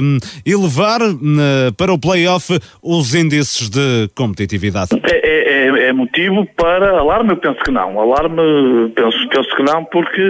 hum, 0.02 0.18
elevar 0.46 1.02
hum, 1.02 1.36
para 1.76 1.92
o 1.92 1.98
play-off 1.98 2.58
os 2.82 3.14
índices 3.14 3.68
de 3.68 4.08
competitividade. 4.14 4.90
É, 5.04 5.28
é, 5.28 5.66
é, 5.66 5.88
é 5.88 5.92
motivo 5.92 6.46
para 6.56 6.98
alarme? 6.98 7.32
Eu 7.32 7.36
penso 7.36 7.58
que 7.60 7.70
não. 7.70 8.00
Alarme, 8.00 8.90
penso, 8.94 9.28
penso 9.28 9.56
que 9.56 9.62
não, 9.62 9.84
porque 9.84 10.22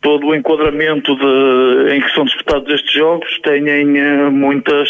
todo 0.00 0.26
o 0.28 0.34
enquadramento 0.34 1.14
de, 1.16 1.94
em 1.94 2.00
que 2.00 2.10
são 2.14 2.24
disputados 2.24 2.72
estes 2.72 2.92
jogos 2.92 3.28
têm 3.42 3.68
eh, 3.68 4.30
muitas, 4.30 4.88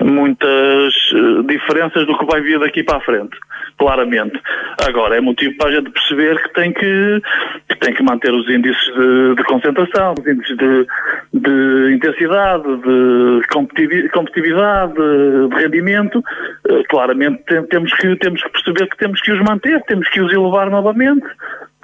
muitas 0.00 0.94
eh, 1.12 1.42
diferenças 1.46 2.06
do 2.06 2.16
que 2.18 2.24
vai 2.24 2.40
vir 2.40 2.58
daqui 2.58 2.82
para 2.82 2.98
a 2.98 3.00
frente, 3.00 3.36
claramente. 3.78 4.40
Agora, 4.86 5.16
é 5.16 5.20
motivo 5.20 5.56
para 5.56 5.68
a 5.68 5.72
gente 5.72 5.90
perceber 5.90 6.42
que 6.42 6.54
tem 6.54 6.72
que, 6.72 7.22
que 7.68 7.78
tem 7.80 7.94
que 7.94 8.02
manter 8.02 8.32
os 8.32 8.48
índices 8.48 8.84
de, 8.94 9.34
de 9.36 9.44
concentração, 9.44 10.14
os 10.18 10.26
índices 10.26 10.56
de, 10.56 10.86
de 11.34 11.94
intensidade, 11.94 12.64
de 12.64 14.08
competitividade, 14.12 14.94
de 14.94 15.54
rendimento. 15.54 16.22
Eh, 16.68 16.82
claramente 16.88 17.42
temos 17.68 17.92
que, 17.94 18.16
temos 18.16 18.42
que 18.42 18.50
perceber 18.50 18.88
que 18.88 18.96
temos 18.96 19.20
que 19.20 19.32
os 19.32 19.40
manter, 19.40 19.82
temos 19.82 20.08
que 20.08 20.20
os 20.20 20.32
elevar 20.32 20.70
novamente 20.70 21.26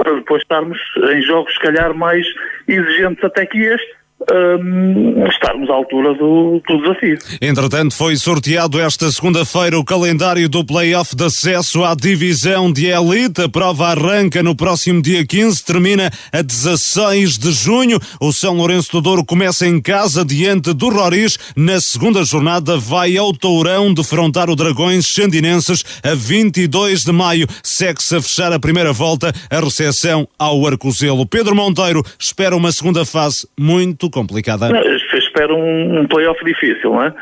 para 0.02 0.14
depois 0.14 0.42
estarmos 0.42 0.78
em 1.12 1.22
jogos, 1.22 1.52
se 1.52 1.60
calhar, 1.60 1.94
mais 1.94 2.26
exigentes 2.66 3.22
até 3.22 3.44
que 3.44 3.58
este, 3.58 3.99
um, 4.30 5.26
estarmos 5.26 5.70
à 5.70 5.74
altura 5.74 6.14
do, 6.14 6.60
do, 6.66 6.82
desafio. 6.82 7.18
Entretanto, 7.40 7.94
foi 7.94 8.16
sorteado 8.16 8.78
esta 8.78 9.10
segunda-feira 9.10 9.78
o 9.78 9.84
calendário 9.84 10.48
do 10.48 10.64
play-off 10.64 11.16
de 11.16 11.24
acesso 11.24 11.84
à 11.84 11.94
divisão 11.94 12.70
de 12.70 12.86
elite. 12.86 13.42
A 13.42 13.48
prova 13.48 13.88
arranca 13.88 14.42
no 14.42 14.54
próximo 14.54 15.00
dia 15.00 15.24
15, 15.26 15.64
termina 15.64 16.10
a 16.32 16.42
16 16.42 17.38
de 17.38 17.52
junho. 17.52 17.98
O 18.20 18.32
São 18.32 18.56
Lourenço 18.56 18.92
do 18.92 19.00
Douro 19.00 19.24
começa 19.24 19.66
em 19.66 19.80
casa 19.80 20.24
diante 20.24 20.72
do 20.74 20.90
Roriz. 20.90 21.38
Na 21.56 21.80
segunda 21.80 22.22
jornada 22.24 22.76
vai 22.76 23.16
ao 23.16 23.32
Tourão 23.32 23.92
defrontar 23.94 24.50
o 24.50 24.56
Dragões 24.56 25.06
Xandinenses 25.06 25.84
a 26.02 26.14
22 26.14 27.04
de 27.04 27.12
maio. 27.12 27.46
Segue-se 27.62 28.16
a 28.16 28.22
fechar 28.22 28.52
a 28.52 28.60
primeira 28.60 28.92
volta 28.92 29.32
a 29.50 29.60
recepção 29.60 30.28
ao 30.38 30.66
Arcozelo. 30.66 31.26
Pedro 31.26 31.54
Monteiro 31.54 32.02
espera 32.18 32.56
uma 32.56 32.72
segunda 32.72 33.04
fase 33.04 33.48
muito 33.58 34.09
complicada. 34.10 34.68
Não, 34.68 34.82
espero 35.14 35.56
um, 35.56 36.00
um 36.00 36.06
playoff 36.06 36.44
difícil, 36.44 36.92
não 36.92 37.04
é? 37.04 37.14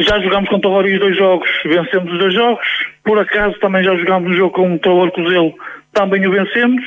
Já 0.00 0.20
jogámos 0.20 0.48
contra 0.48 0.70
o 0.70 0.72
Roriz 0.72 1.00
dois 1.00 1.16
jogos, 1.16 1.48
vencemos 1.64 2.12
os 2.12 2.18
dois 2.18 2.32
jogos. 2.32 2.66
Por 3.04 3.18
acaso 3.18 3.58
também 3.58 3.82
já 3.82 3.96
jogámos 3.96 4.30
um 4.30 4.34
jogo 4.34 4.54
contra 4.54 4.92
o 4.92 5.02
Arcozelo, 5.02 5.54
também 5.92 6.24
o 6.26 6.30
vencemos. 6.30 6.82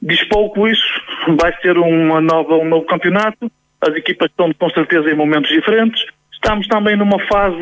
Diz 0.00 0.22
pouco 0.28 0.66
isso, 0.66 0.82
vai 1.36 1.54
ser 1.60 1.76
uma 1.76 2.20
nova, 2.20 2.54
um 2.54 2.68
novo 2.68 2.86
campeonato. 2.86 3.50
As 3.80 3.94
equipas 3.94 4.30
estão 4.30 4.50
com 4.54 4.70
certeza 4.70 5.10
em 5.10 5.14
momentos 5.14 5.50
diferentes. 5.50 6.02
Estamos 6.44 6.68
também 6.68 6.94
numa 6.94 7.18
fase, 7.20 7.56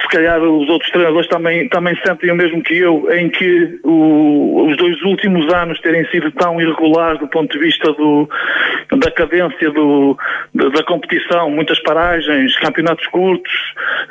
se 0.00 0.08
calhar 0.10 0.40
os 0.40 0.68
outros 0.68 0.88
treinadores 0.92 1.28
também, 1.28 1.68
também 1.70 1.98
sentem 2.06 2.30
o 2.30 2.36
mesmo 2.36 2.62
que 2.62 2.78
eu, 2.78 3.12
em 3.12 3.28
que 3.28 3.80
o, 3.82 4.64
os 4.68 4.76
dois 4.76 5.02
últimos 5.02 5.52
anos 5.52 5.80
terem 5.80 6.06
sido 6.08 6.30
tão 6.30 6.60
irregulares 6.60 7.18
do 7.18 7.26
ponto 7.26 7.52
de 7.52 7.58
vista 7.58 7.92
do, 7.94 8.30
da 8.96 9.10
cadência 9.10 9.72
do, 9.72 10.16
da 10.54 10.84
competição, 10.84 11.50
muitas 11.50 11.80
paragens, 11.80 12.56
campeonatos 12.60 13.08
curtos, 13.08 13.52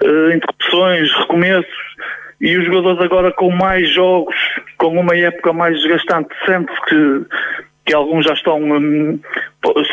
uh, 0.04 0.34
interrupções, 0.34 1.10
recomeços. 1.14 1.96
E 2.42 2.58
os 2.58 2.66
jogadores 2.66 3.00
agora 3.00 3.32
com 3.32 3.50
mais 3.50 3.90
jogos, 3.94 4.36
com 4.78 4.88
uma 4.88 5.16
época 5.16 5.54
mais 5.54 5.80
desgastante, 5.80 6.28
sente-se 6.46 6.82
que, 6.82 7.26
que 7.86 7.94
alguns 7.94 8.26
já 8.26 8.34
estão, 8.34 8.62
hum, 8.62 9.18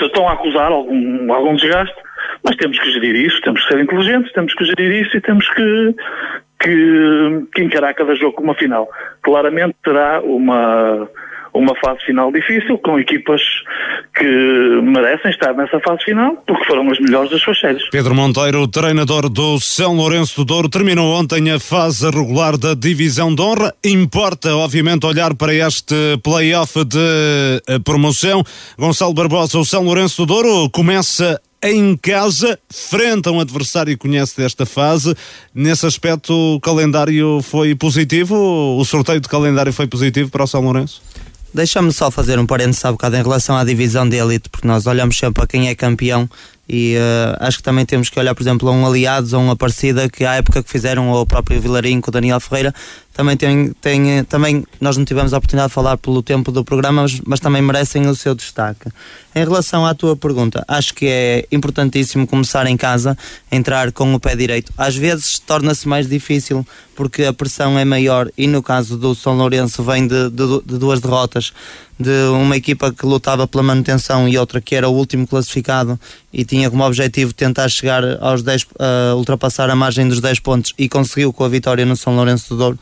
estão 0.03 0.29
a 0.29 0.33
acusar 0.33 0.73
algum, 0.73 1.33
algum 1.33 1.55
desgaste, 1.55 2.06
mas 2.45 2.57
temos 2.57 2.79
que 2.79 2.91
gerir 2.93 3.17
isso, 3.17 3.41
temos 3.43 3.63
que 3.63 3.73
ser 3.73 3.83
inteligentes, 3.83 4.33
temos 4.33 4.55
que 4.55 4.65
gerir 4.65 5.07
isso 5.07 5.17
e 5.17 5.21
temos 5.21 5.49
que, 5.51 5.95
que, 6.61 7.47
que 7.55 7.63
encarar 7.63 7.95
cada 7.95 8.15
jogo 8.15 8.33
como 8.33 8.49
uma 8.49 8.55
final. 8.55 8.89
Claramente 9.23 9.77
terá 9.83 10.21
uma 10.21 11.09
uma 11.57 11.75
fase 11.77 12.05
final 12.05 12.31
difícil, 12.31 12.79
com 12.79 12.99
equipas 12.99 13.41
que 14.15 14.25
merecem 14.83 15.31
estar 15.31 15.55
nessa 15.55 15.81
fase 15.81 16.05
final, 16.05 16.37
porque 16.47 16.65
foram 16.65 16.91
as 16.91 16.99
melhores 16.99 17.31
das 17.31 17.41
suas 17.41 17.59
séries. 17.59 17.89
Pedro 17.91 18.15
Monteiro, 18.15 18.67
treinador 18.69 19.29
do 19.29 19.59
São 19.59 19.97
Lourenço 19.97 20.37
do 20.37 20.45
Douro, 20.45 20.69
terminou 20.69 21.19
ontem 21.19 21.51
a 21.51 21.59
fase 21.59 22.09
regular 22.11 22.57
da 22.57 22.75
Divisão 22.75 23.35
de 23.35 23.43
Honra. 23.43 23.75
Importa, 23.85 24.55
obviamente, 24.55 25.07
olhar 25.07 25.35
para 25.35 25.55
este 25.55 25.95
play-off 26.23 26.85
de 26.85 27.63
eh, 27.69 27.79
promoção. 27.85 28.43
Gonçalo 28.79 29.15
Barbosa, 29.15 29.59
o 29.59 29.65
São 29.65 29.85
Lourenço 29.85 30.25
do 30.25 30.35
Douro 30.35 30.71
começa 30.71 31.41
em 31.71 31.97
casa, 31.97 32.59
frente 32.71 33.29
a 33.29 33.33
um 33.33 33.41
adversário 33.41 33.93
que 33.93 34.09
conhece 34.09 34.37
desta 34.37 34.65
fase. 34.65 35.15
Nesse 35.55 35.87
aspecto, 35.87 36.33
o 36.33 36.61
calendário 36.61 37.41
foi 37.43 37.75
positivo? 37.75 38.37
O 38.79 38.85
sorteio 38.85 39.21
de 39.21 39.29
calendário 39.29 39.73
foi 39.73 39.87
positivo 39.87 40.31
para 40.31 40.45
o 40.45 40.47
São 40.47 40.61
Lourenço? 40.61 41.03
Deixa-me 41.53 41.93
só 41.93 42.11
fazer 42.11 42.39
um 42.39 42.47
parênteses 42.47 42.85
há 42.85 42.93
bocado 42.93 43.17
em 43.17 43.23
relação 43.23 43.57
à 43.57 43.65
divisão 43.65 44.07
de 44.09 44.17
elite, 44.17 44.49
porque 44.51 44.69
nós 44.69 44.87
olhamos 44.87 45.17
sempre 45.17 45.43
a 45.43 45.47
quem 45.47 45.69
é 45.69 45.75
campeão 45.75 46.29
e 46.69 46.97
uh, 46.97 47.37
acho 47.41 47.59
que 47.59 47.63
também 47.63 47.87
temos 47.87 48.11
que 48.11 48.19
olhar, 48.19 48.35
por 48.35 48.43
exemplo, 48.43 48.69
a 48.69 48.73
um 48.73 48.85
Aliados 48.85 49.33
ou 49.33 49.41
uma 49.41 49.55
Parecida 49.55 50.09
que 50.09 50.25
à 50.25 50.35
época 50.35 50.63
que 50.63 50.69
fizeram, 50.69 51.09
ou 51.09 51.23
o 51.23 51.27
próprio 51.27 51.61
Vilarinho 51.61 52.03
com 52.03 52.11
o 52.11 52.13
Daniel 52.13 52.41
Ferreira, 52.41 52.75
também 53.17 53.35
tem, 53.35 53.73
tem, 53.81 54.25
também 54.25 54.63
nós 54.79 54.99
não 54.99 55.05
tivemos 55.05 55.33
a 55.33 55.39
oportunidade 55.39 55.71
de 55.71 55.75
falar 55.75 55.97
pelo 55.97 56.23
tempo 56.23 56.53
do 56.53 56.63
programa, 56.63 57.01
mas, 57.01 57.19
mas, 57.25 57.41
também 57.41 57.63
merecem 57.63 58.07
o 58.07 58.15
seu 58.15 58.35
destaque. 58.35 58.91
Em 59.35 59.39
relação 59.39 59.87
à 59.87 59.95
tua 59.95 60.15
pergunta, 60.15 60.63
acho 60.69 60.93
que 60.93 61.07
é 61.07 61.47
importantíssimo 61.51 62.27
começar 62.27 62.67
em 62.67 62.77
casa, 62.77 63.17
entrar 63.51 63.91
com 63.91 64.13
o 64.13 64.21
pé 64.21 64.37
direito. 64.37 64.71
Às 64.77 64.97
vezes 64.97 65.39
torna-se 65.39 65.89
mais 65.89 66.07
difícil 66.07 66.67
porque 66.95 67.25
a 67.25 67.33
pressão 67.33 67.79
é 67.79 67.85
maior 67.85 68.31
e 68.37 68.47
no 68.47 68.63
caso 68.63 68.99
do 68.99 69.15
São 69.15 69.35
Lourenço 69.35 69.83
vem 69.83 70.07
de, 70.07 70.31
de, 70.31 70.63
de 70.65 70.79
duas 70.79 71.01
derrotas 71.01 71.53
de 71.99 72.29
uma 72.29 72.57
equipa 72.57 72.93
que 72.93 73.07
lutava 73.07 73.47
pela 73.47 73.63
manutenção 73.63 74.29
e 74.29 74.37
outra 74.37 74.61
que 74.61 74.75
era 74.75 74.89
o 74.89 74.93
último 74.93 75.27
classificado 75.27 75.99
e 76.33 76.45
tinha 76.45 76.71
como 76.71 76.85
objetivo 76.85 77.33
tentar 77.33 77.69
chegar 77.71 78.03
aos 78.21 78.43
10, 78.43 78.63
uh, 78.63 79.17
ultrapassar 79.17 79.71
a 79.71 79.77
margem 79.77 80.07
dos 80.07 80.21
10 80.21 80.41
pontos 80.41 80.75
e 80.79 80.89
conseguiu 80.89 81.33
com 81.33 81.45
a 81.45 81.49
vitória 81.49 81.87
no 81.87 81.97
São 81.97 82.15
Lourenço 82.15 82.51
do 82.51 82.59
Douro. 82.59 82.79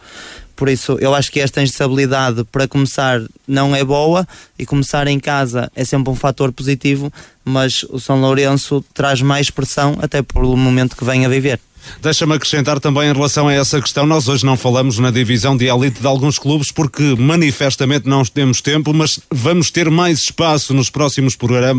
Por 0.56 0.68
isso, 0.68 0.96
eu 1.00 1.14
acho 1.14 1.32
que 1.32 1.40
esta 1.40 1.62
instabilidade 1.62 2.44
para 2.44 2.68
começar 2.68 3.20
não 3.46 3.74
é 3.74 3.82
boa 3.84 4.26
e 4.58 4.64
começar 4.64 5.06
em 5.08 5.18
casa 5.18 5.70
é 5.74 5.84
sempre 5.84 6.10
um 6.10 6.14
fator 6.14 6.52
positivo, 6.52 7.12
mas 7.44 7.84
o 7.90 7.98
São 7.98 8.20
Lourenço 8.20 8.84
traz 8.94 9.20
mais 9.20 9.50
pressão 9.50 9.98
até 10.00 10.22
pelo 10.22 10.56
momento 10.56 10.96
que 10.96 11.04
vem 11.04 11.26
a 11.26 11.28
viver. 11.28 11.60
Deixa-me 12.02 12.34
acrescentar 12.34 12.80
também 12.80 13.08
em 13.08 13.12
relação 13.12 13.48
a 13.48 13.52
essa 13.52 13.80
questão, 13.80 14.06
nós 14.06 14.28
hoje 14.28 14.44
não 14.44 14.56
falamos 14.56 14.98
na 14.98 15.10
divisão 15.10 15.56
de 15.56 15.66
elite 15.66 16.00
de 16.00 16.06
alguns 16.06 16.38
clubes 16.38 16.70
porque 16.70 17.14
manifestamente 17.18 18.08
não 18.08 18.24
temos 18.24 18.60
tempo, 18.60 18.92
mas 18.92 19.20
vamos 19.30 19.70
ter 19.70 19.90
mais 19.90 20.20
espaço 20.20 20.74
nos 20.74 20.90
próximos 20.90 21.36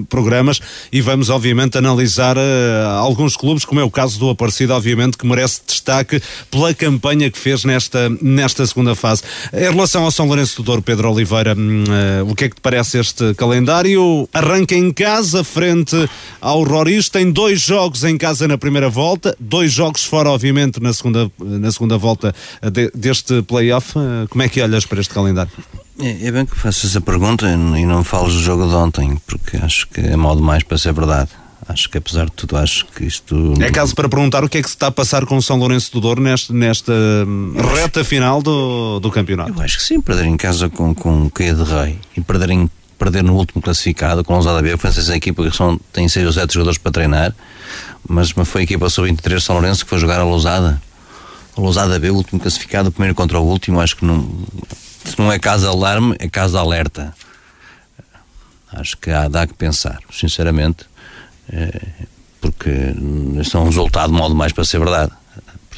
programas 0.09 0.59
e 0.91 1.01
vamos 1.01 1.29
obviamente 1.29 1.77
analisar 1.77 2.37
uh, 2.37 2.41
alguns 2.99 3.35
clubes, 3.35 3.65
como 3.65 3.79
é 3.79 3.83
o 3.83 3.91
caso 3.91 4.19
do 4.19 4.29
Aparecido, 4.29 4.73
obviamente 4.73 5.17
que 5.17 5.25
merece 5.25 5.61
destaque 5.65 6.21
pela 6.49 6.73
campanha 6.73 7.29
que 7.29 7.37
fez 7.37 7.63
nesta, 7.63 8.09
nesta 8.21 8.65
segunda 8.65 8.95
fase. 8.95 9.23
Em 9.53 9.71
relação 9.71 10.03
ao 10.03 10.11
São 10.11 10.27
Lourenço 10.27 10.57
do 10.57 10.63
Douro, 10.63 10.81
Pedro 10.81 11.11
Oliveira, 11.11 11.55
uh, 11.55 12.29
o 12.29 12.35
que 12.35 12.45
é 12.45 12.49
que 12.49 12.55
te 12.55 12.61
parece 12.61 12.99
este 12.99 13.33
calendário? 13.35 14.27
Arranca 14.33 14.75
em 14.75 14.91
casa 14.91 15.43
frente 15.43 16.09
ao 16.39 16.63
Roriz, 16.63 17.09
tem 17.09 17.31
dois 17.31 17.61
jogos 17.61 18.03
em 18.03 18.17
casa 18.17 18.47
na 18.47 18.57
primeira 18.57 18.89
volta, 18.89 19.35
dois 19.39 19.71
jogos 19.71 19.94
jogos 19.95 20.03
fora, 20.03 20.29
obviamente, 20.29 20.81
na 20.81 20.93
segunda, 20.93 21.31
na 21.39 21.71
segunda 21.71 21.97
volta 21.97 22.33
de, 22.71 22.91
deste 22.93 23.41
playoff. 23.43 23.97
Eh, 23.97 24.27
como 24.29 24.43
é 24.43 24.49
que 24.49 24.61
olhas 24.61 24.85
para 24.85 24.99
este 24.99 25.13
calendário? 25.13 25.51
É, 25.99 26.27
é 26.27 26.31
bem 26.31 26.45
que 26.45 26.55
faças 26.55 26.91
essa 26.91 27.01
pergunta 27.01 27.49
e 27.49 27.85
não 27.85 28.03
fales 28.03 28.33
do 28.33 28.41
jogo 28.41 28.67
de 28.67 28.75
ontem, 28.75 29.17
porque 29.25 29.57
acho 29.57 29.87
que 29.87 30.01
é 30.01 30.15
mal 30.15 30.35
demais 30.35 30.63
para 30.63 30.77
ser 30.77 30.93
verdade. 30.93 31.29
Acho 31.67 31.89
que 31.89 31.97
apesar 31.97 32.25
de 32.25 32.33
tudo, 32.33 32.57
acho 32.57 32.85
que 32.87 33.05
isto. 33.05 33.53
É 33.59 33.71
caso 33.71 33.95
para 33.95 34.07
perguntar 34.07 34.43
o 34.43 34.49
que 34.49 34.59
é 34.59 34.61
que 34.61 34.67
se 34.67 34.75
está 34.75 34.87
a 34.87 34.91
passar 34.91 35.25
com 35.25 35.37
o 35.37 35.41
São 35.41 35.57
Lourenço 35.57 35.91
do 35.91 35.99
Douro 35.99 36.21
nesta, 36.21 36.53
nesta 36.53 36.93
hum, 36.93 37.55
reta 37.73 38.03
final 38.03 38.41
do, 38.41 38.99
do 38.99 39.09
campeonato. 39.09 39.51
Eu 39.51 39.63
acho 39.63 39.77
que 39.77 39.83
sim, 39.83 39.99
perder 39.99 40.25
em 40.25 40.37
casa 40.37 40.69
com, 40.69 40.93
com 40.93 41.25
o 41.25 41.29
Caia 41.31 41.55
de 41.55 41.63
Rei 41.63 41.97
e 42.15 42.21
perder, 42.21 42.51
em, 42.51 42.69
perder 42.99 43.23
no 43.23 43.33
último 43.33 43.63
classificado 43.63 44.23
com 44.23 44.33
o 44.33 44.35
Lousada 44.35 44.61
B, 44.61 44.75
essa 44.83 45.15
equipa 45.15 45.49
que 45.49 45.55
são, 45.55 45.79
tem 45.91 46.07
6 46.07 46.27
ou 46.27 46.33
7 46.33 46.53
jogadores 46.53 46.77
para 46.77 46.91
treinar 46.91 47.33
mas 48.07 48.31
foi 48.31 48.61
a 48.61 48.63
equipa 48.63 48.89
sub-23 48.89 49.39
São 49.39 49.55
Lourenço 49.55 49.83
que 49.83 49.89
foi 49.89 49.99
jogar 49.99 50.19
a 50.19 50.23
Lousada. 50.23 50.81
A 51.57 51.61
Lousada 51.61 51.97
B, 51.99 52.09
o 52.09 52.15
último 52.15 52.39
classificado, 52.39 52.89
o 52.89 52.91
primeiro 52.91 53.15
contra 53.15 53.39
o 53.39 53.43
último, 53.43 53.79
acho 53.79 53.95
que 53.95 54.05
não, 54.05 54.29
se 55.03 55.17
não 55.17 55.31
é 55.31 55.39
caso 55.39 55.67
alarme, 55.67 56.15
é 56.19 56.27
caso 56.27 56.57
alerta. 56.57 57.13
Acho 58.71 58.97
que 58.97 59.09
há, 59.09 59.27
dá 59.27 59.47
que 59.47 59.53
pensar, 59.53 59.99
sinceramente, 60.11 60.85
é, 61.49 61.81
porque 62.41 62.69
isso 63.39 63.55
é 63.55 63.59
um 63.59 63.65
resultado 63.65 64.11
modo 64.11 64.35
mais 64.35 64.51
para 64.51 64.65
ser 64.65 64.79
verdade. 64.79 65.11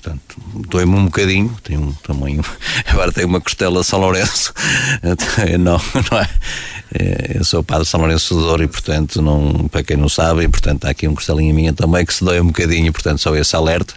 Portanto, 0.02 0.38
doei-me 0.70 0.96
um 0.96 1.06
bocadinho, 1.06 1.58
tenho 1.64 1.82
um 1.82 1.94
tamanho, 1.94 2.46
agora 2.86 3.12
tenho 3.12 3.28
uma 3.28 3.42
costela 3.42 3.84
São 3.84 4.00
Lourenço, 4.00 4.54
não, 5.60 5.82
não 6.12 6.20
é? 6.20 6.30
É, 6.94 7.38
eu 7.38 7.44
sou 7.44 7.62
o 7.62 7.64
padre 7.64 7.86
São 7.86 8.00
Lourenço 8.00 8.36
de 8.36 8.42
Douro 8.42 8.64
e, 8.64 8.68
portanto, 8.68 9.22
não, 9.22 9.68
para 9.68 9.84
quem 9.84 9.98
não 9.98 10.08
sabe, 10.08 10.44
e, 10.44 10.48
portanto, 10.48 10.86
há 10.86 10.92
aqui 10.92 11.08
um 11.08 11.16
costelinho 11.16 11.54
minha 11.54 11.74
também 11.74 12.06
que 12.06 12.14
se 12.14 12.24
dói 12.24 12.40
um 12.40 12.48
bocadinho, 12.48 12.94
portanto, 12.94 13.20
só 13.20 13.36
esse 13.36 13.56
alerta. 13.56 13.96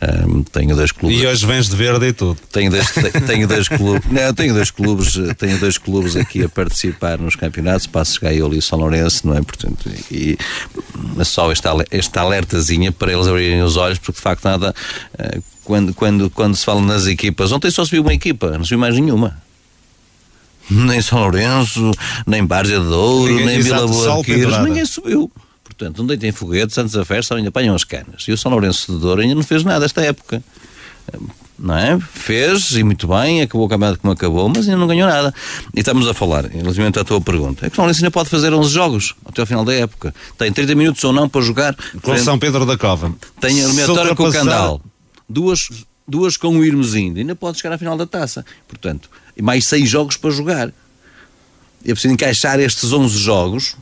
Um, 0.00 0.42
tenho 0.44 0.76
dois 0.76 0.92
clubes. 0.92 1.20
E 1.20 1.26
hoje 1.26 1.44
vens 1.44 1.68
de 1.68 1.74
verde 1.74 2.06
e 2.06 2.12
tudo. 2.12 2.38
Tenho 2.52 2.70
dois, 2.70 2.86
tenho 3.26 3.48
dois 3.48 3.68
clubes. 3.68 4.02
Não, 4.12 4.32
tenho 4.32 4.54
dois 4.54 4.70
clubes, 4.70 5.18
tenho 5.36 5.58
dois 5.58 5.76
clubes 5.76 6.14
aqui 6.14 6.44
a 6.44 6.48
participar 6.48 7.18
nos 7.18 7.34
campeonatos, 7.34 7.86
Passos 7.86 8.18
Gaiolo 8.18 8.54
e 8.54 8.62
São 8.62 8.78
Lourenço, 8.78 9.26
não 9.26 9.36
é? 9.36 9.42
Portanto, 9.42 9.90
e 10.10 10.38
só 11.24 11.50
esta, 11.50 11.70
esta 11.90 12.20
alertazinha 12.20 12.92
para 12.92 13.12
eles 13.12 13.26
abrirem 13.26 13.62
os 13.62 13.76
olhos, 13.76 13.98
porque 13.98 14.12
de 14.12 14.20
facto 14.20 14.44
nada. 14.44 14.74
Eh, 15.18 15.40
quando, 15.64 15.92
quando, 15.92 16.30
quando 16.30 16.54
se 16.56 16.64
fala 16.64 16.80
nas 16.80 17.06
equipas, 17.06 17.50
ontem 17.50 17.70
só 17.70 17.84
se 17.84 17.90
viu 17.90 18.02
uma 18.02 18.14
equipa, 18.14 18.56
não 18.56 18.64
se 18.64 18.70
viu 18.70 18.78
mais 18.78 18.94
nenhuma 18.94 19.36
nem 20.70 21.00
São 21.00 21.20
Lourenço, 21.20 21.90
nem 22.26 22.44
Bárgia 22.44 22.78
de 22.78 22.86
Douro, 22.86 23.32
ninguém, 23.32 23.46
nem 23.46 23.60
Vila 23.62 23.86
Boa 23.86 24.22
ninguém 24.62 24.84
subiu. 24.84 25.32
Portanto, 25.78 26.02
onde 26.02 26.16
tem 26.16 26.32
foguetes, 26.32 26.76
antes 26.76 26.92
da 26.92 27.04
festa, 27.04 27.36
ainda 27.36 27.50
apanham 27.50 27.72
as 27.72 27.84
canas. 27.84 28.24
E 28.26 28.32
o 28.32 28.36
São 28.36 28.50
Lourenço 28.50 28.92
de 28.92 28.98
Douro 28.98 29.22
ainda 29.22 29.36
não 29.36 29.44
fez 29.44 29.62
nada 29.62 29.84
esta 29.84 30.02
época. 30.02 30.42
Não 31.56 31.76
é? 31.76 31.98
Fez 32.00 32.72
e 32.72 32.82
muito 32.82 33.06
bem, 33.06 33.42
acabou 33.42 33.66
o 33.66 33.68
campeonato 33.68 34.00
como 34.00 34.12
acabou, 34.12 34.48
mas 34.48 34.66
ainda 34.66 34.76
não 34.76 34.88
ganhou 34.88 35.08
nada. 35.08 35.32
E 35.72 35.78
estamos 35.78 36.08
a 36.08 36.14
falar, 36.14 36.46
relativamente 36.46 36.98
à 36.98 37.04
tua 37.04 37.20
pergunta, 37.20 37.64
é 37.64 37.70
que 37.70 37.74
o 37.74 37.76
São 37.76 37.84
Lourenço 37.84 38.00
ainda 38.00 38.10
pode 38.10 38.28
fazer 38.28 38.52
11 38.52 38.70
jogos 38.72 39.14
até 39.24 39.40
ao 39.40 39.46
final 39.46 39.64
da 39.64 39.72
época. 39.72 40.12
Tem 40.36 40.52
30 40.52 40.74
minutos 40.74 41.04
ou 41.04 41.12
não 41.12 41.28
para 41.28 41.42
jogar. 41.42 41.76
Com 42.02 42.16
São 42.18 42.40
Pedro 42.40 42.66
da 42.66 42.76
Cova. 42.76 43.14
Tem 43.40 43.60
a 43.60 43.64
eliminatória 43.64 44.16
com 44.16 44.24
o 44.24 44.32
Candal. 44.32 44.80
Duas, 45.28 45.68
duas 46.08 46.36
com 46.36 46.58
o 46.58 46.64
Irmezindo. 46.64 47.20
Ainda 47.20 47.36
pode 47.36 47.58
chegar 47.58 47.72
à 47.72 47.78
final 47.78 47.96
da 47.96 48.06
taça. 48.06 48.44
Portanto, 48.66 49.08
mais 49.40 49.64
seis 49.68 49.88
jogos 49.88 50.16
para 50.16 50.30
jogar. 50.30 50.72
É 51.84 51.92
preciso 51.92 52.12
encaixar 52.12 52.58
estes 52.58 52.92
11 52.92 53.16
jogos. 53.16 53.76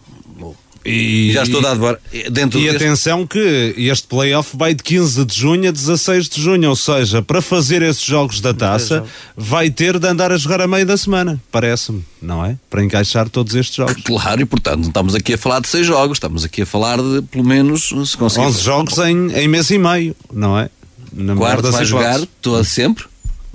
E, 0.87 1.33
já 1.33 1.43
estou 1.43 1.61
dado 1.61 1.99
dentro 2.31 2.59
E 2.59 2.65
deste... 2.65 2.77
atenção 2.77 3.27
que 3.27 3.75
este 3.77 4.07
playoff 4.07 4.57
vai 4.57 4.75
de 4.75 4.83
15 4.83 5.25
de 5.25 5.35
junho 5.39 5.69
a 5.69 5.73
16 5.73 6.29
de 6.29 6.41
junho, 6.41 6.69
ou 6.69 6.77
seja, 6.77 7.23
para 7.23 7.43
fazer 7.43 7.83
esses 7.83 8.03
jogos 8.03 8.41
da 8.41 8.55
taça, 8.55 9.05
vai 9.37 9.71
ter 9.71 9.99
de 9.99 10.07
andar 10.07 10.31
a 10.31 10.37
jogar 10.37 10.61
a 10.61 10.67
meio 10.67 10.87
da 10.87 10.97
semana, 10.97 11.41
parece-me, 11.51 12.05
não 12.23 12.45
é? 12.45 12.57
Para 12.71 12.85
encaixar 12.85 13.29
todos 13.29 13.55
estes 13.55 13.77
jogos. 13.77 14.03
Claro, 14.05 14.41
e 14.41 14.45
portanto, 14.45 14.81
não 14.81 14.89
estamos 14.89 15.15
aqui 15.15 15.35
a 15.35 15.39
falar 15.39 15.61
de 15.61 15.69
seis 15.69 15.87
jogos, 15.87 16.17
estamos 16.17 16.45
aqui 16.45 16.63
a 16.63 16.67
falar 16.67 16.99
de 16.99 17.23
pelo 17.23 17.45
menos 17.45 17.93
se 18.05 18.17
conseguir. 18.17 18.47
11 18.47 18.63
jogos 18.63 18.99
em, 18.99 19.33
em 19.33 19.49
mês 19.49 19.71
e 19.71 19.79
meio, 19.79 20.15
não 20.33 20.59
é? 20.59 20.71
Na 21.13 21.35
Quarto 21.35 21.71
vai 21.71 21.85
jogar 21.85 22.21
todo 22.41 22.63
sempre 22.65 23.05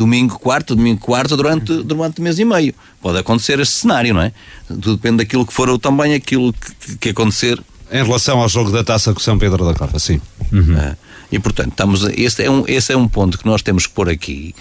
domingo, 0.01 0.39
quarto, 0.39 0.75
domingo, 0.75 0.99
quarto, 0.99 1.37
durante, 1.37 1.83
durante 1.83 2.21
mês 2.21 2.39
e 2.39 2.45
meio. 2.45 2.73
Pode 3.01 3.17
acontecer 3.17 3.59
este 3.59 3.75
cenário, 3.75 4.13
não 4.13 4.21
é? 4.21 4.31
Tudo 4.67 4.95
depende 4.95 5.17
daquilo 5.17 5.45
que 5.45 5.53
for 5.53 5.77
também 5.79 6.13
aquilo 6.13 6.53
que, 6.53 6.97
que 6.97 7.09
acontecer. 7.09 7.59
Em 7.91 8.03
relação 8.03 8.39
ao 8.39 8.47
jogo 8.47 8.71
da 8.71 8.83
taça 8.83 9.13
com 9.13 9.19
São 9.19 9.37
Pedro 9.37 9.65
da 9.65 9.73
Cova, 9.73 9.99
sim. 9.99 10.21
Uhum. 10.51 10.77
É. 10.77 10.95
E 11.31 11.39
portanto, 11.39 11.69
estamos, 11.69 12.03
esse, 12.15 12.43
é 12.43 12.49
um, 12.49 12.63
esse 12.67 12.93
é 12.93 12.97
um 12.97 13.07
ponto 13.07 13.37
que 13.37 13.45
nós 13.45 13.61
temos 13.61 13.87
que 13.87 13.93
pôr 13.93 14.09
aqui, 14.09 14.53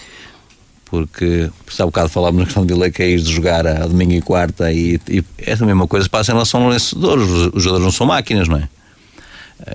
porque 0.85 1.49
há 1.79 1.85
bocado 1.85 2.09
falámos 2.09 2.39
na 2.39 2.45
questão 2.45 2.65
de 2.65 2.73
Lequeis 2.73 3.23
de 3.23 3.31
jogar 3.31 3.65
a 3.67 3.85
domingo 3.85 4.13
e 4.13 4.21
quarta, 4.21 4.71
e, 4.71 4.99
e 5.07 5.23
essa 5.37 5.65
mesma 5.65 5.87
coisa 5.87 6.09
passa 6.09 6.31
em 6.31 6.35
relação 6.35 6.63
ao 6.63 6.71
vencedor. 6.71 7.19
Os, 7.19 7.53
os 7.53 7.63
jogadores 7.63 7.85
não 7.85 7.91
são 7.91 8.07
máquinas, 8.07 8.47
não 8.47 8.57
é? 8.57 8.67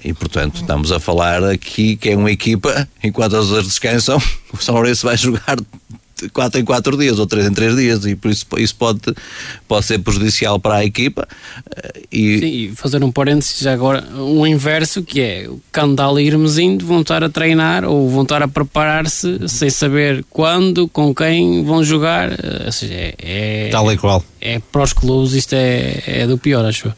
E, 0.05 0.13
portanto, 0.13 0.57
estamos 0.57 0.91
a 0.91 0.99
falar 0.99 1.45
aqui 1.45 1.97
que 1.97 2.11
é 2.11 2.17
uma 2.17 2.31
equipa, 2.31 2.89
enquanto 3.03 3.37
as 3.37 3.47
outras 3.47 3.67
descansam, 3.69 4.21
o 4.53 4.57
São 4.57 4.75
Lourenço 4.75 5.07
vai 5.07 5.17
jogar 5.17 5.57
4 6.33 6.61
em 6.61 6.65
4 6.65 6.97
dias 6.97 7.19
ou 7.19 7.27
3 7.27 7.47
em 7.47 7.53
3 7.53 7.77
dias 7.77 8.07
e 8.07 8.17
por 8.17 8.31
isso 8.31 8.47
isso 8.57 8.75
pode, 8.75 9.01
pode 9.69 9.85
ser 9.85 9.99
prejudicial 9.99 10.59
para 10.59 10.77
a 10.77 10.85
equipa 10.85 11.29
e... 12.11 12.39
Sim, 12.39 12.47
e 12.47 12.73
fazer 12.75 13.05
um 13.05 13.13
parênteses 13.13 13.59
já 13.59 13.73
agora 13.73 14.03
um 14.15 14.47
inverso 14.47 15.03
que 15.03 15.21
é 15.21 15.47
o 15.49 15.61
Candal 15.71 16.19
e 16.19 16.27
Irmezindo 16.27 16.87
vão 16.87 17.03
estar 17.03 17.23
a 17.23 17.29
treinar 17.29 17.85
ou 17.85 18.09
vão 18.09 18.23
estar 18.23 18.43
a 18.43 18.49
preparar-se 18.49 19.49
sem 19.49 19.69
saber 19.69 20.25
quando, 20.31 20.89
com 20.89 21.15
quem 21.15 21.63
vão 21.65 21.85
jogar 21.85 22.31
ou 22.65 22.73
seja, 22.73 22.95
é, 22.95 23.15
é, 23.19 23.69
tal 23.71 23.91
e 23.93 23.97
qual. 23.97 24.25
é 24.41 24.59
para 24.59 24.83
os 24.83 24.93
clubes 24.93 25.33
isto 25.33 25.53
é, 25.55 26.03
é 26.07 26.27
do 26.27 26.39
pior 26.39 26.65
acho 26.65 26.93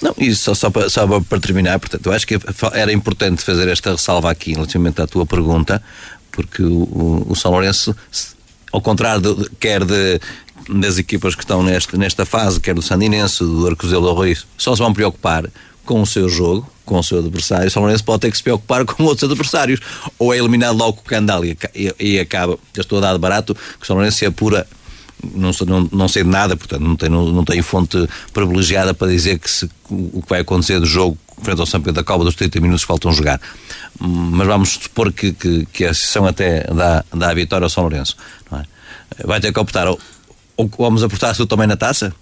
não, 0.00 0.14
isso 0.18 0.44
só, 0.44 0.54
só, 0.54 0.70
para, 0.70 0.88
só 0.88 1.20
para 1.20 1.40
terminar, 1.40 1.78
portanto, 1.80 2.06
eu 2.06 2.12
acho 2.12 2.24
que 2.24 2.38
era 2.72 2.92
importante 2.92 3.42
fazer 3.42 3.66
esta 3.68 3.90
ressalva 3.90 4.30
aqui 4.30 4.52
relativamente 4.52 5.02
à 5.02 5.08
tua 5.08 5.26
pergunta, 5.26 5.82
porque 6.30 6.62
o, 6.62 6.82
o, 6.82 7.26
o 7.30 7.34
São 7.34 7.50
Lourenço 7.50 7.96
ao 8.78 8.82
contrário 8.82 9.20
de, 9.20 9.50
quer 9.60 9.84
de, 9.84 10.20
das 10.68 10.98
equipas 10.98 11.34
que 11.34 11.42
estão 11.42 11.62
neste, 11.62 11.96
nesta 11.96 12.24
fase, 12.24 12.60
quer 12.60 12.74
do 12.74 12.82
Sandinense, 12.82 13.40
do 13.40 13.66
Arcozelo 13.66 14.12
Ruiz, 14.12 14.46
só 14.56 14.74
se 14.74 14.80
vão 14.80 14.92
preocupar 14.92 15.44
com 15.84 16.00
o 16.00 16.06
seu 16.06 16.28
jogo, 16.28 16.70
com 16.84 16.98
o 16.98 17.02
seu 17.02 17.18
adversário. 17.18 17.66
O 17.66 17.70
São 17.70 17.82
Lourenço 17.82 18.04
pode 18.04 18.20
ter 18.20 18.30
que 18.30 18.36
se 18.36 18.42
preocupar 18.42 18.84
com 18.84 19.04
outros 19.04 19.28
adversários. 19.28 19.80
Ou 20.18 20.32
é 20.32 20.38
eliminado 20.38 20.76
logo 20.76 20.94
com 20.94 21.00
o 21.00 21.04
Candal 21.04 21.44
e, 21.44 21.56
e, 21.74 21.94
e 21.98 22.20
acaba, 22.20 22.58
estou 22.76 22.98
a 22.98 23.00
dar 23.00 23.12
de 23.14 23.18
barato, 23.18 23.54
que 23.54 23.82
o 23.82 23.86
São 23.86 23.96
Lourenço 23.96 24.18
se 24.18 24.26
apura 24.26 24.66
não, 25.34 25.50
não, 25.66 25.88
não 25.92 26.08
sei 26.08 26.22
de 26.22 26.28
nada, 26.28 26.56
portanto 26.56 26.80
não 26.80 26.96
tenho, 26.96 27.32
não 27.32 27.44
tenho 27.44 27.62
fonte 27.62 28.08
privilegiada 28.32 28.94
para 28.94 29.08
dizer 29.08 29.38
que 29.38 29.50
se, 29.50 29.68
o 29.90 30.22
que 30.22 30.28
vai 30.28 30.40
acontecer 30.40 30.78
do 30.80 30.86
jogo 30.86 31.18
frente 31.42 31.60
ao 31.60 31.66
São 31.66 31.80
Pedro 31.80 31.94
da 31.94 32.04
Cova 32.04 32.24
dos 32.24 32.34
30 32.34 32.60
minutos 32.60 32.82
que 32.82 32.88
faltam 32.88 33.12
jogar. 33.12 33.40
Mas 33.98 34.46
vamos 34.46 34.70
supor 34.70 35.12
que, 35.12 35.32
que, 35.32 35.66
que 35.66 35.84
a 35.84 35.94
sessão 35.94 36.26
até 36.26 36.64
dá, 36.64 37.04
dá 37.14 37.30
a 37.30 37.34
vitória 37.34 37.64
ao 37.64 37.70
São 37.70 37.84
Lourenço. 37.84 38.16
É? 38.52 39.26
Vai 39.26 39.40
ter 39.40 39.52
que 39.52 39.58
optar, 39.58 39.86
ou, 39.86 39.98
ou 40.56 40.70
vamos 40.76 41.02
apostar 41.02 41.36
tudo 41.36 41.48
também 41.48 41.66
na 41.66 41.76
taça? 41.76 42.14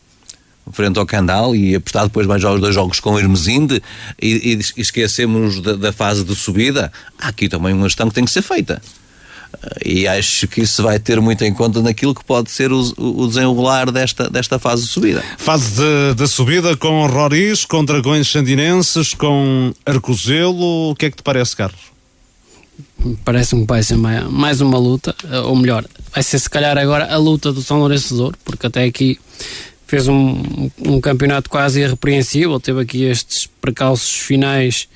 frente 0.73 0.99
ao 0.99 1.07
Candal 1.07 1.55
e 1.55 1.77
apostar 1.77 2.05
depois 2.05 2.27
mais 2.27 2.43
os 2.43 2.61
dois 2.61 2.75
jogos 2.75 2.99
com 2.99 3.13
o 3.13 3.19
Hermesinde 3.19 3.83
e, 4.21 4.59
e 4.77 4.81
esquecemos 4.81 5.61
da, 5.61 5.75
da, 5.75 5.93
fase 5.93 6.25
de 6.25 6.35
subida, 6.35 6.93
há 7.19 7.29
aqui 7.29 7.49
também 7.49 7.73
uma 7.73 7.89
gestão 7.89 8.09
que 8.09 8.15
tem 8.15 8.25
que 8.25 8.31
ser 8.31 8.43
feita. 8.43 8.83
E 9.85 10.07
acho 10.07 10.47
que 10.49 10.63
isso 10.63 10.83
vai 10.83 10.99
ter 10.99 11.21
muito 11.21 11.45
em 11.45 11.53
conta 11.53 11.83
naquilo 11.83 12.15
que 12.15 12.25
pode 12.25 12.51
ser 12.51 12.73
o, 12.73 12.93
o 12.97 13.27
desenrolar 13.27 13.91
desta, 13.91 14.29
desta 14.29 14.59
fase 14.59 14.85
de 14.85 14.89
subida. 14.89 15.23
Fase 15.39 15.77
de, 15.77 16.15
de 16.15 16.29
subida 16.29 16.77
com 16.77 17.07
Roriz, 17.07 17.65
com 17.65 17.85
Dragões 17.85 18.29
Sandinenses, 18.29 19.15
com 19.15 19.73
Arcozelo. 19.85 20.91
O 20.91 20.95
que 20.95 21.07
é 21.07 21.11
que 21.11 21.17
te 21.17 21.23
parece, 21.23 21.57
Carlos? 21.57 21.97
Parece-me 23.25 23.63
que 23.63 23.69
vai 23.69 23.83
ser 23.83 23.97
mais 23.97 24.61
uma 24.61 24.79
luta, 24.79 25.15
ou 25.45 25.57
melhor, 25.57 25.85
vai 26.13 26.23
ser 26.23 26.39
se 26.39 26.49
calhar 26.49 26.77
agora 26.77 27.13
a 27.13 27.17
luta 27.17 27.53
do 27.53 27.63
São 27.63 27.79
Lourenço 27.79 28.09
de 28.09 28.15
Douro, 28.17 28.39
porque 28.45 28.67
até 28.67 28.85
aqui 28.85 29.19
fez 29.87 30.09
um, 30.09 30.71
um 30.85 31.01
campeonato 31.01 31.49
quase 31.49 31.81
irrepreensível, 31.81 32.59
teve 32.59 32.81
aqui 32.81 33.05
estes 33.05 33.49
precalços 33.61 34.11
finais 34.11 34.89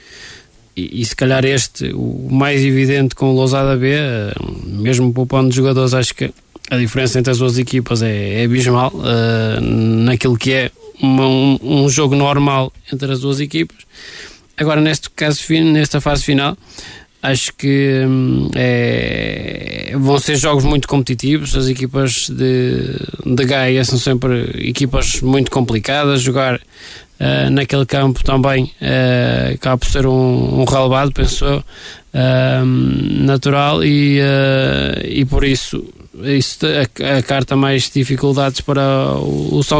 e, 0.81 1.01
e, 1.01 1.05
se 1.05 1.15
calhar 1.15 1.45
este, 1.45 1.93
o 1.93 2.29
mais 2.31 2.63
evidente 2.63 3.15
com 3.15 3.31
o 3.31 3.35
Lousada 3.35 3.77
B, 3.77 3.93
eh, 3.93 4.33
mesmo 4.65 5.13
poupando 5.13 5.53
jogadores, 5.53 5.95
acho 5.95 6.15
que 6.15 6.33
a 6.71 6.77
diferença 6.77 7.19
entre 7.19 7.33
as 7.33 7.39
duas 7.39 7.59
equipas 7.59 8.01
é, 8.03 8.43
é 8.43 8.45
abismal 8.45 8.93
uh, 8.95 9.61
naquilo 9.61 10.37
que 10.37 10.53
é 10.53 10.71
uma, 11.03 11.27
um, 11.27 11.59
um, 11.63 11.89
jogo 11.89 12.15
normal 12.15 12.73
entre 12.93 13.11
as 13.13 13.21
duas 13.21 13.41
equipas. 13.41 13.79
Agora, 14.57 14.81
neste 14.81 15.11
caso, 15.11 15.41
nesta 15.65 16.01
fase 16.01 16.23
final, 16.23 16.57
acho 17.23 17.53
que 17.55 18.05
hum, 18.07 18.51
é, 18.55 19.93
vão 19.97 20.19
ser 20.19 20.37
jogos 20.37 20.65
muito 20.65 20.87
competitivos. 20.87 21.57
As 21.57 21.67
equipas 21.67 22.29
de, 22.29 22.95
de 23.25 23.45
Gaia 23.45 23.85
são 23.85 23.99
sempre 23.99 24.69
equipas 24.69 25.21
muito 25.21 25.51
complicadas. 25.51 26.21
Jogar 26.21 26.61
uh, 27.21 27.51
naquele 27.51 27.87
campo 27.87 28.25
também 28.25 28.65
uh, 28.81 29.55
acaba 29.55 29.79
por 29.79 29.89
ser 29.89 30.07
um, 30.07 30.61
um 30.61 30.65
relevado, 30.65 31.13
penso 31.13 31.45
eu, 31.45 31.59
uh, 31.59 32.65
natural 32.65 33.85
e, 33.85 34.21
e 35.05 35.25
por 35.25 35.45
isso 35.45 35.85
isso 36.23 36.67
carta 37.27 37.57
mais 37.57 37.89
dificuldades 37.89 38.61
para 38.61 39.15
o, 39.17 39.59
o 39.59 39.63
São 39.63 39.79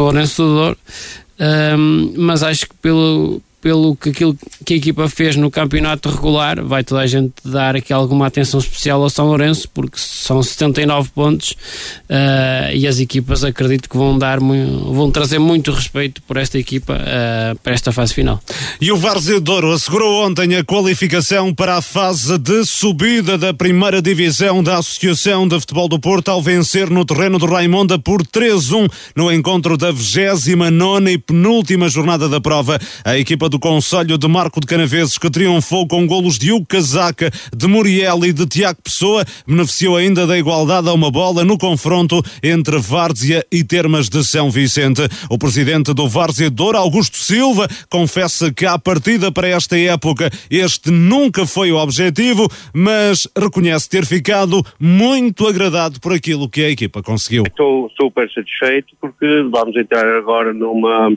mas 2.17 2.41
acho 2.41 2.67
que 2.67 2.75
pelo 2.75 3.41
pelo 3.61 3.95
que 3.95 4.09
aquilo 4.09 4.35
que 4.65 4.73
a 4.73 4.77
equipa 4.77 5.07
fez 5.07 5.35
no 5.35 5.51
campeonato 5.51 6.09
regular, 6.09 6.63
vai 6.63 6.83
toda 6.83 7.01
a 7.01 7.07
gente 7.07 7.33
dar 7.45 7.75
aqui 7.75 7.93
alguma 7.93 8.27
atenção 8.27 8.59
especial 8.59 9.01
ao 9.01 9.09
São 9.09 9.27
Lourenço, 9.27 9.69
porque 9.69 9.97
são 9.97 10.41
79 10.41 11.09
pontos 11.13 11.51
uh, 11.51 12.73
e 12.73 12.87
as 12.87 12.99
equipas 12.99 13.43
acredito 13.43 13.87
que 13.87 13.95
vão 13.95 14.17
dar 14.17 14.39
vão 14.39 15.11
trazer 15.11 15.37
muito 15.37 15.71
respeito 15.71 16.21
por 16.23 16.37
esta 16.37 16.57
equipa 16.57 16.93
uh, 16.93 17.57
para 17.59 17.73
esta 17.73 17.91
fase 17.91 18.13
final. 18.13 18.41
E 18.79 18.91
o 18.91 18.97
Várzea 18.97 19.39
Douro 19.39 19.71
assegurou 19.71 20.25
ontem 20.25 20.55
a 20.55 20.63
qualificação 20.63 21.53
para 21.53 21.77
a 21.77 21.81
fase 21.81 22.37
de 22.39 22.65
subida 22.65 23.37
da 23.37 23.53
primeira 23.53 24.01
divisão 24.01 24.63
da 24.63 24.77
Associação 24.77 25.47
de 25.47 25.59
Futebol 25.59 25.87
do 25.87 25.99
Porto 25.99 26.29
ao 26.29 26.41
vencer 26.41 26.89
no 26.89 27.05
terreno 27.05 27.37
do 27.37 27.45
Raimonda 27.45 27.99
por 27.99 28.23
3-1 28.25 28.89
no 29.15 29.31
encontro 29.31 29.77
da 29.77 29.91
29 29.91 31.11
e 31.11 31.17
penúltima 31.17 31.87
jornada 31.89 32.27
da 32.27 32.41
prova. 32.41 32.79
A 33.05 33.17
equipa 33.17 33.50
do 33.51 33.59
Conselho 33.59 34.17
de 34.17 34.27
Marco 34.29 34.61
de 34.61 34.65
Canaveses, 34.65 35.17
que 35.17 35.29
triunfou 35.29 35.85
com 35.85 36.07
golos 36.07 36.39
de 36.39 36.53
Hugo 36.53 36.65
Casaca, 36.65 37.29
de 37.53 37.67
Muriel 37.67 38.23
e 38.23 38.31
de 38.31 38.47
Tiago 38.47 38.81
Pessoa, 38.81 39.25
beneficiou 39.45 39.97
ainda 39.97 40.25
da 40.25 40.37
igualdade 40.37 40.87
a 40.87 40.93
uma 40.93 41.11
bola 41.11 41.43
no 41.43 41.57
confronto 41.57 42.23
entre 42.41 42.79
Várzea 42.79 43.45
e 43.51 43.61
Termas 43.61 44.07
de 44.07 44.23
São 44.23 44.49
Vicente. 44.49 45.01
O 45.29 45.37
presidente 45.37 45.93
do 45.93 46.07
Várzea 46.07 46.49
Douro, 46.49 46.77
Augusto 46.77 47.17
Silva, 47.17 47.67
confessa 47.89 48.53
que 48.53 48.65
à 48.65 48.79
partida 48.79 49.33
para 49.33 49.49
esta 49.49 49.77
época 49.77 50.29
este 50.49 50.89
nunca 50.89 51.45
foi 51.45 51.73
o 51.73 51.77
objetivo, 51.77 52.47
mas 52.73 53.27
reconhece 53.37 53.89
ter 53.89 54.05
ficado 54.05 54.65
muito 54.79 55.45
agradado 55.45 55.99
por 55.99 56.13
aquilo 56.13 56.47
que 56.47 56.63
a 56.63 56.69
equipa 56.69 57.03
conseguiu. 57.03 57.43
Estou 57.45 57.91
super 57.99 58.31
satisfeito 58.31 58.95
porque 59.01 59.43
vamos 59.51 59.75
entrar 59.75 60.07
agora 60.17 60.53
numa 60.53 61.11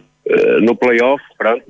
no 0.63 0.75
playoff, 0.75 1.23
pronto, 1.37 1.65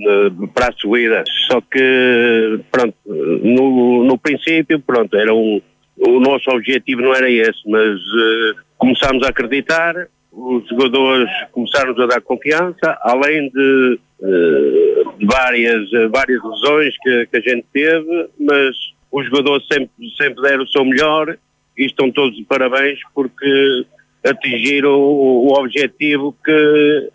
para 0.55 0.69
a 0.69 0.73
subida. 0.73 1.25
Só 1.51 1.61
que, 1.61 2.61
pronto, 2.71 2.95
no, 3.05 4.05
no 4.05 4.17
princípio, 4.17 4.81
pronto, 4.81 5.17
era 5.17 5.35
um, 5.35 5.61
o 5.97 6.21
nosso 6.21 6.51
objetivo 6.51 7.03
não 7.03 7.15
era 7.15 7.31
esse, 7.31 7.69
mas 7.69 7.99
uh, 7.99 8.57
começámos 8.79 9.23
a 9.25 9.31
acreditar, 9.31 9.95
os 10.33 10.69
jogadores 10.69 11.31
começaram 11.53 11.91
a 12.01 12.07
dar 12.07 12.21
confiança, 12.21 12.99
além 13.03 13.49
de, 13.51 13.99
uh, 14.21 15.27
várias, 15.27 15.89
várias 16.11 16.43
lesões 16.43 16.95
que, 17.03 17.27
que, 17.27 17.37
a 17.37 17.41
gente 17.41 17.67
teve, 17.73 18.29
mas 18.41 18.77
os 19.11 19.25
jogadores 19.27 19.67
sempre, 19.67 19.91
sempre 20.17 20.43
deram 20.43 20.65
o 20.65 20.69
seu 20.69 20.85
melhor 20.85 21.37
e 21.79 21.87
estão 21.87 22.11
todos 22.11 22.37
de 22.37 22.45
parabéns 22.45 22.99
porque 23.15 23.87
atingiram 24.25 24.99
o, 24.99 25.49
o 25.49 25.59
objetivo 25.59 26.35
que 26.45 27.11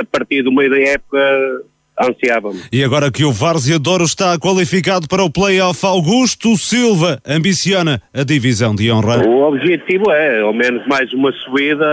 a 0.00 0.04
partir 0.04 0.42
do 0.42 0.52
meio 0.52 0.70
da 0.70 0.78
época 0.78 1.18
ansiávamos. 2.00 2.68
E 2.72 2.84
agora 2.84 3.10
que 3.10 3.24
o 3.24 3.32
Várzea 3.32 3.78
Douro 3.78 4.04
está 4.04 4.38
qualificado 4.38 5.08
para 5.08 5.24
o 5.24 5.30
play-off, 5.30 5.84
Augusto 5.84 6.56
Silva 6.56 7.20
ambiciona 7.26 8.00
a 8.14 8.22
divisão 8.22 8.74
de 8.74 8.90
honra. 8.90 9.26
O 9.26 9.48
objetivo 9.48 10.10
é, 10.10 10.40
ao 10.40 10.52
menos 10.52 10.86
mais 10.86 11.12
uma 11.12 11.32
subida, 11.32 11.84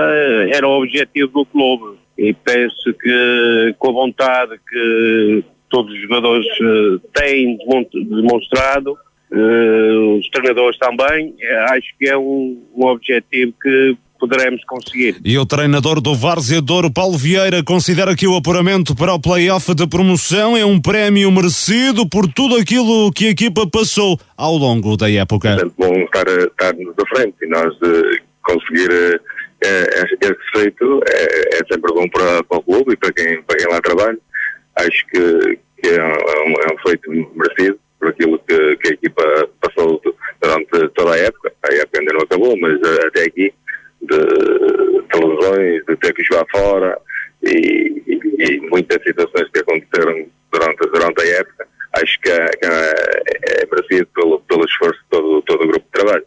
era 0.53 0.67
o 0.67 0.81
objetivo 0.81 1.31
do 1.31 1.45
clube. 1.45 1.97
E 2.17 2.33
penso 2.33 2.93
que 3.01 3.75
com 3.77 3.89
a 3.89 3.93
vontade 3.93 4.59
que 4.69 5.43
todos 5.69 5.93
os 5.93 6.01
jogadores 6.01 6.45
eh, 6.47 6.99
têm 7.13 7.57
demonstrado, 7.93 8.95
eh, 9.33 10.17
os 10.17 10.29
treinadores 10.29 10.77
também, 10.77 11.35
eh, 11.41 11.65
acho 11.71 11.87
que 11.99 12.07
é 12.07 12.17
um, 12.17 12.63
um 12.73 12.85
objetivo 12.85 13.53
que 13.61 13.97
poderemos 14.19 14.63
conseguir. 14.65 15.17
E 15.23 15.37
o 15.37 15.45
treinador 15.45 16.01
do 16.01 16.15
Várzea 16.15 16.61
Douro, 16.61 16.91
Paulo 16.91 17.17
Vieira, 17.17 17.63
considera 17.63 18.15
que 18.15 18.27
o 18.27 18.35
apuramento 18.35 18.95
para 18.95 19.13
o 19.13 19.19
play-off 19.19 19.73
de 19.73 19.87
promoção 19.87 20.55
é 20.55 20.65
um 20.65 20.79
prémio 20.79 21.31
merecido 21.31 22.07
por 22.07 22.27
tudo 22.31 22.55
aquilo 22.55 23.11
que 23.11 23.27
a 23.27 23.29
equipa 23.31 23.67
passou 23.67 24.19
ao 24.35 24.55
longo 24.55 24.97
da 24.97 25.09
época. 25.11 25.49
É 25.49 25.65
bom 25.77 25.93
estar, 26.03 26.27
estar-nos 26.27 26.95
à 26.97 27.15
frente 27.15 27.35
e 27.41 27.47
nós 27.47 27.73
de 27.79 28.21
conseguir 28.41 29.19
é, 29.63 30.03
esse 30.03 30.37
feito 30.53 31.01
é, 31.07 31.57
é, 31.57 31.61
sempre 31.71 31.93
bom 31.93 32.07
para, 32.09 32.43
para 32.43 32.57
o 32.57 32.63
clube 32.63 32.93
e 32.93 32.97
para 32.97 33.13
quem, 33.13 33.41
para 33.43 33.57
quem 33.57 33.67
lá 33.67 33.81
trabalha. 33.81 34.17
Acho 34.77 35.07
que, 35.07 35.59
que 35.81 35.89
é, 35.89 36.03
um, 36.03 36.53
é 36.53 36.73
um 36.73 36.77
feito 36.87 37.09
merecido 37.35 37.79
por 37.99 38.09
aquilo 38.09 38.39
que, 38.47 38.75
que 38.77 38.87
a 38.89 38.93
equipa 38.93 39.49
passou 39.61 40.01
durante 40.41 40.89
toda 40.89 41.13
a 41.13 41.17
época. 41.17 41.53
A 41.63 41.73
época 41.73 41.99
ainda 41.99 42.13
não 42.13 42.21
acabou, 42.21 42.57
mas 42.59 42.79
até 43.07 43.23
aqui 43.23 43.53
de 44.05 45.01
televisões, 45.11 45.85
de 45.85 45.95
ter 45.97 46.13
que 46.13 46.23
jogar 46.23 46.45
fora 46.51 46.97
e, 47.43 48.03
e, 48.07 48.19
e, 48.39 48.59
muitas 48.69 49.01
situações 49.03 49.49
que 49.53 49.59
aconteceram 49.59 50.25
durante, 50.51 50.89
durante 50.91 51.21
a 51.21 51.39
época. 51.39 51.67
Acho 51.93 52.19
que, 52.21 52.29
é, 52.29 52.47
que 52.49 52.65
é, 52.65 52.93
é 53.61 53.65
merecido 53.71 54.07
pelo, 54.13 54.39
pelo 54.41 54.65
esforço 54.65 54.99
de 54.99 55.09
todo, 55.09 55.41
todo 55.43 55.63
o 55.63 55.67
grupo 55.67 55.85
de 55.85 55.91
trabalho. 55.91 56.25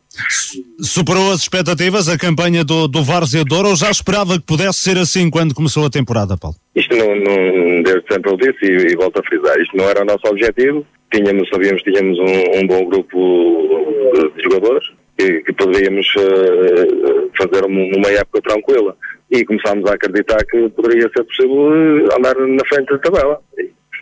Superou 0.81 1.31
as 1.31 1.41
expectativas 1.41 2.09
a 2.09 2.17
campanha 2.17 2.65
do, 2.65 2.89
do 2.89 3.05
Várzea 3.05 3.45
Douro 3.45 3.69
ou 3.69 3.77
já 3.77 3.91
esperava 3.91 4.39
que 4.39 4.47
pudesse 4.47 4.79
ser 4.83 4.97
assim 4.97 5.29
quando 5.29 5.55
começou 5.55 5.85
a 5.85 5.91
temporada, 5.91 6.39
Paulo? 6.39 6.57
Isto 6.75 6.97
não, 6.97 7.15
não 7.17 7.83
desde 7.83 8.03
sempre 8.11 8.33
eu 8.33 8.37
disse 8.39 8.65
e, 8.65 8.93
e 8.93 8.97
volto 8.97 9.21
a 9.21 9.23
frisar, 9.25 9.61
isto 9.61 9.77
não 9.77 9.85
era 9.85 10.03
o 10.03 10.07
nosso 10.07 10.27
objetivo. 10.27 10.87
Tínhamos, 11.13 11.49
sabíamos 11.51 11.83
que 11.83 11.93
tínhamos 11.93 12.19
um, 12.19 12.61
um 12.61 12.67
bom 12.67 12.85
grupo 12.87 14.33
de 14.37 14.43
jogadores, 14.43 14.87
que, 15.19 15.43
que 15.43 15.53
poderíamos 15.53 16.07
uh, 16.17 17.31
fazer 17.37 17.65
uma 17.65 18.09
época 18.09 18.41
tranquila. 18.43 18.97
E 19.31 19.45
começámos 19.45 19.91
a 19.91 19.95
acreditar 19.95 20.39
que 20.47 20.69
poderia 20.71 21.11
ser 21.15 21.23
possível 21.25 21.75
eh, 21.75 22.17
andar 22.17 22.35
na 22.35 22.65
frente 22.67 22.89
da 22.89 22.99
tabela. 22.99 23.39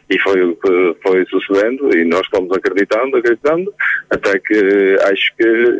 E, 0.09 0.19
foi 0.21 0.41
o 0.43 0.55
que 0.57 0.97
foi 1.03 1.25
sucedendo 1.27 1.97
e 1.97 2.05
nós 2.05 2.27
fomos 2.29 2.51
acreditando, 2.57 3.17
acreditando, 3.17 3.73
até 4.11 4.39
que 4.39 4.97
acho 5.03 5.37
que 5.37 5.79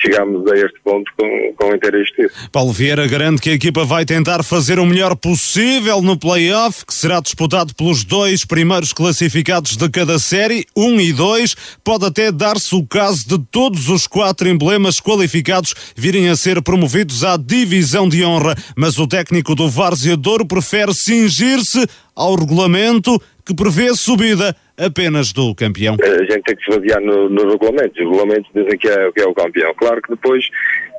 chegámos 0.00 0.50
a 0.50 0.56
este 0.56 0.78
ponto 0.84 1.10
com, 1.16 1.54
com 1.56 1.74
inteira. 1.74 2.02
Paulo 2.50 2.72
Vieira 2.72 3.06
garante 3.06 3.40
que 3.40 3.50
a 3.50 3.54
equipa 3.54 3.84
vai 3.84 4.04
tentar 4.04 4.42
fazer 4.42 4.78
o 4.78 4.86
melhor 4.86 5.14
possível 5.16 6.02
no 6.02 6.18
play-off, 6.18 6.84
que 6.84 6.94
será 6.94 7.20
disputado 7.20 7.74
pelos 7.74 8.04
dois 8.04 8.44
primeiros 8.44 8.92
classificados 8.92 9.76
de 9.76 9.88
cada 9.88 10.18
série, 10.18 10.66
um 10.76 11.00
e 11.00 11.12
dois. 11.12 11.54
Pode 11.84 12.04
até 12.04 12.32
dar-se 12.32 12.74
o 12.74 12.86
caso 12.86 13.28
de 13.28 13.38
todos 13.50 13.88
os 13.88 14.06
quatro 14.06 14.48
emblemas 14.48 15.00
qualificados 15.00 15.74
virem 15.94 16.28
a 16.28 16.36
ser 16.36 16.60
promovidos 16.62 17.24
à 17.24 17.36
divisão 17.36 18.08
de 18.08 18.24
honra, 18.24 18.54
mas 18.76 18.98
o 18.98 19.06
técnico 19.06 19.54
do 19.54 19.68
Várzea 19.68 20.16
Douro 20.16 20.46
prefere 20.46 20.92
cingir-se 20.94 21.86
ao 22.14 22.34
regulamento 22.34 23.20
que 23.44 23.54
prevê 23.54 23.94
subida 23.94 24.54
apenas 24.76 25.32
do 25.32 25.54
campeão. 25.54 25.96
A 26.00 26.24
gente 26.24 26.42
tem 26.42 26.56
que 26.56 26.64
se 26.64 26.78
basear 26.78 27.00
no, 27.00 27.28
no. 27.28 27.46
Os 27.46 27.52
regulamentos 27.54 28.50
dizem 28.54 28.78
que 28.78 28.88
é, 28.88 29.12
que 29.12 29.20
é 29.20 29.26
o 29.26 29.34
campeão. 29.34 29.74
Claro 29.74 30.00
que 30.02 30.10
depois 30.10 30.44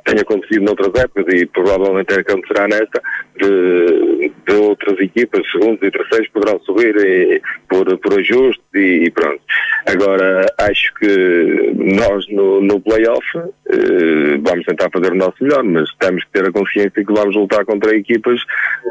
tem 0.04 0.20
acontecido 0.20 0.64
noutras 0.64 0.94
épocas 1.02 1.34
e 1.34 1.46
provavelmente 1.46 2.12
acontecerá 2.14 2.68
nesta, 2.68 3.02
de, 3.38 4.30
de 4.46 4.54
outras 4.54 4.98
equipas, 5.00 5.50
segundos 5.50 5.82
e 5.82 5.90
terceiros, 5.90 6.28
poderão 6.28 6.60
subir 6.60 6.94
e, 6.96 7.42
por, 7.68 7.98
por 7.98 8.18
ajuste 8.18 8.62
e, 8.74 9.06
e, 9.06 9.10
pronto. 9.10 9.40
Agora, 9.86 10.46
acho 10.60 10.94
que 10.94 11.72
nós 11.96 12.26
no, 12.28 12.60
no 12.60 12.80
play-off 12.80 13.26
eh, 13.36 14.38
vamos 14.42 14.64
tentar 14.66 14.90
fazer 14.90 15.12
o 15.12 15.16
nosso 15.16 15.42
melhor, 15.42 15.64
mas 15.64 15.88
temos 15.98 16.22
que 16.24 16.30
ter 16.32 16.48
a 16.48 16.52
consciência 16.52 17.04
que 17.04 17.12
vamos 17.12 17.34
lutar 17.34 17.64
contra 17.64 17.96
equipas 17.96 18.40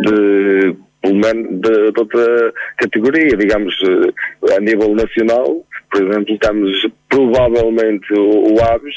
de 0.01 0.75
pelo 1.03 1.15
menos 1.15 1.59
de, 1.59 1.91
de, 1.91 1.99
outra 1.99 2.53
categoria, 2.77 3.35
digamos, 3.35 3.75
eh, 3.83 4.55
a 4.55 4.59
nível 4.61 4.95
nacional, 4.95 5.61
por 5.91 6.01
exemplo, 6.01 6.33
estamos 6.33 6.87
provavelmente 7.09 8.13
o, 8.13 8.53
o 8.53 8.63
Aves, 8.63 8.95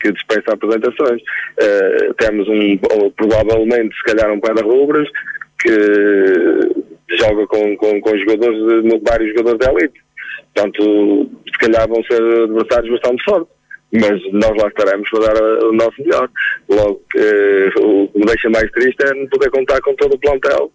que 0.00 0.12
dispensa 0.12 0.52
apresentações. 0.52 1.20
Uh, 1.60 2.14
temos 2.14 2.48
um, 2.48 2.78
provavelmente, 3.16 3.96
se 3.96 4.04
calhar, 4.04 4.32
um 4.32 4.38
guarda-rubras 4.38 5.08
que 5.60 7.16
joga 7.16 7.46
com, 7.46 7.76
com, 7.76 8.00
com 8.00 8.18
jogadores, 8.18 8.84
vários 9.02 9.30
jogadores 9.30 9.58
de 9.58 9.70
elite. 9.70 10.00
Portanto, 10.54 11.30
se 11.52 11.58
calhar 11.58 11.88
vão 11.88 12.02
ser 12.04 12.22
adversários 12.22 12.90
bastante 12.92 13.24
fortes 13.24 13.58
mas 13.92 14.20
nós 14.32 14.54
lá 14.56 14.68
estaremos 14.68 15.08
para 15.10 15.32
dar 15.32 15.64
o 15.64 15.72
nosso 15.72 16.02
melhor. 16.02 16.28
Logo 16.68 17.02
que 17.10 17.70
o 17.80 18.08
que 18.08 18.18
me 18.18 18.26
deixa 18.26 18.50
mais 18.50 18.70
triste 18.72 19.02
é 19.02 19.14
não 19.14 19.26
poder 19.28 19.50
contar 19.50 19.80
com 19.80 19.94
todo 19.94 20.14
o 20.14 20.18
plantel, 20.18 20.70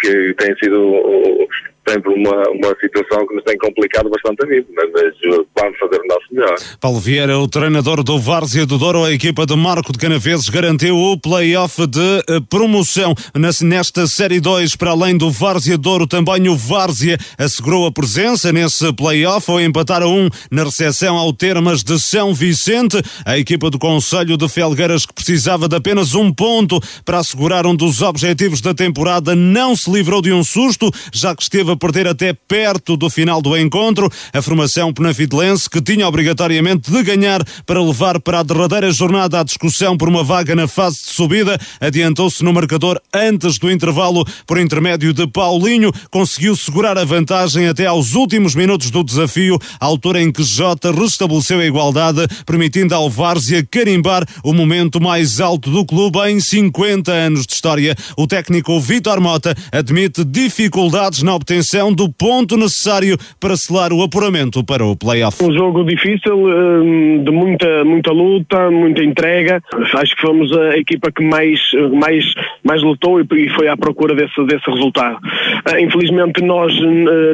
que 0.00 0.34
tem 0.34 0.56
sido 0.58 1.48
sempre 1.88 2.12
uma, 2.12 2.42
uma 2.50 2.76
situação 2.80 3.26
que 3.26 3.34
nos 3.34 3.44
tem 3.44 3.56
complicado 3.56 4.10
bastante 4.10 4.44
a 4.44 4.46
vida, 4.46 4.66
mas, 4.74 4.90
mas 4.92 5.46
vamos 5.58 5.78
fazer 5.78 6.00
o 6.00 6.06
nosso 6.06 6.26
melhor. 6.30 6.54
Paulo 6.80 7.00
Vieira, 7.00 7.38
o 7.38 7.48
treinador 7.48 8.02
do 8.02 8.18
Várzea 8.18 8.66
do 8.66 8.78
Douro, 8.78 9.04
a 9.04 9.12
equipa 9.12 9.46
de 9.46 9.56
Marco 9.56 9.92
de 9.92 9.98
Canaveses 9.98 10.48
garantiu 10.48 10.96
o 10.96 11.18
play-off 11.18 11.86
de 11.86 12.24
eh, 12.28 12.40
promoção 12.50 13.14
nesta 13.62 14.06
Série 14.06 14.40
2, 14.40 14.76
para 14.76 14.90
além 14.90 15.16
do 15.16 15.30
Várzea 15.30 15.78
Douro, 15.78 16.06
também 16.06 16.48
o 16.48 16.56
Várzea 16.56 17.18
assegurou 17.38 17.86
a 17.86 17.92
presença 17.92 18.52
nesse 18.52 18.92
play-off 18.92 19.50
ao 19.50 19.60
empatar 19.60 20.02
a 20.02 20.08
um 20.08 20.28
na 20.50 20.64
recepção 20.64 21.16
ao 21.16 21.32
Termas 21.32 21.82
de 21.82 21.98
São 21.98 22.34
Vicente. 22.34 23.00
A 23.24 23.38
equipa 23.38 23.70
do 23.70 23.78
Conselho 23.78 24.36
de 24.36 24.48
Felgueiras, 24.48 25.06
que 25.06 25.14
precisava 25.14 25.68
de 25.68 25.76
apenas 25.76 26.14
um 26.14 26.32
ponto 26.32 26.80
para 27.04 27.18
assegurar 27.18 27.66
um 27.66 27.74
dos 27.74 28.02
objetivos 28.02 28.60
da 28.60 28.74
temporada, 28.74 29.34
não 29.34 29.74
se 29.74 29.90
livrou 29.90 30.20
de 30.20 30.32
um 30.32 30.44
susto, 30.44 30.90
já 31.12 31.34
que 31.34 31.42
esteve 31.42 31.72
a 31.72 31.76
perder 31.78 32.06
até 32.08 32.32
perto 32.32 32.96
do 32.96 33.08
final 33.08 33.40
do 33.40 33.56
encontro. 33.56 34.10
A 34.32 34.42
formação 34.42 34.92
penafidelense, 34.92 35.70
que 35.70 35.80
tinha 35.80 36.06
obrigatoriamente 36.06 36.90
de 36.90 37.02
ganhar 37.02 37.42
para 37.64 37.82
levar 37.82 38.20
para 38.20 38.40
a 38.40 38.42
derradeira 38.42 38.90
jornada 38.90 39.40
a 39.40 39.44
discussão 39.44 39.96
por 39.96 40.08
uma 40.08 40.24
vaga 40.24 40.54
na 40.54 40.66
fase 40.66 40.98
de 40.98 41.14
subida, 41.14 41.58
adiantou-se 41.80 42.42
no 42.42 42.52
marcador 42.52 43.00
antes 43.14 43.58
do 43.58 43.70
intervalo 43.70 44.24
por 44.46 44.58
intermédio 44.58 45.12
de 45.12 45.26
Paulinho, 45.26 45.92
conseguiu 46.10 46.56
segurar 46.56 46.98
a 46.98 47.04
vantagem 47.04 47.68
até 47.68 47.86
aos 47.86 48.14
últimos 48.14 48.54
minutos 48.54 48.90
do 48.90 49.04
desafio, 49.04 49.58
altura 49.78 50.20
em 50.20 50.32
que 50.32 50.42
Jota 50.42 50.90
restabeleceu 50.90 51.60
a 51.60 51.64
igualdade, 51.64 52.26
permitindo 52.44 52.94
ao 52.94 53.08
Várzea 53.08 53.64
carimbar 53.64 54.26
o 54.42 54.52
momento 54.52 55.00
mais 55.00 55.40
alto 55.40 55.70
do 55.70 55.84
clube 55.84 56.18
em 56.28 56.40
50 56.40 57.12
anos 57.12 57.46
de 57.46 57.54
história. 57.54 57.94
O 58.16 58.26
técnico 58.26 58.80
Vitor 58.80 59.20
Mota 59.20 59.54
admite 59.70 60.24
dificuldades 60.24 61.22
na 61.22 61.34
obtenção 61.34 61.67
do 61.94 62.10
ponto 62.12 62.56
necessário 62.56 63.16
para 63.40 63.56
selar 63.56 63.92
o 63.92 64.02
apuramento 64.02 64.64
para 64.64 64.84
o 64.84 64.96
play-off. 64.96 65.42
Um 65.42 65.52
jogo 65.52 65.84
difícil, 65.84 66.36
hum, 66.36 67.22
de 67.24 67.30
muita, 67.30 67.84
muita 67.84 68.10
luta, 68.10 68.70
muita 68.70 69.02
entrega. 69.02 69.62
Acho 69.94 70.16
que 70.16 70.22
fomos 70.22 70.50
a 70.56 70.76
equipa 70.76 71.12
que 71.12 71.22
mais, 71.22 71.60
mais, 71.92 72.24
mais 72.64 72.82
lutou 72.82 73.20
e 73.20 73.48
foi 73.50 73.68
à 73.68 73.76
procura 73.76 74.14
desse, 74.14 74.42
desse 74.46 74.70
resultado. 74.70 75.18
Ah, 75.64 75.80
infelizmente 75.80 76.42
nós, 76.42 76.72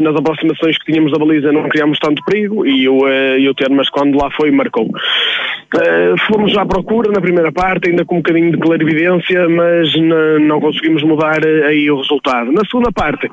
nas 0.03 0.17
aproximações 0.17 0.79
que 0.79 0.93
tínhamos 0.93 1.13
da 1.13 1.19
baliza, 1.19 1.53
não 1.53 1.69
criámos 1.69 1.99
tanto 1.99 2.23
perigo 2.25 2.67
e 2.67 2.89
o, 2.89 3.07
eh, 3.07 3.39
e 3.41 3.49
o 3.49 3.55
Termas, 3.55 3.89
quando 3.89 4.19
lá 4.19 4.31
foi, 4.31 4.51
marcou. 4.51 4.89
Fomos 6.29 6.57
à 6.57 6.65
procura 6.65 7.11
na 7.11 7.21
primeira 7.21 7.51
parte, 7.51 7.89
ainda 7.89 8.05
com 8.05 8.17
um 8.17 8.19
bocadinho 8.19 8.53
de 8.53 8.59
clarividência, 8.59 9.49
mas 9.49 9.93
não 10.43 10.61
conseguimos 10.61 11.03
mudar 11.03 11.45
aí 11.45 11.91
o 11.91 11.97
resultado. 11.97 12.53
Na 12.53 12.65
segunda 12.65 12.93
parte, 12.93 13.29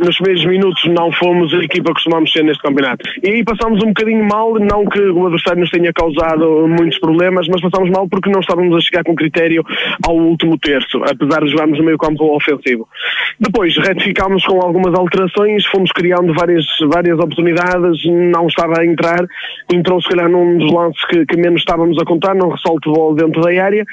nos 0.00 0.16
primeiros 0.16 0.44
minutos 0.46 0.84
não 0.86 1.12
fomos 1.12 1.52
a 1.54 1.58
equipa 1.58 1.88
que 1.88 1.94
costumamos 1.94 2.32
ser 2.32 2.44
neste 2.44 2.62
campeonato. 2.62 3.04
E 3.22 3.28
aí 3.28 3.44
passámos 3.44 3.82
um 3.82 3.88
bocadinho 3.88 4.24
mal, 4.24 4.54
não 4.58 4.84
que 4.86 5.00
o 5.00 5.26
adversário 5.26 5.60
nos 5.60 5.70
tenha 5.70 5.92
causado 5.92 6.66
muitos 6.68 6.98
problemas, 6.98 7.46
mas 7.48 7.60
passámos 7.60 7.90
mal 7.90 8.08
porque 8.08 8.30
não 8.30 8.40
estávamos 8.40 8.76
a 8.76 8.80
chegar 8.80 9.04
com 9.04 9.14
critério 9.14 9.64
ao 10.06 10.16
último 10.16 10.58
terço, 10.58 11.02
apesar 11.04 11.42
de 11.44 11.50
jogarmos 11.50 11.78
no 11.78 11.84
meio 11.84 11.98
campo 11.98 12.34
ofensivo. 12.34 12.88
Depois 13.38 13.76
retificámos 13.76 14.44
com 14.46 14.60
algumas 14.60 14.94
alterações, 14.94 15.64
fomos 15.66 15.90
criando 15.92 16.32
várias, 16.34 16.66
várias 16.88 17.18
oportunidades, 17.18 18.04
não 18.06 18.46
estava 18.46 18.80
a 18.80 18.86
entrar, 18.86 19.26
entrou 19.72 20.00
se 20.00 20.08
calhar 20.08 20.28
num 20.28 20.58
dos 20.58 20.72
lances 20.72 21.04
que, 21.06 21.26
que 21.26 21.36
menos 21.36 21.60
estávamos 21.60 21.98
a 22.00 22.04
contar, 22.04 22.34
não 22.34 22.50
ressalto 22.50 22.90
de 22.90 22.96
bola 22.96 23.16
dentro 23.16 23.40
da 23.42 23.50
área, 23.62 23.84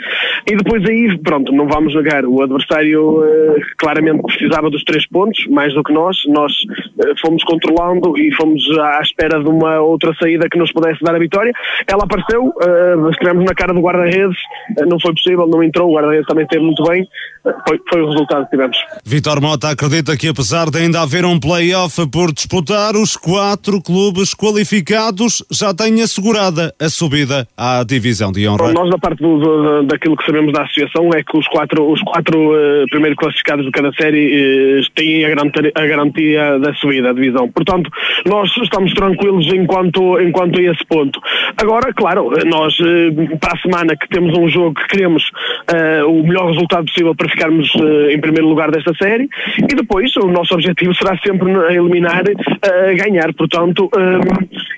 e 0.50 0.56
depois 0.56 0.84
aí, 0.90 1.18
pronto, 1.20 1.52
não 1.52 1.68
vamos 1.68 1.96
negar, 1.96 2.26
o 2.26 2.42
adversário 2.42 3.24
eh, 3.24 3.60
claramente 3.78 4.22
precisava 4.24 4.70
dos 4.70 4.84
três 4.84 5.08
pontos, 5.08 5.46
mais 5.48 5.74
do 5.74 5.84
que 5.84 5.91
que 5.92 5.94
nós, 5.94 6.18
nós 6.28 6.52
uh, 6.52 7.20
fomos 7.22 7.44
controlando 7.44 8.18
e 8.18 8.34
fomos 8.36 8.64
à 8.80 9.02
espera 9.02 9.44
de 9.44 9.50
uma 9.50 9.80
outra 9.80 10.14
saída 10.16 10.48
que 10.50 10.58
nos 10.58 10.72
pudesse 10.72 11.04
dar 11.04 11.16
a 11.16 11.20
vitória. 11.20 11.52
Ela 11.88 12.04
apareceu, 12.04 12.46
uh, 12.46 13.10
estivemos 13.10 13.44
na 13.44 13.54
cara 13.54 13.74
do 13.74 13.82
guarda-redes, 13.82 14.38
uh, 14.80 14.86
não 14.88 15.00
foi 15.00 15.14
possível, 15.14 15.46
não 15.48 15.62
entrou, 15.62 15.90
o 15.90 15.96
guarda-redes 15.96 16.26
também 16.26 16.44
esteve 16.44 16.64
muito 16.64 16.84
bem, 16.84 17.06
foi, 17.68 17.80
foi, 17.90 18.02
o 18.02 18.10
resultado 18.10 18.46
que 18.46 18.52
tivemos. 18.52 18.78
Vitor 19.04 19.42
Mota 19.42 19.70
acredita 19.70 20.16
que 20.16 20.28
apesar 20.28 20.70
de 20.70 20.78
ainda 20.78 21.02
haver 21.02 21.26
um 21.26 21.40
play-off 21.40 22.08
por 22.10 22.32
disputar, 22.32 22.96
os 22.96 23.16
quatro 23.16 23.82
clubes 23.82 24.34
qualificados 24.34 25.44
já 25.52 25.74
têm 25.74 26.02
assegurada 26.02 26.74
a 26.80 26.90
subida 26.90 27.48
à 27.58 27.84
divisão 27.84 28.32
de 28.32 28.48
honra. 28.48 28.72
Nós, 28.74 28.90
da 28.90 28.98
parte 28.98 29.22
do, 29.22 29.40
do, 29.40 29.84
daquilo 29.84 30.16
que 30.16 30.26
sabemos 30.26 30.54
da 30.54 30.64
associação, 30.64 31.10
é 31.16 31.24
que 31.24 31.38
os 31.38 31.48
quatro, 31.48 31.92
os 31.92 32.02
quatro 32.02 32.38
uh, 32.38 32.86
primeiros 32.90 33.18
classificados 33.18 33.66
de 33.66 33.72
cada 33.72 33.92
série 33.94 34.80
uh, 34.80 34.92
têm 34.96 35.26
a 35.26 35.30
garantia, 35.30 35.72
a 35.82 35.88
garantia 35.88 36.60
da 36.60 36.74
subida 36.76 37.10
à 37.10 37.14
divisão. 37.14 37.50
Portanto, 37.50 37.90
nós 38.26 38.50
estamos 38.58 38.94
tranquilos 38.94 39.48
enquanto, 39.54 40.20
enquanto 40.20 40.60
a 40.60 40.64
esse 40.64 40.86
ponto. 40.86 41.20
Agora, 41.58 41.94
claro, 41.94 42.32
nós 42.46 42.78
uh, 42.80 43.38
para 43.40 43.54
a 43.54 43.62
semana 43.62 43.96
que 43.96 44.08
temos 44.10 44.38
um 44.38 44.48
jogo 44.48 44.76
que 44.76 44.88
queremos 44.88 45.24
o 46.08 46.24
melhor 46.24 46.48
resultado 46.48 46.86
possível 46.86 47.16
para 47.16 47.30
ficarmos 47.30 47.74
uh, 47.76 48.10
em 48.10 48.20
primeiro 48.20 48.48
lugar 48.48 48.72
desta 48.72 48.94
série 48.96 49.30
e 49.58 49.76
depois 49.76 50.16
o 50.18 50.28
nosso 50.28 50.54
objetivo 50.54 50.94
será 50.96 51.18
sempre 51.18 51.50
eliminar, 51.74 52.24
uh, 52.24 52.96
ganhar. 52.96 53.34
Portanto, 53.34 53.90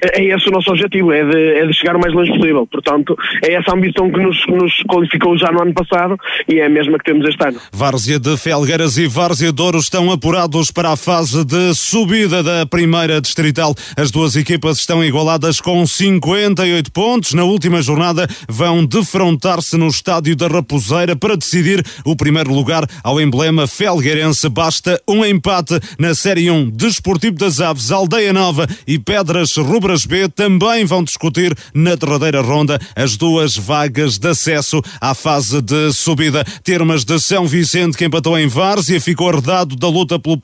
é 0.01 0.23
esse 0.23 0.47
o 0.49 0.51
nosso 0.51 0.69
objetivo, 0.71 1.11
é 1.11 1.23
de, 1.23 1.59
é 1.59 1.65
de 1.65 1.73
chegar 1.73 1.95
o 1.95 1.99
mais 1.99 2.13
longe 2.13 2.31
possível. 2.31 2.67
Portanto, 2.67 3.17
é 3.43 3.53
essa 3.53 3.73
ambição 3.73 4.11
que 4.11 4.19
nos, 4.19 4.45
nos 4.47 4.73
qualificou 4.83 5.37
já 5.37 5.51
no 5.51 5.61
ano 5.61 5.73
passado 5.73 6.17
e 6.47 6.59
é 6.59 6.65
a 6.65 6.69
mesma 6.69 6.97
que 6.97 7.05
temos 7.05 7.27
este 7.27 7.43
ano. 7.45 7.59
Várzea 7.73 8.19
de 8.19 8.37
Felgueiras 8.37 8.97
e 8.97 9.07
Várzea 9.07 9.51
de 9.51 9.61
Ouro 9.61 9.77
estão 9.77 10.11
apurados 10.11 10.71
para 10.71 10.82
a 10.85 10.95
fase 10.95 11.45
de 11.45 11.73
subida 11.73 12.43
da 12.43 12.65
primeira 12.65 13.21
distrital. 13.21 13.75
As 13.95 14.11
duas 14.11 14.35
equipas 14.35 14.79
estão 14.79 15.03
igualadas 15.03 15.61
com 15.61 15.85
58 15.85 16.91
pontos. 16.91 17.33
Na 17.33 17.43
última 17.43 17.81
jornada 17.81 18.27
vão 18.49 18.85
defrontar-se 18.85 19.77
no 19.77 19.87
estádio 19.87 20.35
da 20.35 20.47
Raposeira 20.47 21.15
para 21.15 21.37
decidir 21.37 21.85
o 22.03 22.15
primeiro 22.15 22.53
lugar 22.53 22.87
ao 23.03 23.21
emblema 23.21 23.67
felgueirense. 23.67 24.49
Basta 24.49 25.01
um 25.07 25.23
empate 25.23 25.79
na 25.97 26.13
Série 26.13 26.49
1. 26.49 26.71
Desportivo 26.71 27.37
das 27.37 27.61
Aves, 27.61 27.91
Aldeia 27.91 28.33
Nova 28.33 28.67
e 28.85 28.99
Pedras 28.99 29.55
Rubras 29.55 30.05
B 30.05 30.27
também 30.29 30.85
vão 30.85 31.03
discutir 31.03 31.55
na 31.73 31.95
derradeira 31.95 32.41
ronda 32.41 32.79
as 32.95 33.15
duas 33.15 33.55
vagas 33.55 34.17
de 34.17 34.27
acesso 34.29 34.81
à 34.99 35.13
fase 35.13 35.61
de 35.61 35.93
subida. 35.93 36.43
Termas 36.63 37.03
de 37.03 37.19
São 37.19 37.45
Vicente, 37.47 37.97
que 37.97 38.05
empatou 38.05 38.37
em 38.37 38.47
Várzea, 38.47 38.99
ficou 38.99 39.29
arredado 39.29 39.75
da 39.75 39.87
luta 39.87 40.19
pelo 40.19 40.37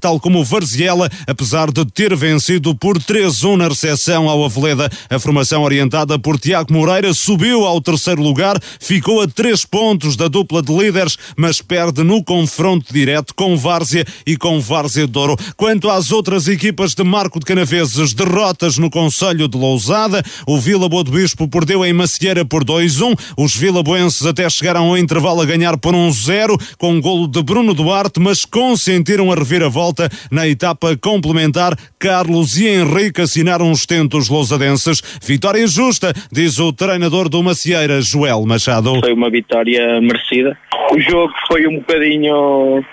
tal 0.00 0.20
como 0.20 0.40
o 0.40 0.44
Varziela, 0.44 1.10
apesar 1.26 1.70
de 1.70 1.84
ter 1.84 2.14
vencido 2.14 2.74
por 2.74 2.98
3-1 2.98 3.56
na 3.56 3.68
recepção 3.68 4.28
ao 4.28 4.44
Aveleda. 4.44 4.90
A 5.08 5.18
formação 5.18 5.62
orientada 5.62 6.18
por 6.18 6.38
Tiago 6.38 6.72
Moreira 6.72 7.12
subiu 7.14 7.64
ao 7.64 7.80
terceiro 7.80 8.22
lugar, 8.22 8.58
ficou 8.78 9.20
a 9.20 9.26
três 9.26 9.64
pontos 9.64 10.16
da 10.16 10.28
dupla 10.28 10.62
de 10.62 10.72
líderes, 10.72 11.16
mas 11.36 11.60
perde 11.60 12.02
no 12.02 12.22
confronto 12.22 12.92
direto 12.92 13.34
com 13.34 13.56
Várzea 13.56 14.04
e 14.26 14.36
com 14.36 14.60
Várzea 14.60 15.06
Douro. 15.06 15.36
Quanto 15.56 15.90
às 15.90 16.10
outras 16.10 16.48
equipas 16.48 16.94
de 16.94 17.02
Marco 17.04 17.38
de 17.38 17.46
Canaveses, 17.46 18.12
derrotas 18.12 18.78
no 18.78 18.90
Conselho 18.90 19.48
de 19.48 19.56
Lousada, 19.56 20.22
o 20.46 20.58
Vila 20.58 20.88
Boa 20.88 21.04
do 21.04 21.12
Bispo 21.12 21.48
perdeu 21.48 21.84
em 21.84 21.92
Macieira 21.92 22.44
por 22.44 22.64
2-1, 22.64 23.18
os 23.36 23.56
vilaboenses 23.56 24.26
até 24.26 24.48
chegaram 24.48 24.86
ao 24.88 24.98
intervalo 24.98 25.40
a 25.40 25.44
ganhar 25.44 25.76
por 25.78 25.94
1-0, 25.94 26.60
com 26.78 26.92
um 26.92 27.00
golo 27.00 27.26
de 27.26 27.42
Bruno 27.42 27.74
Duarte, 27.74 28.20
mas 28.20 28.44
consentiram 28.44 29.30
a 29.30 29.34
reviravolta 29.40 30.08
na 30.30 30.46
etapa 30.46 30.96
complementar. 30.96 31.74
Carlos 31.98 32.56
e 32.56 32.68
Henrique 32.68 33.20
assinaram 33.20 33.70
os 33.70 33.84
tentos 33.84 34.28
lousadenses. 34.28 35.00
Vitória 35.22 35.66
justa, 35.66 36.12
diz 36.30 36.58
o 36.58 36.72
treinador 36.72 37.28
do 37.28 37.42
Macieira, 37.42 38.00
Joel 38.00 38.46
Machado. 38.46 39.00
Foi 39.00 39.12
uma 39.12 39.30
vitória 39.30 40.00
merecida. 40.00 40.56
O 40.92 41.00
jogo 41.00 41.32
foi 41.48 41.66
um 41.66 41.78
bocadinho 41.78 42.84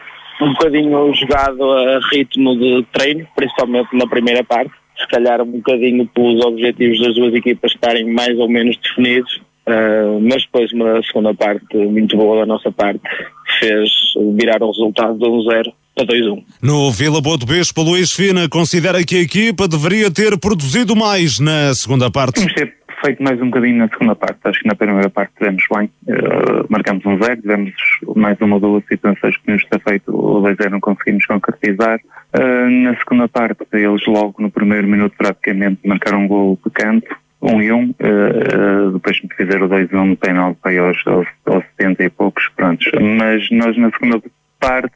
um 0.42 0.54
bocadinho 0.54 1.14
jogado 1.16 1.64
a 1.64 2.00
ritmo 2.12 2.56
de 2.58 2.86
treino, 2.92 3.28
principalmente 3.36 3.90
na 3.94 4.08
primeira 4.08 4.44
parte. 4.44 4.72
Se 4.98 5.08
calhar 5.08 5.42
um 5.42 5.52
bocadinho 5.52 6.08
pelos 6.08 6.44
objetivos 6.46 7.00
das 7.00 7.16
duas 7.16 7.34
equipas 7.34 7.72
estarem 7.72 8.06
mais 8.06 8.38
ou 8.38 8.50
menos 8.50 8.78
definidos, 8.78 9.42
uh, 9.68 10.20
mas 10.22 10.44
depois 10.44 10.72
uma 10.74 11.02
segunda 11.04 11.34
parte 11.34 11.76
muito 11.76 12.18
boa 12.18 12.40
da 12.40 12.46
nossa 12.46 12.72
parte 12.72 13.02
fez 13.60 13.90
virar 14.36 14.62
o 14.62 14.68
resultado 14.68 15.18
de 15.18 15.26
1-0 15.26 15.74
a 16.00 16.06
2-1. 16.06 16.44
No 16.62 16.92
Vila 16.92 17.22
Boa 17.22 17.38
do 17.38 17.46
Bispo, 17.46 17.82
Luís 17.82 18.12
Fina 18.12 18.48
considera 18.48 19.04
que 19.04 19.16
a 19.16 19.22
equipa 19.22 19.68
deveria 19.68 20.12
ter 20.12 20.38
produzido 20.38 20.96
mais 20.96 21.40
na 21.40 21.74
segunda 21.74 22.12
parte. 22.12 22.36
Temos 22.36 22.54
ter 22.54 22.74
feito 23.04 23.22
mais 23.24 23.42
um 23.42 23.46
bocadinho 23.46 23.78
na 23.78 23.88
segunda 23.90 24.16
parte. 24.16 24.40
Acho 24.44 24.60
que 24.60 24.68
na 24.68 24.76
primeira 24.76 25.10
parte 25.10 25.34
tivemos 25.38 25.64
bem, 25.72 25.90
uh, 26.08 26.66
marcamos 26.70 27.06
um 27.06 27.18
zero, 27.18 27.42
tivemos 27.42 27.74
mais 28.16 28.40
uma 28.42 28.56
ou 28.56 28.60
duas 28.60 28.84
situações 28.86 29.38
que 29.38 29.52
nos 29.52 29.64
ter 29.66 29.80
feito 29.82 30.12
o 30.12 30.42
2-0 30.42 30.70
não 30.70 30.80
conseguimos 30.80 31.26
concretizar. 31.26 32.00
Uh, 32.34 32.70
na 32.84 32.96
segunda 32.98 33.28
parte, 33.28 33.66
eles 33.74 34.06
logo 34.08 34.36
no 34.40 34.52
primeiro 34.52 34.88
minuto 34.88 35.16
praticamente 35.18 35.80
marcaram 35.86 36.24
um 36.24 36.28
gol 36.28 36.60
de 36.64 36.72
canto, 36.72 37.16
1 37.42 37.56
um 37.56 37.62
e 37.62 37.72
1, 37.72 37.76
um, 37.76 37.90
uh, 37.90 38.92
depois 38.92 39.22
me 39.22 39.30
fizeram 39.36 39.68
2 39.68 39.94
1 39.94 39.98
um 39.98 40.06
no 40.08 40.16
penal 40.16 40.56
para 40.56 40.80
aos, 40.82 40.98
aos, 41.06 41.28
aos 41.46 41.64
70 41.78 42.04
e 42.04 42.10
poucos, 42.10 42.48
prontos. 42.56 42.88
Mas 42.94 43.50
nós 43.52 43.78
na 43.78 43.92
segunda 43.92 44.22
parte 44.60 44.96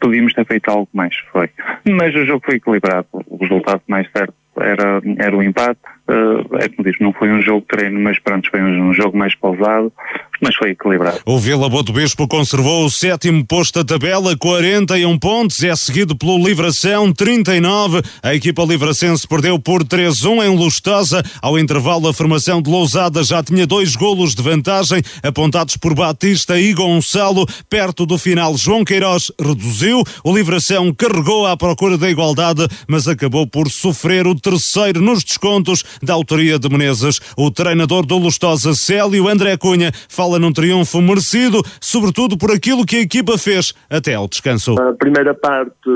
podíamos 0.00 0.32
ter 0.32 0.46
feito 0.46 0.68
algo 0.70 0.88
mais, 0.92 1.14
foi. 1.32 1.50
Mas 1.88 2.14
o 2.14 2.24
jogo 2.24 2.42
foi 2.44 2.56
equilibrado, 2.56 3.06
o 3.12 3.36
resultado 3.36 3.82
mais 3.86 4.10
certo 4.10 4.34
era, 4.56 5.00
era 5.18 5.36
o 5.36 5.42
empate, 5.42 5.80
uh, 6.10 6.56
é 6.58 6.68
como 6.68 6.88
diz, 6.88 6.98
não 7.00 7.12
foi 7.12 7.30
um 7.30 7.40
jogo 7.40 7.60
de 7.60 7.66
treino, 7.66 8.00
mas 8.00 8.18
pronto, 8.18 8.50
foi 8.50 8.60
um, 8.60 8.90
um, 8.90 8.92
jogo 8.92 9.16
mais 9.16 9.34
pausado, 9.34 9.92
mas 10.40 10.54
foi 10.56 10.70
equilibrado. 10.70 11.20
O 11.24 11.38
Vila 11.38 11.68
Boto 11.68 11.92
Bispo 11.92 12.26
conservou 12.26 12.84
o 12.84 12.90
sétimo 12.90 13.44
posto 13.46 13.82
da 13.82 13.94
tabela, 13.94 14.36
41 14.36 15.18
pontos, 15.18 15.62
é 15.62 15.74
seguido 15.76 16.16
pelo 16.16 16.38
Livração, 16.38 17.12
39. 17.12 18.02
A 18.22 18.34
equipa 18.34 18.62
livracense 18.62 19.26
perdeu 19.26 19.58
por 19.58 19.84
3-1 19.84 20.44
em 20.44 20.56
Lustosa. 20.56 21.22
Ao 21.40 21.58
intervalo, 21.58 22.08
a 22.08 22.14
formação 22.14 22.60
de 22.60 22.70
Lousada 22.70 23.22
já 23.22 23.42
tinha 23.42 23.66
dois 23.66 23.94
golos 23.94 24.34
de 24.34 24.42
vantagem, 24.42 25.02
apontados 25.22 25.76
por 25.76 25.94
Batista 25.94 26.58
e 26.58 26.72
Gonçalo. 26.72 27.46
Perto 27.68 28.04
do 28.04 28.18
final, 28.18 28.56
João 28.56 28.84
Queiroz 28.84 29.30
reduziu. 29.40 30.02
O 30.24 30.34
Livração 30.34 30.92
carregou 30.92 31.46
à 31.46 31.56
procura 31.56 31.96
da 31.96 32.10
igualdade, 32.10 32.66
mas 32.88 33.06
acabou 33.06 33.46
por 33.46 33.70
sofrer 33.70 34.26
o 34.26 34.34
terceiro 34.34 35.00
nos 35.00 35.22
descontos 35.22 35.84
da 36.02 36.14
autoria 36.14 36.58
de 36.58 36.68
Menezes. 36.68 37.20
O 37.36 37.50
treinador 37.50 38.04
do 38.04 38.16
Lustosa, 38.18 38.74
Célio 38.74 39.28
André 39.28 39.56
Cunha, 39.56 39.90
fala 40.08 40.38
num 40.38 40.52
triunfo 40.52 41.00
merecido, 41.00 41.62
sobretudo 41.80 42.36
por 42.36 42.50
aquilo 42.50 42.84
que 42.84 42.96
a 42.96 43.00
equipa 43.00 43.36
fez 43.38 43.74
até 43.88 44.14
ao 44.14 44.28
descanso. 44.28 44.74
A 44.80 44.92
primeira 44.94 45.34
parte 45.34 45.90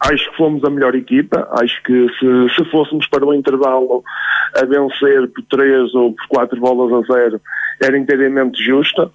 acho 0.00 0.30
que 0.30 0.36
fomos 0.36 0.64
a 0.64 0.70
melhor 0.70 0.94
equipa. 0.94 1.48
Acho 1.52 1.82
que 1.82 2.06
se, 2.18 2.54
se 2.54 2.70
fôssemos 2.70 3.06
para 3.08 3.26
o 3.26 3.34
intervalo 3.34 4.02
a 4.54 4.64
vencer 4.64 5.28
por 5.28 5.44
3 5.50 5.94
ou 5.94 6.14
por 6.14 6.26
4 6.28 6.60
bolas 6.60 6.92
a 6.92 7.12
0, 7.12 7.40
era 7.82 7.96
inteiramente 7.96 8.62
justa. 8.62 9.10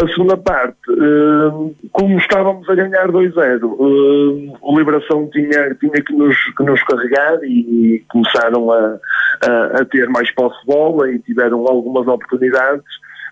A 0.00 0.08
segunda 0.08 0.36
parte, 0.36 0.78
uh, 0.90 1.74
como 1.92 2.18
estávamos 2.18 2.68
a 2.68 2.74
ganhar 2.74 3.08
2-0, 3.08 3.62
uh, 3.64 4.58
o 4.60 4.78
Liberação 4.78 5.28
tinha, 5.30 5.74
tinha 5.74 6.02
que, 6.04 6.12
nos, 6.12 6.36
que 6.56 6.62
nos 6.62 6.82
carregar 6.84 7.38
e 7.44 8.04
começaram 8.08 8.70
a, 8.70 8.98
a, 9.44 9.80
a 9.80 9.84
ter 9.84 10.08
mais 10.08 10.30
posse 10.34 10.58
de 10.60 10.66
bola 10.66 11.10
e 11.10 11.18
tiveram 11.20 11.66
algumas 11.66 12.06
oportunidades. 12.06 12.84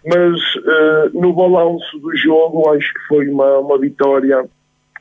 Mas 0.05 0.55
uh, 0.57 1.21
no 1.21 1.33
balanço 1.33 1.99
do 1.99 2.17
jogo, 2.17 2.71
acho 2.71 2.93
que 2.93 3.01
foi 3.09 3.29
uma, 3.29 3.59
uma 3.59 3.79
vitória 3.79 4.45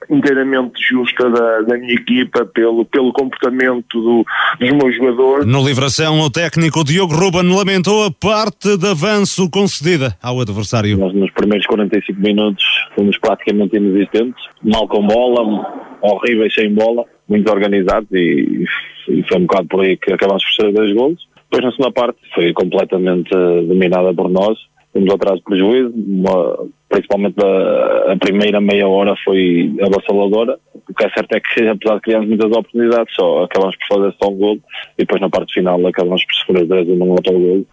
inteiramente 0.09 0.81
justa 0.81 1.29
da, 1.29 1.61
da, 1.61 1.77
minha 1.77 1.93
equipa 1.93 2.45
pelo, 2.45 2.85
pelo 2.85 3.11
comportamento 3.13 4.01
do, 4.01 4.25
dos 4.59 4.71
meus 4.71 4.95
jogadores. 4.95 5.45
No 5.45 5.65
Livração, 5.65 6.19
o 6.19 6.29
técnico 6.29 6.83
Diogo 6.83 7.13
Ruben 7.13 7.55
lamentou 7.55 8.05
a 8.05 8.11
parte 8.11 8.77
de 8.77 8.87
avanço 8.87 9.49
concedida 9.49 10.15
ao 10.21 10.39
adversário. 10.39 10.97
Nós 10.97 11.13
nos 11.13 11.31
primeiros 11.31 11.65
45 11.65 12.19
minutos 12.19 12.63
fomos 12.95 13.17
praticamente 13.17 13.77
inexistentes, 13.77 14.43
mal 14.63 14.87
com 14.87 15.05
bola, 15.05 15.97
horríveis 16.01 16.53
sem 16.53 16.73
bola, 16.73 17.05
muito 17.27 17.51
organizados 17.51 18.09
e, 18.11 18.65
e 19.09 19.23
foi 19.27 19.37
um 19.37 19.45
bocado 19.45 19.67
por 19.67 19.81
aí 19.81 19.97
que 19.97 20.13
acabámos 20.13 20.43
por 20.43 20.53
ser 20.53 20.73
dois 20.73 20.93
golos. 20.93 21.27
Depois 21.49 21.63
na 21.63 21.71
segunda 21.71 21.91
parte 21.91 22.19
foi 22.33 22.53
completamente 22.53 23.29
dominada 23.29 24.13
por 24.13 24.29
nós, 24.29 24.57
temos 24.95 25.13
atrás 25.13 25.37
de 25.37 25.43
prejuízo, 25.43 25.93
uma, 25.93 26.69
principalmente 26.87 27.35
a, 27.43 28.13
a, 28.13 28.17
primeira 28.17 28.61
meia 28.61 28.87
hora 28.87 29.13
foi 29.25 29.75
avassaladora. 29.81 30.57
O 30.73 30.93
que 30.93 31.05
é 31.05 31.09
certo 31.09 31.33
é 31.33 31.41
que, 31.41 31.67
apesar 31.67 31.95
de 31.95 32.01
criarmos 32.01 32.29
muitas 32.29 32.49
oportunidades, 32.49 33.13
só 33.13 33.43
acabamos 33.43 33.75
por 33.75 33.97
fazer 33.97 34.15
só 34.23 34.29
um 34.29 34.35
gol 34.35 34.55
e 34.55 34.99
depois 34.99 35.19
na 35.19 35.29
parte 35.29 35.53
final 35.53 35.85
acabamos 35.85 36.23
por 36.23 36.33
sofrer 36.35 36.65
10 36.65 36.87
e 36.87 36.95
não 36.95 37.09
outro 37.09 37.33
gol. 37.33 37.65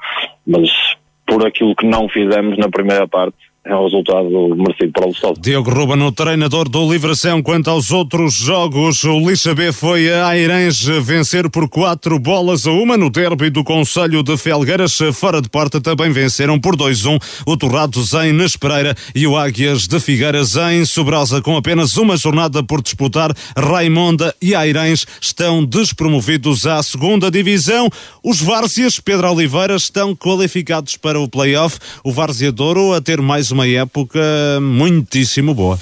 Mas 0.45 0.71
por 1.25 1.47
aquilo 1.47 1.77
que 1.77 1.87
não 1.87 2.09
fizemos 2.09 2.59
na 2.59 2.69
primeira 2.69 3.07
parte, 3.07 3.39
é 3.65 3.77
um 3.77 3.85
resultado 3.85 4.29
merecido 4.57 4.91
para 4.93 5.05
o 5.05 5.09
Lustado. 5.09 5.41
Diogo 5.41 5.71
Ruben, 5.71 6.03
o 6.03 6.11
treinador 6.11 6.69
do 6.69 6.91
Livração. 6.91 7.41
Quanto 7.41 7.71
aos 7.71 7.93
outros 7.93 8.35
jogos, 8.35 9.05
o 9.05 9.21
Lixa 9.21 9.55
B 9.55 9.71
foi 9.71 10.13
a 10.13 10.27
Airens 10.27 10.85
vencer 11.01 11.49
por 11.49 11.69
quatro 11.69 12.19
bolas 12.19 12.67
a 12.67 12.73
uma 12.73 12.97
no 12.97 13.09
derby 13.09 13.51
do 13.51 13.63
Conselho 13.63 14.25
de 14.25 14.37
Felgueiras. 14.37 14.99
Fora 15.15 15.41
de 15.41 15.49
porta 15.49 15.81
também 15.81 16.11
venceram 16.11 16.59
por 16.59 16.77
2-1 16.77 17.23
o 17.47 17.57
Torrados 17.57 18.13
em 18.15 18.33
Nespereira 18.33 18.97
e 19.15 19.29
o 19.29 19.37
Águias 19.37 19.87
de 19.87 20.01
Figueiras 20.01 20.57
em 20.57 20.85
Sobrosa. 20.85 21.41
Com 21.41 21.57
apenas 21.57 21.97
uma 21.97 22.17
jornada 22.17 22.65
por 22.65 22.83
disputar, 22.83 23.33
Raimonda 23.57 24.35
e 24.43 24.57
Airens 24.57 25.07
estão 25.21 25.65
despromovidos 25.65 26.67
à 26.67 26.83
segunda 26.83 27.31
divisão. 27.31 27.89
Os 28.25 28.41
Várzeas, 28.41 28.99
Pedro 28.99 29.31
Oliveira, 29.31 29.77
estão 29.77 30.17
qualificados 30.17 30.97
para 30.97 31.21
o 31.21 31.29
play-off. 31.29 31.79
O 32.03 32.11
Várzea 32.11 32.51
Douro 32.51 32.93
a 32.93 33.01
ter 33.01 33.21
mais 33.21 33.52
uma 33.53 33.67
época 33.69 34.21
muitíssimo 34.61 35.55
boa. 35.55 35.79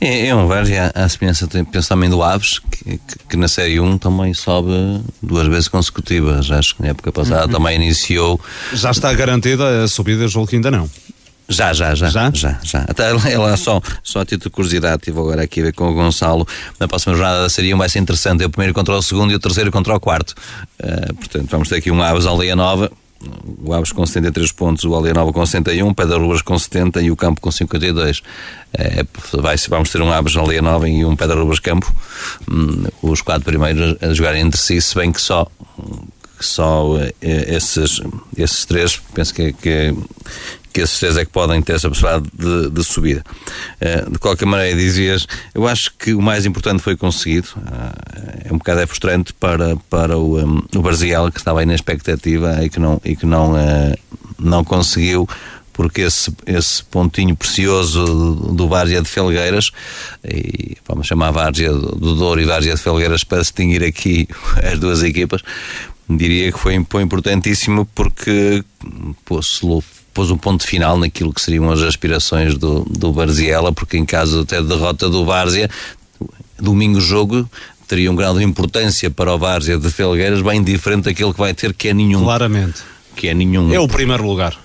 É, 0.00 0.26
é 0.26 0.34
um 0.34 0.48
Várzea, 0.48 0.90
a 0.96 1.08
semelhança, 1.08 1.46
penso 1.70 1.88
também 1.88 2.10
do 2.10 2.24
Aves, 2.24 2.58
que, 2.58 2.98
que, 2.98 3.18
que, 3.30 3.36
na 3.36 3.46
Série 3.46 3.78
1 3.78 3.98
também 3.98 4.34
sobe 4.34 5.00
duas 5.22 5.46
vezes 5.46 5.68
consecutivas. 5.68 6.50
Acho 6.50 6.74
que 6.74 6.82
na 6.82 6.88
época 6.88 7.12
passada 7.12 7.46
uhum. 7.46 7.52
também 7.52 7.76
iniciou. 7.76 8.40
Já 8.72 8.90
está 8.90 9.14
garantida 9.14 9.84
a 9.84 9.86
subida, 9.86 10.26
julgo 10.26 10.48
que 10.48 10.56
ainda 10.56 10.72
não. 10.72 10.90
Já, 11.48 11.72
já, 11.72 11.94
já. 11.94 12.08
Já? 12.08 12.30
Já, 12.34 12.58
já. 12.64 12.78
Até 12.88 13.10
ela 13.30 13.56
só, 13.56 13.80
só 14.02 14.20
a 14.20 14.24
título 14.24 14.50
de 14.50 14.54
curiosidade, 14.54 14.96
estive 14.96 15.20
agora 15.20 15.42
aqui 15.42 15.60
a 15.60 15.64
ver 15.64 15.72
com 15.72 15.88
o 15.88 15.94
Gonçalo. 15.94 16.46
Na 16.80 16.88
próxima 16.88 17.14
jornada 17.14 17.48
seria 17.48 17.74
um 17.74 17.78
vai 17.78 17.88
ser 17.88 18.00
interessante. 18.00 18.42
É 18.42 18.46
o 18.46 18.50
primeiro 18.50 18.74
contra 18.74 18.94
o 18.94 19.02
segundo 19.02 19.30
e 19.30 19.36
o 19.36 19.38
terceiro 19.38 19.70
contra 19.70 19.94
o 19.94 20.00
quarto. 20.00 20.34
Uh, 20.82 21.14
portanto, 21.14 21.48
vamos 21.48 21.68
ter 21.68 21.76
aqui 21.76 21.90
um 21.90 22.02
Aves 22.02 22.26
Aldeia 22.26 22.56
Nova. 22.56 22.90
O 23.64 23.72
Aves 23.72 23.92
com 23.92 24.04
73 24.04 24.52
pontos, 24.52 24.84
o 24.84 24.94
Aldeia 24.94 25.14
Nova 25.14 25.32
com 25.32 25.44
61, 25.44 25.88
o 25.88 25.94
Pedra 25.94 26.18
com 26.44 26.58
70 26.58 27.02
e 27.02 27.10
o 27.10 27.16
Campo 27.16 27.40
com 27.40 27.50
52. 27.50 28.22
É, 28.72 29.04
vai, 29.40 29.56
vamos 29.68 29.90
ter 29.90 30.00
um 30.00 30.10
Aves 30.10 30.36
Aldeia 30.36 30.62
Nova 30.62 30.88
e 30.88 31.04
um 31.04 31.16
Pedra 31.16 31.36
Campo. 31.62 31.92
Hum, 32.50 32.84
os 33.02 33.20
quatro 33.20 33.44
primeiros 33.44 33.96
a 34.02 34.12
jogarem 34.12 34.42
entre 34.42 34.60
si, 34.60 34.80
se 34.80 34.94
bem 34.94 35.12
que 35.12 35.20
só 35.20 35.46
só 36.42 36.98
eh, 36.98 37.14
esses, 37.56 38.00
esses 38.36 38.64
três, 38.64 39.00
penso 39.14 39.32
que, 39.32 39.52
que, 39.52 39.94
que 40.72 40.80
esses 40.80 40.98
três 40.98 41.16
é 41.16 41.24
que 41.24 41.30
podem 41.30 41.60
ter 41.62 41.74
essa 41.74 41.88
possibilidade 41.88 42.28
de, 42.32 42.70
de 42.70 42.84
subida. 42.84 43.24
Uh, 43.80 44.10
de 44.10 44.18
qualquer 44.18 44.46
maneira, 44.46 44.76
dizias, 44.76 45.26
eu 45.54 45.66
acho 45.66 45.92
que 45.98 46.14
o 46.14 46.22
mais 46.22 46.46
importante 46.46 46.82
foi 46.82 46.96
conseguido. 46.96 47.48
Uh, 47.56 48.48
é 48.48 48.52
um 48.52 48.58
bocado 48.58 48.86
frustrante 48.86 49.32
para, 49.32 49.76
para 49.88 50.16
o, 50.16 50.38
um, 50.38 50.62
o 50.74 50.82
Barziel, 50.82 51.30
que 51.30 51.38
estava 51.38 51.60
aí 51.60 51.66
na 51.66 51.74
expectativa 51.74 52.64
e 52.64 52.70
que 52.70 52.80
não, 52.80 53.00
e 53.04 53.14
que 53.14 53.26
não, 53.26 53.52
uh, 53.52 53.96
não 54.38 54.64
conseguiu 54.64 55.28
porque 55.72 56.02
esse, 56.02 56.30
esse 56.46 56.84
pontinho 56.84 57.34
precioso 57.34 58.04
do, 58.04 58.52
do 58.52 58.68
Várzea 58.68 59.00
de 59.00 59.08
Felgueiras, 59.08 59.70
e 60.22 60.76
vamos 60.86 61.06
chamar 61.06 61.30
Várzea 61.30 61.72
do 61.72 62.14
Douro 62.14 62.40
e 62.40 62.44
Várzea 62.44 62.74
de 62.74 62.80
Felgueiras 62.80 63.24
para 63.24 63.40
distinguir 63.40 63.82
aqui 63.82 64.28
as 64.70 64.78
duas 64.78 65.02
equipas, 65.02 65.42
diria 66.08 66.52
que 66.52 66.58
foi, 66.58 66.84
foi 66.88 67.02
importantíssimo 67.02 67.86
porque 67.94 68.62
pôs, 69.24 69.60
pôs 70.12 70.30
um 70.30 70.36
ponto 70.36 70.66
final 70.66 70.98
naquilo 70.98 71.32
que 71.32 71.40
seriam 71.40 71.70
as 71.70 71.80
aspirações 71.80 72.56
do, 72.56 72.84
do 72.88 73.12
Barziela, 73.12 73.72
porque 73.72 73.96
em 73.96 74.04
caso 74.04 74.40
até 74.40 74.60
de 74.60 74.68
derrota 74.68 75.08
do 75.08 75.24
Várzea, 75.24 75.68
domingo 76.58 77.00
jogo 77.00 77.48
teria 77.88 78.10
um 78.10 78.16
grau 78.16 78.36
de 78.36 78.44
importância 78.44 79.10
para 79.10 79.34
o 79.34 79.38
Várzea 79.38 79.78
de 79.78 79.90
Felgueiras 79.90 80.40
bem 80.40 80.62
diferente 80.62 81.04
daquele 81.04 81.32
que 81.32 81.38
vai 81.38 81.52
ter, 81.52 81.74
que 81.74 81.88
é 81.88 81.94
nenhum. 81.94 82.22
Claramente. 82.22 82.82
Que 83.14 83.28
é 83.28 83.34
nenhum. 83.34 83.72
É 83.72 83.78
o 83.78 83.86
primeiro 83.86 84.24
lugar. 84.24 84.58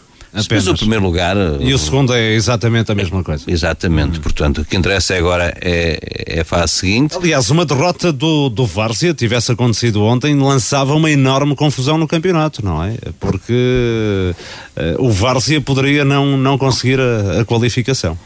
Apenas. 0.46 0.66
Mas 0.66 0.68
o 0.68 0.78
primeiro 0.78 1.04
lugar. 1.04 1.36
E 1.60 1.74
o 1.74 1.78
segundo 1.78 2.14
é 2.14 2.34
exatamente 2.34 2.92
a 2.92 2.96
mesma 2.96 3.24
coisa. 3.24 3.44
Exatamente, 3.48 4.20
portanto, 4.20 4.62
o 4.62 4.66
que 4.66 4.76
interessa 4.76 5.16
agora 5.16 5.56
é, 5.62 6.00
é 6.28 6.42
a 6.42 6.46
fase 6.46 6.74
seguinte. 6.74 7.16
Aliás, 7.16 7.50
uma 7.50 7.66
derrota 7.66 8.12
do, 8.12 8.50
do 8.50 8.66
Várzea 8.66 9.14
tivesse 9.14 9.52
acontecido 9.52 10.04
ontem 10.04 10.36
lançava 10.38 10.94
uma 10.94 11.10
enorme 11.10 11.56
confusão 11.56 11.98
no 11.98 12.08
campeonato, 12.08 12.64
não 12.64 12.84
é? 12.84 12.96
Porque 13.20 14.34
uh, 14.98 15.06
o 15.06 15.12
Várzea 15.12 15.62
poderia 15.62 16.06
não, 16.06 16.38
não 16.38 16.58
conseguir 16.58 17.00
a, 17.00 17.42
a 17.42 17.46
qualificação. 17.46 18.18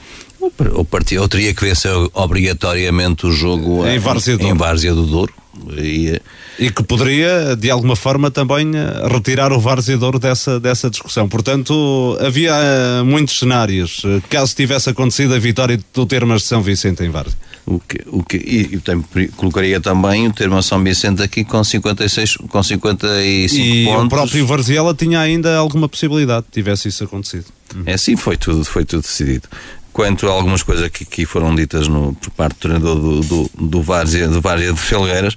O 0.74 0.84
partido, 0.84 1.22
ou 1.22 1.28
teria 1.28 1.54
que 1.54 1.64
vencer 1.64 1.92
obrigatoriamente 2.14 3.28
o 3.28 3.32
jogo 3.32 3.86
em 3.86 4.00
Várzea 4.00 4.38
do, 4.38 4.48
em 4.48 4.54
Várzea 4.56 4.94
do 4.94 5.06
Douro. 5.06 5.34
E, 5.78 6.20
e, 6.60 6.72
que 6.72 6.84
poderia, 6.84 7.56
de 7.56 7.70
alguma 7.70 7.96
forma, 7.96 8.32
também 8.32 8.72
eh, 8.76 9.08
retirar 9.12 9.52
o 9.52 9.60
Várzea 9.60 9.98
Douro 9.98 10.20
dessa, 10.20 10.60
dessa 10.60 10.90
discussão. 10.90 11.28
Portanto, 11.28 12.18
havia 12.20 12.54
uh, 12.54 13.06
muitos 13.06 13.40
cenários. 13.40 14.02
Eh, 14.06 14.22
caso 14.30 14.56
tivesse 14.56 14.90
acontecido 14.90 15.34
a 15.34 15.40
vitória 15.40 15.80
do 15.94 16.06
Termas 16.06 16.42
de 16.42 16.48
São 16.48 16.62
Vicente 16.62 17.04
em 17.04 17.10
Várzea. 17.10 17.38
O 17.66 17.80
que, 17.80 18.02
o 18.08 18.24
que, 18.24 18.38
e, 18.38 18.82
e 19.20 19.28
colocaria 19.30 19.80
também 19.80 20.28
o 20.28 20.34
Termas 20.34 20.66
São 20.66 20.84
Vicente 20.84 21.22
aqui 21.22 21.44
com 21.44 21.64
56, 21.64 22.38
com 22.38 22.64
55 22.64 23.62
e 23.62 23.86
pontos. 23.86 24.02
E 24.02 24.06
o 24.06 24.10
próprio 24.10 24.48
Varziela 24.48 24.94
tinha 24.94 25.20
ainda 25.20 25.58
alguma 25.58 25.88
possibilidade, 25.88 26.46
tivesse 26.52 26.88
isso 26.88 27.04
acontecido. 27.04 27.46
É 27.86 27.96
sim, 27.98 28.16
foi 28.16 28.36
tudo, 28.36 28.66
foi 28.66 28.84
tudo 28.84 29.02
decidido. 29.02 29.48
Quanto 29.94 30.28
a 30.28 30.32
algumas 30.32 30.64
coisas 30.64 30.88
que 30.90 31.04
aqui 31.04 31.26
foram 31.26 31.54
ditas 31.54 31.88
no, 31.88 32.14
por 32.14 32.30
parte 32.32 32.54
do 32.54 32.60
treinador 32.60 32.96
do, 32.96 33.22
do, 33.22 33.52
do, 33.60 33.82
Várzea, 33.82 34.28
do 34.28 34.40
Várzea 34.40 34.72
de 34.72 34.80
Felgueiras, 34.80 35.36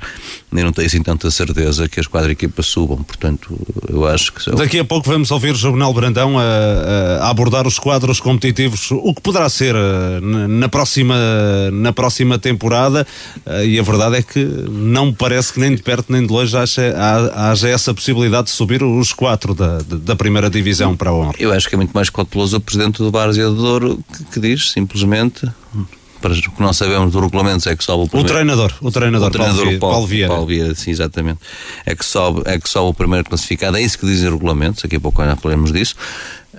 eu 0.52 0.64
não 0.64 0.72
tenho 0.72 0.86
assim 0.86 1.02
tanta 1.02 1.28
certeza 1.30 1.88
que 1.88 1.98
as 1.98 2.06
quatro 2.06 2.30
equipas 2.30 2.66
subam, 2.66 3.02
portanto, 3.02 3.58
eu 3.88 4.06
acho 4.06 4.32
que... 4.32 4.50
Daqui 4.52 4.78
a 4.78 4.84
pouco 4.84 5.10
vamos 5.10 5.32
ouvir 5.32 5.50
o 5.50 5.56
Jornal 5.56 5.92
Brandão 5.92 6.38
a, 6.38 6.42
a, 7.24 7.30
abordar 7.30 7.66
os 7.66 7.80
quadros 7.80 8.20
competitivos, 8.20 8.90
o 8.92 9.12
que 9.12 9.20
poderá 9.20 9.48
ser 9.48 9.74
eh, 9.74 10.20
na 10.20 10.68
próxima, 10.68 11.16
na 11.72 11.92
próxima 11.92 12.38
temporada, 12.38 13.04
eh, 13.44 13.66
e 13.66 13.78
a 13.80 13.82
verdade 13.82 14.16
é 14.16 14.22
que 14.22 14.44
não 14.44 15.06
me 15.06 15.12
parece 15.12 15.52
que 15.52 15.58
nem 15.58 15.74
de 15.74 15.82
perto 15.82 16.12
nem 16.12 16.24
de 16.24 16.32
longe 16.32 16.56
haja, 16.56 16.94
haja 17.34 17.68
essa 17.68 17.92
possibilidade 17.92 18.44
de 18.44 18.50
subir 18.52 18.84
os 18.84 19.12
quatro 19.12 19.54
da, 19.54 19.78
da 19.80 20.14
primeira 20.14 20.48
divisão 20.48 20.96
para 20.96 21.10
a 21.10 21.14
honra. 21.14 21.34
Eu 21.40 21.52
acho 21.52 21.68
que 21.68 21.74
é 21.74 21.78
muito 21.78 21.92
mais 21.92 22.08
cauteloso 22.08 22.58
o 22.58 22.60
presidente 22.60 22.98
do 22.98 23.10
Várzea 23.10 23.48
de 23.50 23.56
Douro 23.56 23.98
que, 24.12 24.24
que 24.24 24.40
diz 24.48 24.70
simplesmente 24.70 25.48
para 26.24 26.32
o 26.32 26.36
que 26.36 26.62
não 26.62 26.72
sabemos 26.72 27.12
do 27.12 27.20
regulamento 27.20 27.68
é 27.68 27.76
que 27.76 27.84
sobe 27.84 28.04
o 28.04 28.08
primeiro. 28.08 28.30
O 28.30 28.32
treinador, 28.32 28.72
o 28.80 28.90
treinador, 28.90 29.28
o 29.28 29.30
treinador 29.30 29.64
Paulo, 29.64 29.78
Paulo, 29.78 30.06
Vieira. 30.06 30.28
Paulo 30.28 30.46
Vieira, 30.46 30.74
sim, 30.74 30.90
exatamente. 30.90 31.40
É 31.84 31.94
que, 31.94 32.02
sobe, 32.02 32.42
é 32.46 32.58
que 32.58 32.66
sobe 32.66 32.88
o 32.88 32.94
primeiro 32.94 33.28
classificado, 33.28 33.76
é 33.76 33.82
isso 33.82 33.98
que 33.98 34.06
dizem 34.06 34.30
regulamentos, 34.30 34.82
daqui 34.82 34.96
a 34.96 35.00
pouco 35.00 35.22
já 35.22 35.36
falaremos 35.36 35.70
disso. 35.70 35.94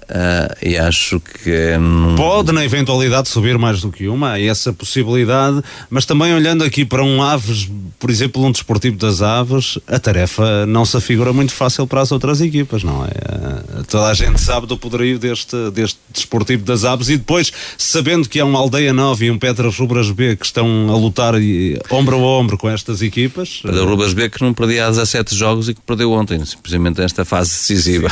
Uh, 0.10 0.56
e 0.62 0.78
acho 0.78 1.20
que. 1.20 1.78
Não... 1.78 2.16
Pode, 2.16 2.52
na 2.52 2.64
eventualidade, 2.64 3.28
subir 3.28 3.58
mais 3.58 3.82
do 3.82 3.92
que 3.92 4.08
uma, 4.08 4.34
há 4.34 4.42
essa 4.42 4.72
possibilidade, 4.72 5.62
mas 5.90 6.06
também 6.06 6.34
olhando 6.34 6.64
aqui 6.64 6.86
para 6.86 7.04
um 7.04 7.24
Aves, 7.24 7.70
por 8.00 8.12
exemplo, 8.12 8.44
um 8.46 8.52
desportivo 8.52 8.98
das 8.98 9.22
Aves, 9.22 9.80
a 9.88 10.00
tarefa 10.00 10.66
não 10.68 10.86
se 10.86 10.96
afigura 10.96 11.34
muito 11.34 11.54
fácil 11.54 11.88
para 11.88 12.02
as 12.02 12.12
outras 12.12 12.40
equipas, 12.40 12.84
não 12.84 13.04
é? 13.04 13.08
Uh, 13.08 13.84
toda 13.86 14.08
a 14.08 14.14
gente 14.14 14.40
sabe 14.40 14.68
do 14.68 14.78
poderio 14.78 15.18
deste, 15.18 15.72
deste 15.72 16.00
desportivo 16.14 16.64
das 16.64 16.84
Aves 16.84 17.10
e 17.10 17.18
depois, 17.18 17.52
sabendo 17.78 18.30
que 18.30 18.40
há 18.40 18.46
uma 18.46 18.60
Aldeia 18.60 18.94
Nova 18.94 19.26
e 19.26 19.32
um 19.32 19.40
Petras 19.40 19.78
Rubras 19.78 20.12
B 20.12 20.36
que 20.36 20.46
estão 20.46 20.88
a 20.90 20.98
lutar 20.98 21.42
e, 21.42 21.80
ombro 21.90 22.18
a 22.18 22.40
ombro 22.40 22.58
com 22.58 22.70
estas 22.70 23.02
equipas. 23.02 23.62
Pedro 23.64 23.86
uh... 23.86 23.90
Rubras 23.90 24.14
B 24.14 24.30
que 24.30 24.42
não 24.44 24.54
perdia 24.54 24.86
há 24.86 24.90
17 24.90 25.36
jogos 25.36 25.68
e 25.68 25.74
que 25.74 25.82
perdeu 25.82 26.12
ontem, 26.12 26.44
simplesmente 26.46 27.00
nesta 27.00 27.26
fase 27.26 27.50
decisiva. 27.50 28.12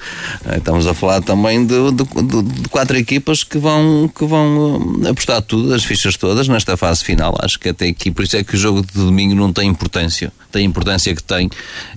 Estamos 0.56 0.86
a 0.86 0.94
falar 0.94 1.20
também 1.34 1.66
de, 1.66 1.74
de, 1.90 2.22
de, 2.22 2.42
de, 2.42 2.68
quatro 2.68 2.96
equipas 2.96 3.42
que 3.42 3.58
vão, 3.58 4.08
que 4.08 4.24
vão 4.24 4.76
uh, 4.76 5.08
apostar 5.08 5.42
tudo, 5.42 5.74
as 5.74 5.84
fichas 5.84 6.16
todas, 6.16 6.46
nesta 6.46 6.76
fase 6.76 7.04
final. 7.04 7.34
Acho 7.42 7.58
que 7.58 7.70
até 7.70 7.88
aqui, 7.88 8.10
por 8.12 8.24
isso 8.24 8.36
é 8.36 8.44
que 8.44 8.54
o 8.54 8.58
jogo 8.58 8.82
de 8.82 8.92
domingo 8.92 9.34
não 9.34 9.52
tem 9.52 9.68
importância. 9.68 10.32
Tem 10.52 10.64
importância 10.64 11.14
que 11.14 11.22
tem 11.22 11.50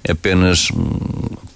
apenas 0.09 0.69
hum, 0.71 0.97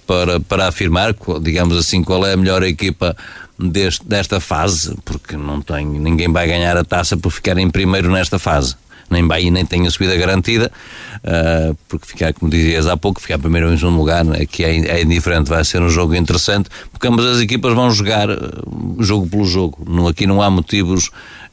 para, 0.06 0.38
para 0.38 0.68
afirmar, 0.68 1.14
digamos 1.42 1.76
assim, 1.76 2.04
qual 2.04 2.24
é 2.24 2.34
a 2.34 2.36
melhor 2.36 2.62
equipa 2.62 3.16
deste, 3.58 4.06
desta 4.06 4.38
fase, 4.38 4.96
porque 5.04 5.36
não 5.36 5.60
tem, 5.60 5.84
ninguém 5.84 6.30
vai 6.30 6.46
ganhar 6.46 6.76
a 6.76 6.84
taça 6.84 7.16
por 7.16 7.30
ficar 7.30 7.58
em 7.58 7.68
primeiro 7.68 8.10
nesta 8.10 8.38
fase 8.38 8.76
nem 9.10 9.26
vai 9.26 9.50
nem 9.50 9.64
tem 9.66 9.86
a 9.86 9.90
subida 9.90 10.16
garantida, 10.16 10.70
uh, 11.18 11.76
porque 11.88 12.06
ficar, 12.06 12.32
como 12.32 12.50
dizias 12.50 12.86
há 12.86 12.96
pouco, 12.96 13.20
ficar 13.20 13.38
primeiro 13.38 13.72
em 13.72 13.76
segundo 13.76 13.98
lugar 13.98 14.24
é 14.34 14.46
que 14.46 14.64
é, 14.64 14.98
é 14.98 15.02
indiferente, 15.02 15.48
vai 15.48 15.64
ser 15.64 15.82
um 15.82 15.90
jogo 15.90 16.14
interessante, 16.14 16.68
porque 16.90 17.06
ambas 17.06 17.26
as 17.26 17.40
equipas 17.40 17.74
vão 17.74 17.90
jogar 17.90 18.30
uh, 18.30 18.96
jogo 19.00 19.26
pelo 19.28 19.44
jogo. 19.44 19.78
No, 19.86 20.08
aqui 20.08 20.26
não 20.26 20.40
há 20.40 20.50
motivos 20.50 21.10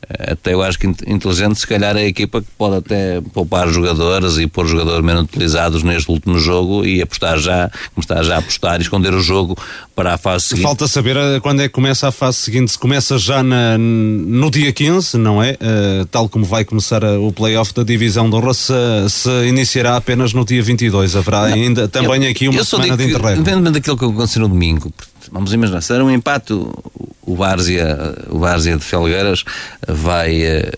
até 0.08 0.54
eu 0.54 0.62
acho 0.62 0.80
que 0.80 0.88
inteligente, 0.88 1.60
se 1.60 1.68
calhar 1.68 1.96
é 1.96 2.02
a 2.02 2.06
equipa 2.06 2.42
que 2.42 2.48
pode 2.58 2.78
até 2.78 3.22
poupar 3.34 3.70
jogadores 3.70 4.38
e 4.38 4.48
pôr 4.48 4.66
jogadores 4.66 5.06
menos 5.06 5.24
utilizados 5.24 5.84
neste 5.84 6.10
último 6.10 6.40
jogo 6.40 6.86
e 6.86 7.02
apostar 7.02 7.38
já, 7.38 7.70
começar 7.94 8.24
já 8.24 8.36
a 8.36 8.40
apostar 8.40 8.80
e 8.80 8.84
esconder 8.84 9.14
o 9.14 9.22
jogo 9.22 9.58
para 9.96 10.14
a 10.14 10.18
fase 10.18 10.48
seguinte. 10.48 10.64
Falta 10.64 10.88
saber 10.88 11.18
eh, 11.18 11.40
quando 11.42 11.62
é 11.62 11.68
que 11.68 11.74
começa 11.74 12.08
a 12.08 12.12
fase 12.12 12.38
seguinte, 12.38 12.72
se 12.72 12.80
começa 12.80 13.18
já 13.20 13.44
na, 13.44 13.78
no 13.78 14.50
dia 14.50 14.72
15, 14.72 15.18
não 15.18 15.44
é? 15.44 15.52
Uh, 15.52 16.06
tal 16.06 16.28
como 16.28 16.46
vai 16.46 16.64
começar 16.64 17.04
a, 17.04 17.20
o 17.20 17.32
playoff 17.32 17.74
da 17.74 17.84
divisão 17.84 18.30
de 18.30 18.36
honra, 18.36 18.54
se, 18.54 18.74
se, 19.10 19.30
iniciará 19.48 19.98
apenas 19.98 20.34
no 20.34 20.46
dia 20.46 20.64
22. 20.64 21.16
Haverá 21.16 21.50
não, 21.50 21.56
ainda 21.56 21.88
também 21.88 22.24
eu, 22.24 22.32
aqui 22.32 22.48
uma 22.48 22.64
semana 22.64 22.98
de 22.98 23.04
interregno. 23.04 23.44
Depende 23.44 23.72
daquilo 23.72 23.98
que 23.98 24.06
aconteceu 24.06 24.42
no 24.42 24.48
domingo, 24.48 24.92
vamos 25.32 25.54
imaginar, 25.54 25.82
se 25.82 25.94
era 25.94 26.04
um 26.04 26.12
empate, 26.12 26.54
o 26.54 27.36
Várzea, 27.36 28.16
o 28.30 28.40
Várzea 28.40 28.78
de 28.78 28.84
Felgueiras 28.84 29.44
vai, 29.88 30.42
eh, 30.42 30.72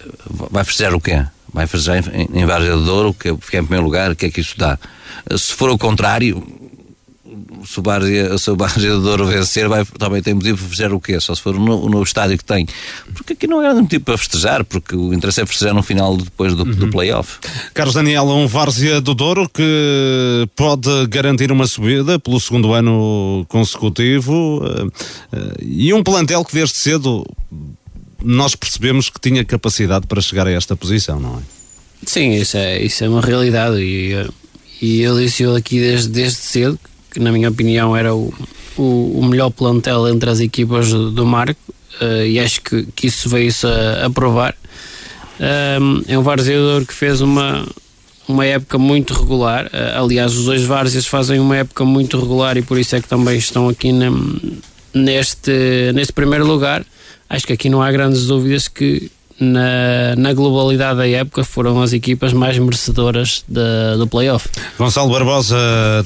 vai 0.49 0.63
festejar 0.63 0.93
o 0.93 1.01
quê? 1.01 1.25
Vai 1.53 1.67
festejar 1.67 2.03
em, 2.13 2.45
Várzea 2.45 2.75
de 2.75 2.83
Douro, 2.83 3.13
que 3.13 3.35
fica 3.37 3.57
em 3.57 3.63
primeiro 3.63 3.85
lugar, 3.85 4.11
o 4.11 4.15
que 4.15 4.25
é 4.25 4.29
que 4.29 4.41
isso 4.41 4.57
dá? 4.57 4.77
Se 5.37 5.53
for 5.53 5.69
o 5.69 5.77
contrário, 5.77 6.41
se 7.65 7.79
o 7.79 7.83
Várzea, 7.83 8.37
se 8.37 8.49
o 8.49 8.55
Douro 8.99 9.25
vencer, 9.27 9.67
vai, 9.67 9.85
também 9.85 10.21
tem 10.21 10.33
motivo 10.33 10.57
para 10.57 10.67
festejar 10.67 10.93
o 10.93 10.99
quê? 10.99 11.19
Só 11.19 11.35
se 11.35 11.41
for 11.41 11.55
o 11.55 11.59
novo, 11.59 11.85
o 11.85 11.89
novo 11.89 12.03
estádio 12.03 12.37
que 12.37 12.43
tem. 12.43 12.67
Porque 13.13 13.33
aqui 13.33 13.47
não 13.47 13.61
é 13.61 13.73
motivo 13.73 14.03
para 14.03 14.17
festejar, 14.17 14.63
porque 14.63 14.95
o 14.95 15.13
interesse 15.13 15.41
é 15.41 15.45
festejar 15.45 15.73
no 15.73 15.83
final 15.83 16.17
depois 16.17 16.53
do, 16.53 16.63
uhum. 16.63 16.71
do 16.71 16.87
play-off. 16.89 17.39
Carlos 17.73 17.95
Daniel, 17.95 18.25
um 18.25 18.47
Várzea 18.47 19.01
do 19.01 19.13
Douro 19.13 19.49
que 19.49 20.47
pode 20.55 21.07
garantir 21.07 21.51
uma 21.51 21.67
subida 21.67 22.19
pelo 22.19 22.39
segundo 22.39 22.73
ano 22.73 23.45
consecutivo 23.47 24.61
eh, 25.33 25.55
e 25.61 25.93
um 25.93 26.03
plantel 26.03 26.43
que 26.45 26.53
desde 26.53 26.77
cedo 26.77 27.25
nós 28.23 28.55
percebemos 28.55 29.09
que 29.09 29.19
tinha 29.19 29.43
capacidade 29.43 30.07
para 30.07 30.21
chegar 30.21 30.47
a 30.47 30.51
esta 30.51 30.75
posição, 30.75 31.19
não 31.19 31.37
é? 31.37 31.41
Sim, 32.05 32.31
isso 32.31 32.57
é, 32.57 32.81
isso 32.81 33.03
é 33.03 33.09
uma 33.09 33.21
realidade 33.21 33.79
e, 33.79 34.27
e 34.81 35.01
eu 35.01 35.19
disse 35.19 35.43
aqui 35.45 35.79
desde, 35.79 36.09
desde 36.09 36.37
cedo 36.37 36.79
que 36.83 36.90
na 37.19 37.31
minha 37.31 37.49
opinião 37.49 37.95
era 37.95 38.13
o, 38.13 38.33
o, 38.77 39.19
o 39.19 39.25
melhor 39.25 39.49
plantel 39.49 40.07
entre 40.07 40.29
as 40.29 40.39
equipas 40.39 40.91
do, 40.91 41.25
Marco. 41.25 41.59
uh, 42.01 42.25
e 42.25 42.39
acho 42.39 42.61
que, 42.61 42.87
que 42.95 43.07
isso 43.07 43.29
veio-se 43.29 43.65
a, 43.65 44.05
a 44.05 44.09
provar. 44.09 44.55
Um, 45.79 46.03
é 46.07 46.17
um 46.17 46.21
varzeador 46.21 46.85
que 46.85 46.93
fez 46.93 47.19
uma, 47.21 47.67
uma 48.27 48.45
época 48.45 48.77
muito 48.77 49.13
regular. 49.13 49.65
Uh, 49.67 50.03
aliás, 50.03 50.35
os 50.35 50.45
dois 50.45 50.63
várzeas 50.63 51.07
fazem 51.07 51.39
uma 51.39 51.57
época 51.57 51.83
muito 51.83 52.19
regular 52.19 52.57
e 52.57 52.61
por 52.61 52.77
isso 52.77 52.95
é 52.95 53.01
que 53.01 53.07
também 53.07 53.37
estão 53.37 53.67
aqui 53.67 53.91
na, 53.91 54.11
neste, 54.93 55.91
neste 55.93 56.13
primeiro 56.13 56.45
lugar. 56.45 56.85
Acho 57.29 57.47
que 57.47 57.53
aqui 57.53 57.69
não 57.69 57.81
há 57.81 57.91
grandes 57.91 58.27
dúvidas 58.27 58.67
que 58.67 59.11
na, 59.41 60.15
na 60.15 60.33
globalidade 60.33 60.99
da 60.99 61.07
época 61.07 61.43
foram 61.43 61.81
as 61.81 61.91
equipas 61.91 62.31
mais 62.31 62.57
merecedoras 62.59 63.43
de, 63.47 63.97
do 63.97 64.07
playoff. 64.07 64.47
Gonçalo 64.77 65.11
Barbosa, 65.11 65.57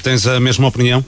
tens 0.02 0.26
a 0.26 0.40
mesma 0.40 0.66
opinião? 0.68 1.04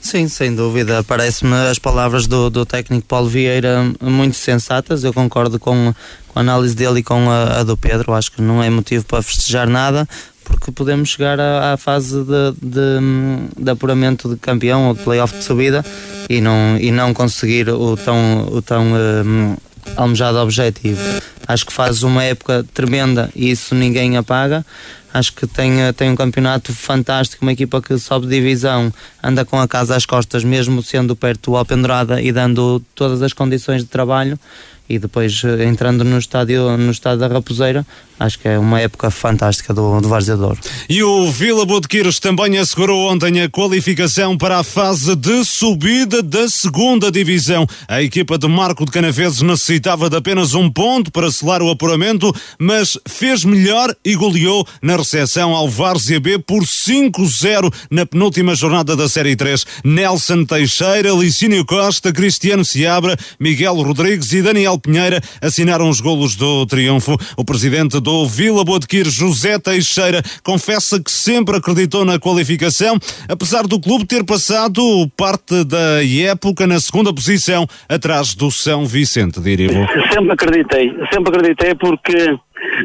Sim, 0.00 0.26
sem 0.26 0.52
dúvida. 0.52 1.04
Parece-me 1.04 1.54
as 1.70 1.78
palavras 1.78 2.26
do, 2.26 2.50
do 2.50 2.66
técnico 2.66 3.06
Paulo 3.06 3.28
Vieira 3.28 3.88
muito 4.00 4.36
sensatas. 4.36 5.04
Eu 5.04 5.12
concordo 5.12 5.60
com, 5.60 5.94
com 6.26 6.38
a 6.38 6.42
análise 6.42 6.74
dele 6.74 6.98
e 6.98 7.02
com 7.04 7.30
a, 7.30 7.60
a 7.60 7.62
do 7.62 7.76
Pedro. 7.76 8.12
Acho 8.12 8.32
que 8.32 8.42
não 8.42 8.60
é 8.60 8.68
motivo 8.68 9.04
para 9.04 9.22
festejar 9.22 9.68
nada, 9.68 10.08
porque 10.42 10.72
podemos 10.72 11.08
chegar 11.10 11.38
à, 11.38 11.74
à 11.74 11.76
fase 11.76 12.18
de, 12.24 12.52
de, 12.60 13.62
de, 13.62 13.70
apuramento 13.70 14.28
de 14.28 14.36
campeão 14.36 14.88
ou 14.88 14.94
de 14.94 15.02
playoff 15.04 15.38
de 15.38 15.44
subida 15.44 15.84
e 16.28 16.40
não, 16.40 16.76
e 16.78 16.90
não 16.90 17.14
conseguir 17.14 17.70
o 17.70 17.96
tão, 17.96 18.48
o 18.50 18.60
tão 18.60 18.84
um, 18.84 19.56
almejado 19.96 20.38
objetivo. 20.38 21.00
Acho 21.46 21.66
que 21.66 21.72
faz 21.72 22.02
uma 22.02 22.22
época 22.22 22.64
tremenda 22.72 23.30
e 23.34 23.50
isso 23.50 23.74
ninguém 23.74 24.16
apaga. 24.16 24.64
Acho 25.12 25.34
que 25.34 25.46
tem, 25.46 25.74
tem 25.94 26.10
um 26.10 26.16
campeonato 26.16 26.72
fantástico, 26.72 27.44
uma 27.44 27.52
equipa 27.52 27.82
que 27.82 27.98
sobe 27.98 28.26
divisão, 28.26 28.92
anda 29.22 29.44
com 29.44 29.60
a 29.60 29.68
casa 29.68 29.94
às 29.94 30.06
costas, 30.06 30.42
mesmo 30.42 30.82
sendo 30.82 31.14
perto 31.14 31.50
do 31.50 31.56
Alpendurada 31.56 32.22
e 32.22 32.32
dando 32.32 32.82
todas 32.94 33.20
as 33.20 33.34
condições 33.34 33.82
de 33.82 33.88
trabalho 33.88 34.38
e 34.88 34.98
depois 34.98 35.42
eh, 35.44 35.64
entrando 35.64 36.04
no 36.04 36.18
estádio, 36.18 36.76
no 36.76 36.90
estádio 36.90 37.20
da 37.20 37.28
Raposeira, 37.28 37.86
acho 38.18 38.38
que 38.38 38.48
é 38.48 38.58
uma 38.58 38.80
época 38.80 39.10
fantástica 39.10 39.74
do, 39.74 40.00
do 40.00 40.08
Varzeador. 40.08 40.56
E 40.88 41.02
o 41.02 41.30
Vila 41.30 41.64
Botequiros 41.64 42.18
também 42.18 42.58
assegurou 42.58 43.10
ontem 43.10 43.40
a 43.40 43.48
qualificação 43.48 44.36
para 44.36 44.58
a 44.58 44.64
fase 44.64 45.16
de 45.16 45.44
subida 45.44 46.22
da 46.22 46.48
segunda 46.48 47.10
divisão. 47.10 47.66
A 47.88 48.02
equipa 48.02 48.38
de 48.38 48.46
Marco 48.46 48.84
de 48.84 48.92
Canaveses 48.92 49.42
necessitava 49.42 50.08
de 50.08 50.16
apenas 50.16 50.54
um 50.54 50.70
ponto 50.70 51.10
para 51.10 51.30
selar 51.30 51.62
o 51.62 51.70
apuramento, 51.70 52.32
mas 52.58 52.98
fez 53.06 53.44
melhor 53.44 53.94
e 54.04 54.14
goleou 54.14 54.66
na 54.80 54.96
recepção 54.96 55.54
ao 55.54 55.68
Várzea 55.68 56.20
B 56.20 56.38
por 56.38 56.62
5-0 56.64 57.72
na 57.90 58.06
penúltima 58.06 58.54
jornada 58.54 58.94
da 58.94 59.08
Série 59.08 59.34
3. 59.34 59.66
Nelson 59.84 60.44
Teixeira, 60.44 61.10
Licínio 61.10 61.64
Costa, 61.64 62.12
Cristiano 62.12 62.64
Seabra, 62.64 63.16
Miguel 63.38 63.74
Rodrigues 63.82 64.32
e 64.32 64.42
Daniel 64.42 64.71
Pinheira 64.78 65.20
assinaram 65.40 65.88
os 65.88 66.00
golos 66.00 66.36
do 66.36 66.66
triunfo. 66.66 67.16
O 67.36 67.44
presidente 67.44 68.00
do 68.00 68.26
Vila 68.26 68.64
Boadquir, 68.64 69.08
José 69.08 69.58
Teixeira, 69.58 70.22
confessa 70.42 71.02
que 71.02 71.10
sempre 71.10 71.56
acreditou 71.56 72.04
na 72.04 72.18
qualificação, 72.18 72.98
apesar 73.28 73.66
do 73.66 73.80
clube 73.80 74.06
ter 74.06 74.24
passado 74.24 74.82
parte 75.16 75.64
da 75.64 76.04
época 76.04 76.66
na 76.66 76.80
segunda 76.80 77.12
posição, 77.12 77.66
atrás 77.88 78.34
do 78.34 78.50
São 78.50 78.84
Vicente 78.84 79.40
de 79.40 79.50
Iribo. 79.50 79.86
Sempre 80.12 80.32
acreditei, 80.32 80.92
sempre 81.12 81.36
acreditei 81.36 81.74
porque 81.74 82.38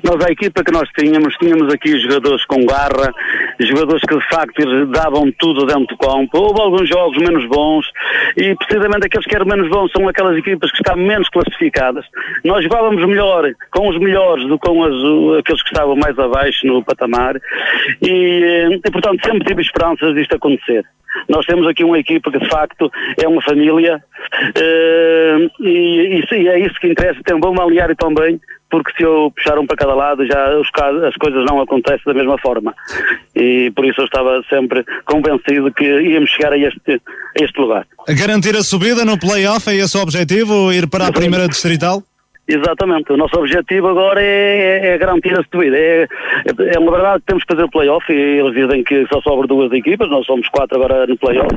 nós, 0.04 0.24
a 0.26 0.32
equipa 0.32 0.64
que 0.64 0.72
nós 0.72 0.88
tínhamos, 0.98 1.36
tínhamos 1.36 1.74
aqui 1.74 2.00
jogadores 2.00 2.46
com 2.46 2.66
garra, 2.66 3.14
jogadores 3.60 4.04
que 4.04 4.16
de 4.16 4.30
facto 4.30 4.86
davam 4.88 5.32
tudo 5.40 5.66
dentro 5.66 5.88
do 5.88 5.98
campo. 5.98 6.38
Houve 6.38 6.62
alguns 6.62 6.90
jogos 6.90 7.18
menos 7.18 7.46
bons 7.48 7.86
e 8.36 8.56
precisamente 8.56 9.08
aqueles 9.08 9.26
que 9.26 9.36
eram 9.36 9.46
menos 9.46 9.70
bons 9.70 9.92
são 9.92 10.08
aquelas 10.08 10.38
equipas 10.38 10.72
que 10.72 10.78
estavam 10.78 11.04
menos 11.04 11.28
classificadas. 11.30 12.06
Nós 12.44 12.64
jogávamos 12.64 13.06
melhor 13.08 13.52
com 13.72 13.90
os 13.90 13.98
melhores 14.00 14.48
do 14.48 14.60
que 14.60 14.68
com 14.68 14.84
as, 14.84 15.40
aqueles 15.40 15.64
que 15.64 15.70
estavam 15.70 15.96
mais 15.96 16.20
abaixo 16.20 16.68
no 16.68 16.84
patamar 16.84 17.38
e, 18.02 18.80
e 18.86 18.92
portanto 18.92 19.26
sempre 19.26 19.48
tive 19.48 19.62
esperanças 19.62 20.14
disto 20.14 20.36
acontecer. 20.36 20.84
Nós 21.30 21.46
temos 21.46 21.66
aqui 21.68 21.84
uma 21.84 21.98
equipa 21.98 22.30
que 22.30 22.38
de 22.38 22.50
facto 22.50 22.92
é 23.18 23.28
uma 23.28 23.42
família 23.42 23.96
uh, 23.98 25.64
e, 25.64 26.22
e, 26.32 26.48
é 26.48 26.60
isso 26.60 26.80
que 26.80 26.88
interessa. 26.88 27.22
Tem 27.24 27.36
um 27.36 27.40
bom 27.40 27.54
balneário 27.54 27.96
também 27.96 28.40
porque 28.70 28.92
se 28.98 29.04
eu 29.04 29.32
puxar 29.36 29.58
um 29.58 29.66
para 29.66 29.78
cada 29.78 29.94
lado, 29.94 30.26
já 30.26 30.58
os, 30.58 30.70
as 31.08 31.16
coisas 31.16 31.46
não 31.46 31.62
acontecem 31.62 32.02
da 32.06 32.14
mesma 32.14 32.38
forma. 32.38 32.74
E 33.36 33.72
por 33.76 33.86
isso 33.86 34.02
eu 34.02 34.06
estava 34.06 34.42
sempre 34.50 34.84
convencido 35.06 35.72
que 35.72 35.84
íamos 35.84 36.30
chegar 36.30 36.54
a 36.54 36.58
este, 36.58 37.02
a 37.40 37.44
este 37.44 37.60
lugar. 37.60 37.86
Garantir 38.10 38.56
a 38.56 38.64
subida 38.64 39.06
no 39.06 39.18
play-off 39.18 39.70
é 39.70 39.76
esse 39.76 39.98
o 39.98 40.02
objetivo? 40.02 40.72
Ir 40.72 40.88
para 40.88 41.08
a 41.08 41.12
primeira 41.12 41.48
distrital? 41.48 42.04
Exatamente. 42.48 43.12
O 43.12 43.18
nosso 43.18 43.38
objetivo 43.38 43.90
agora 43.90 44.22
é, 44.22 44.26
é, 44.26 44.88
é 44.94 44.98
garantir 44.98 45.38
a 45.38 45.44
subida. 45.44 45.78
É, 45.78 46.08
é 46.74 46.80
uma 46.80 46.92
verdade 46.92 47.20
que 47.20 47.26
temos 47.26 47.44
que 47.44 47.54
fazer 47.54 47.66
o 47.66 47.70
play-off 47.70 48.06
e 48.12 48.40
eles 48.40 48.54
dizem 48.54 48.84
que 48.84 49.06
só 49.08 49.22
sobram 49.22 49.48
duas 49.48 49.72
equipas, 49.74 50.10
nós 50.10 50.26
somos 50.26 50.48
quatro 50.50 50.78
agora 50.78 51.06
no 51.06 51.18
play-off, 51.18 51.56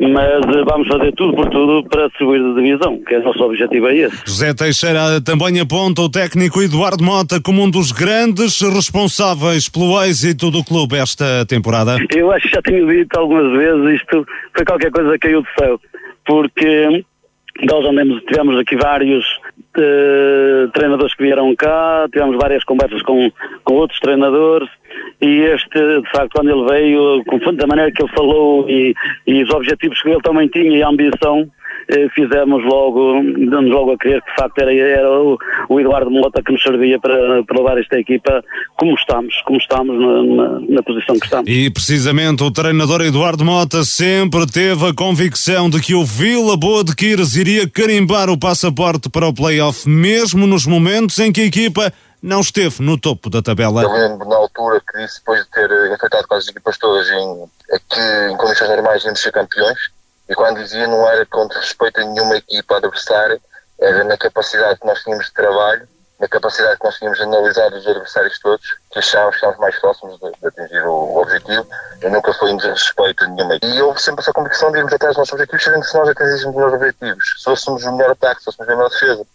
mas 0.00 0.56
eh, 0.56 0.64
vamos 0.64 0.88
fazer 0.88 1.12
tudo 1.12 1.34
por 1.34 1.48
tudo 1.50 1.86
para 1.88 2.08
subir 2.16 2.42
de 2.42 2.54
divisão, 2.54 2.98
que 3.06 3.14
é 3.14 3.18
o 3.18 3.24
nosso 3.24 3.42
objetivo 3.44 3.88
é 3.88 3.96
esse. 3.96 4.22
José 4.26 4.54
Teixeira 4.54 5.20
também 5.20 5.60
aponta 5.60 6.00
o 6.00 6.10
técnico 6.10 6.62
Eduardo 6.62 7.04
Mota 7.04 7.40
como 7.40 7.62
um 7.62 7.70
dos 7.70 7.92
grandes 7.92 8.60
responsáveis 8.62 9.68
pelo 9.68 10.02
êxito 10.02 10.50
do 10.50 10.64
clube 10.64 10.96
esta 10.96 11.44
temporada. 11.46 11.96
Eu 12.14 12.32
acho 12.32 12.48
que 12.48 12.54
já 12.54 12.62
tenho 12.62 12.86
dito 12.86 13.18
algumas 13.18 13.52
vezes, 13.52 14.00
isto 14.00 14.26
foi 14.54 14.64
qualquer 14.64 14.90
coisa 14.90 15.12
que 15.12 15.18
caiu 15.18 15.42
do 15.42 15.48
céu, 15.58 15.80
porque 16.24 17.04
nós 17.64 17.84
andamos, 17.84 18.22
tivemos 18.24 18.58
aqui 18.58 18.76
vários 18.76 19.24
uh, 19.58 20.70
treinadores 20.72 21.14
que 21.14 21.22
vieram 21.22 21.54
cá, 21.56 22.08
tivemos 22.12 22.36
várias 22.36 22.64
conversas 22.64 23.02
com, 23.02 23.30
com 23.64 23.74
outros 23.74 24.00
treinadores 24.00 24.68
e 25.20 25.40
este, 25.40 26.00
de 26.00 26.10
facto, 26.10 26.32
quando 26.34 26.50
ele 26.50 26.64
veio, 26.68 27.22
da 27.54 27.66
maneira 27.66 27.92
que 27.92 28.02
ele 28.02 28.12
falou 28.12 28.68
e, 28.68 28.94
e 29.26 29.42
os 29.42 29.50
objetivos 29.50 30.00
que 30.02 30.10
ele 30.10 30.20
também 30.20 30.48
tinha 30.48 30.76
e 30.76 30.82
a 30.82 30.88
ambição, 30.88 31.48
fizemos 32.14 32.64
logo, 32.64 33.22
damos 33.48 33.70
logo 33.70 33.92
a 33.92 33.96
crer 33.96 34.20
que 34.22 34.30
de 34.30 34.36
facto 34.36 34.58
era, 34.58 34.72
era 34.74 35.10
o, 35.10 35.38
o, 35.68 35.80
Eduardo 35.80 36.10
Mota 36.10 36.42
que 36.42 36.52
nos 36.52 36.62
servia 36.62 36.98
para, 36.98 37.44
para 37.44 37.58
levar 37.58 37.78
esta 37.78 37.98
equipa 37.98 38.42
como 38.76 38.94
estamos, 38.94 39.40
como 39.42 39.58
estamos 39.58 39.96
na, 39.98 40.22
na, 40.22 40.60
na, 40.68 40.82
posição 40.82 41.18
que 41.18 41.26
estamos. 41.26 41.48
E 41.48 41.70
precisamente 41.70 42.42
o 42.42 42.50
treinador 42.50 43.02
Eduardo 43.02 43.44
Mota 43.44 43.84
sempre 43.84 44.46
teve 44.46 44.88
a 44.88 44.94
convicção 44.94 45.70
de 45.70 45.80
que 45.80 45.94
o 45.94 46.04
Vila 46.04 46.56
Boa 46.56 46.82
de 46.82 46.94
Quires 46.94 47.36
iria 47.36 47.68
carimbar 47.68 48.28
o 48.28 48.38
passaporte 48.38 49.08
para 49.08 49.26
o 49.26 49.34
playoff, 49.34 49.88
mesmo 49.88 50.46
nos 50.46 50.66
momentos 50.66 51.18
em 51.18 51.32
que 51.32 51.42
a 51.42 51.46
equipa 51.46 51.92
não 52.22 52.40
esteve 52.40 52.82
no 52.82 52.98
topo 52.98 53.30
da 53.30 53.40
tabela. 53.40 53.82
Eu 53.82 53.92
lembro 53.92 54.28
na 54.28 54.36
altura 54.36 54.80
que 54.80 55.00
disse, 55.00 55.20
depois 55.20 55.44
de 55.44 55.50
ter 55.50 55.70
enfrentado 55.92 56.26
quase 56.26 56.44
as 56.44 56.48
equipas 56.48 56.76
todas 56.78 57.08
em, 57.08 57.44
que 57.88 58.32
em 58.32 58.36
condições 58.36 58.70
normais 58.70 59.04
íamos 59.04 59.20
ser 59.20 59.30
campeões, 59.30 59.78
e 60.28 60.34
quando 60.34 60.58
dizia 60.58 60.86
não 60.86 61.08
era 61.08 61.24
contra 61.26 61.58
respeito 61.60 62.00
a 62.00 62.04
nenhuma 62.04 62.36
equipa 62.36 62.76
adversária, 62.76 63.40
era 63.78 64.04
na 64.04 64.16
capacidade 64.16 64.80
que 64.80 64.86
nós 64.86 65.02
tínhamos 65.02 65.26
de 65.26 65.32
trabalho, 65.32 65.88
na 66.18 66.26
capacidade 66.26 66.78
que 66.78 66.84
nós 66.84 66.96
tínhamos 66.96 67.18
de 67.18 67.24
analisar 67.24 67.72
os 67.72 67.86
adversários 67.86 68.38
todos, 68.38 68.66
que 68.90 68.98
achávamos 68.98 69.36
que 69.36 69.60
mais 69.60 69.78
próximos 69.78 70.18
de, 70.18 70.32
de 70.32 70.46
atingir 70.46 70.82
o, 70.84 70.92
o, 70.92 71.18
objetivo, 71.20 71.66
e 72.02 72.08
nunca 72.08 72.32
foi 72.32 72.50
em 72.50 72.56
desrespeito 72.56 73.24
a 73.24 73.28
nenhuma 73.28 73.56
equipa. 73.56 73.74
E 73.74 73.82
houve 73.82 74.00
sempre 74.00 74.22
essa 74.22 74.32
convicção 74.32 74.72
de 74.72 74.78
irmos 74.78 74.92
atrás 74.92 75.10
dos 75.10 75.18
nossos 75.18 75.32
objetivos, 75.34 75.62
sabendo 75.62 75.82
que 75.82 75.88
se 75.88 75.96
nós 75.96 76.08
atingíssemos 76.08 76.56
os 76.56 76.62
nossos 76.62 76.74
objetivos, 76.74 77.24
se 77.36 77.44
fôssemos 77.44 77.84
o 77.84 77.92
melhor 77.92 78.12
ataque, 78.12 78.40
se 78.40 78.44
fôssemos 78.46 78.68
a 78.68 78.76
melhor 78.76 78.90
defesa, 78.90 79.26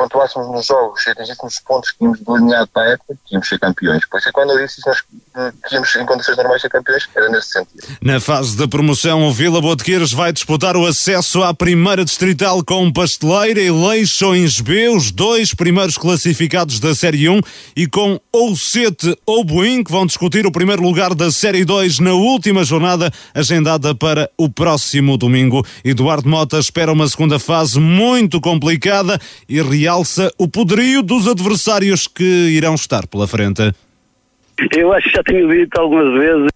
pontuássemos 0.00 0.50
nos 0.50 0.64
jogos, 0.64 1.02
se 1.02 1.10
atingíssemos 1.10 1.54
os 1.54 1.60
pontos 1.60 1.90
que 1.90 1.98
tínhamos 1.98 2.20
delineado 2.20 2.68
para 2.72 2.82
a 2.82 2.92
época, 2.92 3.14
tínhamos 3.26 3.46
ser 3.46 3.58
campeões. 3.58 4.06
Por 4.08 4.18
isso 4.18 4.28
é 4.30 4.32
quando 4.32 4.52
eu 4.52 4.66
disse 4.66 4.80
que 4.80 4.88
nós 4.88 5.02
tínhamos 5.68 5.94
em 5.94 6.06
condições 6.06 6.36
normais 6.38 6.62
ser 6.62 6.70
campeões, 6.70 7.06
era 7.14 7.28
nesse 7.28 7.50
sentido. 7.50 7.86
Na 8.00 8.18
fase 8.18 8.56
da 8.56 8.66
promoção, 8.66 9.24
o 9.24 9.32
Vila 9.32 9.60
Botequeiros 9.60 10.12
vai 10.12 10.32
disputar 10.32 10.74
o 10.74 10.86
acesso 10.86 11.42
à 11.42 11.52
primeira 11.52 12.02
distrital 12.02 12.64
com 12.64 12.90
Pasteleira 12.90 13.60
e 13.60 13.70
Leixões 13.70 14.60
B, 14.60 14.88
os 14.88 15.10
dois 15.10 15.54
primeiros 15.54 15.98
classificados 15.98 16.80
da 16.80 16.94
Série 16.94 17.28
1, 17.28 17.40
e 17.76 17.86
com 17.86 18.18
Oucete 18.32 19.14
ou 19.26 19.44
Boim, 19.44 19.84
que 19.84 19.92
vão 19.92 20.06
discutir 20.06 20.46
o 20.46 20.52
primeiro 20.52 20.82
lugar 20.82 21.14
da 21.14 21.30
Série 21.30 21.64
2 21.64 21.98
na 21.98 22.14
última 22.14 22.64
jornada, 22.64 23.12
agendada 23.34 23.94
para 23.94 24.30
o 24.38 24.48
próximo 24.48 25.18
domingo. 25.18 25.64
Eduardo 25.84 26.28
Mota 26.28 26.58
espera 26.58 26.90
uma 26.90 27.06
segunda 27.06 27.38
fase 27.38 27.78
muito 27.78 28.40
complicada 28.40 29.20
e 29.46 29.60
realça 29.90 30.32
o 30.38 30.46
poderio 30.46 31.02
dos 31.02 31.26
adversários 31.26 32.06
que 32.06 32.24
irão 32.50 32.74
estar 32.74 33.06
pela 33.08 33.26
frente. 33.26 33.74
Eu 34.76 34.92
acho 34.92 35.08
que 35.08 35.16
já 35.16 35.22
tenho 35.24 35.48
dito 35.48 35.80
algumas 35.80 36.12
vezes. 36.12 36.48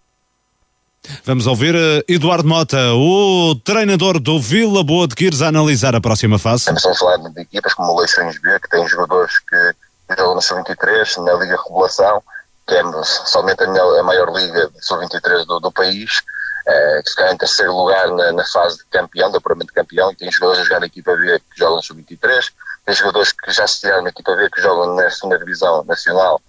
Vamos 1.25 1.47
ouvir 1.47 1.75
uh, 1.75 2.03
Eduardo 2.09 2.49
Mota, 2.49 2.95
o 2.95 3.55
treinador 3.57 4.19
do 4.21 4.41
Vila 4.41 4.83
Boa 4.85 5.07
de 5.07 5.15
Quires, 5.15 5.43
a 5.43 5.49
analisar 5.49 5.95
a 5.95 6.01
próxima 6.01 6.39
fase. 6.39 6.61
Estamos 6.61 6.87
a 6.87 6.95
falar 6.95 7.17
de 7.19 7.41
equipas 7.43 7.75
como 7.75 7.93
o 7.93 8.01
Leixões 8.01 8.41
B, 8.41 8.59
que 8.61 8.71
tem 8.71 8.87
jogadores 8.89 9.39
que 9.41 10.17
jogam 10.17 10.37
no 10.37 10.41
Sub-23, 10.41 11.25
na 11.25 11.33
Liga 11.35 11.59
Revelação, 11.67 12.23
que 12.67 12.75
é 12.75 12.83
somente 13.03 13.63
a, 13.65 14.03
maior 14.03 14.33
liga 14.33 14.71
de 14.71 14.87
Sub-23 14.87 15.45
do, 15.45 15.61
do 15.61 15.73
país 15.73 16.23
uh, 16.67 17.03
que 17.03 17.11
ficaram 17.11 17.35
em 17.35 17.39
terceiro 17.39 17.73
lugar 17.73 18.09
na, 18.13 18.33
na 18.33 18.45
fase 18.45 18.79
de 18.79 18.85
campeão, 18.85 19.31
do 19.31 19.39
apuramento 19.39 19.69
de 19.69 19.75
campeão, 19.75 20.11
e 20.13 20.17
tem 20.17 20.31
jogadores 20.31 20.61
a 20.61 20.65
jogar 20.65 20.81
na 20.81 20.87
equipa 20.87 21.15
B 21.17 21.39
que 21.39 21.59
jogam 21.59 21.77
no 21.77 21.83
sub-23, 21.83 22.51
tem 22.85 22.95
jogadores 22.95 23.33
que 23.33 23.51
já 23.51 23.67
se 23.67 23.81
tiraram 23.81 24.03
na 24.03 24.11
equipa 24.11 24.35
B 24.37 24.51
que 24.51 24.61
jogam 24.61 24.95
na 24.95 25.11
segunda 25.11 25.39
divisão 25.39 25.85
nacional, 25.85 26.41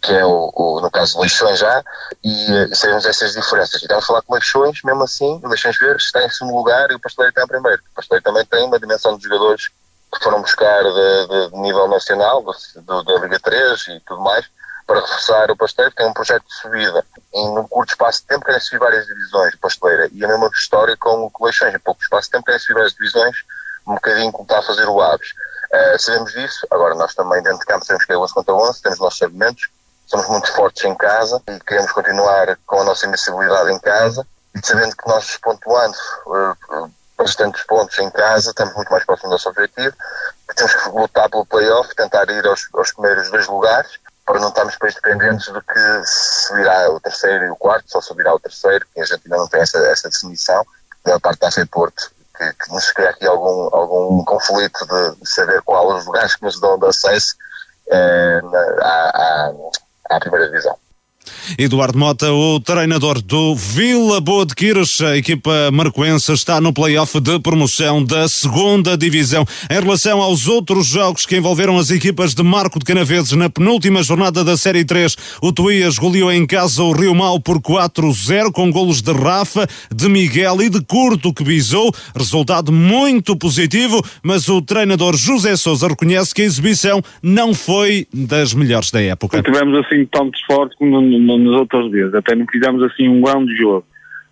que 0.00 0.12
é 0.12 0.24
o, 0.24 0.52
o 0.54 0.80
no 0.80 0.90
caso 0.90 1.18
o 1.18 1.20
Leixões 1.20 1.58
já, 1.58 1.82
e, 2.24 2.50
e 2.70 2.74
sabemos 2.74 3.06
essas 3.06 3.32
diferenças. 3.34 3.80
E 3.80 3.84
estamos 3.84 4.04
a 4.04 4.06
falar 4.06 4.22
com 4.22 4.32
o 4.32 4.36
Leixões, 4.36 4.80
mesmo 4.82 5.04
assim, 5.04 5.40
o 5.42 5.48
Leixões 5.48 5.78
Verdes 5.78 6.06
está 6.06 6.24
em 6.24 6.30
segundo 6.30 6.56
lugar 6.56 6.90
e 6.90 6.94
o 6.94 7.00
Pasteleiro 7.00 7.30
está 7.30 7.44
em 7.44 7.46
primeiro. 7.46 7.82
O 7.92 7.94
Pasteleiro 7.94 8.24
também 8.24 8.44
tem 8.46 8.64
uma 8.64 8.80
dimensão 8.80 9.16
de 9.16 9.24
jogadores 9.24 9.68
que 10.12 10.22
foram 10.22 10.42
buscar 10.42 10.82
de, 10.82 11.26
de, 11.28 11.50
de 11.50 11.58
nível 11.58 11.88
nacional, 11.88 12.42
do, 12.42 13.02
da 13.02 13.14
Liga 13.20 13.38
3 13.40 13.88
e 13.88 14.00
tudo 14.00 14.20
mais, 14.20 14.46
para 14.86 15.00
reforçar 15.00 15.50
o 15.50 15.56
Pasteleiro, 15.56 15.94
tem 15.94 16.06
um 16.06 16.12
projeto 16.12 16.44
de 16.46 16.54
subida. 16.54 17.04
Em 17.32 17.58
um 17.58 17.66
curto 17.68 17.90
espaço 17.90 18.20
de 18.20 18.26
tempo 18.26 18.44
querem 18.44 18.60
subir 18.60 18.78
várias 18.78 19.06
divisões, 19.06 19.54
Pasteleira, 19.56 20.08
e 20.12 20.24
a 20.24 20.28
mesma 20.28 20.50
história 20.52 20.96
com 20.96 21.30
o 21.32 21.44
Leixões, 21.44 21.74
em 21.74 21.78
pouco 21.78 22.02
espaço 22.02 22.28
de 22.28 22.32
tempo 22.32 22.44
querem 22.44 22.60
subir 22.60 22.74
várias 22.74 22.92
divisões, 22.92 23.36
um 23.86 23.94
bocadinho 23.94 24.32
como 24.32 24.44
está 24.44 24.58
a 24.58 24.62
fazer 24.62 24.86
o 24.88 25.00
Aves. 25.00 25.32
Uh, 25.72 25.98
sabemos 25.98 26.32
disso, 26.32 26.66
agora 26.70 26.94
nós 26.94 27.14
também 27.14 27.42
dentro 27.42 27.60
de 27.60 27.64
campo 27.64 27.84
sabemos 27.84 28.04
que 28.04 28.12
é 28.12 28.18
11 28.18 28.34
contra 28.34 28.54
11, 28.54 28.82
temos 28.82 28.98
os 28.98 29.04
nossos 29.04 29.22
argumentos, 29.22 29.68
somos 30.06 30.28
muito 30.28 30.52
fortes 30.52 30.84
em 30.84 30.94
casa 30.94 31.42
e 31.48 31.58
queremos 31.60 31.90
continuar 31.92 32.58
com 32.66 32.82
a 32.82 32.84
nossa 32.84 33.06
invencibilidade 33.06 33.72
em 33.72 33.78
casa. 33.78 34.26
Sabendo 34.62 34.94
que 34.94 35.08
nós 35.08 35.38
pontuando 35.38 35.96
uh, 36.26 36.90
bastantes 37.16 37.62
pontos 37.64 37.98
em 37.98 38.10
casa, 38.10 38.50
estamos 38.50 38.74
muito 38.74 38.90
mais 38.90 39.04
próximos 39.04 39.30
do 39.30 39.32
nosso 39.32 39.48
objetivo, 39.48 39.96
que 40.46 40.54
temos 40.54 40.74
que 40.74 40.88
lutar 40.90 41.30
pelo 41.30 41.46
playoff, 41.46 41.94
tentar 41.94 42.28
ir 42.28 42.46
aos, 42.46 42.68
aos 42.74 42.92
primeiros 42.92 43.30
dois 43.30 43.46
lugares 43.46 43.98
para 44.26 44.40
não 44.40 44.48
estarmos 44.48 44.74
depois 44.74 44.94
dependentes 44.94 45.46
de 45.52 45.60
que 45.60 46.02
se 46.04 46.54
virá 46.54 46.90
o 46.90 47.00
terceiro 47.00 47.44
e 47.44 47.50
o 47.50 47.56
quarto, 47.56 47.90
só 47.90 48.00
se 48.00 48.14
virá 48.14 48.34
o 48.34 48.40
terceiro, 48.40 48.86
que 48.94 49.00
a 49.00 49.04
gente 49.04 49.22
ainda 49.24 49.36
não 49.36 49.48
tem 49.48 49.60
essa, 49.60 49.78
essa 49.86 50.08
definição, 50.08 50.64
da 51.04 51.18
parte 51.18 51.40
da 51.40 51.66
Porto, 51.66 52.10
que, 52.36 52.52
que, 52.54 52.72
nos 52.72 52.90
cria 52.92 53.10
aqui 53.10 53.26
algum, 53.26 53.68
algum 53.74 54.24
conflito 54.24 54.86
de, 54.86 55.28
saber 55.28 55.62
qual 55.62 55.88
os 55.88 56.06
lugares 56.06 56.34
que 56.36 56.44
nos 56.44 56.60
dão 56.60 56.78
de 56.78 56.86
acesso 56.86 57.34
eh, 57.88 58.40
na, 58.42 58.58
à, 58.82 59.48
à, 60.10 60.16
à 60.16 60.20
primeira 60.20 60.48
divisão. 60.48 60.76
Eduardo 61.58 61.98
Mota, 61.98 62.32
o 62.32 62.60
treinador 62.60 63.20
do 63.20 63.54
Vila 63.54 64.20
Boa 64.20 64.46
de 64.46 64.54
Quires, 64.54 65.00
a 65.00 65.16
equipa 65.16 65.70
marcoense 65.72 66.32
está 66.32 66.60
no 66.60 66.72
play-off 66.72 67.20
de 67.20 67.38
promoção 67.40 68.04
da 68.04 68.28
segunda 68.28 68.96
divisão. 68.96 69.44
Em 69.70 69.80
relação 69.80 70.20
aos 70.20 70.46
outros 70.46 70.86
jogos 70.86 71.26
que 71.26 71.36
envolveram 71.36 71.78
as 71.78 71.90
equipas 71.90 72.34
de 72.34 72.42
Marco 72.42 72.78
de 72.78 72.84
Canaveses 72.84 73.32
na 73.32 73.50
penúltima 73.50 74.02
jornada 74.02 74.44
da 74.44 74.56
Série 74.56 74.84
3, 74.84 75.16
o 75.42 75.52
Tuías 75.52 75.98
goleou 75.98 76.32
em 76.32 76.46
casa 76.46 76.82
o 76.82 76.92
Rio 76.92 77.14
Mau 77.14 77.40
por 77.40 77.60
4-0 77.60 78.52
com 78.52 78.70
golos 78.70 79.02
de 79.02 79.12
Rafa, 79.12 79.66
de 79.94 80.08
Miguel 80.08 80.62
e 80.62 80.68
de 80.68 80.82
Curto 80.84 81.32
que 81.32 81.44
bisou. 81.44 81.90
Resultado 82.16 82.72
muito 82.72 83.36
positivo, 83.36 84.02
mas 84.22 84.48
o 84.48 84.62
treinador 84.62 85.16
José 85.16 85.56
Sousa 85.56 85.88
reconhece 85.88 86.34
que 86.34 86.42
a 86.42 86.44
exibição 86.44 87.02
não 87.22 87.52
foi 87.54 88.06
das 88.12 88.54
melhores 88.54 88.90
da 88.90 89.00
época. 89.00 89.42
Tivemos 89.42 89.84
assim 89.84 90.06
tanto 90.06 90.38
esforço 90.38 90.76
como 90.78 90.96
nos 91.18 91.58
outros 91.58 91.90
dias. 91.90 92.14
Até 92.14 92.34
não 92.34 92.46
fizemos 92.50 92.82
assim 92.82 93.08
um 93.08 93.20
grande 93.20 93.54
jogo. 93.56 93.84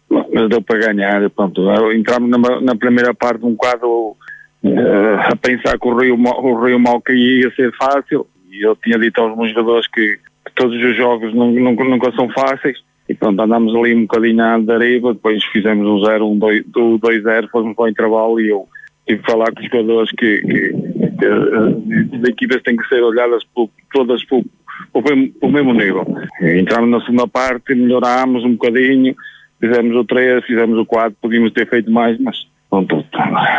Mas 0.08 0.48
deu 0.48 0.60
para 0.62 0.92
ganhar. 0.92 1.28
Pronto. 1.30 1.62
Entramos 1.92 2.30
na, 2.30 2.60
na 2.60 2.76
primeira 2.76 3.14
parte 3.14 3.44
um 3.44 3.54
quadro 3.54 4.16
uh, 4.62 5.20
a 5.32 5.36
pensar 5.36 5.78
que 5.78 5.88
o 5.88 5.96
Rio, 5.96 6.16
o 6.16 6.64
Rio 6.64 6.78
Mal 6.78 7.02
ia 7.10 7.50
ser 7.54 7.72
fácil. 7.76 8.26
E 8.50 8.64
eu 8.64 8.74
tinha 8.76 8.98
dito 8.98 9.20
aos 9.20 9.36
meus 9.36 9.50
jogadores 9.50 9.86
que, 9.88 10.18
que 10.44 10.52
todos 10.54 10.76
os 10.76 10.96
jogos 10.96 11.32
nunca, 11.32 11.84
nunca, 11.84 12.12
são 12.12 12.28
fáceis. 12.30 12.78
E 13.08 13.14
pronto, 13.14 13.40
andámos 13.40 13.74
ali 13.74 13.94
um 13.94 14.02
bocadinho 14.02 14.36
na 14.36 14.58
deriva, 14.58 15.12
depois 15.12 15.42
fizemos 15.46 15.86
um 15.86 16.04
0, 16.04 16.26
um 16.28 16.38
2-0, 16.38 17.48
fomos 17.50 17.74
para 17.74 17.84
o 17.84 17.88
intervalo 17.88 18.40
e 18.40 18.48
eu 18.48 18.68
tive 19.06 19.22
que 19.22 19.30
falar 19.30 19.52
com 19.52 19.60
os 19.60 19.66
jogadores 19.66 20.10
que, 20.12 20.40
que, 20.42 20.72
que 21.18 22.16
as 22.16 22.28
equipas 22.28 22.62
têm 22.62 22.76
que 22.76 22.86
ser 22.88 23.02
olhadas 23.02 23.42
por, 23.52 23.68
todas 23.92 24.24
por, 24.24 24.44
o 24.92 25.48
mesmo 25.48 25.72
nível. 25.72 26.06
Entramos 26.40 26.90
na 26.90 27.00
segunda 27.00 27.26
parte, 27.26 27.74
melhorámos 27.74 28.44
um 28.44 28.52
bocadinho, 28.52 29.14
fizemos 29.60 29.96
o 29.96 30.04
3, 30.04 30.44
fizemos 30.44 30.78
o 30.78 30.86
4, 30.86 31.16
podíamos 31.20 31.52
ter 31.52 31.68
feito 31.68 31.90
mais, 31.90 32.18
mas 32.18 32.46
pronto, 32.68 33.04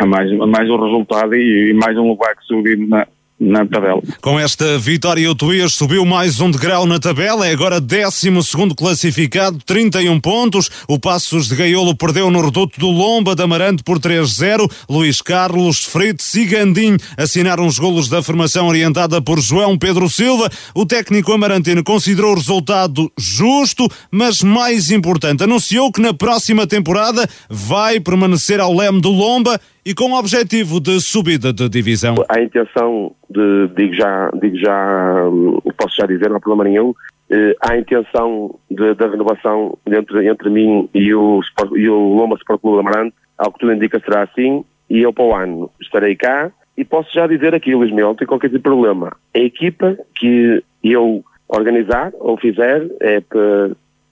mais, 0.08 0.32
mais 0.32 0.70
um 0.70 0.84
resultado 0.84 1.36
e, 1.36 1.70
e 1.70 1.74
mais 1.74 1.98
um 1.98 2.08
lugar 2.08 2.36
que 2.36 2.46
subimos 2.46 2.90
na, 2.90 3.08
na 3.42 3.66
tabela. 3.66 4.02
Com 4.22 4.40
esta 4.40 4.78
vitória, 4.78 5.30
o 5.30 5.34
Tuías 5.34 5.74
subiu 5.74 6.06
mais 6.06 6.40
um 6.40 6.52
degrau 6.52 6.86
na 6.86 7.00
tabela, 7.00 7.48
é 7.48 7.52
agora 7.52 7.82
12 7.82 8.30
classificado, 8.78 9.58
31 9.66 10.20
pontos. 10.20 10.70
O 10.88 11.00
Passos 11.00 11.48
de 11.48 11.56
Gaiolo 11.56 11.96
perdeu 11.96 12.30
no 12.30 12.40
reduto 12.40 12.80
do 12.80 12.90
Lomba 12.90 13.36
de 13.36 13.42
Amarante 13.42 13.84
por 13.84 13.98
3-0. 13.98 14.72
Luís 14.88 15.22
Carlos, 15.22 15.84
Freitas 15.84 16.32
e 16.36 16.46
Gandim 16.46 16.98
assinaram 17.18 17.66
os 17.66 17.80
golos 17.80 18.08
da 18.08 18.22
formação 18.22 18.68
orientada 18.68 19.20
por 19.20 19.42
João 19.42 19.76
Pedro 19.76 20.08
Silva. 20.08 20.48
O 20.76 20.86
técnico 20.86 21.34
amarantino 21.34 21.84
considerou 21.84 22.34
o 22.34 22.36
resultado 22.36 23.12
justo, 23.18 23.90
mas 24.12 24.44
mais 24.44 24.92
importante, 24.92 25.44
anunciou 25.44 25.92
que 25.92 26.00
na 26.02 26.14
próxima 26.14 26.68
temporada 26.68 27.28
vai 27.50 28.00
permanecer 28.00 28.60
ao 28.60 28.72
leme 28.72 29.02
do 29.02 29.10
Lomba 29.10 29.60
e 29.86 29.94
com 29.94 30.12
o 30.12 30.18
objetivo 30.18 30.80
de 30.80 31.00
subida 31.00 31.52
de 31.52 31.68
divisão. 31.70 32.16
A 32.30 32.42
intenção 32.42 33.14
de, 33.30 33.68
digo 33.76 33.94
já, 33.94 34.30
digo 34.40 34.58
já, 34.58 35.28
hum, 35.28 35.60
posso 35.78 35.96
já 36.00 36.06
dizer, 36.06 36.30
não 36.30 36.38
há 36.38 36.40
problema 36.40 36.70
nenhum, 36.70 36.94
eh, 37.30 37.56
há 37.62 37.74
a 37.74 37.78
intenção 37.78 38.60
da 38.70 39.08
renovação 39.08 39.78
entre, 39.88 40.28
entre 40.28 40.50
mim 40.50 40.90
e 40.94 41.14
o, 41.14 41.40
e 41.76 41.90
o 41.90 42.14
Loma 42.16 42.36
Sport 42.36 42.62
Clube 42.62 42.80
Amarante, 42.80 43.16
ao 43.38 43.52
que 43.52 43.60
tudo 43.60 43.74
indica 43.74 44.00
será 44.00 44.24
assim, 44.24 44.64
e 44.90 45.02
eu 45.02 45.14
para 45.14 45.24
o 45.24 45.34
ano 45.34 45.72
estarei 45.82 46.16
cá, 46.16 46.52
e 46.78 46.86
posso 46.86 47.12
já 47.14 47.28
dizer 47.28 47.56
aqui, 47.56 47.74
Luís 47.74 47.92
Mel, 47.92 48.08
não 48.08 48.16
tem 48.16 48.28
qualquer 48.28 48.48
tipo 48.48 48.60
de 48.60 48.64
problema. 48.64 49.16
A 49.34 49.40
equipa 49.40 49.98
que 50.16 50.64
eu 50.84 51.24
organizar 51.48 52.12
ou 52.20 52.38
fizer 52.38 52.88
é 53.00 53.20
para 53.20 53.72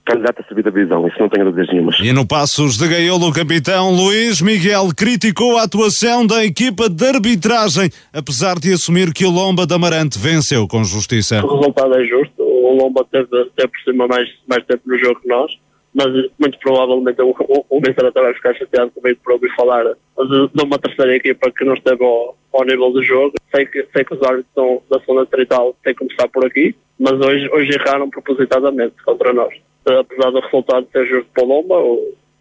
candidato 0.09 0.41
a 0.41 0.43
subir 0.45 0.63
da 0.63 0.71
divisão, 0.71 1.07
isso 1.07 1.19
não 1.19 1.29
tenho 1.29 1.45
dúvidas 1.45 1.67
nenhumas. 1.71 1.99
E 1.99 2.11
no 2.11 2.27
Passos 2.27 2.77
de 2.77 2.87
Gaiolo, 2.87 3.29
o 3.29 3.33
capitão 3.33 3.91
Luís 3.91 4.41
Miguel 4.41 4.89
criticou 4.97 5.57
a 5.57 5.63
atuação 5.63 6.25
da 6.25 6.43
equipa 6.43 6.89
de 6.89 7.05
arbitragem, 7.05 7.89
apesar 8.11 8.55
de 8.55 8.73
assumir 8.73 9.13
que 9.13 9.23
o 9.23 9.29
Lomba 9.29 9.67
da 9.67 9.75
Amarante 9.75 10.17
venceu 10.17 10.67
com 10.67 10.83
justiça. 10.83 11.45
O 11.45 11.59
resultado 11.59 11.95
é 11.95 12.03
justo, 12.05 12.41
o 12.41 12.75
Lomba 12.75 13.05
teve, 13.11 13.27
teve 13.55 13.67
por 13.67 13.79
cima 13.83 14.07
mais, 14.07 14.27
mais 14.47 14.65
tempo 14.65 14.81
no 14.87 14.97
jogo 14.97 15.19
que 15.21 15.27
nós, 15.27 15.51
mas 15.93 16.07
muito 16.39 16.57
provavelmente 16.59 17.21
o, 17.21 17.29
o, 17.29 17.65
o 17.69 17.77
até 17.77 18.21
vai 18.21 18.33
ficar 18.33 18.55
chateado 18.55 18.91
comigo 18.91 19.19
por 19.23 19.33
ouvir 19.33 19.53
falar 19.55 19.83
de, 19.83 20.47
de, 20.53 20.63
uma 20.63 20.79
terceira 20.79 21.15
equipa 21.15 21.51
que 21.51 21.65
não 21.65 21.73
esteve 21.73 22.03
ao, 22.03 22.35
ao 22.53 22.65
nível 22.65 22.91
do 22.91 23.03
jogo. 23.03 23.33
Sei 23.53 23.65
que, 23.65 23.87
sei 23.93 24.03
que 24.03 24.15
os 24.15 24.23
árbitros 24.23 24.53
são, 24.55 24.81
da 24.89 24.99
segunda 24.99 25.25
trital 25.27 25.75
têm 25.83 25.93
que 25.93 25.99
começar 25.99 26.27
por 26.29 26.45
aqui, 26.45 26.75
mas 26.99 27.13
hoje, 27.13 27.49
hoje 27.51 27.73
erraram 27.73 28.09
propositadamente 28.09 28.95
contra 29.03 29.33
nós 29.33 29.53
apesar 29.89 30.31
do 30.31 30.39
resultado 30.39 30.87
justo 31.05 31.29
para 31.33 31.43
o 31.43 31.47
Lomba, 31.47 31.75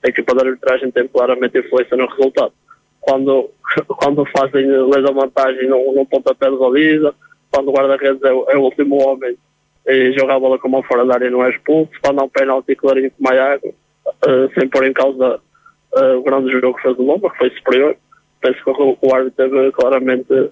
a 0.05 0.09
equipa 0.09 0.35
de 0.35 0.47
arbitragem 0.47 0.91
tem 0.91 1.09
claramente 1.09 1.59
influência 1.59 1.97
no 1.97 2.07
resultado. 2.07 2.53
Quando, 3.01 3.51
quando 3.89 4.25
fazem 4.27 4.67
leis 4.67 5.05
da 5.05 5.13
vantagem 5.13 5.69
num, 5.69 5.93
num 5.95 6.05
pontapé 6.05 6.51
de 6.51 6.57
baliza, 6.57 7.15
quando 7.51 7.69
o 7.69 7.73
guarda-redes 7.73 8.23
é, 8.23 8.29
é, 8.29 8.57
o 8.57 8.63
último 8.63 9.03
homem 9.03 9.37
e 9.87 10.13
joga 10.13 10.35
a 10.35 10.41
bola 10.41 10.59
como 10.59 10.83
fora 10.83 11.05
da 11.07 11.15
área 11.15 11.31
não 11.31 11.45
é 11.45 11.51
expulso, 11.51 11.91
quando 12.03 12.21
há 12.21 12.25
um 12.25 12.29
pênalti 12.29 12.77
clarinho 12.77 13.11
com 13.11 13.23
Maiago, 13.23 13.69
uh, 13.69 14.53
sem 14.59 14.69
pôr 14.69 14.85
em 14.85 14.93
causa 14.93 15.41
uh, 15.97 16.19
o 16.19 16.23
grande 16.23 16.53
jogo 16.53 16.75
que 16.75 16.83
fez 16.83 16.99
o 16.99 17.03
Lomba, 17.03 17.31
que 17.31 17.39
foi 17.39 17.51
superior, 17.51 17.97
penso 18.43 18.63
que 18.63 18.71
o, 18.71 18.99
o 19.01 19.15
árbitro 19.15 19.49
teve 19.49 19.73
claramente 19.73 20.51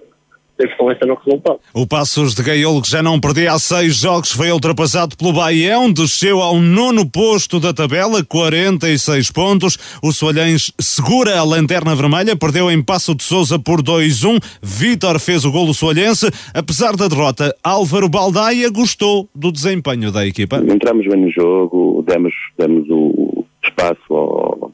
no 1.05 1.15
resultado. 1.15 1.59
O 1.73 1.85
Passos 1.85 2.33
de 2.33 2.43
Gaiolo, 2.43 2.81
que 2.81 2.89
já 2.89 3.03
não 3.03 3.19
perdia 3.19 3.53
há 3.53 3.59
seis 3.59 3.97
jogos, 3.97 4.31
foi 4.31 4.51
ultrapassado 4.51 5.15
pelo 5.15 5.33
Baião, 5.33 5.91
desceu 5.91 6.41
ao 6.41 6.59
nono 6.59 7.09
posto 7.09 7.59
da 7.59 7.73
tabela, 7.73 8.23
46 8.23 9.31
pontos. 9.31 9.77
O 10.01 10.11
Soalhães 10.11 10.71
segura 10.79 11.37
a 11.37 11.43
lanterna 11.43 11.95
vermelha, 11.95 12.35
perdeu 12.35 12.71
em 12.71 12.81
Passo 12.81 13.13
de 13.13 13.23
Souza 13.23 13.59
por 13.59 13.81
2-1. 13.81 14.39
Vítor 14.61 15.19
fez 15.19 15.45
o 15.45 15.51
golo 15.51 15.73
soalhense. 15.73 16.27
Apesar 16.53 16.95
da 16.95 17.07
derrota, 17.07 17.55
Álvaro 17.63 18.09
Baldaia 18.09 18.69
gostou 18.69 19.29
do 19.35 19.51
desempenho 19.51 20.11
da 20.11 20.25
equipa. 20.25 20.57
Entramos 20.57 21.05
bem 21.07 21.21
no 21.21 21.31
jogo, 21.31 22.03
demos, 22.07 22.33
demos 22.57 22.87
o 22.89 23.45
espaço 23.63 24.13
ao, 24.13 24.66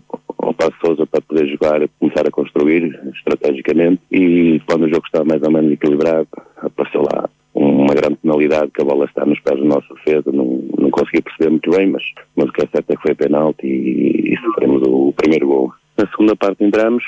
ao 0.43 0.53
Passo 0.53 0.73
Souza 0.83 1.05
para 1.05 1.21
poder 1.21 1.47
jogar, 1.47 1.81
começar 1.99 2.27
a 2.27 2.31
construir 2.31 2.99
estrategicamente 3.15 4.01
e 4.11 4.61
quando 4.65 4.83
o 4.83 4.89
jogo 4.89 5.05
estava 5.05 5.25
mais 5.25 5.41
ou 5.41 5.51
menos 5.51 5.71
equilibrado, 5.71 6.27
apareceu 6.57 7.01
lá 7.01 7.29
uma 7.53 7.93
grande 7.93 8.15
penalidade 8.15 8.71
que 8.71 8.81
a 8.81 8.85
bola 8.85 9.05
está 9.05 9.25
nos 9.25 9.39
pés 9.39 9.59
do 9.59 9.65
nosso 9.65 9.93
defesa, 9.93 10.31
não, 10.31 10.63
não 10.77 10.89
consegui 10.89 11.21
perceber 11.21 11.51
muito 11.51 11.69
bem, 11.71 11.87
mas, 11.87 12.03
mas 12.35 12.49
o 12.49 12.51
que 12.51 12.63
é 12.63 12.67
certo 12.67 12.91
é 12.91 12.95
que 12.95 13.01
foi 13.01 13.15
penalti 13.15 13.67
e, 13.67 14.33
e 14.33 14.37
sofremos 14.37 14.81
o, 14.83 15.09
o 15.09 15.13
primeiro 15.13 15.47
gol. 15.47 15.73
Na 15.97 16.07
segunda 16.07 16.35
parte 16.35 16.63
entramos, 16.63 17.03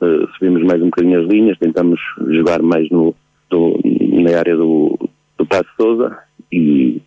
uh, 0.00 0.26
subimos 0.34 0.62
mais 0.62 0.80
um 0.80 0.86
bocadinho 0.86 1.20
as 1.20 1.28
linhas, 1.28 1.58
tentamos 1.58 2.00
jogar 2.30 2.62
mais 2.62 2.88
no, 2.90 3.14
do, 3.50 3.78
na 3.84 4.38
área 4.38 4.56
do, 4.56 4.98
do 5.36 5.46
Passo 5.46 5.68
Souza 5.76 6.16
e 6.50 7.02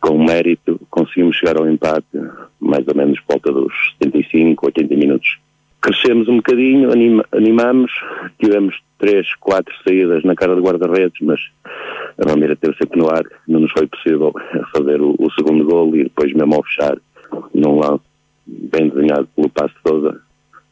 com 0.00 0.22
mérito 0.22 0.78
conseguimos 0.90 1.36
chegar 1.36 1.56
ao 1.56 1.68
empate 1.68 2.04
mais 2.74 2.88
ou 2.88 2.94
menos 2.96 3.20
por 3.20 3.34
volta 3.34 3.52
dos 3.52 3.72
75, 4.02 4.66
80 4.66 4.96
minutos. 4.96 5.38
Crescemos 5.80 6.28
um 6.28 6.36
bocadinho, 6.36 6.90
anima, 6.90 7.24
animamos, 7.30 7.92
tivemos 8.40 8.74
três, 8.98 9.32
quatro 9.36 9.72
saídas 9.86 10.24
na 10.24 10.34
cara 10.34 10.56
de 10.56 10.60
guarda-redes, 10.60 11.20
mas 11.20 11.40
a 12.18 12.28
Ramira 12.28 12.56
teve 12.56 12.74
sempre 12.76 12.98
no 12.98 13.08
ar, 13.08 13.22
não 13.46 13.60
nos 13.60 13.70
foi 13.70 13.86
possível 13.86 14.32
fazer 14.74 15.00
o, 15.00 15.14
o 15.18 15.30
segundo 15.32 15.64
gol 15.64 15.94
e 15.94 16.04
depois 16.04 16.32
mesmo 16.32 16.54
ao 16.54 16.64
fechar, 16.64 16.96
num 17.54 17.78
lance 17.78 18.02
bem 18.46 18.88
desenhado 18.88 19.28
pelo 19.36 19.50
Passo 19.50 19.74
Sousa, 19.86 20.20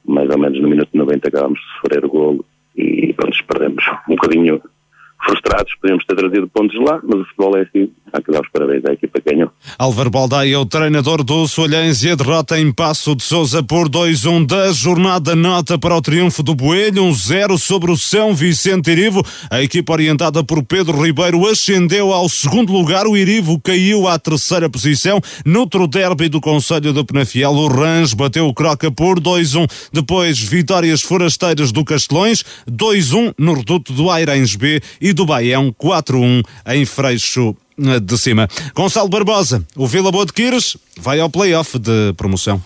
mais 0.04 0.28
ou 0.30 0.38
menos 0.38 0.60
no 0.60 0.68
minuto 0.68 0.88
90 0.92 1.28
acabámos 1.28 1.60
de 1.60 1.66
sofrer 1.80 2.04
o 2.04 2.08
golo 2.08 2.44
e 2.74 3.12
pronto, 3.12 3.36
perdemos 3.46 3.84
um 4.08 4.14
bocadinho 4.14 4.62
frustrados, 5.24 5.72
podíamos 5.80 6.04
ter 6.04 6.16
trazido 6.16 6.48
pontos 6.48 6.78
lá, 6.80 7.00
mas 7.02 7.20
o 7.20 7.24
futebol 7.24 7.56
é 7.56 7.62
assim. 7.62 7.90
Há 8.12 8.20
que 8.20 8.30
dar 8.30 8.42
os 8.42 8.48
parabéns 8.50 8.84
à 8.84 8.92
equipa 8.92 9.20
que 9.20 9.32
ganhou. 9.32 9.50
Álvaro 9.78 10.10
Baldaia, 10.10 10.60
o 10.60 10.66
treinador 10.66 11.24
do 11.24 11.48
Solhães 11.48 12.02
e 12.02 12.10
a 12.10 12.14
derrota 12.14 12.58
em 12.58 12.70
Passo 12.70 13.16
de 13.16 13.22
Souza 13.22 13.62
por 13.62 13.88
2-1 13.88 14.46
da 14.46 14.70
jornada 14.70 15.34
nota 15.34 15.78
para 15.78 15.96
o 15.96 16.02
triunfo 16.02 16.42
do 16.42 16.54
Boelho, 16.54 17.04
1-0 17.04 17.56
sobre 17.56 17.90
o 17.90 17.96
São 17.96 18.34
Vicente 18.34 18.90
Irivo. 18.90 19.24
A 19.50 19.62
equipa 19.62 19.94
orientada 19.94 20.44
por 20.44 20.62
Pedro 20.62 21.02
Ribeiro 21.02 21.46
ascendeu 21.46 22.12
ao 22.12 22.28
segundo 22.28 22.70
lugar, 22.70 23.06
o 23.06 23.16
Irivo 23.16 23.58
caiu 23.58 24.06
à 24.06 24.18
terceira 24.18 24.68
posição. 24.68 25.18
Noutro 25.46 25.86
derby 25.86 26.28
do 26.28 26.40
Conselho 26.40 26.92
de 26.92 27.04
Penafiel, 27.04 27.52
o 27.52 27.68
Rãs 27.68 28.12
bateu 28.12 28.46
o 28.46 28.52
Croca 28.52 28.90
por 28.90 29.18
2-1. 29.18 29.66
Depois, 29.90 30.38
vitórias 30.38 31.00
forasteiras 31.00 31.72
do 31.72 31.82
Castelões, 31.82 32.44
2-1 32.70 33.32
no 33.38 33.54
reduto 33.54 33.94
do 33.94 34.10
Airens 34.10 34.54
B 34.54 34.82
e 35.00 35.11
do 35.12 35.26
Baião 35.26 35.72
4-1 35.72 36.42
em 36.68 36.84
Freixo 36.84 37.56
eh, 37.78 38.00
de 38.00 38.18
cima. 38.18 38.48
Gonçalo 38.74 39.08
Barbosa, 39.08 39.64
o 39.76 39.86
Vila 39.86 40.10
Boa 40.12 40.26
de 40.26 40.32
Quires 40.32 40.76
vai 40.98 41.20
ao 41.20 41.30
play-off 41.30 41.78
de 41.78 42.12
promoção. 42.16 42.62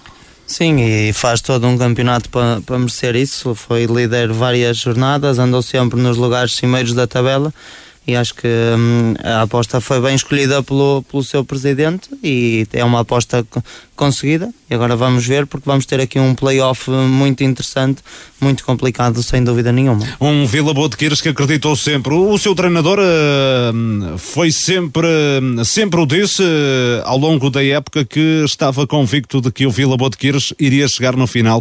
Sim, 0.47 0.81
e 0.81 1.12
faz 1.12 1.40
todo 1.40 1.66
um 1.66 1.77
campeonato 1.77 2.31
para, 2.31 2.60
para 2.60 2.78
merecer 2.78 3.16
isso. 3.16 3.55
Foi 3.55 3.86
líder 3.86 4.32
várias 4.32 4.77
jornadas, 4.77 5.39
andou 5.39 5.60
sempre 5.60 6.01
nos 6.01 6.16
lugares 6.16 6.55
cimeiros 6.55 6.94
da 6.94 7.06
tabela 7.06 7.52
e 8.07 8.15
acho 8.15 8.35
que 8.35 8.47
hum, 8.47 9.15
a 9.23 9.43
aposta 9.43 9.81
foi 9.81 10.01
bem 10.01 10.15
escolhida 10.15 10.62
pelo, 10.62 11.03
pelo 11.11 11.24
seu 11.24 11.45
presidente 11.45 12.09
e 12.23 12.66
é 12.73 12.85
uma 12.85 13.01
aposta 13.01 13.45
conseguida. 13.97 14.49
E 14.70 14.74
agora 14.74 14.95
vamos 14.95 15.27
ver, 15.27 15.47
porque 15.47 15.69
vamos 15.69 15.87
ter 15.87 16.01
aqui 16.01 16.19
um 16.19 16.35
play-off 16.35 16.89
muito 16.91 17.43
interessante, 17.43 18.03
muito 18.41 18.65
complicado, 18.65 19.23
sem 19.23 19.43
dúvida 19.43 19.73
nenhuma. 19.73 20.07
Um 20.20 20.47
Vila 20.47 20.73
Boa 20.73 20.89
de 20.89 20.97
que 20.97 21.28
acreditou 21.28 21.74
sempre. 21.74 22.15
O 22.15 22.39
seu 22.39 22.55
treinador 22.55 22.99
uh, 23.01 24.19
foi 24.19 24.53
sempre, 24.53 25.09
sempre 25.65 26.01
o 26.01 26.07
disse 26.07 26.43
uh, 26.43 27.03
ao 27.05 27.19
longo 27.19 27.51
da 27.51 27.65
época 27.65 28.05
que 28.05 28.45
estava 28.45 28.87
convicto 28.87 29.41
de 29.41 29.51
que 29.51 29.66
o 29.66 29.70
Vila 29.70 29.97
Boa 29.97 30.11
de 30.11 30.16
iria 30.61 30.87
chegar 30.87 31.16
no 31.16 31.27
final 31.27 31.61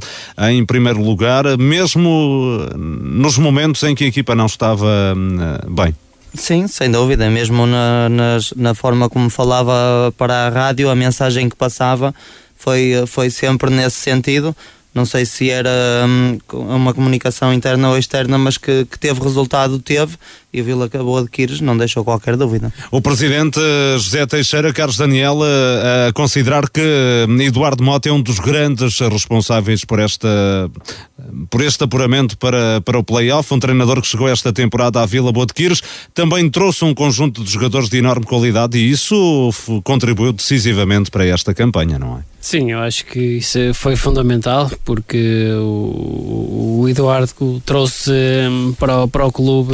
em 0.50 0.66
primeiro 0.66 1.02
lugar, 1.02 1.58
mesmo 1.58 2.60
nos 2.78 3.38
momentos 3.38 3.82
em 3.84 3.96
que 3.96 4.04
a 4.04 4.08
equipa 4.08 4.36
não 4.36 4.46
estava 4.46 4.86
uh, 4.86 5.72
bem. 5.72 5.96
Sim, 6.38 6.68
sem 6.68 6.92
dúvida, 6.92 7.30
mesmo 7.30 7.66
na, 7.66 8.10
na, 8.56 8.74
forma 8.74 9.10
como 9.10 9.30
falava 9.30 10.14
para 10.18 10.48
a 10.48 10.50
rádio, 10.50 10.90
a 10.90 10.96
mensagem 10.96 11.48
que 11.48 11.56
passava 11.56 12.14
foi, 12.56 12.94
foi 13.08 13.30
sempre 13.30 13.70
nesse 13.70 13.98
sentido. 13.98 14.56
Não 14.94 15.06
sei 15.06 15.26
se 15.26 15.50
era 15.50 15.70
hum, 16.08 16.38
uma 16.54 16.94
comunicação 16.94 17.54
interna 17.54 17.90
ou 17.90 17.98
externa, 17.98 18.38
mas 18.38 18.58
que, 18.58 18.86
que 18.86 18.98
teve 18.98 19.22
resultado, 19.22 19.78
teve, 19.78 20.18
e 20.56 20.62
o 20.62 20.64
Vila 20.64 20.86
acabou 20.86 21.22
de 21.22 21.30
Quires, 21.30 21.60
não 21.60 21.78
deixou 21.78 22.04
qualquer 22.04 22.38
dúvida. 22.38 22.74
O 22.90 23.02
presidente 23.02 23.60
José 23.98 24.26
Teixeira, 24.26 24.72
Carlos 24.72 24.96
Daniel, 24.98 25.40
a, 25.44 26.08
a 26.08 26.14
considerar 26.14 26.70
que 26.70 26.82
Eduardo 27.42 27.84
Mota 27.84 28.08
é 28.08 28.12
um 28.12 28.22
dos 28.22 28.40
grandes 28.40 29.00
responsáveis 29.00 29.84
por 29.84 30.00
esta 30.00 30.70
por 31.50 31.62
este 31.62 31.84
apuramento 31.84 32.38
para, 32.38 32.82
para 32.82 33.00
o 33.00 33.04
play-off, 33.04 33.54
um 33.54 33.60
treinador 33.60 34.02
que 34.02 34.08
chegou 34.08 34.28
esta 34.28 34.52
temporada 34.54 35.02
à 35.02 35.06
Vila 35.06 35.32
Boa 35.32 35.46
de 35.46 35.54
Quires, 35.54 35.82
também 36.14 36.50
trouxe 36.50 36.84
um 36.86 36.94
conjunto 36.94 37.44
de 37.44 37.52
jogadores 37.52 37.90
de 37.90 37.98
enorme 37.98 38.26
qualidade 38.26 38.78
e 38.78 38.90
isso 38.90 39.50
contribuiu 39.84 40.34
decisivamente 40.34 41.10
para 41.10 41.26
esta 41.26 41.54
campanha, 41.54 41.98
não 41.98 42.18
é? 42.18 42.36
Sim, 42.40 42.74
eu 42.74 42.80
acho 42.80 43.06
que 43.08 43.20
isso 43.20 43.58
foi 43.74 43.96
fundamental 43.96 44.70
porque 44.84 45.50
o, 45.58 46.82
o 46.82 46.88
Eduardo 46.88 47.60
trouxe 47.66 48.12
para, 48.78 49.08
para 49.08 49.26
o 49.26 49.32
clube 49.32 49.74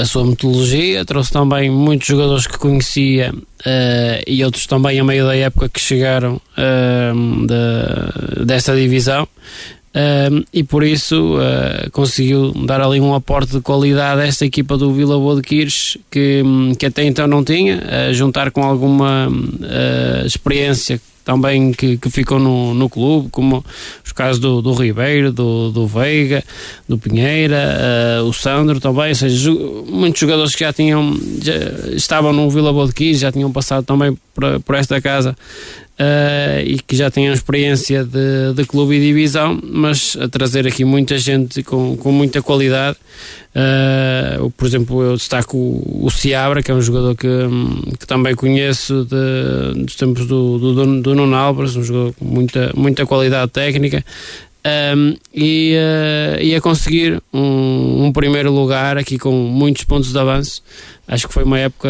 a, 0.00 0.04
sua 0.04 0.24
metodologia, 0.24 1.04
trouxe 1.04 1.32
também 1.32 1.70
muitos 1.70 2.06
jogadores 2.06 2.46
que 2.46 2.58
conhecia 2.58 3.32
uh, 3.34 4.22
e 4.26 4.44
outros 4.44 4.66
também 4.66 5.00
a 5.00 5.04
meio 5.04 5.26
da 5.26 5.36
época 5.36 5.68
que 5.68 5.80
chegaram 5.80 6.34
uh, 6.36 7.46
de, 7.46 8.44
desta 8.44 8.74
divisão. 8.74 9.26
Uh, 9.96 10.44
e 10.52 10.62
por 10.62 10.84
isso 10.84 11.36
uh, 11.36 11.90
conseguiu 11.90 12.52
dar 12.66 12.82
ali 12.82 13.00
um 13.00 13.14
aporte 13.14 13.52
de 13.52 13.60
qualidade 13.62 14.20
a 14.20 14.26
esta 14.26 14.44
equipa 14.44 14.76
do 14.76 14.92
Vila 14.92 15.16
Boa 15.16 15.36
de 15.36 15.42
Quires 15.42 15.96
que, 16.10 16.42
que 16.78 16.84
até 16.84 17.02
então 17.04 17.26
não 17.26 17.42
tinha, 17.42 18.12
juntar 18.12 18.50
com 18.50 18.62
alguma 18.62 19.26
uh, 19.26 20.26
experiência 20.26 21.00
também 21.26 21.72
que, 21.72 21.98
que 21.98 22.34
no, 22.38 22.72
no 22.72 22.88
clube, 22.88 23.28
como 23.30 23.62
os 24.04 24.12
casos 24.12 24.38
do, 24.38 24.62
do 24.62 24.72
Ribeiro, 24.72 25.32
do, 25.32 25.72
do 25.72 25.84
Veiga, 25.84 26.44
do 26.88 26.96
Pinheira, 26.96 28.22
uh, 28.22 28.24
o 28.28 28.32
Sandro 28.32 28.78
também, 28.78 29.08
ou 29.08 29.14
seja, 29.16 29.50
muitos 29.50 30.20
jogadores 30.20 30.54
que 30.54 30.60
já 30.60 30.72
tinham, 30.72 31.18
já 31.42 31.54
estavam 31.96 32.32
no 32.32 32.48
Vila 32.48 32.72
Boa 32.72 32.86
de 32.86 32.94
Quires, 32.94 33.18
já 33.18 33.32
tinham 33.32 33.50
passado 33.50 33.84
também 33.84 34.16
por, 34.32 34.60
por 34.60 34.76
esta 34.76 35.00
casa 35.00 35.36
uh, 35.98 36.60
e 36.64 36.78
que 36.78 36.94
já 36.96 37.10
tinham 37.10 37.32
experiência 37.32 38.04
de, 38.04 38.52
de 38.54 38.64
clube 38.64 38.96
e 38.96 39.00
divisão, 39.00 39.58
mas 39.62 40.16
a 40.20 40.28
trazer 40.28 40.66
aqui 40.66 40.84
muita 40.84 41.18
gente 41.18 41.62
com, 41.62 41.96
com 41.96 42.12
muita 42.12 42.42
qualidade. 42.42 42.96
Uh, 43.54 44.50
por 44.50 44.66
exemplo, 44.66 45.02
eu 45.02 45.16
destaco 45.16 45.56
o, 45.56 46.10
Ciabra, 46.10 46.62
que 46.62 46.70
é 46.70 46.74
um 46.74 46.82
jogador 46.82 47.14
que, 47.14 47.28
que 47.98 48.06
também 48.06 48.34
conheço 48.34 49.06
de, 49.06 49.84
dos 49.84 49.96
tempos 49.96 50.26
do, 50.26 50.58
do, 50.58 51.00
do 51.00 51.14
Nuno 51.14 51.34
Álvares, 51.34 51.74
um 51.74 51.82
jogador 51.82 52.12
com 52.14 52.24
muita, 52.24 52.72
muita 52.74 53.06
qualidade 53.06 53.50
técnica. 53.50 54.04
Um, 54.66 55.16
e, 55.32 55.76
uh, 55.76 56.42
e 56.42 56.52
a 56.52 56.60
conseguir 56.60 57.22
um, 57.32 58.06
um, 58.06 58.12
primeiro 58.12 58.50
lugar 58.50 58.98
aqui 58.98 59.16
com 59.16 59.30
muitos 59.30 59.84
pontos 59.84 60.10
de 60.10 60.18
avanço 60.18 60.60
acho 61.08 61.28
que 61.28 61.34
foi 61.34 61.44
uma 61.44 61.58
época 61.58 61.88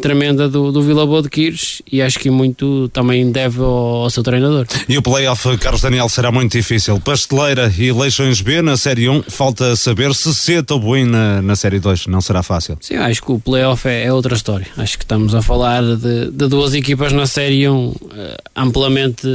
tremenda 0.00 0.48
do, 0.48 0.72
do 0.72 0.82
Vila 0.82 1.06
Boa 1.06 1.22
de 1.22 1.28
Quires 1.28 1.82
e 1.90 2.02
acho 2.02 2.18
que 2.18 2.30
muito 2.30 2.88
também 2.88 3.30
deve 3.30 3.60
ao, 3.60 4.02
ao 4.02 4.10
seu 4.10 4.22
treinador. 4.22 4.66
E 4.88 4.98
o 4.98 5.02
playoff, 5.02 5.56
Carlos 5.58 5.82
Daniel, 5.82 6.08
será 6.08 6.32
muito 6.32 6.52
difícil. 6.52 6.98
Pasteleira 7.00 7.72
e 7.78 7.92
Leixões 7.92 8.40
B 8.40 8.62
na 8.62 8.76
Série 8.76 9.08
1, 9.08 9.24
falta 9.28 9.76
saber 9.76 10.14
se 10.14 10.34
Seta 10.34 10.74
ou 10.74 10.80
Buin 10.80 11.04
na, 11.04 11.42
na 11.42 11.56
Série 11.56 11.78
2, 11.78 12.06
não 12.06 12.20
será 12.20 12.42
fácil. 12.42 12.76
Sim, 12.80 12.96
acho 12.96 13.22
que 13.22 13.32
o 13.32 13.38
playoff 13.38 13.86
é, 13.88 14.04
é 14.04 14.12
outra 14.12 14.34
história. 14.34 14.66
Acho 14.76 14.98
que 14.98 15.04
estamos 15.04 15.34
a 15.34 15.42
falar 15.42 15.82
de, 15.82 16.30
de 16.30 16.48
duas 16.48 16.74
equipas 16.74 17.12
na 17.12 17.26
Série 17.26 17.68
1 17.68 17.72
uh, 17.72 17.96
eh, 18.12 18.36
amplamente, 18.56 19.26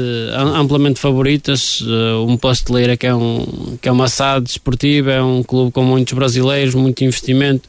amplamente 0.56 1.00
favoritas. 1.00 1.82
Uh, 1.82 2.26
um 2.28 2.38
Pasteleira 2.38 2.98
que 2.98 3.08
é, 3.08 3.16
um, 3.16 3.78
que 3.82 3.88
é 3.88 3.92
uma 3.92 4.08
SAD 4.08 4.50
esportiva, 4.50 5.12
é 5.12 5.22
um 5.22 5.44
clube 5.44 5.72
com 5.72 5.84
muitos 5.84 6.14
brasileiros, 6.14 6.76
muito 6.76 7.04
investimento. 7.04 7.68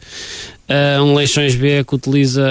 Uh, 0.68 1.00
um 1.00 1.14
Leixões 1.14 1.54
B 1.54 1.84
que 1.84 1.94
utiliza 1.94 2.44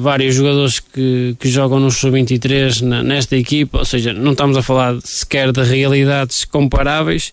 vários 0.00 0.34
jogadores 0.34 0.80
que, 0.80 1.36
que 1.38 1.48
jogam 1.48 1.78
no 1.78 1.92
Sub-23 1.92 2.80
nesta 3.02 3.36
equipa, 3.36 3.78
ou 3.78 3.84
seja, 3.84 4.12
não 4.12 4.32
estamos 4.32 4.56
a 4.56 4.62
falar 4.62 4.96
sequer 5.04 5.52
de 5.52 5.62
realidades 5.62 6.44
comparáveis, 6.44 7.32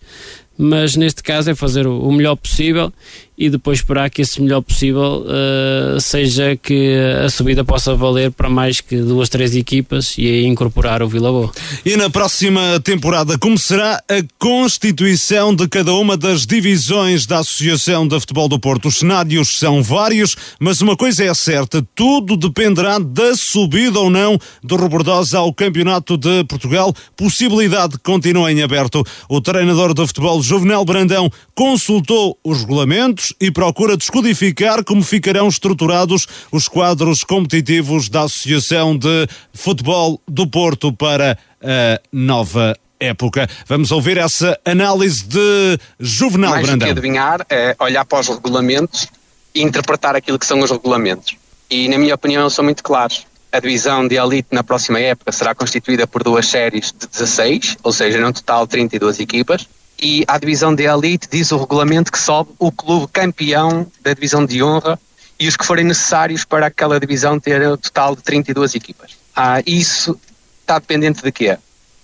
mas 0.55 0.95
neste 0.95 1.23
caso 1.23 1.49
é 1.49 1.55
fazer 1.55 1.87
o, 1.87 1.99
o 1.99 2.11
melhor 2.11 2.35
possível 2.35 2.93
e 3.37 3.49
depois 3.49 3.79
esperar 3.79 4.09
que 4.09 4.21
esse 4.21 4.41
melhor 4.41 4.61
possível 4.61 5.25
uh, 5.25 5.99
seja 5.99 6.55
que 6.55 6.95
a 7.25 7.29
subida 7.29 7.63
possa 7.63 7.95
valer 7.95 8.31
para 8.31 8.49
mais 8.49 8.79
que 8.79 8.97
duas, 8.97 9.29
três 9.29 9.55
equipas 9.55 10.15
e 10.17 10.27
aí 10.27 10.45
incorporar 10.45 11.01
o 11.01 11.07
Vila 11.07 11.31
Boa. 11.31 11.51
E 11.85 11.97
na 11.97 12.09
próxima 12.09 12.79
temporada, 12.79 13.37
como 13.37 13.57
será 13.57 13.95
a 14.07 14.23
constituição 14.37 15.55
de 15.55 15.67
cada 15.67 15.93
uma 15.93 16.15
das 16.15 16.45
divisões 16.45 17.25
da 17.25 17.39
Associação 17.39 18.07
de 18.07 18.19
Futebol 18.19 18.47
do 18.47 18.59
Porto? 18.59 18.87
Os 18.87 18.99
cenários 18.99 19.57
são 19.57 19.81
vários, 19.81 20.35
mas 20.59 20.81
uma 20.81 20.95
coisa 20.95 21.23
é 21.23 21.33
certa, 21.33 21.85
tudo 21.95 22.37
dependerá 22.37 22.99
da 22.99 23.35
subida 23.35 23.99
ou 23.99 24.09
não 24.09 24.37
do 24.63 24.75
Robordosa 24.75 25.39
ao 25.39 25.53
Campeonato 25.53 26.17
de 26.17 26.43
Portugal. 26.43 26.93
Possibilidade 27.17 27.97
continua 27.97 28.51
em 28.51 28.61
aberto. 28.61 29.03
O 29.27 29.41
treinador 29.41 29.93
de 29.93 30.05
futebol, 30.05 30.41
Juvenal 30.41 30.85
Brandão, 30.85 31.31
consultou 31.55 32.37
os 32.43 32.61
regulamentos 32.61 33.22
e 33.39 33.51
procura 33.51 33.95
descodificar 33.95 34.83
como 34.83 35.03
ficarão 35.03 35.47
estruturados 35.47 36.27
os 36.51 36.67
quadros 36.67 37.23
competitivos 37.23 38.09
da 38.09 38.23
Associação 38.23 38.97
de 38.97 39.27
Futebol 39.53 40.19
do 40.27 40.47
Porto 40.47 40.91
para 40.91 41.37
a 41.61 42.01
nova 42.11 42.75
época. 42.99 43.47
Vamos 43.67 43.91
ouvir 43.91 44.17
essa 44.17 44.59
análise 44.65 45.23
de 45.25 45.79
Juvenal 45.99 46.51
Mais 46.51 46.65
Brandão. 46.65 46.87
Mais 46.87 46.93
que 46.93 46.99
adivinhar 46.99 47.45
é 47.49 47.75
olhar 47.79 48.05
para 48.05 48.19
os 48.19 48.27
regulamentos 48.27 49.07
e 49.53 49.61
interpretar 49.61 50.15
aquilo 50.15 50.39
que 50.39 50.45
são 50.45 50.59
os 50.61 50.71
regulamentos. 50.71 51.35
E, 51.69 51.87
na 51.87 51.97
minha 51.97 52.15
opinião, 52.15 52.43
eles 52.43 52.53
são 52.53 52.63
muito 52.63 52.83
claros. 52.83 53.25
a 53.53 53.59
divisão 53.59 54.07
de 54.07 54.15
elite 54.15 54.47
na 54.51 54.63
próxima 54.63 54.99
época 54.99 55.31
será 55.31 55.53
constituída 55.53 56.07
por 56.07 56.23
duas 56.23 56.47
séries 56.47 56.91
de 56.91 57.05
16, 57.05 57.77
ou 57.83 57.93
seja, 57.93 58.19
num 58.19 58.31
total 58.31 58.65
de 58.65 58.71
32 58.71 59.19
equipas. 59.19 59.67
E 60.01 60.23
a 60.27 60.37
divisão 60.37 60.73
de 60.75 60.83
elite 60.83 61.27
diz 61.31 61.51
o 61.51 61.57
regulamento 61.57 62.11
que 62.11 62.19
sobe 62.19 62.51
o 62.59 62.71
clube 62.71 63.07
campeão 63.11 63.89
da 64.01 64.13
divisão 64.13 64.45
de 64.45 64.61
honra 64.61 64.99
e 65.39 65.47
os 65.47 65.55
que 65.55 65.65
forem 65.65 65.85
necessários 65.85 66.43
para 66.43 66.67
aquela 66.67 66.99
divisão 66.99 67.39
ter 67.39 67.67
um 67.67 67.77
total 67.77 68.15
de 68.15 68.21
32 68.23 68.75
equipas. 68.75 69.11
Ah, 69.35 69.61
isso 69.65 70.19
está 70.61 70.79
dependente 70.79 71.21
de 71.21 71.31
quê? 71.31 71.57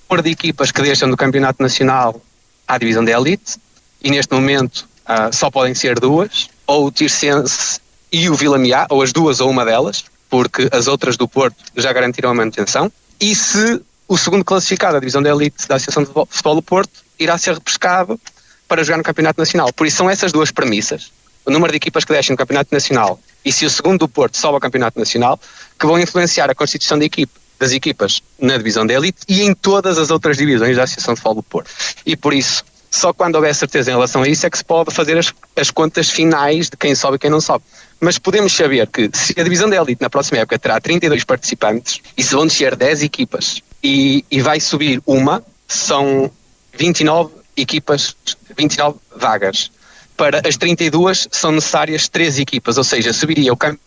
Por 0.07 0.21
de 0.21 0.31
equipas 0.31 0.71
que 0.71 0.81
deixam 0.81 1.09
do 1.09 1.17
campeonato 1.17 1.61
nacional 1.61 2.21
à 2.67 2.77
divisão 2.77 3.03
de 3.03 3.11
elite 3.11 3.57
e 4.01 4.09
neste 4.09 4.33
momento 4.33 4.87
ah, 5.05 5.31
só 5.31 5.49
podem 5.49 5.73
ser 5.73 5.99
duas, 5.99 6.49
ou 6.67 6.85
o 6.85 6.91
Tirsense 6.91 7.79
e 8.11 8.29
o 8.29 8.35
Vila 8.35 8.57
Miá, 8.57 8.85
ou 8.89 9.01
as 9.01 9.11
duas 9.11 9.39
ou 9.39 9.49
uma 9.49 9.65
delas, 9.65 10.05
porque 10.29 10.69
as 10.71 10.87
outras 10.87 11.17
do 11.17 11.27
Porto 11.27 11.57
já 11.75 11.91
garantiram 11.91 12.29
a 12.29 12.33
manutenção. 12.33 12.91
E 13.19 13.33
se 13.35 13.81
o 14.07 14.17
segundo 14.17 14.45
classificado 14.45 14.93
da 14.93 14.99
divisão 14.99 15.21
de 15.21 15.29
elite 15.29 15.67
da 15.67 15.75
Associação 15.75 16.03
de 16.03 16.11
Futebol 16.11 16.55
do 16.55 16.61
Porto 16.61 17.03
irá 17.19 17.37
ser 17.37 17.53
repescado 17.53 18.19
para 18.67 18.83
jogar 18.83 18.97
no 18.97 19.03
Campeonato 19.03 19.39
Nacional. 19.39 19.73
Por 19.73 19.85
isso 19.87 19.97
são 19.97 20.09
essas 20.09 20.31
duas 20.31 20.51
premissas, 20.51 21.11
o 21.45 21.51
número 21.51 21.71
de 21.71 21.77
equipas 21.77 22.05
que 22.05 22.13
deixam 22.13 22.33
no 22.33 22.37
Campeonato 22.37 22.73
Nacional 22.73 23.19
e 23.43 23.51
se 23.51 23.65
o 23.65 23.69
segundo 23.69 23.99
do 23.99 24.07
Porto 24.07 24.37
sobe 24.37 24.55
ao 24.55 24.59
Campeonato 24.59 24.99
Nacional, 24.99 25.39
que 25.79 25.85
vão 25.85 25.99
influenciar 25.99 26.49
a 26.49 26.55
constituição 26.55 26.99
da 26.99 27.05
equipe, 27.05 27.31
das 27.57 27.71
equipas 27.71 28.21
na 28.39 28.57
divisão 28.57 28.85
de 28.85 28.93
elite 28.93 29.19
e 29.27 29.41
em 29.43 29.53
todas 29.53 29.97
as 29.97 30.11
outras 30.11 30.37
divisões 30.37 30.77
da 30.77 30.83
Associação 30.83 31.13
de 31.13 31.19
Futebol 31.19 31.35
do 31.35 31.43
Porto. 31.43 31.69
E 32.05 32.15
por 32.15 32.33
isso, 32.33 32.63
só 32.89 33.13
quando 33.13 33.35
houver 33.35 33.53
certeza 33.53 33.91
em 33.91 33.93
relação 33.93 34.23
a 34.23 34.27
isso 34.27 34.45
é 34.45 34.49
que 34.49 34.57
se 34.57 34.63
pode 34.63 34.93
fazer 34.93 35.17
as, 35.17 35.33
as 35.55 35.69
contas 35.69 36.09
finais 36.09 36.69
de 36.69 36.77
quem 36.77 36.95
sobe 36.95 37.15
e 37.15 37.19
quem 37.19 37.29
não 37.29 37.41
sobe. 37.41 37.63
Mas 37.99 38.17
podemos 38.17 38.55
saber 38.55 38.87
que 38.87 39.09
se 39.13 39.39
a 39.39 39.43
divisão 39.43 39.69
de 39.69 39.75
elite 39.75 40.01
na 40.01 40.09
próxima 40.09 40.39
época 40.39 40.57
terá 40.57 40.79
32 40.79 41.23
participantes 41.23 42.01
e 42.17 42.23
se 42.23 42.33
vão 42.33 42.47
descer 42.47 42.75
10 42.75 43.03
equipas 43.03 43.61
e, 43.83 44.23
e 44.31 44.41
vai 44.41 44.59
subir 44.59 45.01
uma, 45.05 45.43
são 45.67 46.31
29 46.79 47.33
equipas, 47.57 48.15
29 48.57 48.97
vagas. 49.15 49.69
Para 50.15 50.41
as 50.47 50.55
32 50.55 51.27
são 51.31 51.51
necessárias 51.51 52.07
3 52.07 52.39
equipas, 52.39 52.77
ou 52.77 52.83
seja, 52.83 53.11
subiria 53.11 53.51
o 53.51 53.57
campo 53.57 53.79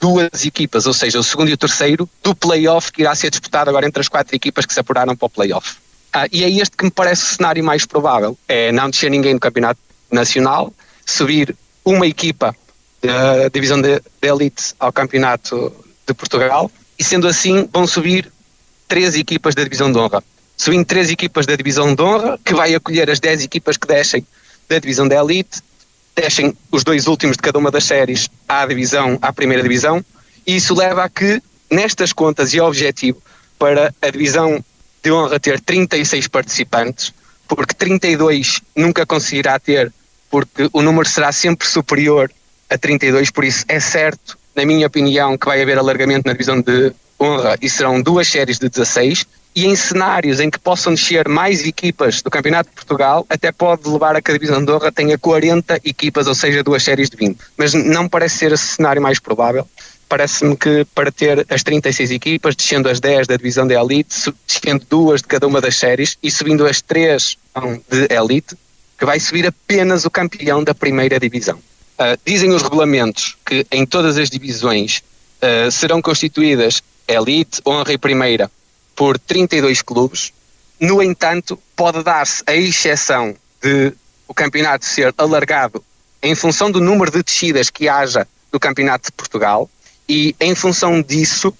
duas 0.00 0.44
equipas, 0.44 0.84
ou 0.86 0.92
seja, 0.92 1.18
o 1.18 1.24
segundo 1.24 1.48
e 1.48 1.54
o 1.54 1.56
terceiro, 1.56 2.06
do 2.22 2.34
play-off 2.34 2.92
que 2.92 3.00
irá 3.00 3.14
ser 3.14 3.30
disputado 3.30 3.70
agora 3.70 3.86
entre 3.86 4.02
as 4.02 4.08
quatro 4.08 4.36
equipas 4.36 4.66
que 4.66 4.74
se 4.74 4.80
apuraram 4.80 5.16
para 5.16 5.24
o 5.24 5.30
play-off. 5.30 5.76
Ah, 6.12 6.26
e 6.30 6.44
é 6.44 6.50
este 6.50 6.76
que 6.76 6.84
me 6.84 6.90
parece 6.90 7.22
o 7.22 7.36
cenário 7.36 7.64
mais 7.64 7.86
provável, 7.86 8.36
é 8.46 8.70
não 8.70 8.90
descer 8.90 9.10
ninguém 9.10 9.32
no 9.32 9.40
campeonato 9.40 9.80
nacional, 10.10 10.74
subir 11.06 11.56
uma 11.82 12.06
equipa 12.06 12.54
da 13.00 13.48
divisão 13.48 13.80
de, 13.80 13.98
de 13.98 14.28
elite 14.28 14.74
ao 14.78 14.92
campeonato 14.92 15.72
de 16.06 16.12
Portugal, 16.12 16.70
e 16.98 17.02
sendo 17.02 17.26
assim 17.26 17.66
vão 17.72 17.86
subir 17.86 18.30
três 18.86 19.14
equipas 19.14 19.54
da 19.54 19.64
divisão 19.64 19.90
de 19.90 19.98
honra 19.98 20.22
subindo 20.56 20.84
três 20.84 21.10
equipas 21.10 21.46
da 21.46 21.56
divisão 21.56 21.94
de 21.94 22.02
honra, 22.02 22.38
que 22.44 22.54
vai 22.54 22.74
acolher 22.74 23.10
as 23.10 23.20
dez 23.20 23.42
equipas 23.42 23.76
que 23.76 23.86
descem 23.86 24.26
da 24.68 24.78
divisão 24.78 25.06
da 25.06 25.16
elite, 25.16 25.60
descem 26.14 26.56
os 26.70 26.84
dois 26.84 27.06
últimos 27.06 27.36
de 27.36 27.42
cada 27.42 27.58
uma 27.58 27.70
das 27.70 27.84
séries 27.84 28.28
à 28.48 28.64
divisão, 28.64 29.18
à 29.20 29.32
primeira 29.32 29.62
divisão, 29.62 30.04
e 30.46 30.56
isso 30.56 30.74
leva 30.74 31.04
a 31.04 31.08
que, 31.08 31.42
nestas 31.70 32.12
contas 32.12 32.52
e 32.54 32.60
objetivo, 32.60 33.20
para 33.58 33.94
a 34.00 34.10
divisão 34.10 34.64
de 35.02 35.12
honra 35.12 35.40
ter 35.40 35.60
36 35.60 36.28
participantes, 36.28 37.12
porque 37.48 37.74
32 37.74 38.60
nunca 38.76 39.04
conseguirá 39.04 39.58
ter, 39.58 39.92
porque 40.30 40.68
o 40.72 40.82
número 40.82 41.08
será 41.08 41.32
sempre 41.32 41.66
superior 41.66 42.30
a 42.70 42.78
32, 42.78 43.30
por 43.30 43.44
isso 43.44 43.64
é 43.68 43.78
certo, 43.80 44.38
na 44.54 44.64
minha 44.64 44.86
opinião, 44.86 45.36
que 45.36 45.46
vai 45.46 45.60
haver 45.60 45.78
alargamento 45.78 46.26
na 46.26 46.32
divisão 46.32 46.60
de 46.60 46.92
honra 47.20 47.56
e 47.60 47.68
serão 47.68 48.00
duas 48.00 48.28
séries 48.28 48.58
de 48.58 48.68
16, 48.68 49.26
e 49.54 49.66
em 49.66 49.76
cenários 49.76 50.40
em 50.40 50.50
que 50.50 50.58
possam 50.58 50.94
descer 50.94 51.28
mais 51.28 51.64
equipas 51.64 52.20
do 52.20 52.30
Campeonato 52.30 52.70
de 52.70 52.74
Portugal, 52.74 53.24
até 53.28 53.52
pode 53.52 53.88
levar 53.88 54.16
a 54.16 54.20
que 54.20 54.30
a 54.30 54.34
Divisão 54.34 54.64
de 54.64 54.72
Honra 54.72 54.90
tenha 54.90 55.16
40 55.16 55.80
equipas, 55.84 56.26
ou 56.26 56.34
seja, 56.34 56.62
duas 56.62 56.82
séries 56.82 57.08
de 57.08 57.16
20. 57.16 57.38
Mas 57.56 57.72
não 57.72 58.08
parece 58.08 58.38
ser 58.38 58.52
esse 58.52 58.66
cenário 58.66 59.00
mais 59.00 59.20
provável. 59.20 59.66
Parece-me 60.08 60.56
que 60.56 60.84
para 60.94 61.10
ter 61.12 61.46
as 61.48 61.62
36 61.62 62.10
equipas, 62.10 62.56
descendo 62.56 62.88
as 62.88 62.98
10 62.98 63.28
da 63.28 63.36
Divisão 63.36 63.66
de 63.66 63.74
Elite, 63.74 64.32
descendo 64.46 64.84
duas 64.90 65.22
de 65.22 65.28
cada 65.28 65.46
uma 65.46 65.60
das 65.60 65.76
séries 65.76 66.18
e 66.22 66.30
subindo 66.30 66.66
as 66.66 66.82
3 66.82 67.36
de 67.88 68.14
Elite, 68.14 68.56
que 68.98 69.06
vai 69.06 69.20
subir 69.20 69.46
apenas 69.46 70.04
o 70.04 70.10
campeão 70.10 70.64
da 70.64 70.74
primeira 70.74 71.18
divisão. 71.18 71.58
Uh, 71.96 72.18
dizem 72.26 72.50
os 72.50 72.62
regulamentos 72.62 73.36
que 73.46 73.64
em 73.70 73.86
todas 73.86 74.18
as 74.18 74.28
divisões 74.28 75.02
uh, 75.40 75.70
serão 75.70 76.02
constituídas 76.02 76.82
Elite, 77.06 77.60
Honra 77.64 77.92
e 77.92 77.98
Primeira 77.98 78.50
por 78.94 79.18
32 79.18 79.82
clubes. 79.82 80.32
No 80.80 81.02
entanto, 81.02 81.58
pode 81.76 82.02
dar-se 82.02 82.42
a 82.46 82.54
exceção 82.54 83.34
de 83.62 83.92
o 84.26 84.34
campeonato 84.34 84.84
ser 84.84 85.14
alargado 85.16 85.84
em 86.22 86.34
função 86.34 86.70
do 86.70 86.80
número 86.80 87.10
de 87.10 87.22
descidas 87.22 87.68
que 87.68 87.88
haja 87.88 88.26
no 88.52 88.58
Campeonato 88.58 89.10
de 89.10 89.12
Portugal 89.12 89.68
e 90.08 90.34
em 90.40 90.54
função 90.54 91.02
disso 91.02 91.54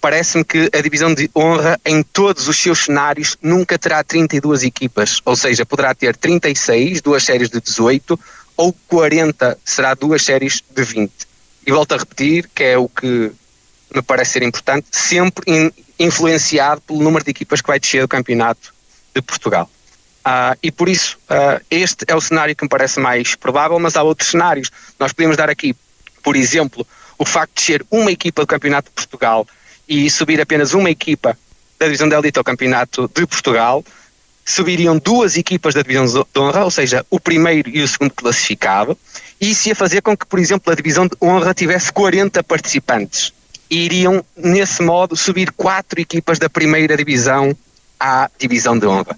parece-me 0.00 0.44
que 0.44 0.70
a 0.74 0.80
divisão 0.80 1.14
de 1.14 1.30
honra 1.36 1.78
em 1.84 2.02
todos 2.02 2.48
os 2.48 2.56
seus 2.56 2.84
cenários 2.84 3.36
nunca 3.42 3.78
terá 3.78 4.02
32 4.02 4.62
equipas, 4.62 5.20
ou 5.24 5.36
seja, 5.36 5.66
poderá 5.66 5.94
ter 5.94 6.16
36, 6.16 7.02
duas 7.02 7.22
séries 7.22 7.50
de 7.50 7.60
18 7.60 8.18
ou 8.56 8.74
40, 8.88 9.58
será 9.64 9.94
duas 9.94 10.22
séries 10.22 10.62
de 10.74 10.82
20. 10.82 11.12
E 11.66 11.70
volto 11.70 11.92
a 11.92 11.98
repetir 11.98 12.48
que 12.54 12.64
é 12.64 12.78
o 12.78 12.88
que 12.88 13.30
me 13.94 14.02
parece 14.02 14.32
ser 14.32 14.42
importante, 14.42 14.86
sempre 14.90 15.44
in, 15.46 15.70
influenciado 15.98 16.80
pelo 16.80 17.02
número 17.02 17.24
de 17.24 17.30
equipas 17.30 17.60
que 17.60 17.68
vai 17.68 17.78
descer 17.78 18.02
do 18.02 18.08
campeonato 18.08 18.72
de 19.14 19.20
Portugal. 19.20 19.70
Uh, 20.20 20.56
e 20.62 20.70
por 20.70 20.88
isso, 20.88 21.18
uh, 21.30 21.64
este 21.70 22.04
é 22.06 22.14
o 22.14 22.20
cenário 22.20 22.54
que 22.54 22.64
me 22.64 22.68
parece 22.68 23.00
mais 23.00 23.34
provável, 23.34 23.78
mas 23.78 23.96
há 23.96 24.02
outros 24.02 24.30
cenários. 24.30 24.70
Nós 24.98 25.12
podemos 25.12 25.36
dar 25.36 25.48
aqui, 25.48 25.74
por 26.22 26.36
exemplo, 26.36 26.86
o 27.18 27.24
facto 27.24 27.56
de 27.56 27.62
ser 27.62 27.86
uma 27.90 28.10
equipa 28.12 28.42
do 28.42 28.46
Campeonato 28.46 28.90
de 28.90 28.94
Portugal 28.94 29.46
e 29.88 30.10
subir 30.10 30.40
apenas 30.40 30.72
uma 30.72 30.90
equipa 30.90 31.36
da 31.78 31.86
Divisão 31.86 32.08
de 32.08 32.14
Elite 32.14 32.38
ao 32.38 32.44
Campeonato 32.44 33.10
de 33.14 33.26
Portugal, 33.26 33.84
subiriam 34.44 34.98
duas 34.98 35.36
equipas 35.36 35.74
da 35.74 35.82
Divisão 35.82 36.06
de 36.06 36.40
Honra, 36.40 36.64
ou 36.64 36.70
seja, 36.70 37.04
o 37.10 37.18
primeiro 37.18 37.70
e 37.70 37.82
o 37.82 37.88
segundo 37.88 38.12
classificado, 38.12 38.96
e 39.40 39.50
isso 39.50 39.68
ia 39.68 39.74
fazer 39.74 40.02
com 40.02 40.16
que, 40.16 40.26
por 40.26 40.38
exemplo, 40.38 40.70
a 40.70 40.76
Divisão 40.76 41.06
de 41.06 41.16
Honra 41.20 41.54
tivesse 41.54 41.90
40 41.92 42.42
participantes 42.44 43.32
iriam, 43.70 44.24
nesse 44.36 44.82
modo, 44.82 45.16
subir 45.16 45.52
quatro 45.52 46.00
equipas 46.00 46.38
da 46.38 46.50
primeira 46.50 46.96
divisão 46.96 47.56
à 47.98 48.28
divisão 48.38 48.78
de 48.78 48.86
honra. 48.86 49.16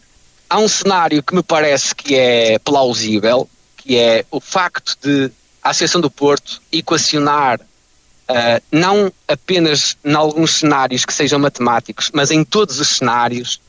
Há 0.49 0.59
um 0.59 0.69
cenário 0.69 1.23
que 1.23 1.35
me 1.35 1.43
parece 1.43 1.95
que 1.95 2.15
é 2.15 2.59
plausível, 2.59 3.49
que 3.77 3.97
é 3.97 4.25
o 4.31 4.41
facto 4.41 4.97
de 5.03 5.31
a 5.63 5.71
Associação 5.71 6.01
do 6.01 6.11
Porto 6.11 6.61
equacionar 6.73 7.61
uh, 7.61 8.63
não 8.71 9.13
apenas 9.29 9.97
em 10.05 10.13
alguns 10.13 10.57
cenários 10.57 11.05
que 11.05 11.15
sejam 11.15 11.39
matemáticos, 11.39 12.11
mas 12.13 12.31
em 12.33 12.45
todos 12.45 12.81
os 12.81 12.89
cenários 12.89 13.61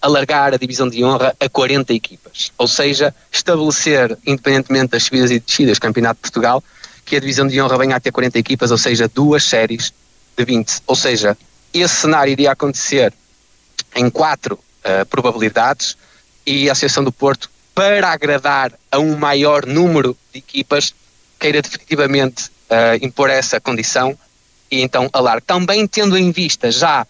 alargar 0.00 0.52
a 0.52 0.56
divisão 0.56 0.88
de 0.88 1.04
honra 1.04 1.36
a 1.38 1.48
40 1.48 1.92
equipas. 1.92 2.50
Ou 2.58 2.66
seja, 2.66 3.14
estabelecer, 3.30 4.18
independentemente 4.26 4.92
das 4.92 5.04
subidas 5.04 5.30
e 5.30 5.38
descidas 5.38 5.78
do 5.78 5.82
Campeonato 5.82 6.16
de 6.16 6.22
Portugal, 6.22 6.64
que 7.04 7.14
a 7.16 7.20
divisão 7.20 7.46
de 7.46 7.60
honra 7.60 7.78
venha 7.78 7.96
a 7.96 8.00
ter 8.00 8.10
40 8.10 8.38
equipas, 8.38 8.70
ou 8.70 8.78
seja, 8.78 9.08
duas 9.08 9.44
séries 9.44 9.92
de 10.36 10.44
20. 10.44 10.82
Ou 10.86 10.96
seja, 10.96 11.36
esse 11.72 11.94
cenário 11.94 12.30
iria 12.30 12.52
acontecer 12.52 13.12
em 13.94 14.08
quatro 14.10 14.54
uh, 14.54 15.06
probabilidades 15.06 15.96
e 16.46 16.68
a 16.68 16.72
Associação 16.72 17.04
do 17.04 17.12
Porto, 17.12 17.50
para 17.74 18.12
agradar 18.12 18.72
a 18.90 18.98
um 18.98 19.16
maior 19.16 19.64
número 19.64 20.16
de 20.32 20.38
equipas, 20.38 20.94
queira 21.38 21.62
definitivamente 21.62 22.50
uh, 22.68 23.02
impor 23.02 23.30
essa 23.30 23.60
condição 23.60 24.16
e 24.70 24.82
então 24.82 25.08
alargue. 25.12 25.46
Também 25.46 25.86
tendo 25.86 26.16
em 26.16 26.30
vista 26.30 26.70
já 26.70 27.06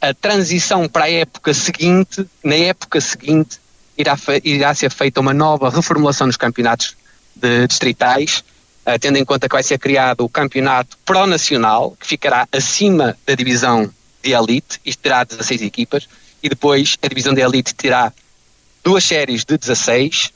a 0.00 0.14
transição 0.14 0.88
para 0.88 1.04
a 1.04 1.10
época 1.10 1.54
seguinte, 1.54 2.26
na 2.42 2.54
época 2.54 3.00
seguinte 3.00 3.58
irá, 3.96 4.16
irá 4.44 4.74
ser 4.74 4.90
feita 4.90 5.20
uma 5.20 5.32
nova 5.32 5.70
reformulação 5.70 6.26
dos 6.26 6.36
campeonatos 6.36 6.96
de 7.34 7.66
distritais 7.66 8.44
tendo 9.00 9.16
em 9.16 9.24
conta 9.24 9.48
que 9.48 9.54
vai 9.54 9.62
ser 9.62 9.78
criado 9.78 10.24
o 10.24 10.28
campeonato 10.28 10.96
pró-nacional, 11.04 11.96
que 11.98 12.06
ficará 12.06 12.46
acima 12.52 13.16
da 13.26 13.34
divisão 13.34 13.90
de 14.22 14.32
elite, 14.32 14.80
e 14.84 14.94
terá 14.94 15.24
16 15.24 15.62
equipas, 15.62 16.08
e 16.42 16.48
depois 16.48 16.96
a 17.02 17.08
divisão 17.08 17.32
de 17.32 17.40
elite 17.40 17.74
terá 17.74 18.12
duas 18.82 19.04
séries 19.04 19.44
de 19.44 19.56
16, 19.56 20.30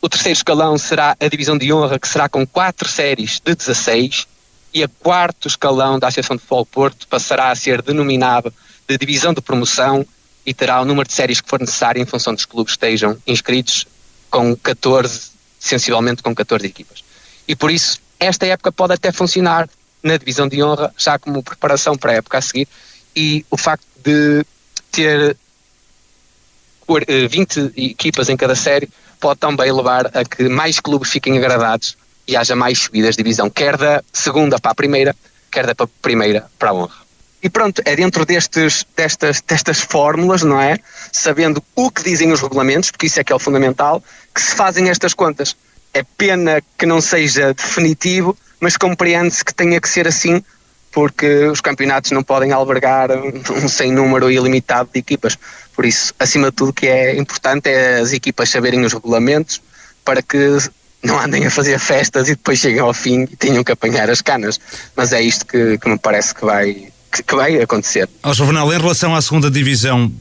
o 0.00 0.08
terceiro 0.08 0.36
escalão 0.36 0.76
será 0.76 1.16
a 1.18 1.28
divisão 1.28 1.56
de 1.56 1.72
honra, 1.72 1.98
que 1.98 2.06
será 2.06 2.28
com 2.28 2.46
quatro 2.46 2.88
séries 2.88 3.40
de 3.42 3.54
16, 3.54 4.26
e 4.74 4.82
a 4.82 4.88
quarto 4.88 5.48
escalão 5.48 5.98
da 5.98 6.08
Associação 6.08 6.36
de 6.36 6.42
Futebol 6.42 6.66
Porto 6.66 7.08
passará 7.08 7.50
a 7.50 7.54
ser 7.56 7.80
denominado 7.80 8.52
de 8.86 8.98
divisão 8.98 9.32
de 9.32 9.40
promoção 9.40 10.06
e 10.44 10.52
terá 10.52 10.80
o 10.80 10.84
número 10.84 11.08
de 11.08 11.14
séries 11.14 11.40
que 11.40 11.48
for 11.48 11.58
necessário 11.58 12.00
em 12.00 12.06
função 12.06 12.34
dos 12.34 12.44
clubes 12.44 12.76
que 12.76 12.84
estejam 12.84 13.16
inscritos 13.26 13.86
com 14.30 14.54
14, 14.54 15.30
sensivelmente 15.58 16.22
com 16.22 16.34
14 16.34 16.66
equipas. 16.66 17.05
E 17.48 17.54
por 17.54 17.70
isso, 17.70 18.00
esta 18.18 18.46
época 18.46 18.72
pode 18.72 18.94
até 18.94 19.12
funcionar 19.12 19.68
na 20.02 20.16
divisão 20.16 20.48
de 20.48 20.62
honra, 20.62 20.92
já 20.96 21.18
como 21.18 21.42
preparação 21.42 21.96
para 21.96 22.12
a 22.12 22.14
época 22.16 22.38
a 22.38 22.40
seguir, 22.40 22.68
e 23.14 23.44
o 23.50 23.56
facto 23.56 23.86
de 24.04 24.44
ter 24.90 25.36
20 27.28 27.72
equipas 27.76 28.28
em 28.28 28.36
cada 28.36 28.54
série 28.54 28.88
pode 29.18 29.40
também 29.40 29.72
levar 29.72 30.06
a 30.16 30.24
que 30.24 30.48
mais 30.48 30.78
clubes 30.78 31.10
fiquem 31.10 31.36
agradados 31.38 31.96
e 32.28 32.36
haja 32.36 32.54
mais 32.54 32.78
subidas 32.78 33.16
de 33.16 33.22
divisão, 33.22 33.48
quer 33.48 33.76
da 33.76 34.02
segunda 34.12 34.58
para 34.58 34.72
a 34.72 34.74
primeira, 34.74 35.16
quer 35.50 35.66
da 35.66 35.86
primeira 36.02 36.48
para 36.58 36.70
a 36.70 36.74
honra. 36.74 37.06
E 37.42 37.48
pronto, 37.48 37.80
é 37.84 37.94
dentro 37.94 38.24
destes, 38.26 38.84
destas, 38.96 39.40
destas 39.40 39.80
fórmulas, 39.80 40.42
não 40.42 40.60
é? 40.60 40.78
Sabendo 41.12 41.62
o 41.74 41.90
que 41.90 42.02
dizem 42.02 42.32
os 42.32 42.40
regulamentos, 42.40 42.90
porque 42.90 43.06
isso 43.06 43.20
é 43.20 43.24
que 43.24 43.32
é 43.32 43.36
o 43.36 43.38
fundamental, 43.38 44.02
que 44.34 44.42
se 44.42 44.54
fazem 44.54 44.88
estas 44.88 45.14
contas. 45.14 45.56
É 45.96 46.04
pena 46.18 46.62
que 46.76 46.84
não 46.84 47.00
seja 47.00 47.54
definitivo, 47.54 48.36
mas 48.60 48.76
compreende-se 48.76 49.42
que 49.42 49.54
tenha 49.54 49.80
que 49.80 49.88
ser 49.88 50.06
assim, 50.06 50.42
porque 50.92 51.46
os 51.46 51.62
campeonatos 51.62 52.10
não 52.10 52.22
podem 52.22 52.52
albergar 52.52 53.08
um 53.12 53.66
sem 53.66 53.90
número 53.90 54.30
ilimitado 54.30 54.90
de 54.92 54.98
equipas. 54.98 55.38
Por 55.74 55.86
isso, 55.86 56.12
acima 56.18 56.50
de 56.50 56.56
tudo, 56.56 56.68
o 56.68 56.72
que 56.74 56.86
é 56.86 57.16
importante 57.16 57.70
é 57.70 57.98
as 57.98 58.12
equipas 58.12 58.50
saberem 58.50 58.84
os 58.84 58.92
regulamentos 58.92 59.62
para 60.04 60.20
que 60.20 60.58
não 61.02 61.18
andem 61.18 61.46
a 61.46 61.50
fazer 61.50 61.78
festas 61.78 62.28
e 62.28 62.32
depois 62.32 62.58
cheguem 62.58 62.80
ao 62.80 62.92
fim 62.92 63.22
e 63.22 63.34
tenham 63.34 63.64
que 63.64 63.72
apanhar 63.72 64.10
as 64.10 64.20
canas. 64.20 64.60
Mas 64.94 65.14
é 65.14 65.22
isto 65.22 65.46
que, 65.46 65.78
que 65.78 65.88
me 65.88 65.98
parece 65.98 66.34
que 66.34 66.44
vai, 66.44 66.88
que, 67.10 67.22
que 67.22 67.34
vai 67.34 67.58
acontecer. 67.58 68.06
Ao 68.22 68.34
Juvenal, 68.34 68.70
em 68.70 68.78
relação 68.78 69.14
à 69.14 69.22
segunda 69.22 69.50
divisão, 69.50 70.12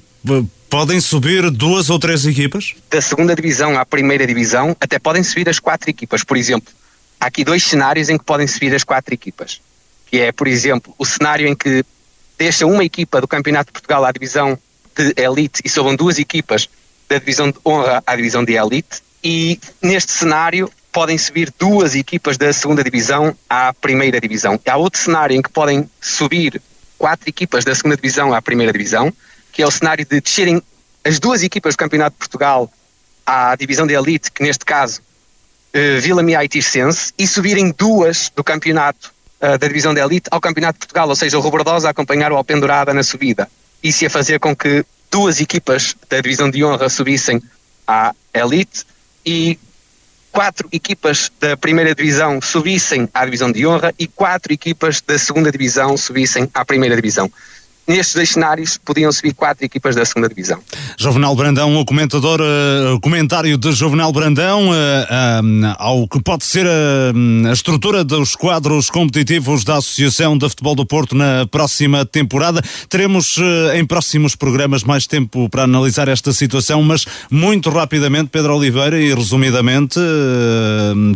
podem 0.69 0.99
subir 0.99 1.49
duas 1.49 1.89
ou 1.89 1.99
três 1.99 2.25
equipas? 2.25 2.73
Da 2.89 3.01
segunda 3.01 3.35
divisão 3.35 3.77
à 3.77 3.85
primeira 3.85 4.25
divisão, 4.25 4.75
até 4.79 4.99
podem 4.99 5.23
subir 5.23 5.47
as 5.49 5.59
quatro 5.59 5.89
equipas. 5.89 6.23
Por 6.23 6.37
exemplo, 6.37 6.73
há 7.19 7.27
aqui 7.27 7.43
dois 7.43 7.63
cenários 7.63 8.09
em 8.09 8.17
que 8.17 8.23
podem 8.23 8.47
subir 8.47 8.73
as 8.73 8.83
quatro 8.83 9.13
equipas. 9.13 9.61
Que 10.05 10.19
é, 10.19 10.31
por 10.31 10.47
exemplo, 10.47 10.93
o 10.97 11.05
cenário 11.05 11.47
em 11.47 11.55
que 11.55 11.83
deixa 12.37 12.65
uma 12.65 12.83
equipa 12.83 13.21
do 13.21 13.27
Campeonato 13.27 13.67
de 13.67 13.73
Portugal 13.73 14.05
à 14.05 14.11
divisão 14.11 14.57
de 14.95 15.13
elite 15.21 15.61
e 15.63 15.69
sobram 15.69 15.95
duas 15.95 16.19
equipas 16.19 16.69
da 17.09 17.17
divisão 17.17 17.51
de 17.51 17.57
honra 17.65 18.03
à 18.05 18.15
divisão 18.15 18.43
de 18.43 18.53
elite. 18.53 19.01
E 19.23 19.59
neste 19.81 20.11
cenário 20.11 20.71
podem 20.91 21.17
subir 21.17 21.53
duas 21.59 21.95
equipas 21.95 22.37
da 22.37 22.53
segunda 22.53 22.83
divisão 22.83 23.35
à 23.49 23.73
primeira 23.73 24.19
divisão. 24.21 24.59
Há 24.65 24.77
outro 24.77 24.99
cenário 24.99 25.35
em 25.35 25.41
que 25.41 25.49
podem 25.49 25.89
subir 25.99 26.61
quatro 26.97 27.27
equipas 27.27 27.65
da 27.65 27.75
segunda 27.75 27.97
divisão 27.97 28.33
à 28.33 28.41
primeira 28.41 28.71
divisão, 28.71 29.13
que 29.55 29.63
é 29.63 29.65
o 29.65 29.71
cenário 29.71 30.05
de 30.05 30.19
descerem 30.19 30.61
as 31.03 31.17
duas 31.17 31.41
equipas 31.41 31.75
do 31.75 31.77
Campeonato 31.77 32.15
de 32.15 32.19
Portugal 32.19 32.69
à 33.25 33.55
divisão 33.55 33.87
de 33.87 33.93
elite, 33.93 34.29
que 34.29 34.43
neste 34.43 34.65
caso 34.65 34.99
uh, 34.99 36.01
Vila 36.01 36.21
Mia 36.21 36.43
e 36.43 36.49
Tircense, 36.49 37.13
e 37.17 37.25
subirem 37.25 37.71
duas 37.71 38.29
do 38.35 38.43
campeonato 38.43 39.13
uh, 39.41 39.57
da 39.57 39.67
divisão 39.67 39.93
de 39.93 40.01
elite 40.01 40.27
ao 40.29 40.41
Campeonato 40.41 40.73
de 40.73 40.79
Portugal, 40.79 41.07
ou 41.07 41.15
seja, 41.15 41.37
o 41.37 41.41
Robordosa 41.41 41.87
a 41.87 41.91
acompanhar 41.91 42.33
o 42.33 42.35
Alpendurada 42.35 42.93
na 42.93 43.01
subida. 43.01 43.49
Isso 43.81 44.03
ia 44.03 44.09
fazer 44.09 44.39
com 44.39 44.53
que 44.53 44.85
duas 45.09 45.39
equipas 45.39 45.95
da 46.09 46.19
divisão 46.19 46.51
de 46.51 46.63
honra 46.63 46.89
subissem 46.89 47.41
à 47.87 48.13
elite 48.33 48.85
e 49.25 49.57
quatro 50.33 50.67
equipas 50.73 51.31
da 51.39 51.55
primeira 51.55 51.95
divisão 51.95 52.41
subissem 52.41 53.07
à 53.13 53.23
divisão 53.23 53.49
de 53.53 53.65
honra 53.65 53.95
e 53.97 54.05
quatro 54.05 54.51
equipas 54.51 54.99
da 54.99 55.17
segunda 55.17 55.49
divisão 55.49 55.95
subissem 55.95 56.49
à 56.53 56.65
primeira 56.65 56.93
divisão 56.97 57.31
nestes 57.87 58.15
dois 58.15 58.29
cenários 58.31 58.77
podiam 58.83 59.11
subir 59.11 59.33
quatro 59.33 59.65
equipas 59.65 59.95
da 59.95 60.03
segunda 60.05 60.27
divisão. 60.27 60.59
Jovenal 60.97 61.35
Brandão, 61.35 61.77
o 61.77 61.85
comentador, 61.85 62.41
uh, 62.41 62.95
o 62.95 62.99
comentário 62.99 63.57
de 63.57 63.71
Jovenal 63.71 64.11
Brandão 64.11 64.69
uh, 64.69 64.73
uh, 64.73 65.75
ao 65.77 66.07
que 66.07 66.21
pode 66.21 66.45
ser 66.45 66.65
a 66.67 67.51
estrutura 67.51 68.03
dos 68.03 68.35
quadros 68.35 68.89
competitivos 68.89 69.63
da 69.63 69.77
Associação 69.77 70.37
de 70.37 70.47
Futebol 70.49 70.75
do 70.75 70.85
Porto 70.85 71.15
na 71.15 71.45
próxima 71.47 72.05
temporada. 72.05 72.61
Teremos 72.89 73.35
em 73.73 73.85
próximos 73.85 74.35
programas 74.35 74.83
mais 74.83 75.05
tempo 75.05 75.49
para 75.49 75.63
analisar 75.63 76.07
esta 76.07 76.31
situação, 76.33 76.81
mas 76.81 77.05
muito 77.29 77.69
rapidamente, 77.69 78.29
Pedro 78.31 78.55
Oliveira, 78.55 78.99
e 78.99 79.13
resumidamente, 79.13 79.99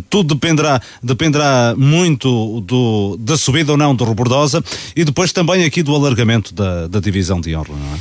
tudo 0.08 0.34
dependerá, 0.34 0.80
dependerá 1.02 1.74
muito 1.76 2.60
do, 2.60 3.16
da 3.18 3.36
subida 3.36 3.72
ou 3.72 3.78
não 3.78 3.94
do 3.94 4.04
Robordosa 4.04 4.62
e 4.94 5.04
depois 5.04 5.32
também 5.32 5.64
aqui 5.64 5.82
do 5.82 5.94
alargamento 5.94 6.54
da, 6.60 6.86
da 6.86 7.00
divisão 7.00 7.40
de 7.40 7.56
honra, 7.56 7.74
não 7.74 7.94
é? 7.94 7.98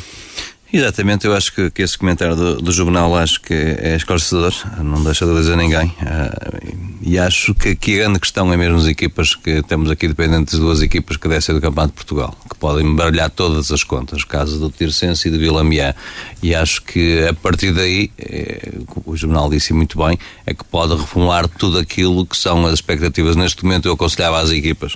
Exatamente, 0.72 1.26
eu 1.26 1.34
acho 1.34 1.52
que, 1.52 1.72
que 1.72 1.82
esse 1.82 1.98
comentário 1.98 2.36
do, 2.36 2.62
do 2.62 2.72
Juvenal 2.72 3.16
acho 3.16 3.42
que 3.42 3.56
é 3.56 3.96
esclarecedor, 3.96 4.54
não 4.84 5.04
deixa 5.04 5.26
de 5.26 5.34
dizer 5.34 5.58
ninguém. 5.58 5.88
Uh, 5.88 6.90
e 7.02 7.18
acho 7.18 7.56
que 7.56 7.70
a 7.70 7.74
grande 7.74 8.20
questão 8.20 8.54
é 8.54 8.58
mesmo 8.58 8.78
as 8.78 8.86
equipas 8.86 9.34
que 9.34 9.64
temos 9.64 9.90
aqui 9.90 10.08
dependentes 10.08 10.54
de 10.54 10.60
duas 10.60 10.84
equipas 10.84 11.18
que 11.18 11.28
descem 11.28 11.56
do 11.56 11.62
Campeonato 11.62 11.94
de 11.94 11.96
Portugal, 11.96 12.38
que 12.48 12.56
podem 12.56 12.96
baralhar 12.96 13.32
todas 13.32 13.72
as 13.72 13.84
contas, 13.84 14.24
caso 14.24 14.60
do 14.60 14.70
Tircense 14.70 15.28
e 15.28 15.32
do 15.32 15.40
Vila 15.40 15.64
Miá. 15.64 15.96
E 16.44 16.54
acho 16.54 16.84
que 16.84 17.28
a 17.28 17.34
partir 17.34 17.72
daí, 17.72 18.12
é, 18.20 18.72
o 19.06 19.18
Juvenal 19.18 19.50
disse 19.50 19.74
muito 19.74 19.98
bem, 19.98 20.20
é 20.46 20.54
que 20.54 20.64
pode 20.64 20.96
reformular 20.96 21.48
tudo 21.48 21.80
aquilo 21.80 22.28
que 22.28 22.38
são 22.38 22.68
as 22.68 22.74
expectativas. 22.74 23.36
Neste 23.36 23.64
momento 23.64 23.88
eu 23.88 23.94
aconselhava 23.94 24.40
às 24.40 24.52
equipas 24.52 24.96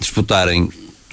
disputarem 0.00 0.68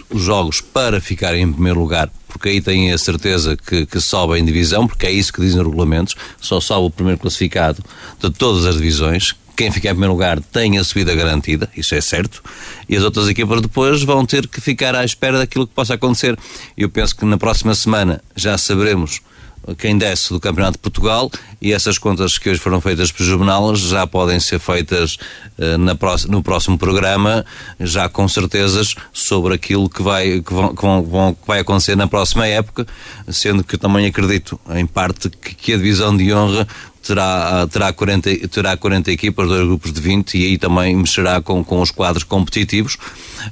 os 0.09 0.21
jogos 0.21 0.61
para 0.61 0.99
ficarem 0.99 1.43
em 1.43 1.51
primeiro 1.51 1.79
lugar, 1.79 2.09
porque 2.27 2.49
aí 2.49 2.61
têm 2.61 2.91
a 2.91 2.97
certeza 2.97 3.55
que, 3.55 3.85
que 3.85 3.99
sobem 3.99 4.41
em 4.41 4.45
divisão, 4.45 4.87
porque 4.87 5.05
é 5.05 5.11
isso 5.11 5.31
que 5.31 5.41
dizem 5.41 5.61
os 5.61 5.67
regulamentos, 5.67 6.15
só 6.39 6.59
sobe 6.59 6.87
o 6.87 6.89
primeiro 6.89 7.19
classificado 7.19 7.83
de 8.19 8.29
todas 8.29 8.65
as 8.65 8.75
divisões, 8.75 9.35
quem 9.59 9.71
ficar 9.71 9.89
em 9.89 9.93
primeiro 9.93 10.13
lugar 10.13 10.39
tem 10.39 10.77
a 10.77 10.83
subida 10.85 11.13
garantida, 11.13 11.69
isso 11.75 11.93
é 11.93 11.99
certo, 11.99 12.41
e 12.87 12.95
as 12.95 13.03
outras 13.03 13.27
equipas 13.27 13.61
depois 13.61 14.01
vão 14.03 14.25
ter 14.25 14.47
que 14.47 14.61
ficar 14.61 14.95
à 14.95 15.03
espera 15.03 15.37
daquilo 15.37 15.67
que 15.67 15.73
possa 15.73 15.95
acontecer. 15.95 16.37
Eu 16.77 16.89
penso 16.89 17.13
que 17.13 17.25
na 17.25 17.37
próxima 17.37 17.75
semana 17.75 18.21
já 18.37 18.57
saberemos 18.57 19.19
quem 19.77 19.97
desce 19.97 20.29
do 20.29 20.39
Campeonato 20.39 20.73
de 20.73 20.79
Portugal 20.79 21.31
e 21.61 21.73
essas 21.73 21.97
contas 21.97 22.37
que 22.37 22.49
hoje 22.49 22.59
foram 22.59 22.79
feitas 22.81 23.11
por 23.11 23.23
Juvenal 23.23 23.75
já 23.75 24.07
podem 24.07 24.39
ser 24.39 24.59
feitas 24.59 25.17
uh, 25.57 25.77
na 25.77 25.95
próxima, 25.95 26.31
no 26.31 26.41
próximo 26.41 26.77
programa, 26.77 27.45
já 27.79 28.07
com 28.07 28.27
certezas 28.27 28.95
sobre 29.11 29.53
aquilo 29.53 29.89
que 29.89 30.01
vai, 30.01 30.41
que, 30.41 30.53
vão, 30.53 30.75
que, 30.75 30.81
vão, 30.81 31.33
que 31.33 31.47
vai 31.47 31.59
acontecer 31.59 31.95
na 31.95 32.07
próxima 32.07 32.47
época, 32.47 32.87
sendo 33.27 33.63
que 33.63 33.77
também 33.77 34.05
acredito, 34.05 34.59
em 34.69 34.85
parte, 34.85 35.29
que, 35.29 35.55
que 35.55 35.73
a 35.73 35.77
divisão 35.77 36.15
de 36.15 36.33
honra 36.33 36.67
terá, 37.01 37.67
terá, 37.67 37.93
40, 37.93 38.47
terá 38.49 38.77
40 38.77 39.11
equipas, 39.11 39.47
dois 39.47 39.65
grupos 39.65 39.91
de 39.91 40.01
20 40.01 40.37
e 40.37 40.45
aí 40.45 40.57
também 40.57 40.95
mexerá 40.95 41.41
com, 41.41 41.63
com 41.63 41.81
os 41.81 41.91
quadros 41.91 42.23
competitivos, 42.23 42.97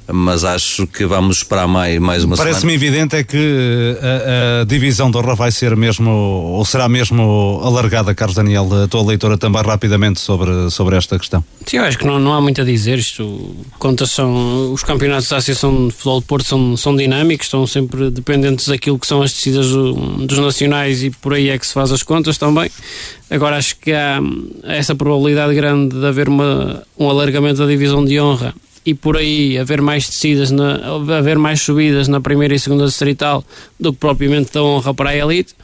mas 0.06 0.44
acho 0.44 0.86
que 0.86 1.04
vamos 1.06 1.38
esperar 1.38 1.66
mais, 1.66 1.98
mais 1.98 2.24
uma 2.24 2.36
Parece-me 2.36 2.74
evidente 2.74 3.16
é 3.16 3.24
que 3.24 3.96
a, 4.00 4.62
a 4.62 4.64
divisão 4.64 5.10
da 5.10 5.18
honra 5.18 5.34
vai 5.34 5.50
ser 5.50 5.76
mesmo, 5.76 6.10
ou 6.10 6.64
será 6.64 6.88
mesmo 6.88 7.60
alargada, 7.62 8.14
Carlos 8.14 8.36
Daniel, 8.36 8.68
a 8.84 8.88
tua 8.88 9.04
leitora 9.04 9.36
também 9.36 9.62
rapidamente 9.62 10.20
sobre, 10.20 10.70
sobre 10.70 10.96
esta 10.96 11.18
questão. 11.18 11.44
Sim, 11.66 11.78
eu 11.78 11.84
acho 11.84 11.98
que 11.98 12.06
não, 12.06 12.18
não 12.18 12.32
há 12.32 12.40
muito 12.40 12.60
a 12.60 12.64
dizer, 12.64 12.98
isto, 12.98 13.54
contas 13.78 14.10
são, 14.10 14.72
os 14.72 14.82
campeonatos 14.82 15.28
da 15.28 15.36
Associação 15.36 15.88
de 15.88 15.92
Futebol 15.92 16.20
de 16.20 16.26
Porto 16.26 16.48
são, 16.48 16.76
são 16.76 16.96
dinâmicos, 16.96 17.46
estão 17.46 17.66
sempre 17.66 18.10
dependentes 18.10 18.68
daquilo 18.68 18.98
que 18.98 19.06
são 19.06 19.22
as 19.22 19.32
decisões 19.32 19.68
dos 20.26 20.38
nacionais 20.38 21.02
e 21.02 21.10
por 21.10 21.34
aí 21.34 21.48
é 21.48 21.58
que 21.58 21.66
se 21.66 21.72
faz 21.72 21.92
as 21.92 22.02
contas 22.02 22.38
também. 22.38 22.70
Agora 23.30 23.56
acho 23.56 23.76
que 23.76 23.92
há 23.92 24.20
essa 24.64 24.94
probabilidade 24.94 25.54
grande 25.54 25.98
de 25.98 26.06
haver 26.06 26.28
uma, 26.28 26.82
um 26.98 27.10
alargamento 27.10 27.58
da 27.58 27.66
divisão 27.66 28.04
de 28.04 28.18
honra 28.20 28.54
e 28.88 28.94
por 28.94 29.18
aí 29.18 29.58
haver 29.58 29.82
mais 29.82 30.08
descidas, 30.08 30.50
na, 30.50 30.80
haver 31.18 31.36
mais 31.36 31.60
subidas 31.60 32.08
na 32.08 32.22
primeira 32.22 32.54
e 32.54 32.58
segunda 32.58 32.86
distrital 32.86 33.44
do 33.78 33.92
que 33.92 33.98
propriamente 33.98 34.50
da 34.52 34.62
honra 34.62 34.94
para 34.94 35.10
a 35.10 35.16
elite. 35.16 35.54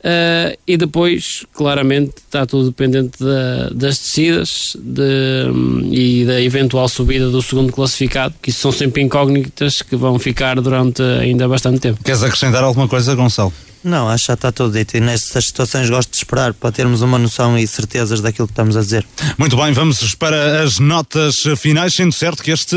Uh, 0.00 0.58
e 0.66 0.76
depois, 0.76 1.44
claramente, 1.52 2.14
está 2.16 2.44
tudo 2.44 2.70
dependente 2.70 3.22
da, 3.22 3.68
das 3.68 3.98
descidas 3.98 4.76
de, 4.80 5.48
um, 5.52 5.92
e 5.92 6.24
da 6.24 6.40
eventual 6.40 6.88
subida 6.88 7.28
do 7.28 7.40
segundo 7.40 7.72
classificado, 7.72 8.34
que 8.42 8.50
isso 8.50 8.60
são 8.60 8.72
sempre 8.72 9.02
incógnitas 9.02 9.80
que 9.80 9.94
vão 9.94 10.18
ficar 10.18 10.60
durante 10.60 11.02
ainda 11.02 11.46
bastante 11.46 11.78
tempo. 11.78 12.02
Queres 12.02 12.22
acrescentar 12.22 12.64
alguma 12.64 12.88
coisa, 12.88 13.14
Gonçalo? 13.14 13.52
Não, 13.84 14.08
acho 14.08 14.24
que 14.24 14.28
já 14.28 14.34
está 14.34 14.52
tudo 14.52 14.78
dito. 14.78 14.96
E 14.96 15.00
nestas 15.00 15.46
situações 15.46 15.90
gosto 15.90 16.10
de 16.10 16.16
esperar 16.18 16.54
para 16.54 16.70
termos 16.70 17.02
uma 17.02 17.18
noção 17.18 17.58
e 17.58 17.66
certezas 17.66 18.20
daquilo 18.20 18.46
que 18.46 18.52
estamos 18.52 18.76
a 18.76 18.80
dizer. 18.80 19.04
Muito 19.36 19.56
bem, 19.56 19.72
vamos 19.72 20.14
para 20.14 20.62
as 20.62 20.78
notas 20.78 21.36
finais, 21.56 21.94
sendo 21.94 22.12
certo 22.12 22.42
que 22.42 22.50
este 22.50 22.76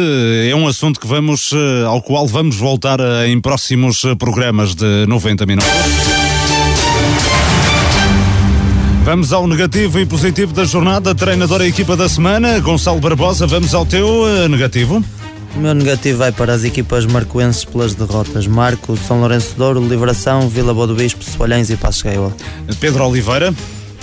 é 0.50 0.56
um 0.56 0.68
assunto 0.68 1.00
que 1.00 1.08
vamos, 1.08 1.52
eh, 1.54 1.86
ao 1.86 2.02
qual 2.02 2.28
vamos 2.28 2.56
voltar 2.56 3.00
eh, 3.00 3.28
em 3.28 3.40
próximos 3.40 4.04
eh, 4.04 4.16
programas 4.16 4.74
de 4.74 5.06
90 5.08 5.46
minutos. 5.46 5.70
Vamos 9.04 9.32
ao 9.32 9.46
negativo 9.46 10.00
e 10.00 10.06
positivo 10.06 10.54
da 10.54 10.66
jornada. 10.66 11.14
Treinador 11.14 11.62
e 11.62 11.68
equipa 11.68 11.96
da 11.96 12.10
semana, 12.10 12.60
Gonçalo 12.60 13.00
Barbosa. 13.00 13.46
Vamos 13.46 13.76
ao 13.76 13.86
teu 13.86 14.50
negativo. 14.50 15.04
O 15.56 15.60
meu 15.60 15.74
negativo 15.74 16.18
vai 16.18 16.32
para 16.34 16.54
as 16.54 16.66
equipas 16.66 17.06
marcoenses 17.06 17.64
pelas 17.64 17.94
derrotas. 17.94 18.46
Marco, 18.46 18.98
São 18.98 19.22
Lourenço 19.22 19.56
de 19.56 19.62
Ouro, 19.62 19.80
Livração, 19.80 20.50
Vila 20.50 20.74
Boa 20.74 20.86
do 20.86 20.96
Bispo, 20.96 21.24
Soalhães 21.24 21.70
e 21.70 21.78
Passos 21.78 22.02
Gaiola. 22.02 22.36
Pedro 22.80 23.06
Oliveira. 23.06 23.54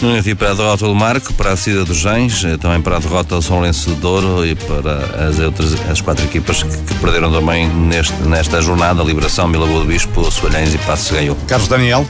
Negativo 0.00 0.36
para 0.36 0.50
a 0.50 0.54
derrota 0.54 0.86
do 0.86 0.94
Marco, 0.94 1.32
para 1.34 1.52
a 1.52 1.56
Cida 1.56 1.84
dos 1.84 1.98
Gens, 1.98 2.42
eh, 2.44 2.56
também 2.56 2.80
para 2.80 2.96
a 2.96 2.98
derrota 2.98 3.36
do 3.36 3.42
São 3.42 3.56
Lourenço 3.58 3.90
de 3.90 3.96
Douro 3.96 4.44
e 4.44 4.56
para 4.56 5.28
as 5.28 5.38
outras 5.38 5.74
as 5.88 6.00
quatro 6.00 6.24
equipas 6.24 6.62
que, 6.62 6.76
que 6.76 6.94
perderam 6.94 7.30
também 7.30 7.68
neste, 7.68 8.14
nesta 8.22 8.60
jornada, 8.60 9.02
Liberação, 9.04 9.52
Vila 9.52 9.66
Boa 9.66 9.80
do 9.80 9.86
Bispo, 9.86 10.28
Soalhães 10.32 10.74
e 10.74 10.78
Passo 10.78 11.14
Ganhou. 11.14 11.36
Carlos 11.46 11.68
Daniel. 11.68 12.04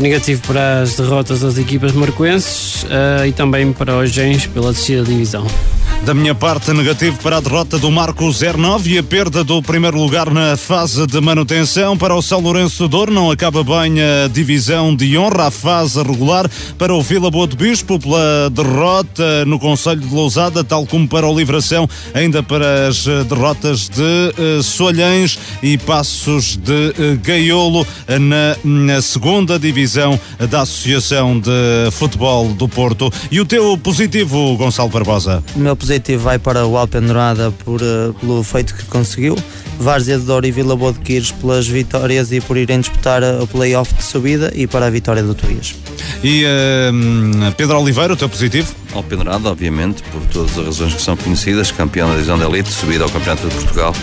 Negativo 0.00 0.42
para 0.46 0.80
as 0.80 0.96
derrotas 0.96 1.40
das 1.40 1.58
equipas 1.58 1.92
marcoenses 1.92 2.84
uh, 2.84 3.26
e 3.26 3.32
também 3.32 3.72
para 3.72 3.96
os 3.96 4.10
Gens 4.10 4.46
pela 4.46 4.72
descida 4.72 5.02
da 5.02 5.08
divisão. 5.10 5.46
Da 6.04 6.14
minha 6.14 6.36
parte, 6.36 6.72
negativo 6.72 7.18
para 7.20 7.38
a 7.38 7.40
derrota 7.40 7.78
do 7.78 7.90
Marco 7.90 8.30
09 8.30 8.94
e 8.94 8.98
a 8.98 9.02
perda 9.02 9.42
do 9.42 9.60
primeiro 9.60 9.98
lugar 9.98 10.30
na 10.30 10.56
fase 10.56 11.04
de 11.04 11.20
manutenção. 11.20 11.98
Para 11.98 12.14
o 12.14 12.22
São 12.22 12.38
Lourenço 12.38 12.84
de 12.84 12.90
Douro, 12.90 13.12
não 13.12 13.28
acaba 13.30 13.64
bem 13.64 13.96
a 14.00 14.28
divisão 14.28 14.94
de 14.94 15.18
honra, 15.18 15.48
a 15.48 15.50
fase 15.50 16.00
regular. 16.00 16.48
Para 16.78 16.94
o 16.94 17.02
Vila 17.02 17.28
Boa 17.28 17.48
de 17.48 17.56
Bispo, 17.56 17.98
pela 17.98 18.48
derrota 18.50 19.44
no 19.46 19.58
Conselho 19.58 20.00
de 20.00 20.14
Lousada, 20.14 20.62
tal 20.62 20.86
como 20.86 21.08
para 21.08 21.26
o 21.26 21.36
Livração, 21.36 21.88
ainda 22.14 22.40
para 22.40 22.86
as 22.86 23.04
derrotas 23.28 23.88
de 23.88 24.02
uh, 24.02 25.46
e 25.60 25.76
Passos 25.78 26.56
de 26.56 26.72
uh, 26.72 27.18
Gaiolo 27.20 27.84
na, 28.08 28.56
na 28.62 29.02
segunda 29.02 29.55
divisão 29.58 30.18
da 30.50 30.62
Associação 30.62 31.38
de 31.38 31.90
Futebol 31.92 32.48
do 32.52 32.68
Porto. 32.68 33.12
E 33.30 33.40
o 33.40 33.46
teu 33.46 33.76
positivo, 33.78 34.56
Gonçalo 34.56 34.88
Barbosa? 34.88 35.42
O 35.54 35.58
meu 35.58 35.76
positivo 35.76 36.22
vai 36.22 36.38
para 36.38 36.66
o 36.66 36.76
Alpendurada 36.76 37.50
por, 37.64 37.80
uh, 37.80 38.14
pelo 38.20 38.42
feito 38.42 38.74
que 38.74 38.84
conseguiu, 38.84 39.36
Várzea 39.78 40.18
de 40.18 40.24
Douro 40.24 40.46
e 40.46 40.50
Vila 40.50 40.76
Boa 40.76 40.92
de 40.92 41.00
Quires 41.00 41.30
pelas 41.32 41.66
vitórias 41.66 42.32
e 42.32 42.40
por 42.40 42.56
irem 42.56 42.80
disputar 42.80 43.22
o 43.22 43.46
play-off 43.46 43.94
de 43.94 44.02
subida 44.02 44.52
e 44.54 44.66
para 44.66 44.86
a 44.86 44.90
vitória 44.90 45.22
do 45.22 45.34
Tuías. 45.34 45.74
E 46.22 46.44
uh, 46.44 47.52
Pedro 47.56 47.78
Oliveira, 47.80 48.12
o 48.12 48.16
teu 48.16 48.28
positivo? 48.28 48.74
Alpendurada, 48.96 49.48
obviamente, 49.48 50.02
por 50.04 50.20
todas 50.26 50.58
as 50.58 50.64
razões 50.64 50.94
que 50.94 51.02
são 51.02 51.16
conhecidas, 51.16 51.70
campeão 51.70 52.08
da 52.08 52.14
divisão 52.14 52.38
de 52.38 52.44
elite, 52.44 52.70
subida 52.70 53.04
ao 53.04 53.10
Campeonato 53.10 53.46
de 53.48 53.54
Portugal, 53.54 53.94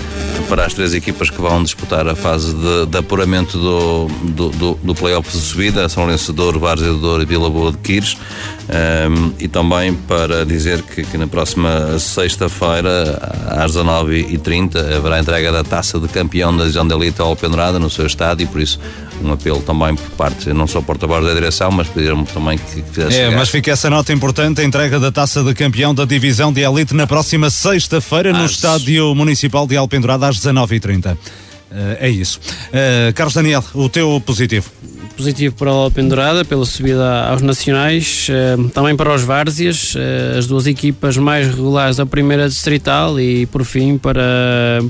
para 0.47 0.65
as 0.65 0.73
três 0.73 0.93
equipas 0.93 1.29
que 1.29 1.41
vão 1.41 1.63
disputar 1.63 2.07
a 2.07 2.15
fase 2.15 2.53
de, 2.53 2.85
de 2.87 2.97
apuramento 2.97 3.57
do, 3.57 4.07
do, 4.07 4.49
do, 4.49 4.79
do 4.83 4.95
play-off 4.95 5.31
de 5.31 5.43
subida, 5.43 5.87
São 5.89 6.03
Lourenço 6.03 6.31
de 6.31 6.37
Douro, 6.37 6.59
Várzea 6.59 6.93
de 6.93 6.99
Douro 6.99 7.23
e 7.23 7.25
Vila 7.25 7.49
Boa 7.49 7.71
de 7.71 7.77
Quires, 7.77 8.17
um, 8.63 9.31
e 9.39 9.47
também 9.47 9.93
para 9.93 10.45
dizer 10.45 10.81
que, 10.81 11.03
que 11.03 11.17
na 11.17 11.27
próxima 11.27 11.97
sexta-feira, 11.99 13.19
às 13.49 13.73
19h30, 13.73 14.95
haverá 14.97 15.19
entrega 15.19 15.51
da 15.51 15.63
taça 15.63 15.99
de 15.99 16.07
campeão 16.07 16.55
da 16.55 16.63
divisão 16.63 16.87
de 16.87 16.93
elite 16.93 17.21
ao 17.21 17.27
Alpendurada 17.27 17.79
no 17.79 17.89
seu 17.89 18.05
estádio, 18.05 18.43
e 18.43 18.47
por 18.47 18.61
isso 18.61 18.79
um 19.21 19.31
apelo 19.31 19.61
também 19.61 19.95
por 19.95 20.09
parte, 20.11 20.51
não 20.53 20.67
só 20.67 20.81
porta-voz 20.81 21.25
da 21.25 21.33
direção, 21.33 21.71
mas 21.71 21.87
pedir-me 21.87 22.25
também 22.25 22.57
que, 22.57 22.81
que 22.81 22.89
fizesse 22.89 23.17
É, 23.17 23.29
mas 23.29 23.49
fica 23.49 23.71
essa 23.71 23.89
nota 23.89 24.13
importante, 24.13 24.61
a 24.61 24.63
entrega 24.63 24.99
da 24.99 25.11
taça 25.11 25.43
de 25.43 25.53
campeão 25.53 25.93
da 25.93 26.05
divisão 26.05 26.51
de 26.51 26.61
elite 26.61 26.93
na 26.93 27.07
próxima 27.07 27.49
sexta-feira 27.49 28.33
no 28.33 28.45
Estádio 28.45 29.13
Municipal 29.15 29.67
de 29.67 29.75
Alpendurada 29.77 30.27
às 30.27 30.39
19h30. 30.39 31.17
Eh, 31.73 31.97
é 32.01 32.09
isso. 32.09 32.39
Eh, 32.71 33.11
Carlos 33.15 33.33
Daniel, 33.33 33.63
o 33.73 33.89
teu 33.89 34.21
positivo? 34.23 34.69
Positivo 35.15 35.55
para 35.55 35.69
a 35.69 35.73
Alpendurada 35.73 36.43
pela 36.43 36.65
subida 36.65 37.27
aos 37.27 37.41
nacionais, 37.41 38.27
eh, 38.29 38.57
também 38.73 38.95
para 38.95 39.13
os 39.13 39.21
Várzeas, 39.21 39.93
eh, 39.95 40.37
as 40.37 40.47
duas 40.47 40.65
equipas 40.65 41.17
mais 41.17 41.47
regulares 41.47 41.97
da 41.97 42.05
primeira 42.05 42.49
distrital 42.49 43.19
e 43.19 43.45
por 43.45 43.63
fim 43.63 43.97
para 43.97 44.23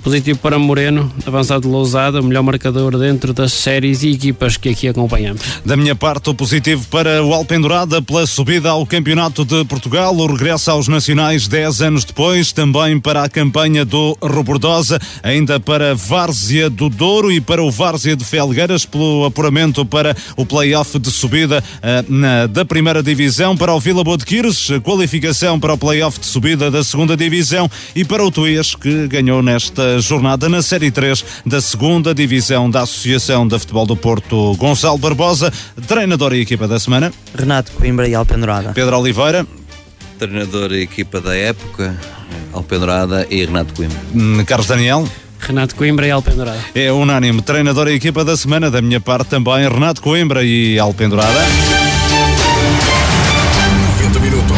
positivo 0.01 0.39
para 0.39 0.57
Moreno, 0.57 1.11
avançado 1.25 1.61
de 1.61 1.67
Lousada, 1.67 2.21
o 2.21 2.23
melhor 2.23 2.41
marcador 2.41 2.97
dentro 2.97 3.33
das 3.33 3.51
séries 3.51 4.01
e 4.03 4.11
equipas 4.11 4.55
que 4.55 4.69
aqui 4.69 4.87
acompanhamos. 4.87 5.41
Da 5.65 5.75
minha 5.75 5.95
parte, 5.95 6.29
o 6.29 6.33
positivo 6.33 6.87
para 6.89 7.21
o 7.21 7.33
Alpendurada 7.33 8.01
pela 8.01 8.25
subida 8.25 8.69
ao 8.69 8.85
Campeonato 8.85 9.43
de 9.43 9.65
Portugal, 9.65 10.15
o 10.15 10.25
regresso 10.25 10.71
aos 10.71 10.87
Nacionais 10.87 11.47
10 11.47 11.81
anos 11.81 12.05
depois, 12.05 12.53
também 12.53 12.99
para 12.99 13.23
a 13.23 13.29
campanha 13.29 13.83
do 13.83 14.17
Robordosa, 14.21 14.99
ainda 15.21 15.59
para 15.59 15.93
Várzea 15.95 16.69
do 16.69 16.89
Douro 16.89 17.31
e 17.31 17.41
para 17.41 17.61
o 17.61 17.69
Várzea 17.69 18.15
de 18.15 18.23
Felgueiras 18.23 18.85
pelo 18.85 19.25
apuramento 19.25 19.85
para 19.85 20.12
o 20.35 20.45
play-off 20.45 20.97
de 20.99 21.09
subida 21.11 21.63
eh, 21.81 22.03
na- 22.07 22.47
da 22.47 22.65
primeira 22.65 23.01
divisão, 23.03 23.55
para 23.57 23.73
o 23.73 23.79
Vila 23.79 24.03
Boa 24.03 24.17
de 24.17 24.25
Quires, 24.25 24.69
qualificação 24.83 25.59
para 25.59 25.73
o 25.73 25.77
play-off 25.77 26.19
de 26.19 26.25
subida 26.25 26.69
da 26.71 26.83
segunda 26.83 27.15
divisão 27.17 27.69
e 27.95 28.03
para 28.05 28.23
o 28.23 28.31
Tuías, 28.31 28.75
que 28.75 29.07
ganhou 29.07 29.41
nesta 29.41 29.99
jornada 29.99 30.47
na 30.49 30.61
Série 30.61 30.91
3 30.91 31.23
da 31.45 31.59
segunda 31.61 32.13
divisão 32.13 32.69
da 32.69 32.81
Associação 32.81 33.47
de 33.47 33.57
Futebol 33.59 33.85
do 33.85 33.95
Porto, 33.95 34.55
Gonçalo 34.57 34.97
Barbosa, 34.97 35.51
treinador 35.87 36.33
e 36.33 36.41
equipa 36.41 36.67
da 36.67 36.79
semana, 36.79 37.11
Renato 37.37 37.71
Coimbra 37.73 38.07
e 38.07 38.15
Alpendurada. 38.15 38.71
Pedro 38.73 38.97
Oliveira, 38.99 39.45
Treinador 40.19 40.71
e 40.73 40.81
equipa 40.81 41.19
da 41.19 41.35
época, 41.35 41.99
Alpendurada 42.53 43.25
e 43.29 43.43
Renato 43.45 43.73
Coimbra. 43.73 43.97
hum, 44.13 44.43
Carlos 44.45 44.67
Daniel. 44.67 45.07
Renato 45.45 45.75
Coimbra 45.75 46.07
e 46.07 46.11
Alpendurada. 46.11 46.59
É 46.73 46.91
unânime, 46.91 47.41
treinador 47.41 47.87
e 47.89 47.95
equipa 47.95 48.23
da 48.23 48.37
semana, 48.37 48.71
da 48.71 48.81
minha 48.81 48.99
parte 48.99 49.27
também, 49.27 49.67
Renato 49.67 50.01
Coimbra 50.01 50.43
e 50.43 50.79
Alpendurada. 50.79 51.29
90 53.97 54.19
minutos. 54.19 54.53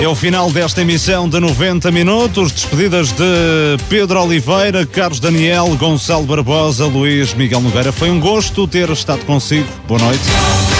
É 0.00 0.08
o 0.08 0.14
final 0.14 0.50
desta 0.50 0.82
emissão 0.82 1.28
de 1.28 1.40
90 1.40 1.90
minutos. 1.90 2.52
Despedidas 2.52 3.12
de 3.12 3.76
Pedro 3.88 4.22
Oliveira, 4.22 4.86
Carlos 4.86 5.20
Daniel, 5.20 5.66
Gonçalo 5.76 6.24
Barbosa, 6.24 6.86
Luís 6.86 7.34
Miguel 7.34 7.60
Nogueira. 7.60 7.92
Foi 7.92 8.10
um 8.10 8.20
gosto 8.20 8.66
ter 8.66 8.88
estado 8.90 9.24
consigo. 9.24 9.66
Boa 9.86 10.00
noite. 10.00 10.75